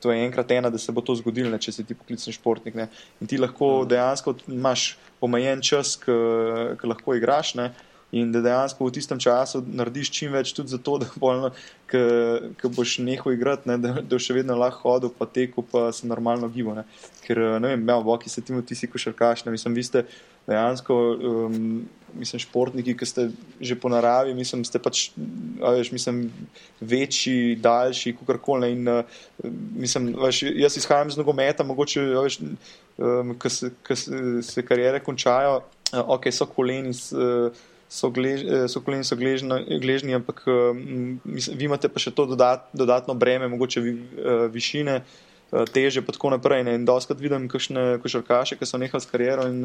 to 0.00 0.12
je 0.12 0.24
enkrat 0.24 0.50
ena, 0.50 0.70
da 0.70 0.78
se 0.78 0.92
bo 0.92 1.02
to 1.04 1.16
zgodilo, 1.18 1.58
če 1.58 1.72
si 1.72 1.84
ti 1.84 1.96
poklicni 1.98 2.32
športnik. 2.32 2.78
Ne. 2.78 2.88
In 3.20 3.30
ti 3.30 3.38
lahko 3.40 3.82
mhm. 3.82 3.90
dejansko 3.92 4.36
imaš 4.48 4.90
omejen 5.20 5.62
čas, 5.62 5.96
ki 6.00 6.88
lahko 6.88 7.18
igraš. 7.18 7.54
Ne. 7.58 7.72
In 8.12 8.32
da 8.32 8.40
dejansko 8.40 8.86
v 8.86 8.94
tistem 8.96 9.20
času 9.20 9.60
narediš 9.66 10.10
čim 10.16 10.32
več 10.32 10.54
tudi 10.56 10.72
zato, 10.72 10.96
da 11.02 11.08
bolno, 11.20 11.50
ko 11.88 12.70
boš 12.72 12.98
nehal 13.04 13.34
igrati, 13.36 13.68
ne, 13.68 13.76
da, 13.82 13.98
da 14.00 14.20
še 14.22 14.36
vedno 14.38 14.56
lahko 14.56 14.94
hodil, 14.94 15.12
pa 15.12 15.28
tekel, 15.28 15.66
pa 15.68 15.88
se 15.92 16.08
normalno 16.08 16.48
gibo. 16.52 16.72
Ne. 16.78 16.86
Ker 17.26 17.40
ne 17.60 17.74
vem, 17.74 17.84
ja, 17.84 18.00
boki 18.00 18.32
se 18.32 18.44
timo, 18.44 18.64
ti 18.64 18.78
si 18.78 18.88
košarkaš, 18.88 19.44
ne 19.44 19.52
mislim, 19.52 19.76
vi 19.76 19.84
ste 19.84 20.04
dejansko, 20.48 20.96
um, 20.96 21.62
mislim, 22.16 22.40
športniki, 22.40 22.96
ki 22.96 23.06
ste 23.06 23.28
že 23.60 23.76
po 23.76 23.92
naravi, 23.92 24.32
mislim, 24.34 24.64
ste 24.64 24.80
pač, 24.80 25.10
veš, 25.60 25.92
mislim, 25.92 26.24
večji, 26.80 27.58
daljši, 27.60 28.16
kakorkoli. 28.22 28.72
In 28.72 28.88
uh, 28.88 29.24
mislim, 29.76 30.14
veš, 30.16 30.46
jaz 30.48 30.80
izhajam 30.80 31.12
iz 31.12 31.20
nogometa, 31.20 31.66
mogoče, 31.68 32.08
veš, 32.16 32.40
um, 32.96 33.36
ko 33.36 33.52
se, 33.52 33.74
se 34.40 34.64
karijere 34.64 35.04
končajo, 35.04 35.58
uh, 35.92 36.14
ok, 36.16 36.32
so 36.32 36.48
koleni. 36.48 36.96
Uh, 37.12 37.66
so, 37.88 38.10
glež, 38.10 38.42
eh, 38.42 38.66
so 38.68 38.80
koleni 38.80 39.04
so 39.04 39.16
gležno, 39.16 39.58
gležni, 39.80 40.14
ampak 40.14 40.44
mislim, 41.24 41.58
vi 41.58 41.64
imate 41.64 41.88
pa 41.88 41.98
še 41.98 42.10
to 42.10 42.26
dodat, 42.26 42.68
dodatno 42.72 43.14
breme, 43.14 43.48
mogoče 43.48 43.80
vi, 43.80 43.92
uh, 43.92 44.46
višine, 44.48 45.02
teže 45.72 46.00
in 46.00 46.04
tako 46.04 46.28
naprej. 46.30 46.60
Ne? 46.64 46.74
In 46.74 46.84
doskrat 46.84 47.16
vidim 47.16 47.48
kakšne 47.48 47.98
košarkaše, 48.02 48.58
ki 48.60 48.66
so 48.68 48.76
nehali 48.76 49.00
s 49.00 49.08
kariero 49.08 49.46
in 49.48 49.62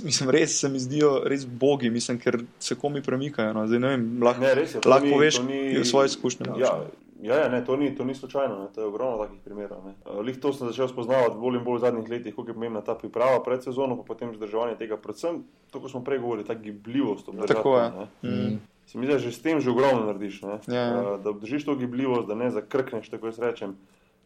mislim, 0.00 0.30
res 0.30 0.54
se 0.60 0.68
mi 0.68 0.80
zdijo 0.80 1.22
res 1.28 1.44
bogi, 1.44 1.90
mislim, 1.90 2.16
ker 2.18 2.40
se 2.58 2.74
komi 2.74 3.02
premikajo. 3.02 3.52
No? 3.52 3.66
Zdaj, 3.66 3.78
ne 3.78 3.88
vem, 3.88 4.06
lahko, 4.22 4.40
Ne, 4.40 4.54
res 4.54 4.72
je, 4.72 4.80
lahko 4.86 5.04
ni- 5.04 5.12
poveš 5.12 5.40
ni- 5.42 5.84
svoje 5.84 6.06
izkušnje. 6.06 6.46
Ja, 6.58 6.80
ja, 7.22 7.36
ja 7.44 7.48
ne, 7.48 7.62
to, 7.64 7.76
ni, 7.76 7.94
to 7.94 8.04
ni 8.04 8.14
slučajno, 8.14 8.58
ne, 8.58 8.66
to 8.74 8.80
je 8.82 8.86
ogromno 8.86 9.22
takih 9.24 9.40
primerov. 9.44 9.84
ne. 9.86 9.94
Uh, 10.04 10.20
Lih 10.20 10.40
to 10.40 10.52
sem 10.52 10.68
začel 10.68 10.88
spoznavati 10.90 11.38
bolj 11.38 11.60
in 11.60 11.64
bolj 11.64 11.78
v 11.78 11.84
zadnjih 11.86 12.10
letih, 12.10 12.34
kako 12.34 12.50
je 12.50 12.54
pomembna 12.54 12.82
ta 12.82 12.94
priprava 12.98 13.40
pred 13.44 13.62
sezono, 13.64 13.96
pa 13.96 14.02
potem 14.02 14.34
vzdrževanje 14.34 14.76
tega. 14.82 14.98
Predvsem 14.98 15.44
to, 15.70 15.80
ko 15.80 15.88
smo 15.88 16.04
prej 16.04 16.18
govorili, 16.18 16.46
ta 16.46 16.54
gibljivost. 16.54 17.28
obdržati, 17.28 17.54
Tako 17.54 17.78
je. 17.78 17.90
ne. 17.90 18.30
Mm. 18.30 18.60
Se 18.86 18.98
mi 18.98 19.06
zdi, 19.06 19.12
da 19.14 19.18
že 19.18 19.32
s 19.32 19.42
tem 19.42 19.60
že 19.60 19.70
ogromno 19.70 20.06
narediš. 20.06 20.42
Ne? 20.42 20.58
Ja, 20.66 20.82
ja. 20.82 21.16
Da 21.22 21.30
obdržiš 21.30 21.64
to 21.64 21.74
gibljivost, 21.74 22.28
da 22.28 22.34
ne 22.34 22.50
zakrkneš, 22.50 23.08
tako 23.08 23.30
jaz 23.30 23.38
rečem. 23.38 23.76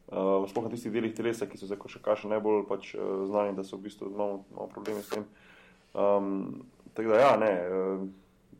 Uh, 0.06 0.46
sploh 0.48 0.64
na 0.64 0.70
tistih 0.70 0.92
delih 0.92 1.14
telesa, 1.14 1.46
ki 1.50 1.58
so 1.58 1.66
za 1.66 1.76
košarkaše 1.76 2.28
najbolj 2.30 2.64
pač, 2.68 2.94
uh, 2.94 3.26
znani, 3.26 3.56
da 3.56 3.64
so 3.66 3.76
v 3.76 3.90
bistvu 3.90 4.06
imamo, 4.14 4.44
imamo 4.50 4.68
probleme 4.70 5.02
s 5.02 5.08
tem. 5.10 5.24
Um, 5.94 6.62
tako 6.94 7.08
da, 7.08 7.16
ja, 7.18 7.32
ne, 7.36 7.50
uh, 7.66 8.06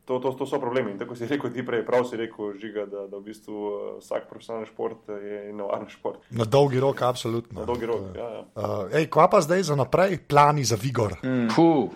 to, 0.07 0.19
to, 0.23 0.33
to 0.33 0.47
so 0.47 0.61
problemi. 0.63 0.93
In 0.95 0.99
tako 0.99 1.17
si 1.19 1.27
rekel, 1.27 1.51
ti 1.51 1.65
prej, 1.67 1.83
prav 1.87 2.05
si 2.07 2.17
rekel, 2.17 2.53
žiga, 2.61 2.87
da, 2.87 3.07
da 3.11 3.19
v 3.19 3.27
bistvu 3.27 3.55
uh, 3.59 3.89
vsak 3.99 4.29
profesionalni 4.31 4.69
šport 4.71 5.11
eh, 5.11 5.25
je 5.27 5.39
nevaren 5.53 5.89
šport. 5.91 6.23
Na 6.31 6.47
dolgi 6.47 6.81
rok, 6.81 7.03
absolutno. 7.03 7.61
Na 7.61 7.67
dolgi 7.67 7.91
rok. 7.91 8.05
Ja, 8.15 8.29
ja. 8.39 8.45
Uh, 8.55 8.95
ej, 8.95 9.09
kva 9.11 9.27
pa 9.33 9.43
zdaj 9.43 9.67
za 9.73 9.77
naprej, 9.79 10.21
plani 10.31 10.63
za 10.65 10.79
Vigor? 10.79 11.19
Mm. 11.27 11.51
Puh, 11.51 11.91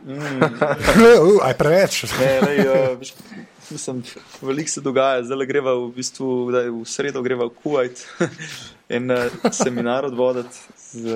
uh, 1.30 1.38
aj 1.46 1.54
preveč. 1.54 2.02
Ne, 2.18 2.32
lej, 2.48 2.58
uh, 2.66 3.40
mislim, 3.70 4.02
veliko 4.42 4.74
se 4.74 4.82
dogaja, 4.82 5.22
zdaj 5.30 5.46
greva 5.46 5.76
v 5.78 5.92
bistvu, 5.94 6.30
kdaj, 6.50 6.70
v 6.74 6.86
sredo 6.90 7.22
greva 7.22 7.46
v 7.46 7.54
Kuwait 7.62 8.02
in 8.96 9.06
uh, 9.14 9.30
seminar 9.54 10.10
odvoditi 10.10 10.58
z, 10.82 11.14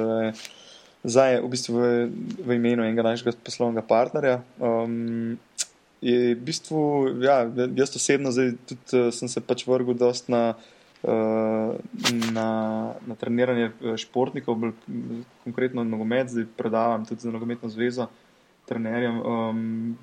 zdaj, 1.03 1.41
v, 1.43 1.51
bistvu 1.51 1.75
v, 1.75 1.91
v 2.39 2.55
imenu 2.55 2.87
enega 2.87 3.03
našega 3.03 3.35
poslovnega 3.43 3.83
partnerja. 3.83 4.39
Um, 4.63 5.43
je 6.05 6.35
v 6.35 6.41
bistvu, 6.45 6.81
ja, 7.25 7.45
jaz 7.77 7.97
osebno 7.97 8.33
zdaj 8.33 8.53
tudi 8.69 9.01
uh, 9.01 9.09
sem 9.15 9.29
se 9.29 9.41
pač 9.41 9.65
vrgel 9.65 9.97
dost 9.97 10.29
na, 10.29 10.43
uh, 11.03 11.73
na, 12.33 12.49
na 13.09 13.17
treniranje 13.17 13.71
eh, 13.73 13.97
športnikov, 14.01 14.59
bolj 14.61 14.75
konkretno 15.47 15.85
nogomet, 15.85 16.29
zdaj 16.29 16.49
predavam 16.59 17.09
tudi 17.09 17.25
za 17.25 17.33
nogometno 17.33 17.73
zvezo 17.73 18.11
trenerjem. 18.69 19.21
Um, 19.21 19.97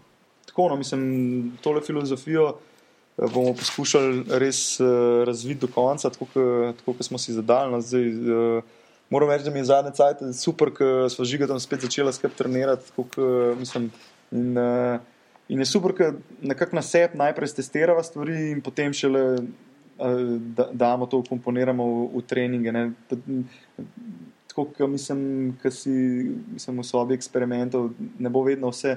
tako, 0.49 0.71
no, 0.73 0.79
mislim, 0.81 1.53
tole 1.61 1.85
filozofijo 1.85 2.49
eh, 2.49 3.29
bomo 3.29 3.53
poskušali 3.61 4.25
res 4.41 4.81
razviti 5.25 5.67
do 5.67 5.69
konca, 5.69 6.09
tako 6.09 6.65
kot 6.85 7.05
smo 7.05 7.21
si 7.21 7.37
zadali. 7.37 7.75
No, 7.77 7.81
zdaj, 7.85 8.09
uh, 8.09 8.75
moram 9.13 9.29
reči, 9.29 9.45
da 9.45 9.53
mi 9.53 9.61
je 9.61 9.69
zadnje 9.69 9.93
cajt 10.01 10.25
super, 10.33 10.73
ker 10.73 11.09
smo 11.13 11.29
žigatom 11.29 11.61
spet 11.61 11.85
začela 11.85 12.13
skrb 12.13 12.33
trenirati. 12.37 12.89
Tako, 12.89 13.25
mislim, 13.61 13.91
in, 14.31 14.57
uh, 14.57 15.11
in 15.51 15.59
je 15.59 15.67
super, 15.67 15.93
ker 15.95 16.15
nekako 16.41 16.79
na 16.79 16.83
sebi 16.85 17.19
najprej 17.19 17.51
testiramo 17.59 18.03
stvari 18.03 18.51
in 18.55 18.63
potem 18.63 18.95
šele. 18.95 19.25
uh, 19.35 19.69
Da, 20.57 20.65
damo 20.73 21.05
to, 21.05 21.21
komponiramo 21.21 21.85
v, 21.85 22.17
v 22.17 22.21
treninge. 22.25 22.71
Ne. 22.73 22.89
Tako, 24.49 24.65
kot 24.73 24.89
mislim, 24.89 25.19
ki 25.61 25.71
si 25.71 25.91
mislim, 26.55 26.79
v 26.81 26.85
sobi 26.87 27.13
eksperimentov, 27.13 27.91
ne 28.19 28.31
bo 28.33 28.41
vedno 28.41 28.71
vse, 28.73 28.95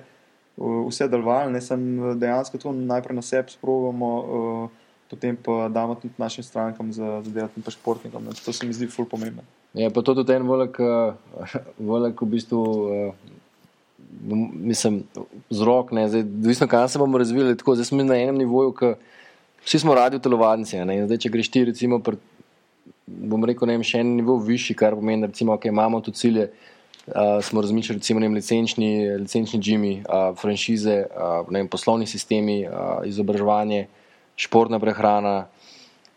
uh, 0.56 0.80
vse 0.88 1.08
delovalo, 1.12 1.52
ne 1.52 1.60
sem 1.60 1.84
dejansko 2.16 2.58
to 2.62 2.72
najprej 2.72 3.18
na 3.20 3.26
sebi 3.26 3.52
sprovamo, 3.52 4.08
uh, 4.24 4.88
potem 5.10 5.36
pa 5.36 5.68
damo 5.68 5.98
tudi 6.00 6.16
našim 6.18 6.44
strankam 6.44 6.92
za, 6.92 7.20
za 7.20 7.30
delati 7.30 7.60
pa 7.60 7.70
športnikom. 7.70 8.24
Ne. 8.24 8.32
To 8.40 8.52
se 8.52 8.66
mi 8.66 8.72
zdi 8.72 8.88
ful 8.88 9.04
pomembno. 9.04 9.44
je 9.74 9.90
pa 9.90 10.02
to 10.02 10.14
tudi 10.14 10.32
en 10.32 10.42
eh, 10.42 11.12
velik 11.78 12.22
v 12.22 12.26
bistvu. 12.26 12.60
Bom- 14.20 14.50
Mislim, 14.54 15.02
vzrok, 15.50 15.92
ne, 15.92 16.08
zdaj, 16.08 16.20
odvisno, 16.20 16.68
kam 16.68 16.88
se 16.88 16.98
bomo 16.98 17.18
razvili. 17.18 17.56
Tako, 17.56 17.74
zdaj 17.74 17.84
smo 17.84 18.04
na 18.04 18.16
enem 18.16 18.38
nivoju, 18.38 18.72
ki 18.72 18.94
vsi 19.64 19.78
smo 19.78 19.94
radi 19.94 20.16
v 20.16 20.20
telovadnici. 20.20 20.78
Zdaj, 21.06 21.18
če 21.18 21.28
greš 21.28 21.50
ti, 21.50 21.64
recimo, 21.64 21.98
pr, 21.98 22.16
bom 23.06 23.44
rekel, 23.44 23.68
ne 23.68 23.76
vem, 23.78 23.82
še 23.82 24.00
en 24.00 24.16
nivo 24.16 24.38
višji, 24.38 24.76
kar 24.76 24.94
pomeni, 24.94 25.22
da 25.22 25.32
recimo, 25.32 25.52
okay, 25.52 25.68
imamo 25.68 26.00
tu 26.00 26.10
cilje. 26.10 26.50
Uh, 27.04 27.36
smo 27.44 27.60
razmišljali, 27.60 27.98
recimo, 27.98 28.20
vem, 28.20 28.32
licenčni, 28.32 29.18
licenčni 29.20 29.60
džimi, 29.60 30.04
uh, 30.08 30.30
franšize, 30.40 31.02
uh, 31.04 31.42
vem, 31.52 31.68
poslovni 31.68 32.06
sistemi, 32.08 32.62
uh, 32.64 33.04
izobraževanje, 33.04 33.88
športna 34.40 34.80
prehrana. 34.80 35.46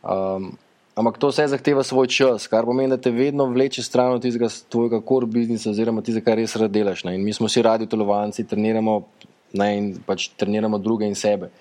Um, 0.03 0.53
ampak 0.97 1.19
to 1.21 1.29
vse 1.29 1.47
zahteva 1.53 1.83
svoj 1.85 2.09
čas, 2.09 2.47
kar 2.49 2.65
pomeni, 2.65 2.89
da 2.89 2.97
te 2.97 3.13
vedno 3.13 3.45
vleče 3.45 3.83
stran 3.85 4.17
od 4.17 4.25
tistega 4.25 4.49
tvojega 4.69 5.01
core 5.07 5.29
biznisa, 5.29 5.69
oziroma 5.69 6.01
tistega, 6.01 6.31
kar 6.31 6.41
res 6.41 6.55
rad 6.57 6.73
delaš. 6.73 7.05
Ne. 7.05 7.15
In 7.15 7.23
mi 7.23 7.33
smo 7.33 7.49
vsi 7.49 7.61
radi 7.65 7.87
telovadci, 7.89 8.47
treniramo 8.49 8.99
ne, 9.53 9.69
in 9.77 9.89
pač 10.05 10.31
treniramo 10.37 10.81
druge 10.81 11.07
in 11.07 11.15
sebe. 11.15 11.51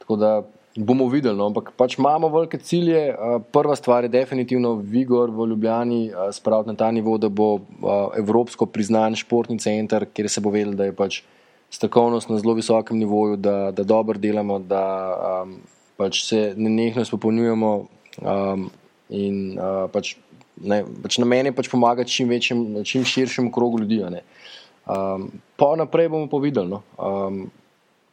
Tako 0.00 0.16
da 0.20 0.30
bomo 0.76 1.06
videli, 1.08 1.36
no, 1.38 1.46
ampak 1.52 1.70
pač 1.78 1.98
imamo 1.98 2.28
velike 2.32 2.58
cilje. 2.58 3.14
Prva 3.54 3.76
stvar 3.78 4.04
je 4.04 4.10
definitivno 4.16 4.74
Vigor 4.74 5.30
v 5.30 5.46
Ljubljani 5.52 6.00
spraviti 6.32 6.72
na 6.72 6.74
ta 6.74 6.90
nivo, 6.90 7.18
da 7.18 7.28
bo 7.28 7.60
evropsko 8.16 8.66
priznan 8.66 9.14
športni 9.14 9.58
center, 9.58 10.08
kjer 10.10 10.28
se 10.30 10.42
bo 10.42 10.50
vedelo, 10.50 10.74
da 10.74 10.88
je 10.90 10.96
pač 10.96 11.22
strokovnost 11.70 12.28
na 12.28 12.38
zelo 12.38 12.54
visokem 12.54 12.98
nivoju, 12.98 13.36
da, 13.36 13.70
da 13.70 13.82
dobro 13.82 14.18
delamo, 14.18 14.58
da 14.58 14.82
um, 15.44 15.56
pač 15.96 16.24
se 16.26 16.54
nenehno 16.56 17.02
izpopolnjujemo. 17.02 17.72
Um, 18.22 18.70
in 19.08 19.58
uh, 19.58 19.84
pač, 19.92 20.14
ne, 20.60 20.82
pač 21.02 21.18
namen 21.18 21.50
je 21.50 21.56
pač 21.56 21.68
pomagati 21.72 22.10
čim, 22.10 22.30
večjem, 22.30 22.62
čim 22.86 23.04
širšemu 23.04 23.52
krogu 23.52 23.82
ljudi. 23.82 24.02
Um, 24.84 25.30
pa 25.56 25.74
naprej 25.76 26.10
bomo 26.12 26.28
pa 26.30 26.40
videli. 26.42 26.70
No. 26.70 26.82
Um, 26.98 27.46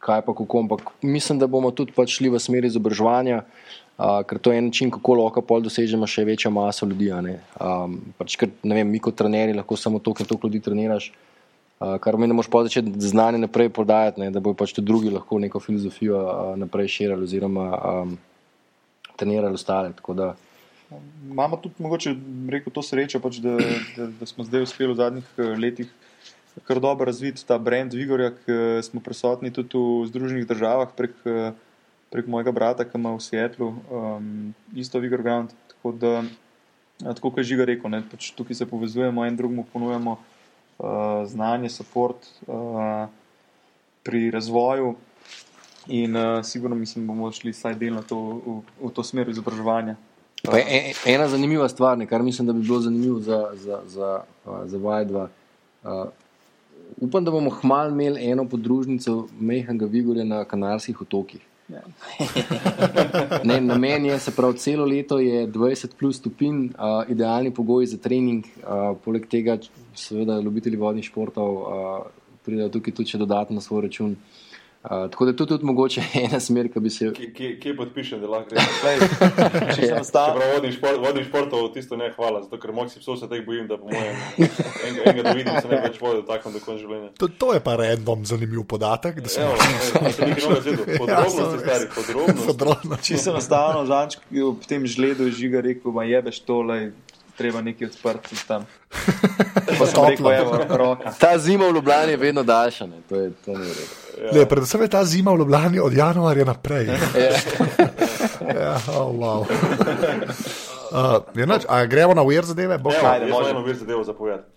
kaj 0.02 0.24
pa 0.26 0.34
kako, 0.34 0.58
ampak 0.66 0.80
mislim, 1.02 1.38
da 1.38 1.46
bomo 1.46 1.70
tudi 1.70 1.94
pač 1.94 2.16
šli 2.18 2.32
v 2.32 2.40
smer 2.42 2.66
izobraževanja, 2.66 3.44
uh, 3.44 4.22
ker 4.26 4.40
to 4.42 4.52
je 4.52 4.58
en 4.58 4.66
način, 4.66 4.90
kako 4.90 5.20
lahko 5.20 5.44
pol 5.46 5.62
dosežemo 5.62 6.08
še 6.10 6.24
večjo 6.26 6.50
maso 6.50 6.88
ljudi. 6.88 7.12
Um, 7.12 8.00
pač, 8.18 8.34
ker, 8.40 8.50
vem, 8.64 8.88
mi 8.88 8.98
kot 9.02 9.14
trenerji 9.18 9.54
lahko 9.54 9.78
samo 9.78 10.02
to, 10.02 10.14
ker 10.18 10.26
toliko 10.26 10.50
ljudi 10.50 10.64
treniraš. 10.66 11.12
Uh, 11.82 11.96
kar 12.02 12.14
pomeni, 12.14 12.30
da 12.30 12.38
moraš 12.38 12.50
začeti 12.68 12.92
znanje 13.10 13.38
naprej 13.42 13.70
prodajati, 13.74 14.22
ne? 14.22 14.30
da 14.30 14.40
bodo 14.40 14.58
pač 14.58 14.74
tudi 14.74 14.86
drugi 14.86 15.10
lahko 15.10 15.38
neko 15.42 15.62
filozofijo 15.62 16.18
uh, 16.18 16.52
naprej 16.58 16.90
širili 16.98 17.26
oziroma 17.26 17.66
um, 17.78 18.18
trenirali 19.22 19.54
ostale. 19.54 19.94
Da, 20.18 20.32
Imamo 21.24 21.56
tudi, 21.62 21.78
mogoče, 21.80 22.16
rekel, 22.52 22.74
to 22.74 22.82
srečo, 22.84 23.22
pač, 23.22 23.38
da, 23.40 23.54
da, 23.96 24.10
da 24.20 24.28
smo 24.28 24.44
zdaj 24.44 24.66
uspeli 24.66 24.92
v 24.92 24.98
zadnjih 24.98 25.36
eh, 25.38 25.54
letih 25.56 25.94
kar 26.64 26.80
dobro 26.80 27.04
razviti 27.04 27.46
ta 27.46 27.58
brand 27.58 27.92
Vigorja, 27.92 28.30
ki 28.30 28.82
smo 28.82 29.00
prisotni 29.00 29.52
tudi 29.52 29.78
v 29.78 30.06
Združenih 30.06 30.46
državah 30.46 30.92
prek, 30.96 31.14
eh, 31.24 31.52
prek 32.12 32.26
mojega 32.26 32.52
brata, 32.52 32.84
ki 32.84 32.98
ima 32.98 33.14
v 33.16 33.20
Seattlu 33.20 33.72
um, 33.72 34.54
isto 34.76 34.98
Vigor 34.98 35.22
Ground. 35.22 35.50
Tako 35.68 35.92
da, 35.92 36.22
tako 37.00 37.30
kot 37.30 37.38
je 37.38 37.44
Žiga 37.54 37.64
rekel, 37.64 37.90
ne, 37.90 38.02
pač 38.04 38.30
tukaj 38.36 38.56
se 38.56 38.68
povezujemo, 38.68 39.24
en 39.24 39.36
drugemu 39.36 39.64
ponujemo 39.72 40.18
uh, 40.18 41.24
znanje, 41.24 41.72
podporo 41.78 42.20
uh, 42.46 43.08
pri 44.04 44.30
razvoju. 44.30 44.94
In 45.86 46.16
uh, 46.16 46.44
sigurno 46.44 46.76
mislim, 46.76 47.06
bomo 47.06 47.32
šli 47.32 47.50
vsaj 47.50 47.74
delno 47.74 48.02
to, 48.02 48.18
v, 48.46 48.60
v 48.86 48.90
to 48.94 49.02
smer 49.02 49.28
izobraževanja. 49.28 49.96
Pa 50.42 50.58
je 50.58 50.64
e- 50.68 51.14
ena 51.14 51.28
zanimiva 51.28 51.68
stvar, 51.68 51.98
ne, 51.98 52.06
kar 52.06 52.22
mislim, 52.22 52.46
da 52.46 52.52
bi 52.52 52.60
bilo 52.60 52.80
zanimivo 52.80 53.20
za, 53.20 53.50
za, 53.54 53.80
za, 53.86 54.20
uh, 54.46 54.60
za 54.64 54.78
Vajdva. 54.78 55.28
Uh, 55.82 55.90
upam, 56.96 57.24
da 57.24 57.30
bomo 57.30 57.50
hmal 57.50 57.90
imeli 57.90 58.30
eno 58.30 58.44
podružnico 58.48 59.26
Mehanga 59.40 59.86
Vigorja 59.86 60.24
na 60.24 60.44
Kanarskih 60.44 61.00
otokih. 61.02 61.40
Ja. 61.68 61.82
Ne, 63.44 63.60
namen 63.60 64.04
je, 64.06 64.18
se 64.18 64.30
pravi, 64.36 64.58
celo 64.58 64.84
leto 64.84 65.18
je 65.18 65.46
20 65.48 65.94
plus 65.98 66.18
stopinj, 66.18 66.64
uh, 66.64 67.08
idealni 67.08 67.50
pogoj 67.54 67.86
za 67.86 67.98
trening. 67.98 68.44
Uh, 68.44 68.96
poleg 69.04 69.26
tega, 69.26 69.58
seveda, 69.94 70.40
ljubitelji 70.40 70.76
vodnih 70.76 71.04
športov 71.04 71.56
uh, 71.56 72.06
pridejo 72.44 72.68
tukaj 72.68 72.94
tudi 72.94 73.14
še 73.14 73.18
dodatno 73.18 73.54
na 73.54 73.60
svoj 73.64 73.86
račun. 73.88 74.12
Uh, 74.12 74.41
tako 74.82 75.24
da 75.24 75.30
je 75.30 75.36
to 75.36 75.46
tudi 75.46 75.64
mogoče 75.64 76.02
ena 76.24 76.40
smer, 76.40 76.72
ki 76.72 76.80
bi 76.80 76.90
se. 76.90 77.12
Kje, 77.12 77.58
kje, 77.60 77.76
podpišem, 77.76 78.20
da 78.20 78.28
lahko? 78.28 78.56
Glej, 78.82 78.98
če 79.76 79.86
sem 79.86 80.04
stal, 80.04 80.32
Čeprav 80.32 80.54
vodim, 80.56 80.72
šport, 80.74 80.98
vodim 81.04 81.26
športov, 81.28 81.68
tisto 81.76 81.96
ne 81.96 82.10
hvala, 82.16 82.42
zato 82.42 82.58
ker 82.58 82.74
moksi 82.74 82.98
psov 82.98 83.20
se 83.20 83.28
teh 83.30 83.44
bojim, 83.46 83.68
da 83.70 83.78
po 83.78 83.86
mojem 83.92 84.18
enega, 84.42 85.04
enega 85.06 85.26
da 85.28 85.36
vidim, 85.38 85.54
se 85.54 85.70
ne 85.70 85.78
več 85.86 86.00
vodil 86.02 86.26
tako 86.26 86.54
do 86.56 86.64
konca 86.64 86.80
življenja. 86.82 87.12
To, 87.22 87.30
to 87.30 87.52
je 87.54 87.62
pa 87.62 87.76
random 87.78 88.26
zanimiv 88.26 88.66
podatek. 88.74 89.22
da 89.22 89.30
sem 89.30 89.54
nekaj 90.02 90.34
novega 90.34 90.60
zvedel. 90.66 90.84
Podrobnosti, 90.98 91.46
sorry. 91.46 91.62
stari. 91.62 91.90
Podrobno. 92.42 93.00
če 93.06 93.22
sem 93.22 93.36
enostavno 93.36 93.86
zanč, 93.86 94.18
ob 94.42 94.66
tem 94.66 94.86
žledu 94.86 95.30
je 95.30 95.38
žiga 95.44 95.62
rekel, 95.62 95.94
ma 95.94 96.10
jebeš 96.10 96.42
tole, 96.42 96.82
treba 97.38 97.62
nekaj 97.62 97.92
odprti 97.92 98.42
tam. 98.50 98.66
Pa 98.90 99.86
sem 99.86 100.10
rekel, 100.10 100.32
evo, 100.34 100.62
roka. 100.68 101.14
Ta 101.22 101.36
zima 101.38 101.70
v 101.70 101.78
Ljubljani 101.78 102.18
je 102.18 102.24
vedno 102.26 102.42
daljša, 102.42 102.90
ne? 102.90 103.04
to 103.08 103.16
je 103.16 103.30
to 103.46 103.58
ni 103.58 103.70
v 103.70 104.01
redu. 104.22 104.38
Ne, 104.38 104.46
predvsem 104.48 104.82
je 104.82 104.88
ta 104.88 105.04
zima 105.04 105.32
v 105.32 105.38
Ljubljani 105.42 105.78
od 105.78 105.92
januarja 105.92 106.44
naprej. 106.44 106.86
ja, 106.86 108.78
oh, 108.98 109.10
wow. 109.14 109.40
Uh, 110.92 111.22
je 111.34 111.46
nič, 111.46 111.64
a 111.68 111.86
gremo 111.86 112.14
na 112.14 112.22
ujer 112.22 112.44
zadeve? 112.44 112.78
Bo, 112.78 112.92
Evo, 112.92 113.06
Ajde, 113.06 113.26
jaz 113.26 113.32
može. 113.32 113.50
imam 113.50 113.56
eno 113.56 113.66
vir 113.66 113.76
zadevo 113.76 114.04
za 114.04 114.12
povedati. 114.12 114.48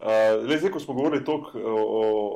Uh, 0.00 0.06
le 0.48 0.58
zdaj, 0.58 0.70
ko 0.70 0.80
smo 0.80 0.94
govorili 0.94 1.24
toliko 1.24 1.58
o, 1.58 1.82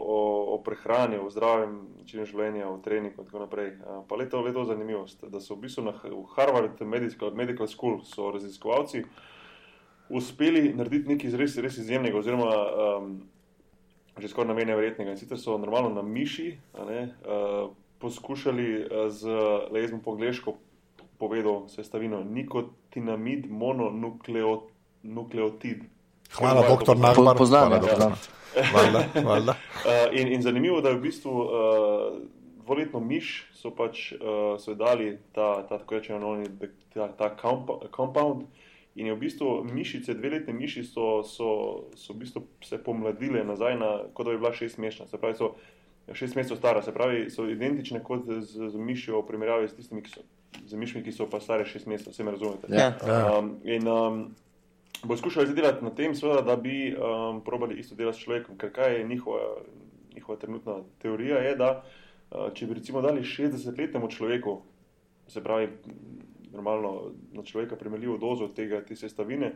o, 0.06 0.18
o 0.54 0.62
prehrani, 0.64 1.18
o 1.18 1.30
zdravem 1.30 1.80
načinu 1.98 2.24
življenja, 2.24 2.68
o 2.68 2.78
treningu 2.78 3.20
in 3.20 3.26
tako 3.26 3.44
naprej, 3.44 3.74
uh, 3.84 4.00
pa 4.08 4.16
leto, 4.16 4.40
leto 4.40 4.64
zanimivost, 4.64 5.24
da 5.28 5.40
so 5.40 5.54
v 5.54 5.66
bistvu 5.66 5.84
na 5.84 5.92
v 5.92 6.24
Harvard 6.36 6.80
Medical, 6.80 7.34
Medical 7.36 7.68
School 7.68 8.00
so 8.04 8.30
raziskovalci 8.32 9.04
uspeli 10.10 10.72
narediti 10.74 11.12
nekaj 11.12 11.36
res, 11.38 11.56
res 11.62 11.78
izjemnega, 11.78 12.18
oziroma 12.18 12.48
um, 12.50 13.12
že 14.18 14.28
skoraj 14.28 14.48
namenja 14.48 14.76
verjetnega. 14.76 15.10
In 15.14 15.18
sicer 15.18 15.38
so 15.38 15.58
normalno 15.58 15.90
na 15.94 16.02
miši 16.02 16.58
a 16.74 16.84
ne, 16.84 17.14
uh, 17.24 17.70
poskušali 17.98 18.84
uh, 18.84 19.10
z, 19.12 19.26
le 19.70 19.80
jaz 19.80 19.90
bom 19.90 20.00
po 20.00 20.10
angliško 20.16 20.54
povedal 21.20 21.68
sestavino, 21.68 22.24
nikotinamid 22.24 23.50
mononukleotid. 23.50 25.84
Hvala, 26.32 26.68
doktor. 26.68 26.96
Po- 26.96 27.34
poznam, 27.36 27.80
poznam. 27.80 28.12
Valjda, 28.72 29.04
valjda. 29.24 29.52
Uh, 29.52 29.56
in, 30.12 30.32
in 30.32 30.42
zanimivo, 30.42 30.80
da 30.80 30.88
je 30.88 30.96
v 30.96 31.00
bistvu 31.00 31.30
uh, 31.30 31.48
dvoletno 32.64 33.00
miš 33.00 33.46
so 33.54 33.70
pač 33.74 34.12
uh, 34.12 34.18
so 34.58 34.74
dali 34.74 35.18
ta, 35.32 35.66
ta 35.68 35.78
tako 35.78 35.94
rečeno, 35.98 36.30
oni, 36.30 36.46
ta, 36.94 37.08
ta 37.18 37.36
compound. 37.96 38.42
In 38.94 39.06
je 39.06 39.14
v 39.14 39.20
bistvu 39.20 39.50
mišice, 39.70 40.14
dveletne 40.18 40.52
miši 40.52 40.82
so, 40.84 41.22
so, 41.22 41.50
so 41.94 42.12
v 42.12 42.24
bistvu 42.24 42.42
se 42.64 42.78
pomladile 42.82 43.44
nazaj, 43.46 43.76
na, 43.78 43.90
kot 44.14 44.26
da 44.26 44.34
bi 44.34 44.40
bila 44.42 44.52
šestmesečna. 44.52 45.06
Se 45.06 45.18
pravi, 45.18 45.38
so 45.38 45.54
šest 46.12 46.34
mesecev 46.34 46.58
stara, 46.58 46.82
se 46.82 46.94
pravi, 46.94 47.30
so 47.30 47.46
identične 47.48 48.02
kot 48.02 48.26
z, 48.26 48.70
z 48.70 48.76
mišjo 48.76 49.20
v 49.20 49.26
primerjavi 49.26 49.68
s 49.68 49.76
tistimi, 49.78 50.02
ki 50.02 50.10
so, 50.10 50.24
z 50.66 50.78
mišmi, 50.78 51.04
ki 51.06 51.14
so 51.14 51.28
pa 51.30 51.40
stare 51.40 51.66
šest 51.68 51.86
mesecev, 51.86 52.12
vse 52.12 52.26
me 52.26 52.34
razumete. 52.34 52.70
Ja. 52.74 52.90
Ja. 53.06 53.20
Um, 53.38 53.52
in 53.64 53.86
um, 53.88 54.24
bo 55.04 55.16
skušali 55.16 55.46
zdaj 55.52 55.62
delati 55.62 55.84
na 55.84 55.94
tem, 55.94 56.14
seveda, 56.14 56.42
da 56.42 56.56
bi 56.56 56.90
um, 56.90 57.40
probali 57.46 57.78
isto 57.78 57.94
delati 57.94 58.18
s 58.18 58.24
človekom. 58.24 58.58
Ker 58.58 58.72
kaj 58.74 58.98
je 58.98 59.06
njihova, 59.08 59.46
njihova 60.14 60.38
trenutna 60.38 60.80
teorija, 60.98 61.38
je, 61.46 61.54
da 61.56 61.70
uh, 61.78 62.50
če 62.54 62.66
bi 62.66 62.80
recimo 62.80 63.02
dali 63.06 63.22
60-letnemu 63.22 64.10
človeku, 64.10 64.58
se 65.30 65.42
pravi, 65.44 65.70
normalno 66.52 67.12
na 67.32 67.42
človeka 67.42 67.76
primerljivo 67.76 68.18
dozo 68.18 68.48
tega, 68.48 68.82
te 68.84 68.96
sestavine, 68.96 69.52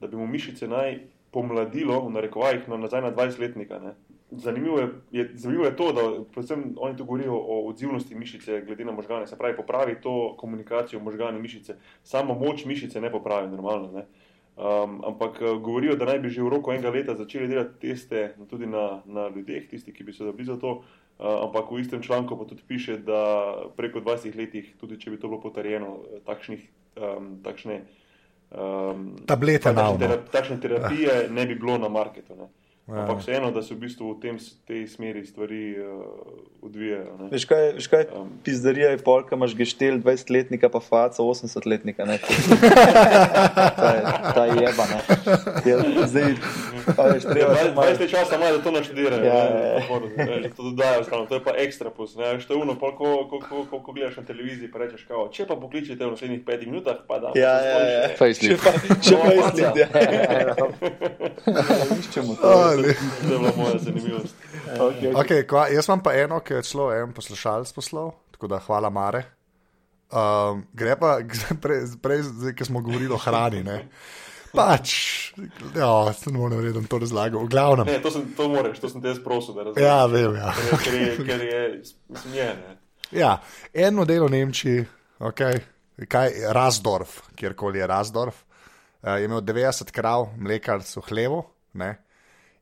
da 0.00 0.06
bi 0.06 0.16
mu 0.16 0.26
mišice 0.26 0.68
naj 0.68 0.98
pomladilo, 1.30 2.00
v 2.06 2.14
narekovajih, 2.16 2.68
no, 2.68 2.76
nazaj 2.76 3.02
na 3.02 3.12
20-letnika. 3.12 3.78
ne. 3.78 3.94
Zanimivo 4.30 4.78
je, 4.78 4.88
je, 5.10 5.30
zanimivo 5.34 5.64
je 5.64 5.76
to, 5.76 5.92
da 5.92 6.02
predvsem 6.32 6.74
oni 6.78 6.96
tu 6.96 7.04
govorijo 7.04 7.34
o 7.34 7.68
odzivnosti 7.68 8.14
mišice 8.14 8.62
glede 8.66 8.84
na 8.84 8.92
možgane, 8.92 9.26
se 9.26 9.38
pravi, 9.38 9.56
popravi 9.56 10.00
to 10.02 10.36
komunikacijo 10.38 11.00
možgane 11.00 11.38
mišice, 11.38 11.76
samo 12.02 12.34
moč 12.34 12.64
mišice 12.64 13.00
ne 13.00 13.10
popravi 13.10 13.48
normalno. 13.48 13.92
Ne. 13.92 14.06
Um, 14.60 15.00
ampak 15.06 15.42
eh, 15.42 15.54
govorijo, 15.62 15.96
da 15.96 16.04
naj 16.04 16.18
bi 16.18 16.28
že 16.28 16.42
v 16.42 16.48
roku 16.48 16.72
enega 16.72 16.90
leta 16.90 17.14
začeli 17.14 17.48
delati 17.48 17.80
teste 17.80 18.34
tudi 18.50 18.66
na, 18.66 19.02
na 19.06 19.28
ljudeh, 19.28 19.68
tisti, 19.70 19.92
ki 19.92 20.04
bi 20.04 20.12
se 20.12 20.24
dobili 20.24 20.44
za 20.44 20.58
to. 20.58 20.82
Uh, 21.20 21.44
ampak 21.44 21.68
v 21.68 21.84
istem 21.84 22.00
članku 22.02 22.32
pa 22.32 22.44
tudi 22.48 22.62
piše, 22.64 22.96
da 22.96 23.52
preko 23.76 24.00
20 24.00 24.32
letih, 24.36 24.72
tudi 24.80 24.96
če 24.96 25.10
bi 25.10 25.18
to 25.20 25.28
bilo 25.28 25.40
potrjeno, 25.40 26.00
eh, 26.08 26.20
takšnih, 26.24 26.62
um, 26.96 27.26
takšne, 27.44 27.76
um, 28.56 29.02
Tablete 29.28 29.68
takšne, 29.68 29.82
na 29.84 29.98
tera, 30.00 30.16
takšne 30.32 30.56
terapije 30.60 31.28
ne 31.28 31.44
bi 31.44 31.58
bilo 31.60 31.76
na 31.76 31.92
marketu. 31.92 32.32
Ne. 32.40 32.48
Ja. 32.88 33.02
Ampak 33.04 33.20
vseeno, 33.22 33.50
da 33.54 33.62
se 33.62 33.74
v 33.74 33.78
bistvu 33.84 34.14
v 34.14 34.20
tem, 34.20 34.34
tej 34.66 34.86
smeri 34.90 35.22
stvari 35.22 35.78
uh, 35.78 36.02
odvijajo. 36.62 37.12
ne. 37.20 37.28
Veš 37.30 37.44
kaj, 37.46 37.72
veš 37.78 37.86
kaj 37.86 38.04
Um. 38.10 38.30
pizdarija 38.42 38.90
je 38.90 38.98
polka, 38.98 39.36
imaš 39.36 39.54
geštel 39.54 40.00
20-letnika, 40.02 40.66
pa 40.68 40.80
faca 40.80 41.22
80-letnika. 41.22 42.02
ne. 42.04 42.18
Ta 42.18 43.88
je, 43.94 44.02
ta 44.34 44.42
je 44.46 44.54
jeba, 44.58 44.84
ne. 44.90 44.98
Ja, 45.70 45.76
zdaj, 46.06 46.34
a 46.98 47.02
veš, 47.14 47.22
treba 47.30 47.54
se 47.54 47.70
malo... 47.70 47.86
20 47.94 48.00
let 48.00 48.10
časa 48.10 48.36
imajo, 48.36 48.56
da 48.58 48.62
to 48.64 48.70
naštudirajo. 48.70 49.22
Ja, 49.24 49.34
ne, 49.54 49.60
ja, 49.60 49.72
ja. 49.78 50.26
ne, 50.26 50.42
že 50.42 50.50
to 50.56 50.62
dodajo, 50.62 51.04
stalno, 51.04 51.26
to 51.30 51.34
je 51.38 51.44
pa 51.44 51.52
ekstra 51.62 51.90
plus. 51.94 52.16
Ne, 52.18 52.34
veš, 52.34 52.46
to 52.50 52.54
je 52.54 52.62
uno, 52.62 52.74
pol, 52.74 52.90
ko, 52.98 53.28
ko, 53.30 53.38
ko, 53.38 53.64
ko, 53.70 53.78
ko 53.86 53.92
gledaš 53.92 54.16
na 54.18 54.26
televiziji, 54.26 54.66
pa 54.66 54.78
rečeš, 54.82 55.06
kao, 55.06 55.28
če 55.30 55.46
pa 55.46 55.54
pokličete 55.54 56.02
v 56.02 56.10
naslednjih 56.10 56.42
petih 56.42 56.66
minutah, 56.66 56.98
pa 57.06 57.22
da. 57.22 57.30
Ja, 57.38 57.54
ja, 57.62 57.78
ja. 57.86 58.02
Pa, 58.18 58.26
če 58.34 58.58
pa 58.58 58.74
No, 59.14 59.30
je 59.30 59.38
faca. 59.38 59.54
sled, 59.54 59.76
ja. 59.78 59.88
Iščemo 62.00 62.34
to. 62.34 62.50
A, 62.70 62.78
le. 62.78 62.94
To 62.94 63.32
je 63.32 63.38
bila 63.38 63.52
moja 63.56 63.78
zanimivost. 63.78 64.38
Okay, 64.70 65.10
okay. 65.10 65.14
Okay, 65.24 65.44
kva, 65.50 65.64
jaz 65.72 65.88
imam 65.88 66.02
pa 66.04 66.12
eno, 66.14 66.36
ki 66.46 66.54
je 66.54 66.62
celo 66.68 66.84
en 66.94 67.10
poslušalec 67.12 67.72
poslal, 67.74 68.12
tako 68.30 68.46
da 68.52 68.60
hvala 68.62 68.90
Mare. 68.94 69.24
Um, 70.10 70.64
gre 70.74 70.94
pa 70.98 71.18
prej, 71.62 71.84
prej 72.02 72.22
zdaj, 72.28 72.54
ki 72.54 72.66
smo 72.68 72.82
govorili 72.82 73.14
o 73.14 73.18
hrani. 73.18 73.64
Ne? 73.66 73.80
Pač, 74.50 74.92
ja, 75.76 76.12
se 76.12 76.32
ne 76.32 76.38
morem 76.38 76.62
da 76.64 76.72
bom 76.74 76.86
to 76.90 76.98
razlagal. 76.98 77.44
V 77.46 77.50
glavnem. 77.52 77.86
Ne, 77.86 78.00
to, 78.02 78.10
sem, 78.10 78.24
to 78.34 78.48
moraš, 78.50 78.80
to 78.82 78.90
sem 78.90 79.02
te 79.02 79.12
jaz 79.12 79.20
prosil, 79.22 79.54
da 79.54 79.68
razumeš. 79.68 79.86
Ja, 79.86 79.98
vem. 80.10 80.34
Ja. 80.34 80.54
Ker 80.82 80.96
je, 80.98 81.10
ker 81.22 81.44
je, 81.46 81.60
ker 82.10 82.34
je, 82.34 82.48
ne. 82.58 82.76
Ja, 83.14 83.36
eno 83.74 84.06
delo 84.06 84.26
v 84.26 84.34
Nemčiji, 84.34 84.82
okay. 85.30 85.62
kaj 86.10 86.34
Razdorf, 86.54 87.20
kjerkoli 87.38 87.82
je 87.82 87.90
Razdorf, 87.90 88.42
uh, 88.42 89.14
je 89.18 89.30
imel 89.30 89.42
90 89.46 89.94
krav, 89.94 90.28
mlekarc 90.38 90.90
v 90.98 91.06
hlevu. 91.10 91.42
Ne? 91.78 91.94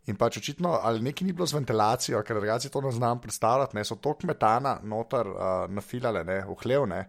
In 0.09 0.16
pač 0.16 0.39
očitno, 0.40 0.78
ali 0.82 1.02
nekaj 1.05 1.26
ni 1.26 1.35
bilo 1.36 1.47
z 1.47 1.59
ventilacijo, 1.59 2.20
ker 2.24 2.39
drugače 2.39 2.70
to 2.72 2.80
ne 2.80 2.93
znam 2.97 3.20
predstavljati, 3.20 3.76
ne? 3.76 3.85
so 3.85 3.98
tok 4.01 4.24
metana 4.28 4.78
noter 4.82 5.28
uh, 5.28 5.40
nafilale 5.68 6.24
ne? 6.24 6.39
v 6.48 6.56
hlev. 6.62 6.86
Ne? 6.89 7.02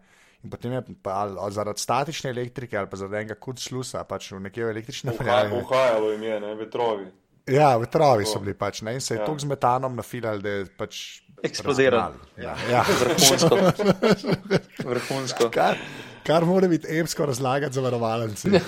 In 0.44 0.52
potem 0.52 0.76
je 0.76 0.82
pa, 1.04 1.22
ali, 1.24 1.38
ali 1.40 1.56
zaradi 1.56 1.84
statične 1.84 2.30
elektrike 2.32 2.78
ali 2.78 2.88
pa 2.92 3.00
zaradi 3.00 3.22
enega 3.24 3.36
kud 3.40 3.60
slusa, 3.60 4.04
pač 4.08 4.32
v 4.32 4.44
nekje 4.44 4.70
električne 4.72 5.12
napeljave. 5.12 5.64
uhajalo 5.64 6.12
jim 6.12 6.24
je, 6.24 6.40
ne, 6.40 6.54
vetrovi. 6.60 7.08
Ja, 7.50 7.72
vetrovi 7.82 8.28
so 8.30 8.40
bili 8.44 8.54
pač, 8.54 8.84
ne? 8.86 8.94
in 8.94 9.02
se 9.02 9.14
je 9.14 9.18
Ja. 9.18 9.24
ja. 9.24 9.28
tok 9.28 9.40
z 9.40 9.50
metanom 9.50 9.96
nafilal, 9.96 10.44
da 10.44 10.50
je 10.50 10.68
pač. 10.78 11.22
Eksplodiralo. 11.44 12.20
razgnali. 12.36 12.44
Ja, 12.44 12.56
ja. 12.72 12.84
Vrhunsko. 13.00 13.58
Vrhunsko. 14.92 15.50
Kar, 15.56 15.80
kar 16.24 16.46
mora 16.46 16.68
biti 16.68 16.88
epsko 17.00 17.26
razlagati 17.26 17.74
za 17.74 17.82
varovalence. 17.82 18.50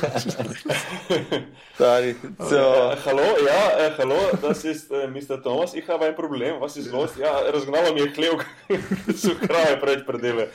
Stari, 1.76 2.16
Ja, 2.40 2.46
so, 2.50 2.96
hallo, 3.06 3.22
ja, 3.22 3.86
eh, 3.86 3.92
hallo, 3.98 4.20
das 4.42 4.64
ist 4.66 4.92
äh, 4.92 5.08
Mr. 5.08 5.42
Thomas, 5.44 5.74
ich 5.74 5.88
habe 5.88 6.06
ein 6.06 6.16
Problem, 6.16 6.60
was 6.62 6.78
ist 6.78 6.92
los? 6.92 7.10
Ja, 7.18 7.32
razgnalo 7.54 7.94
mi 7.94 8.02
je 8.02 8.12
hlev, 8.16 8.34
so 9.22 9.30
krave 9.48 9.80
preč 9.82 10.06
predele. 10.06 10.48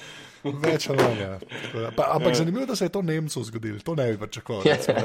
Več 0.47 0.87
ali 0.89 1.03
manj. 1.03 1.19
Ja. 1.19 1.39
Ampak 2.07 2.35
zanimivo, 2.35 2.67
da 2.67 2.77
se 2.77 2.85
je 2.85 2.89
to 2.89 3.03
Nemcu 3.03 3.43
zgodilo, 3.45 3.79
to 3.83 3.95
ne 3.95 4.13
bi 4.13 4.19
pričakoval. 4.19 4.63
recimo. 4.65 4.97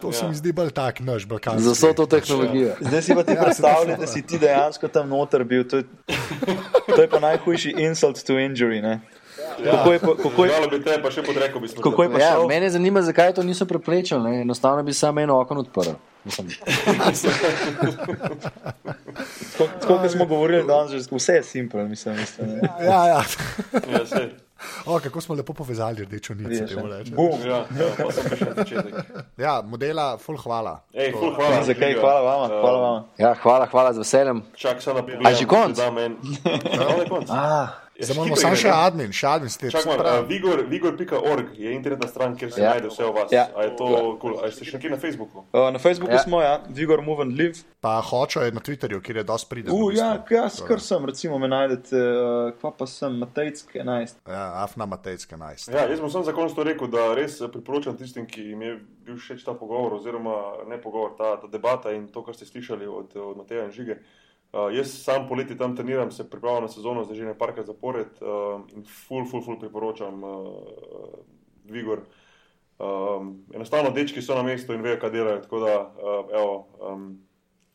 To 0.00 0.12
se 0.12 0.28
mi 0.28 0.34
zdi 0.34 0.52
bolj 0.52 0.70
tak, 0.70 1.00
naš 1.00 1.26
balkanski. 1.28 1.62
Za 1.62 1.72
vso 1.72 1.92
to 1.92 2.06
tehnologijo. 2.06 2.76
zdaj 2.80 3.02
si 3.02 3.14
pa 3.14 3.22
ti 3.22 3.36
predstavljaj, 3.42 3.96
da 3.96 4.06
si 4.06 4.22
ti 4.22 4.38
dejansko 4.38 4.88
tam 4.88 5.08
noter 5.08 5.44
bil. 5.44 5.64
To 5.68 5.76
je, 5.76 5.84
to 6.86 7.02
je 7.02 7.08
pa 7.08 7.20
najhujši 7.20 7.74
insult 7.78 8.24
to 8.24 8.32
injury. 8.40 8.80
Ne? 8.82 9.00
Kako 9.60 9.92
je 9.92 9.98
pa, 10.00 10.06
kako 10.18 10.44
je, 10.44 10.52
bi 10.70 10.84
te, 10.84 11.02
pa 11.02 11.10
še 11.10 11.22
podrekel 11.22 11.60
bi 11.60 11.68
kako 11.68 12.02
je 12.02 12.10
pa 12.10 12.18
Ja, 12.18 12.30
šel? 12.30 12.46
mene 12.46 12.70
zanima, 12.70 13.02
zakaj 13.02 13.32
to 13.32 13.42
niso 13.42 13.66
preprečili. 13.66 14.20
Ne? 14.22 14.40
Enostavno 14.40 14.82
bi 14.82 14.92
samo 14.94 15.20
eno 15.20 15.40
okno 15.40 15.60
odprl. 15.60 15.90
Tako 19.58 19.98
kot 19.98 20.10
smo 20.10 20.26
govorili 20.26 20.64
danes, 20.64 20.90
že 20.92 21.08
vse 21.10 21.32
je 21.32 21.42
simpel, 21.44 21.86
mislim. 21.86 22.16
mislim. 22.16 22.48
Ja, 22.80 23.06
ja. 23.06 23.22
Ja, 23.90 24.06
sej. 24.06 24.28
O, 24.86 24.98
kako 24.98 25.20
smo 25.20 25.34
lepo 25.34 25.52
povezali 25.54 26.04
rdečo. 26.04 26.34
Bum. 27.06 27.32
Ja, 27.40 27.56
ja, 27.56 27.64
začetek. 28.56 28.94
Ja, 29.38 29.62
modela, 29.62 30.18
full 30.18 30.36
hvala. 30.36 30.82
Ej, 30.92 31.12
ful, 31.12 31.32
hvala. 31.32 31.62
Zakaj? 31.64 31.88
Žiga. 31.88 32.00
Hvala 32.00 32.20
vama. 32.22 32.46
Hvala 32.50 32.68
Eh, 32.70 32.82
vama. 32.82 33.04
ja, 33.18 33.34
hvala, 33.34 33.66
hvala 33.66 33.92
z 33.92 33.98
veseljem. 33.98 34.42
Čak, 34.54 34.82
samo 34.82 34.96
na 34.96 35.02
pogled. 35.02 35.26
A 35.26 35.32
že 35.32 35.44
konc? 35.46 35.76
Da, 35.76 35.90
men. 35.90 36.16
Konc. 37.08 37.28
Ah, 37.30 37.36
Ja, 37.36 37.68
Zdaj 38.00 38.16
moramo 38.16 38.36
samo 38.36 38.56
še 38.56 38.70
admin, 38.72 39.12
še 39.12 39.26
admin 39.28 39.52
ste. 39.52 39.70
Čakaj, 39.72 39.98
uh, 40.00 40.28
Vigor, 40.28 40.62
Vigor.org 40.68 41.52
je 41.58 41.72
internetna 41.74 42.08
stran, 42.08 42.36
kjer 42.36 42.52
se 42.52 42.62
Ja. 42.62 42.70
najde 42.70 42.88
vse 42.88 43.04
o 43.04 43.12
vas. 43.12 43.32
Ja. 43.32 43.48
A 43.56 43.66
je 43.68 43.76
to 43.76 44.16
kul? 44.20 44.38
A 44.40 44.50
ste 44.50 44.64
še 44.64 44.78
nekje 44.78 44.90
na 44.90 44.98
Facebooku? 45.00 45.44
Uh, 45.52 45.68
na 45.72 45.78
Facebooku 45.78 46.12
Ja. 46.12 46.20
ja. 46.20 46.24
smo, 46.24 46.40
ja, 46.40 46.54
Vigor 46.68 47.02
Move 47.02 47.26
and 47.26 47.36
Live. 47.36 47.60
Pa 47.80 48.00
hočo 48.00 48.40
je 48.40 48.52
na 48.52 48.60
Twitterju, 48.60 49.00
kjer 49.04 49.20
je 49.20 49.24
dosti 49.24 49.48
priden. 49.50 49.74
Uh, 49.74 49.92
ja, 49.92 50.16
jaz 50.30 50.60
kar 50.64 50.80
sem, 50.80 51.04
recimo, 51.04 51.38
me 51.38 51.48
najdete, 51.48 51.96
uh, 51.96 52.52
kva 52.60 52.72
pa 52.72 52.88
sem, 52.88 53.18
Matejc 53.20 53.64
11. 53.74 54.24
Ja, 54.28 54.64
Afna 54.64 54.86
Matejska 54.86 55.36
11. 55.36 55.68
Ja, 55.72 55.84
jaz 55.84 56.00
samo 56.00 56.24
za 56.24 56.32
konec 56.32 56.56
to 56.56 56.64
rekel, 56.64 56.88
da 56.88 57.10
res 57.14 57.40
eh, 57.40 57.52
priporočam 57.52 57.96
tistim, 58.00 58.24
ki 58.26 58.52
jim 58.52 58.62
je 58.62 58.72
bil 59.04 59.20
všeč 59.20 59.44
ta 59.44 59.52
pogovor, 59.52 59.98
oziroma 60.00 60.64
ne 60.68 60.80
pogovor, 60.80 61.12
ta, 61.18 61.36
ta 61.40 61.48
debata 61.52 61.92
in 61.92 62.08
to, 62.08 62.24
kar 62.24 62.36
ste 62.36 62.48
slišali 62.48 62.88
od, 62.88 63.16
od 63.16 63.36
Mateja 63.44 63.68
in 63.68 63.76
Žige. 63.76 64.00
Uh, 64.00 64.19
jaz 64.52 64.92
sam 65.02 65.28
poleti 65.28 65.56
tam 65.58 65.76
treniram, 65.76 66.10
se 66.10 66.30
pripravljam 66.30 66.62
na 66.62 66.68
sezono, 66.68 67.04
zdaj 67.04 67.16
že 67.16 67.24
ne 67.24 67.38
parkrat 67.38 67.66
zapored 67.66 68.06
uh, 68.20 68.60
in 68.74 68.84
full, 68.84 69.26
full, 69.30 69.44
full 69.44 69.58
priporočam 69.58 70.24
uh, 70.24 70.46
Vigor. 71.64 72.00
Um, 72.80 73.44
enostavno, 73.54 73.90
dečki 73.90 74.22
so 74.22 74.34
na 74.34 74.42
mestu 74.42 74.72
in 74.72 74.82
vejo, 74.82 74.96
kaj 75.00 75.10
delajo. 75.10 75.40
Tako 75.44 75.58
da, 75.60 75.74
uh, 75.80 76.30
evo, 76.32 76.54
um, 76.80 77.18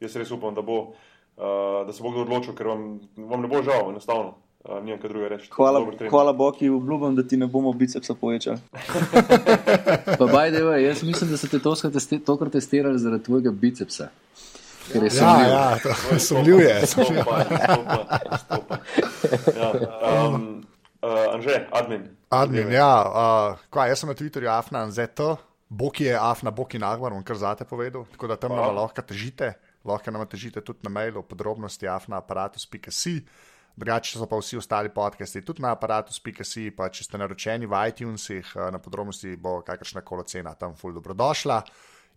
jaz 0.02 0.16
res 0.16 0.32
upam, 0.32 0.56
da, 0.56 0.62
bo, 0.66 0.80
uh, 1.38 1.86
da 1.88 1.94
se 1.94 2.04
bo 2.04 2.12
kdo 2.12 2.26
odločil, 2.26 2.56
ker 2.58 2.68
vam, 2.68 2.88
vam 3.18 3.46
ne 3.46 3.48
bo 3.48 3.62
žal, 3.64 3.92
enostavno. 3.94 4.34
Uh, 4.66 4.80
nimam 4.82 4.98
kaj 5.00 5.12
drugega 5.14 5.36
reči. 5.36 5.52
Hvala, 5.54 5.84
hvala 6.10 6.34
Boki, 6.34 6.70
obljubim, 6.74 7.16
da 7.16 7.24
ti 7.24 7.38
ne 7.38 7.46
bomo 7.48 7.74
bicepsa 7.74 8.16
povečali. 8.18 8.58
Pa 10.20 10.26
by 10.26 10.50
the 10.50 10.66
way, 10.66 10.88
jaz 10.88 11.04
mislim, 11.06 11.30
da 11.32 11.38
so 11.38 11.48
te 11.48 11.60
tokrat 11.62 11.94
testi- 11.94 12.24
tokrat 12.26 12.52
testirali 12.58 13.00
zaradi 13.00 13.24
tvojega 13.24 13.52
bicepsa. 13.52 14.10
Ker 14.86 15.04
je 15.04 15.10
Ja, 15.10 15.12
sumljiv. 15.12 15.50
ja, 15.50 15.78
to 15.80 16.20
sumljiv 16.20 16.60
je. 16.60 16.88
sumljiv. 16.88 17.22
Stopa, 17.22 17.38
stopa, 17.58 18.20
stopa. 18.38 18.78
Ja, 19.56 19.72
um, 20.28 20.66
uh, 21.02 21.34
Anže, 21.34 21.68
admin. 21.72 22.10
Admin, 22.30 22.72
ja, 22.72 22.92
uh, 23.02 23.58
kva, 23.70 23.88
jaz 23.88 24.00
sem 24.00 24.10
na 24.10 24.16
Twitterju 24.16 24.50
Afna 24.50 24.86
ZT, 24.92 25.20
Boki 25.70 26.04
je 26.06 26.18
Afna, 26.18 26.52
Boki 26.52 26.80
Nagvar, 26.80 27.12
bom 27.12 27.24
kar 27.24 27.38
zate 27.38 27.66
povedal, 27.66 28.06
tako 28.12 28.28
da 28.28 28.36
tam 28.38 28.54
nam 28.56 28.76
lahko 28.76 29.02
težite, 29.02 29.54
lahko 29.86 30.12
nam 30.12 30.26
težite 30.28 30.62
tudi 30.62 30.80
na 30.84 30.90
mailu, 30.90 31.24
podrobnosti 31.24 31.88
afnaaparatus.si. 31.88 33.16
Drugače 33.76 34.16
so 34.16 34.26
pa 34.26 34.38
vsi 34.40 34.58
ostali 34.58 34.90
podcasti 34.90 35.42
tudi 35.44 35.62
na 35.62 35.74
aparatus.si, 35.76 36.70
pa 36.72 36.88
če 36.90 37.04
ste 37.04 37.18
naročeni 37.20 37.68
v 37.68 37.82
iTunesih, 37.90 38.54
eh, 38.56 38.70
na 38.72 38.80
podrobnosti 38.80 39.34
bo 39.36 39.58
kakršna 39.62 40.02
koli 40.02 40.24
cena 40.26 40.54
tam 40.56 40.76
ful 40.76 40.94
dobrodošla. 40.96 41.58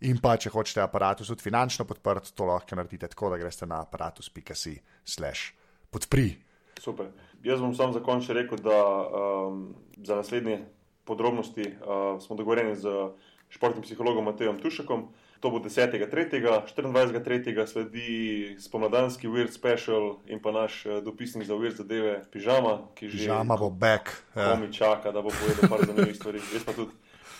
In 0.07 0.19
pa 0.23 0.37
če 0.39 0.51
hočete 0.53 0.79
aparatus 0.79 1.27
tudi 1.27 1.43
finančno 1.43 1.83
podprti, 1.85 2.31
to 2.31 2.47
lahko 2.47 2.77
naredite 2.79 3.09
tako, 3.11 3.33
da 3.33 3.39
greste 3.41 3.67
na 3.67 3.81
aparatus.si 3.83 4.77
slash 5.03 5.51
podpri. 5.91 6.29
Super. 6.79 7.09
Jaz 7.43 7.59
bom 7.59 7.73
sam 7.75 7.93
za 7.93 7.99
konec 8.03 8.29
rekel, 8.35 8.61
da 8.63 8.79
um, 8.79 9.73
za 9.97 10.15
naslednje 10.15 10.61
podrobnosti 11.03 11.65
uh, 11.67 12.21
smo 12.21 12.35
dogovorjeni 12.35 12.75
z 12.75 12.87
športnim 13.49 13.83
psihologom 13.83 14.25
Matejem 14.25 14.59
Tušekom. 14.59 15.09
To 15.39 15.49
bo 15.49 15.59
10.3., 15.63 16.07
24.3. 16.75 17.67
sledi 17.67 18.55
spomladanski 18.59 19.27
Weird 19.27 19.51
Special 19.51 20.19
in 20.27 20.41
pa 20.43 20.51
naš 20.51 20.85
uh, 20.85 21.03
dopisnik 21.03 21.47
za 21.47 21.55
Weird 21.55 21.75
zadeve, 21.75 22.21
pižama, 22.31 22.91
ki 22.95 23.09
že 23.09 23.17
Žama 23.31 23.57
bo 23.57 23.69
back. 23.69 24.11
Ja. 24.35 24.55
komi 24.55 24.73
čaka, 24.73 25.11
da 25.11 25.21
bo 25.21 25.31
povedal 25.31 25.69
par 25.69 25.85
zanimivih 25.87 26.15
stvari. 26.15 26.43
Jaz 26.53 26.63
pa 26.63 26.75
tudi. 26.75 26.91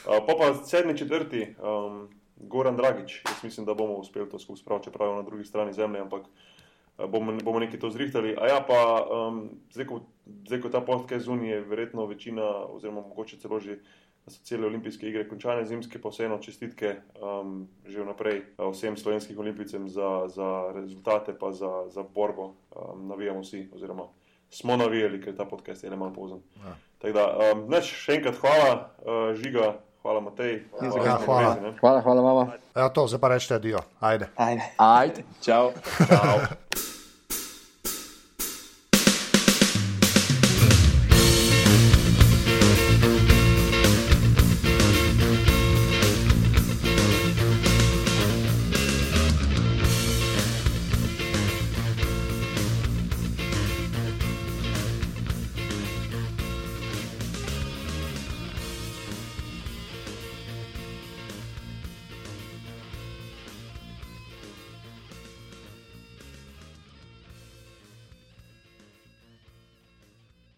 Uh, 0.08 0.24
pa 0.28 0.34
pa 0.40 0.54
sedmi, 0.64 0.98
četrti, 0.98 1.56
um, 1.60 2.08
Goran 2.40 2.76
Dragič. 2.76 3.22
Jaz 3.26 3.44
mislim, 3.44 3.66
da 3.66 3.74
bomo 3.74 3.94
uspeli 3.94 4.30
to 4.30 4.40
skupaj 4.40 4.62
spraviti, 4.62 4.86
čeprav 4.86 5.10
je 5.10 5.16
na 5.16 5.22
drugi 5.22 5.46
strani 5.46 5.74
zemlje, 5.74 6.02
ampak 6.02 6.22
uh, 6.22 7.10
bomo, 7.10 7.34
bomo 7.44 7.60
nekaj 7.60 7.80
to 7.80 7.90
zrihtali. 7.90 8.36
A 8.42 8.48
ja, 8.48 8.60
pa 8.68 9.06
um, 9.06 9.50
zdaj, 9.72 9.86
ko, 9.86 10.02
zdaj, 10.48 10.62
ko 10.62 10.70
ta 10.70 10.82
podcast 10.82 11.26
zunaj, 11.26 11.50
je 11.50 11.62
verjetno 11.62 12.06
večina, 12.06 12.46
oziroma 12.66 13.02
mogoče 13.02 13.38
celo 13.40 13.60
že, 13.60 13.80
da 14.26 14.32
so 14.32 14.44
cele 14.44 14.68
olimpijske 14.68 15.08
igre 15.08 15.28
končane, 15.30 15.66
zimske 15.66 16.02
pa 16.02 16.10
vseeno 16.10 16.40
čestitke 16.44 16.96
um, 17.22 17.68
že 17.88 18.04
vnaprej 18.04 18.42
uh, 18.58 18.72
vsem 18.72 18.98
slovenskim 18.98 19.40
olimpijcem 19.40 19.90
za, 19.90 20.28
za 20.28 20.72
rezultate, 20.76 21.36
pa 21.40 21.52
za, 21.52 21.88
za 21.90 22.04
borbo. 22.04 22.54
Um, 22.76 23.08
navijamo 23.08 23.42
vsi, 23.42 23.70
oziroma 23.74 24.08
smo 24.50 24.78
navijali, 24.78 25.22
ker 25.22 25.36
ta 25.36 25.46
podcast 25.46 25.84
je 25.84 25.90
le 25.90 25.96
malo 25.98 26.14
pozen. 26.14 26.42
Ja. 26.58 26.76
Tako 27.00 27.14
da, 27.14 27.26
um, 27.54 27.68
neč, 27.70 27.92
še 27.96 28.18
enkrat 28.18 28.40
hvala, 28.42 28.72
uh, 29.06 29.36
Žiga, 29.38 29.78
hvala 30.02 30.20
Matej. 30.20 30.64
Ja, 30.82 30.92
za 30.92 31.18
hvala. 31.26 31.50
vezi, 31.50 31.62
ne. 31.62 31.74
Hvala, 31.80 32.02
hvala, 32.02 32.22
mama. 32.22 32.48
Ja, 32.76 32.90
to, 32.90 33.08
zdaj 33.08 33.20
pa 33.20 33.28
rečete, 33.28 33.56
adijo. 33.56 33.80
Ajde. 34.00 34.30
Ajde. 34.36 34.64
Ajde. 34.78 35.24
Čau. 35.42 35.72
Čau. 36.08 36.40